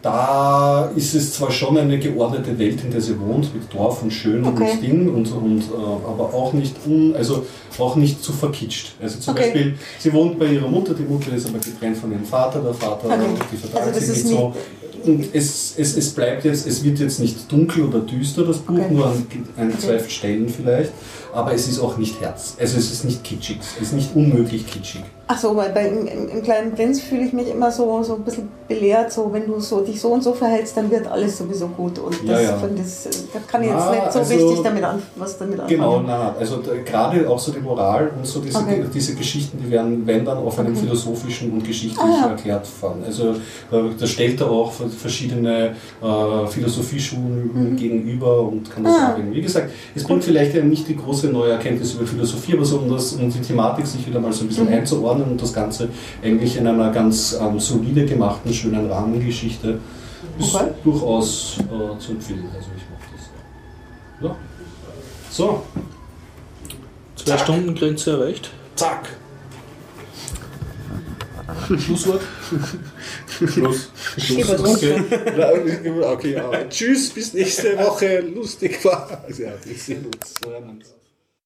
da 0.00 0.92
ist 0.94 1.12
es 1.16 1.32
zwar 1.32 1.50
schon 1.50 1.76
eine 1.76 1.98
geordnete 1.98 2.56
Welt, 2.56 2.84
in 2.84 2.92
der 2.92 3.00
sie 3.00 3.18
wohnt, 3.18 3.52
mit 3.52 3.72
Dorf 3.74 4.00
und 4.04 4.12
Schön 4.12 4.44
Okay. 4.46 4.70
und 4.72 4.82
Ding, 4.82 5.08
und, 5.12 5.32
und, 5.32 5.60
äh, 5.62 5.74
aber 5.74 6.32
auch 6.32 6.52
nicht, 6.52 6.76
un, 6.86 7.16
also 7.16 7.44
auch 7.78 7.96
nicht 7.96 8.22
zu 8.22 8.32
verkitscht. 8.32 8.92
Also 9.02 9.18
zum 9.18 9.34
Okay. 9.34 9.42
Beispiel, 9.42 9.74
sie 9.98 10.12
wohnt 10.12 10.38
bei 10.38 10.46
ihrer 10.46 10.68
Mutter, 10.68 10.94
die 10.94 11.02
Mutter 11.02 11.32
ist 11.34 11.48
aber 11.48 11.58
getrennt 11.58 11.96
von 11.96 12.12
ihrem 12.12 12.24
Vater, 12.24 12.60
der 12.60 12.74
Vater, 12.74 13.06
Okay. 13.08 13.16
die 13.50 13.56
vertragen 13.56 13.86
Also 13.88 14.00
sich 14.00 14.24
nicht 14.24 14.28
so. 14.36 14.54
Und 15.04 15.34
es, 15.34 15.74
es, 15.76 15.96
es 15.96 16.10
bleibt 16.10 16.44
jetzt, 16.44 16.66
es 16.66 16.82
wird 16.84 16.98
jetzt 16.98 17.20
nicht 17.20 17.50
dunkel 17.50 17.84
oder 17.84 18.00
düster, 18.00 18.44
das 18.44 18.58
Buch, 18.58 18.78
Okay. 18.78 18.94
nur 18.94 19.06
an, 19.06 19.26
an 19.56 19.78
zwei 19.78 19.98
Stellen 20.08 20.48
vielleicht, 20.48 20.92
aber 21.32 21.52
es 21.54 21.68
ist 21.68 21.80
auch 21.80 21.96
nicht 21.96 22.20
Herz. 22.20 22.56
Also 22.58 22.78
es 22.78 22.90
ist 22.92 23.04
nicht 23.04 23.22
kitschig, 23.24 23.58
es 23.60 23.82
ist 23.82 23.92
nicht 23.92 24.14
unmöglich 24.14 24.66
kitschig. 24.66 25.02
Ach 25.30 25.38
so, 25.38 25.54
weil 25.54 25.70
bei 25.72 25.86
im, 25.88 26.06
im, 26.06 26.42
kleinen 26.42 26.72
Prinz 26.74 27.02
fühle 27.02 27.22
ich 27.26 27.34
mich 27.34 27.48
immer 27.50 27.70
so, 27.70 28.02
so 28.02 28.14
ein 28.14 28.22
bisschen 28.22 28.48
belehrt, 28.66 29.12
so 29.12 29.30
wenn 29.30 29.46
du 29.46 29.60
so, 29.60 29.80
dich 29.82 30.00
so 30.00 30.08
und 30.08 30.22
so 30.24 30.32
verhältst, 30.32 30.74
dann 30.78 30.90
wird 30.90 31.06
alles 31.06 31.36
sowieso 31.36 31.68
gut. 31.68 31.98
Und 31.98 32.14
Ja, 32.24 32.32
das, 32.32 32.42
ja. 32.44 32.56
von 32.56 32.74
das, 32.74 33.04
das 33.04 33.46
kann 33.46 33.62
ich 33.62 33.68
jetzt 33.68 33.78
Na, 33.78 33.90
nicht 33.92 34.12
so 34.12 34.18
also- 34.20 34.34
richtig 34.34 34.60
damit 34.64 34.84
an, 34.84 35.02
was 35.16 35.36
damit 35.36 35.60
anfangen. 35.60 35.78
Genau, 35.78 36.00
nein, 36.00 36.06
nein. 36.18 36.32
Also 36.38 36.60
gerade 36.82 37.28
auch 37.28 37.38
so 37.38 37.52
die 37.52 37.60
Moral 37.60 38.10
und 38.16 38.26
so 38.26 38.40
diese, 38.40 38.56
Okay. 38.58 38.82
diese 38.94 39.14
Geschichten, 39.16 39.58
die 39.62 39.70
werden, 39.70 40.06
wenn 40.06 40.24
dann 40.24 40.38
auf 40.38 40.58
einem 40.58 40.72
Okay. 40.72 40.80
philosophischen 40.84 41.52
und 41.52 41.62
geschichtlich 41.62 41.98
Ah, 42.02 42.20
ja. 42.22 42.30
erklärt 42.30 42.66
fahren. 42.66 43.02
Also 43.04 43.32
äh, 43.32 43.34
da 44.00 44.06
stellt 44.06 44.40
er 44.40 44.50
auch 44.50 44.72
verschiedene 44.72 45.74
äh, 46.02 46.46
Philosophieschulen 46.46 47.76
gegenüber 47.76 48.40
und 48.42 48.70
kann 48.70 48.84
das 48.84 48.94
Mhm. 48.96 48.98
Ah. 49.04 49.14
irgendwie. 49.18 49.36
Wie 49.38 49.42
gesagt, 49.42 49.70
es 49.94 50.04
bringt 50.04 50.24
vielleicht 50.24 50.54
ja 50.54 50.62
nicht 50.62 50.88
die 50.88 50.96
große 50.96 51.17
neue 51.26 51.50
Erkenntnis 51.52 51.94
über 51.94 52.06
Philosophie, 52.06 52.54
aber 52.54 52.64
so 52.64 52.78
um, 52.78 52.90
das, 52.90 53.12
um 53.12 53.30
die 53.30 53.40
Thematik 53.40 53.86
sich 53.86 54.06
wieder 54.06 54.20
mal 54.20 54.32
so 54.32 54.44
ein 54.44 54.48
bisschen 54.48 54.66
Mhm. 54.68 54.72
einzuordnen 54.74 55.30
und 55.32 55.42
das 55.42 55.52
Ganze 55.52 55.88
eigentlich 56.22 56.56
in 56.56 56.66
einer 56.66 56.90
ganz 56.92 57.36
ähm, 57.40 57.58
solide 57.60 58.06
gemachten, 58.06 58.54
schönen 58.54 58.90
Rahmengeschichte 58.90 59.78
ist 60.38 60.54
Okay. 60.54 60.70
durchaus 60.84 61.56
äh, 61.58 61.98
zu 61.98 62.12
empfehlen. 62.12 62.44
Also 62.54 62.68
ich 62.76 62.82
mache 62.88 63.16
das. 64.20 64.28
Ja. 64.30 64.36
So, 65.30 65.62
Zwei 67.16 67.36
Stunden 67.38 67.74
Grenze 67.74 68.12
erreicht. 68.12 68.50
zack. 68.76 69.08
Schlusswort? 71.78 72.20
Schluss. 73.46 73.88
Schluss. 74.18 74.50
Okay. 74.60 75.02
okay, 76.02 76.32
ja. 76.34 76.50
Tschüss, 76.68 77.10
bis 77.10 77.34
nächste 77.34 77.76
Woche. 77.78 78.20
Lustig 78.20 78.84
war. 78.84 79.24
Ja, 79.38 79.50
wir 79.64 79.74
sehen 79.76 80.06
uns. 80.06 80.34